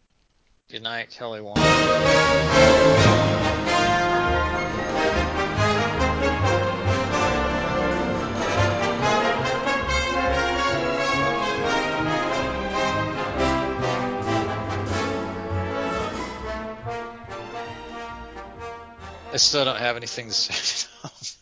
Good 0.71 0.81
night, 0.83 1.09
Kelly 1.11 1.41
Wand. 1.41 1.59
Still 19.39 19.65
don't 19.65 19.77
have 19.77 19.95
anything 19.95 20.27
to 20.27 20.33
say. 20.33 20.87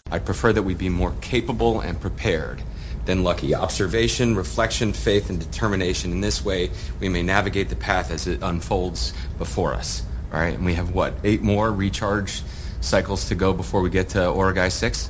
I 0.12 0.20
prefer 0.20 0.54
that 0.54 0.64
we 0.64 0.76
be 0.76 0.90
more 0.90 1.12
capable 1.12 1.82
and 1.82 2.00
prepared 2.00 2.64
than 3.06 3.24
lucky. 3.24 3.56
Observation, 3.56 4.36
reflection, 4.36 4.94
faith, 4.94 5.30
and 5.30 5.40
determination. 5.40 6.12
In 6.12 6.22
this 6.22 6.46
way, 6.46 6.72
we 7.00 7.10
may 7.10 7.24
navigate 7.24 7.70
the 7.70 7.76
path 7.76 8.12
as 8.12 8.28
it 8.28 8.40
unfolds 8.42 9.14
before 9.38 9.74
us. 9.74 10.04
All 10.32 10.40
right, 10.40 10.54
and 10.54 10.66
we 10.66 10.76
have 10.76 10.92
what? 10.92 11.20
Eight 11.24 11.42
more 11.42 11.72
recharge 11.72 12.44
cycles 12.80 13.30
to 13.30 13.36
go 13.36 13.54
before 13.54 13.82
we 13.82 13.90
get 13.90 14.10
to 14.10 14.20
Origae 14.20 14.72
6? 14.72 15.10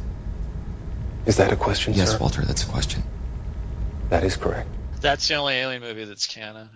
Is 1.26 1.38
that 1.38 1.52
a 1.52 1.56
question, 1.56 1.94
Yes, 1.94 2.12
sir? 2.12 2.18
Walter, 2.20 2.44
that's 2.46 2.64
a 2.64 2.68
question. 2.68 3.04
That 4.10 4.24
is 4.24 4.38
correct. 4.38 4.74
That's 5.02 5.28
the 5.28 5.36
only 5.36 5.56
alien 5.56 5.82
movie 5.82 6.06
that's 6.06 6.26
canon. 6.26 6.70